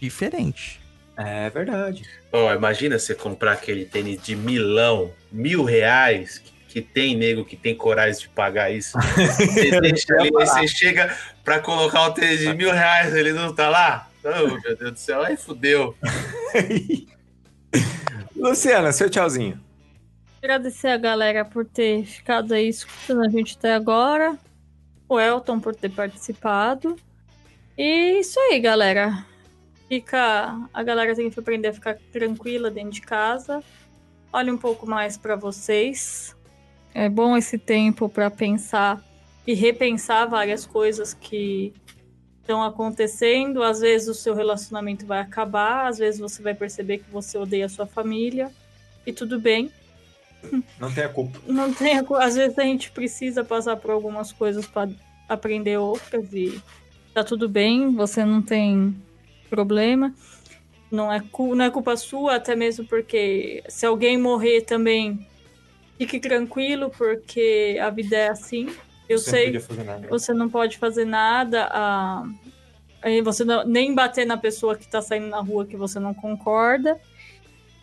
diferente. 0.00 0.80
É 1.16 1.50
verdade. 1.50 2.02
Ó, 2.32 2.52
imagina 2.54 2.98
você 2.98 3.14
comprar 3.14 3.52
aquele 3.52 3.84
tênis 3.84 4.20
de 4.22 4.34
milão, 4.34 5.12
mil 5.30 5.62
reais, 5.64 6.38
que, 6.38 6.50
que 6.72 6.80
tem 6.80 7.14
nego 7.14 7.44
que 7.44 7.56
tem 7.56 7.76
coragem 7.76 8.22
de 8.22 8.28
pagar 8.30 8.72
isso. 8.72 8.96
Você, 9.36 9.80
deixa 9.80 10.14
ali, 10.14 10.30
aí 10.34 10.46
você 10.46 10.66
chega 10.66 11.14
pra 11.44 11.60
colocar 11.60 12.08
o 12.08 12.14
tênis 12.14 12.40
de 12.40 12.54
mil 12.54 12.72
reais, 12.72 13.14
ele 13.14 13.32
não 13.32 13.54
tá 13.54 13.68
lá? 13.68 14.08
Oh, 14.24 14.48
meu 14.48 14.76
Deus 14.76 14.92
do 14.92 14.98
céu, 14.98 15.22
aí 15.22 15.36
fudeu. 15.36 15.94
Luciana, 18.34 18.90
seu 18.92 19.10
tchauzinho. 19.10 19.60
Agradecer 20.42 20.88
a 20.88 20.96
galera 20.96 21.44
por 21.44 21.64
ter 21.64 22.04
ficado 22.04 22.54
aí 22.54 22.68
escutando 22.68 23.24
a 23.24 23.28
gente 23.28 23.56
até 23.58 23.74
agora. 23.74 24.38
O 25.08 25.20
Elton 25.20 25.60
por 25.60 25.74
ter 25.74 25.90
participado. 25.90 26.96
E 27.76 28.20
isso 28.20 28.40
aí, 28.40 28.58
galera. 28.60 29.26
Fica. 29.88 30.68
A 30.72 30.82
galera 30.82 31.14
tem 31.14 31.30
que 31.30 31.38
aprender 31.38 31.68
a 31.68 31.72
ficar 31.72 31.96
tranquila 32.12 32.70
dentro 32.70 32.92
de 32.92 33.02
casa. 33.02 33.62
Olhe 34.32 34.50
um 34.50 34.58
pouco 34.58 34.86
mais 34.86 35.16
pra 35.16 35.36
vocês. 35.36 36.34
É 36.94 37.08
bom 37.08 37.36
esse 37.36 37.58
tempo 37.58 38.08
pra 38.08 38.30
pensar 38.30 39.02
e 39.46 39.54
repensar 39.54 40.26
várias 40.26 40.66
coisas 40.66 41.14
que 41.14 41.72
estão 42.40 42.62
acontecendo. 42.62 43.62
Às 43.62 43.80
vezes 43.80 44.08
o 44.08 44.14
seu 44.14 44.34
relacionamento 44.34 45.06
vai 45.06 45.20
acabar, 45.20 45.86
às 45.88 45.98
vezes 45.98 46.20
você 46.20 46.42
vai 46.42 46.54
perceber 46.54 46.98
que 46.98 47.10
você 47.10 47.38
odeia 47.38 47.66
a 47.66 47.68
sua 47.68 47.86
família. 47.86 48.50
E 49.06 49.12
tudo 49.12 49.40
bem. 49.40 49.70
Não 50.78 50.92
tenha 50.92 51.08
culpa. 51.08 51.40
Não 51.46 51.72
tem, 51.72 51.98
a 51.98 52.04
co- 52.04 52.16
às 52.16 52.34
vezes 52.34 52.58
a 52.58 52.62
gente 52.62 52.90
precisa 52.90 53.42
passar 53.44 53.76
por 53.76 53.90
algumas 53.90 54.32
coisas 54.32 54.66
para 54.66 54.90
aprender 55.28 55.76
outras 55.78 56.32
e 56.32 56.60
tá 57.14 57.24
tudo 57.24 57.48
bem, 57.48 57.94
você 57.94 58.24
não 58.24 58.42
tem 58.42 58.94
problema. 59.48 60.12
Não 60.90 61.12
é, 61.12 61.22
não 61.38 61.64
é 61.64 61.70
culpa 61.70 61.96
sua, 61.96 62.36
até 62.36 62.54
mesmo 62.54 62.84
porque 62.86 63.62
se 63.68 63.86
alguém 63.86 64.18
morrer 64.18 64.62
também, 64.62 65.26
fique 66.06 66.20
tranquilo, 66.20 66.90
porque 66.90 67.78
a 67.80 67.90
vida 67.90 68.16
é 68.16 68.28
assim. 68.28 68.68
Eu 69.08 69.18
Você 69.18 69.30
sei, 69.30 69.84
nada. 69.84 70.08
você 70.08 70.32
não 70.32 70.48
pode 70.48 70.78
fazer 70.78 71.04
nada, 71.04 71.68
a... 71.70 72.24
você 73.22 73.44
não- 73.44 73.64
nem 73.64 73.94
bater 73.94 74.26
na 74.26 74.36
pessoa 74.36 74.76
que 74.76 74.86
tá 74.88 75.02
saindo 75.02 75.26
na 75.26 75.40
rua 75.40 75.66
que 75.66 75.76
você 75.76 75.98
não 76.00 76.14
concorda. 76.14 76.98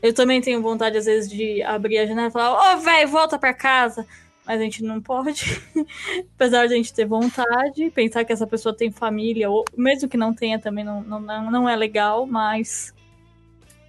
Eu 0.01 0.13
também 0.13 0.41
tenho 0.41 0.61
vontade, 0.61 0.97
às 0.97 1.05
vezes, 1.05 1.29
de 1.29 1.61
abrir 1.61 1.97
a 1.99 2.05
janela 2.05 2.29
e 2.29 2.31
falar, 2.31 2.73
ô, 2.75 2.77
velho, 2.79 3.09
volta 3.09 3.37
pra 3.37 3.53
casa. 3.53 4.05
Mas 4.45 4.59
a 4.59 4.63
gente 4.63 4.81
não 4.81 5.01
pode. 5.01 5.61
Apesar 6.35 6.67
de 6.67 6.73
a 6.73 6.77
gente 6.77 6.93
ter 6.93 7.05
vontade, 7.05 7.91
pensar 7.91 8.23
que 8.23 8.31
essa 8.33 8.47
pessoa 8.47 8.75
tem 8.75 8.89
família, 8.91 9.49
ou 9.49 9.65
mesmo 9.77 10.07
que 10.09 10.17
não 10.17 10.33
tenha, 10.33 10.57
também 10.57 10.83
não, 10.83 11.01
não 11.01 11.19
não 11.51 11.69
é 11.69 11.75
legal, 11.75 12.25
mas 12.25 12.93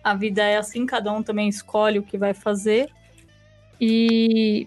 a 0.02 0.14
vida 0.14 0.42
é 0.42 0.56
assim, 0.56 0.84
cada 0.84 1.12
um 1.12 1.22
também 1.22 1.48
escolhe 1.48 1.98
o 1.98 2.02
que 2.02 2.18
vai 2.18 2.34
fazer. 2.34 2.90
E. 3.80 4.66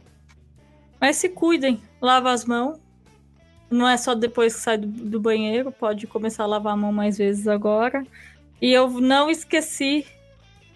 Mas 1.00 1.18
se 1.18 1.30
cuidem, 1.30 1.82
lava 2.02 2.32
as 2.32 2.46
mãos. 2.46 2.80
Não 3.70 3.88
é 3.88 3.98
só 3.98 4.14
depois 4.14 4.56
que 4.56 4.62
sai 4.62 4.78
do, 4.78 4.88
do 4.88 5.20
banheiro, 5.20 5.72
pode 5.72 6.06
começar 6.06 6.44
a 6.44 6.48
lavar 6.48 6.74
a 6.74 6.78
mão 6.78 6.94
mais 6.94 7.18
vezes 7.18 7.48
agora. 7.48 8.06
E 8.62 8.72
eu 8.72 8.90
não 8.90 9.30
esqueci 9.30 10.06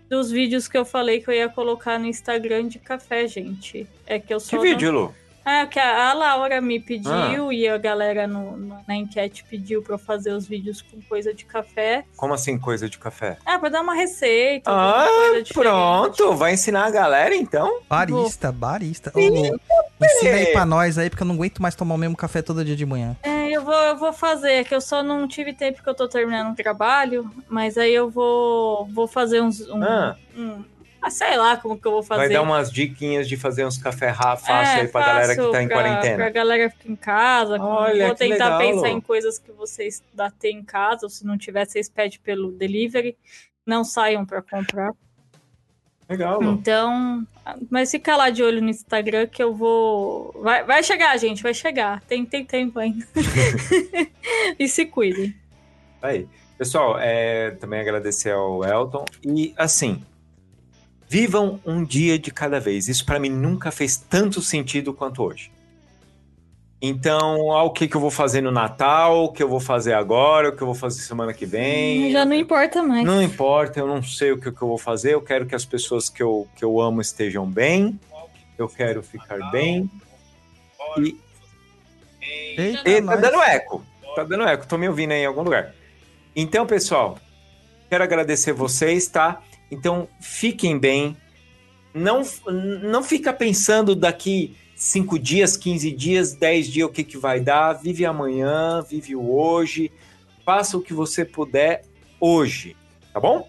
dos 0.10 0.32
vídeos 0.32 0.68
que 0.68 0.78
eu 0.78 0.84
falei 0.84 1.22
que 1.22 1.30
eu 1.30 1.34
ia 1.34 1.48
colocar 1.50 2.00
no 2.00 2.06
Instagram 2.06 2.68
de 2.68 2.80
café, 2.80 3.28
gente. 3.28 3.88
É 4.06 4.20
que 4.20 4.34
eu 4.34 4.40
só. 4.40 4.50
Que 4.50 4.56
não- 4.56 4.64
vídeo, 4.64 4.92
Lu? 4.92 5.16
É, 5.48 5.66
que 5.66 5.80
a, 5.80 6.10
a 6.10 6.14
Laura 6.14 6.60
me 6.62 6.80
pediu 6.80 7.52
e 7.54 7.68
a 7.68 7.78
galera 7.78 8.28
no- 8.28 8.58
no- 8.58 8.78
na 8.88 8.96
enquete 8.96 9.44
pediu 9.50 9.82
pra 9.82 9.96
eu 9.96 10.00
fazer 10.00 10.32
os 10.32 10.48
vídeos 10.48 10.82
com 10.82 11.02
coisa 11.02 11.34
de 11.34 11.46
café. 11.46 12.04
Como 12.16 12.34
assim, 12.34 12.58
coisa 12.60 12.90
de 12.90 12.98
café? 12.98 13.38
Ah, 13.46 13.58
pra 13.58 13.70
dar 13.70 13.82
uma 13.82 13.94
receita. 13.96 14.70
Ah, 14.72 15.06
coisa 15.08 15.44
diferente. 15.44 15.54
pronto. 15.54 16.36
Vai 16.36 16.54
ensinar 16.54 16.86
a 16.86 16.90
galera, 16.92 17.36
então? 17.36 17.80
Barista, 17.90 18.52
barista. 18.52 19.12
Ô, 19.16 19.20
Lu, 19.20 19.60
ensina 20.04 20.36
aí 20.36 20.48
pra 20.48 20.66
nós 20.66 20.98
aí, 20.98 21.10
porque 21.10 21.24
eu 21.24 21.28
não 21.28 21.36
aguento 21.36 21.62
mais 21.62 21.76
tomar 21.76 21.96
o 21.96 21.98
mesmo 21.98 22.16
café 22.18 22.42
todo 22.42 22.64
dia 22.66 22.76
de 22.76 22.86
manhã. 22.86 23.16
É, 23.24 23.50
eu 23.52 23.64
vou, 23.64 23.74
eu 23.74 23.98
vou 23.98 24.12
fazer, 24.14 24.52
é 24.52 24.64
que 24.64 24.76
eu 24.76 24.82
só 24.82 25.02
não 25.02 25.28
tive 25.28 25.54
tempo 25.54 25.78
porque 25.78 25.90
eu 25.90 25.96
tô 25.96 26.08
terminando 26.08 26.52
o 26.52 26.56
trabalho, 26.56 27.30
mas 27.48 27.78
aí 27.78 27.94
eu 27.94 28.10
vou, 28.10 28.86
vou 28.88 29.08
fazer 29.08 29.42
uns. 29.42 29.62
Um, 29.70 29.84
Ah. 29.84 30.16
um- 30.36 30.64
ah, 31.02 31.10
sei 31.10 31.38
lá 31.38 31.58
como 31.58 31.78
que 31.80 31.88
eu 31.88 31.92
vou 31.92 32.04
fazer. 32.04 32.22
Vai 32.22 32.30
dar 32.30 32.42
umas 32.42 32.72
diquinhas 32.72 33.28
de 33.28 33.38
fazer 33.38 33.66
uns 33.66 33.78
café 33.78 34.14
fácil 34.14 34.52
É, 34.54 34.82
aí 34.82 34.88
pra 34.88 35.06
galera 35.06 35.36
que 35.36 35.52
tá 35.52 35.64
em 35.64 35.68
pra- 35.68 35.78
quarentena. 35.78 36.16
Pra 36.16 36.30
galera 36.30 36.70
que 36.70 36.78
fica 36.78 36.92
em 36.92 36.96
casa. 36.96 37.62
Olha, 37.62 38.08
vou 38.08 38.16
tentar 38.16 38.58
legal, 38.58 38.60
pensar 38.60 38.90
em 38.90 39.02
coisas 39.02 39.38
que 39.40 39.52
vocês 39.52 40.04
dá 40.14 40.30
ter 40.32 40.52
em 40.52 40.64
casa, 40.64 41.06
ou 41.06 41.10
se 41.10 41.26
não 41.26 41.38
tiver, 41.38 41.66
vocês 41.66 41.88
pedem 41.90 42.20
pelo 42.20 42.52
delivery. 42.52 43.18
Não 43.66 43.84
saiam 43.84 44.26
pra 44.26 44.42
comprar. 44.42 44.92
Legal. 46.10 46.42
Então, 46.42 47.28
mas 47.70 47.92
fica 47.92 48.16
lá 48.16 48.30
de 48.30 48.42
olho 48.42 48.62
no 48.62 48.70
Instagram 48.70 49.28
que 49.28 49.44
eu 49.44 49.54
vou. 49.54 50.34
Vai, 50.42 50.64
vai 50.64 50.82
chegar, 50.82 51.18
gente, 51.18 51.44
vai 51.44 51.54
chegar. 51.54 52.02
Tem, 52.02 52.26
tem 52.26 52.46
tempo 52.46 52.80
ainda. 52.80 53.06
e 54.58 54.68
se 54.68 54.86
cuidem. 54.86 55.36
Aí. 56.02 56.28
Pessoal, 56.58 56.98
é, 57.00 57.52
também 57.52 57.80
agradecer 57.80 58.32
ao 58.32 58.64
Elton. 58.64 59.06
E 59.24 59.54
assim, 59.56 60.04
vivam 61.08 61.60
um 61.66 61.84
dia 61.84 62.20
de 62.20 62.32
cada 62.32 62.60
vez. 62.60 62.88
Isso 62.88 63.06
pra 63.06 63.20
mim 63.20 63.30
nunca 63.30 63.72
fez 63.72 63.98
tanto 63.98 64.42
sentido 64.42 64.94
quanto 64.94 65.24
hoje. 65.24 65.52
Então, 66.80 67.52
ah, 67.54 67.64
o 67.64 67.72
que, 67.72 67.88
que 67.88 67.98
eu 67.98 68.02
vou 68.02 68.12
fazer 68.12 68.42
no 68.42 68.52
Natal, 68.52 69.26
o 69.26 69.32
que 69.32 69.42
eu 69.42 69.50
vou 69.50 69.60
fazer 69.60 69.94
agora, 69.94 70.50
o 70.50 70.56
que 70.56 70.62
eu 70.62 70.68
vou 70.68 70.76
fazer 70.76 71.02
semana 71.02 71.34
que 71.34 71.46
vem. 71.46 72.12
Já 72.12 72.24
não 72.24 72.36
importa 72.36 72.84
mais. 72.84 73.04
Não 73.04 73.22
importa, 73.22 73.80
eu 73.80 73.88
não 73.88 74.04
sei 74.04 74.32
o 74.32 74.38
que, 74.40 74.52
que 74.52 74.62
eu 74.62 74.68
vou 74.68 74.78
fazer. 74.78 75.16
Eu 75.16 75.22
quero 75.22 75.48
que 75.48 75.56
as 75.56 75.66
pessoas 75.66 76.08
que 76.08 76.22
eu, 76.22 76.48
que 76.56 76.64
eu 76.64 76.80
amo 76.80 77.02
estejam 77.02 77.48
bem. 77.50 78.00
Eu 78.58 78.70
quero 78.70 79.02
ficar 79.02 79.50
bem. 79.50 79.90
E, 81.00 81.18
Eita, 82.22 82.90
e 82.90 83.02
tá 83.02 83.16
dando 83.16 83.42
eco. 83.42 83.84
Tá 84.16 84.24
dando 84.24 84.44
eco. 84.44 84.68
Tô 84.68 84.78
me 84.78 84.88
ouvindo 84.88 85.14
aí 85.14 85.22
em 85.22 85.26
algum 85.26 85.42
lugar. 85.42 85.74
Então, 86.36 86.68
pessoal, 86.68 87.18
quero 87.90 88.04
agradecer 88.04 88.54
vocês, 88.54 89.08
tá? 89.08 89.42
Então, 89.70 90.08
fiquem 90.20 90.78
bem. 90.78 91.16
Não, 91.94 92.22
não 92.84 93.04
fica 93.04 93.34
pensando 93.34 93.96
daqui 93.96 94.56
5 94.76 95.18
dias, 95.18 95.58
15 95.58 95.92
dias, 95.92 96.34
10 96.34 96.68
dias 96.68 96.88
o 96.88 96.92
que, 96.92 97.04
que 97.04 97.18
vai 97.18 97.40
dar. 97.40 97.74
Vive 97.74 98.06
amanhã, 98.06 98.84
vive 98.88 99.16
o 99.16 99.32
hoje. 99.36 99.92
Faça 100.46 100.78
o 100.78 100.82
que 100.82 100.94
você 100.94 101.26
puder 101.26 101.84
hoje, 102.20 102.76
tá 103.14 103.20
bom? 103.20 103.48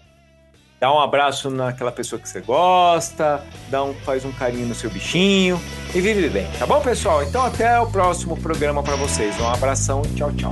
Dá 0.79 0.93
um 0.93 0.99
abraço 0.99 1.49
naquela 1.49 1.91
pessoa 1.91 2.19
que 2.19 2.27
você 2.27 2.39
gosta, 2.39 3.45
dá 3.69 3.83
um, 3.83 3.93
faz 3.93 4.23
um 4.23 4.31
carinho 4.31 4.65
no 4.65 4.73
seu 4.73 4.89
bichinho 4.89 5.59
e 5.93 5.99
vive 5.99 6.29
bem, 6.29 6.47
tá 6.57 6.65
bom, 6.65 6.81
pessoal? 6.81 7.21
Então 7.21 7.43
até 7.43 7.79
o 7.79 7.91
próximo 7.91 8.37
programa 8.37 8.81
para 8.81 8.95
vocês. 8.95 9.37
Um 9.39 9.47
abração 9.47 10.01
e 10.05 10.15
tchau, 10.15 10.31
tchau. 10.33 10.51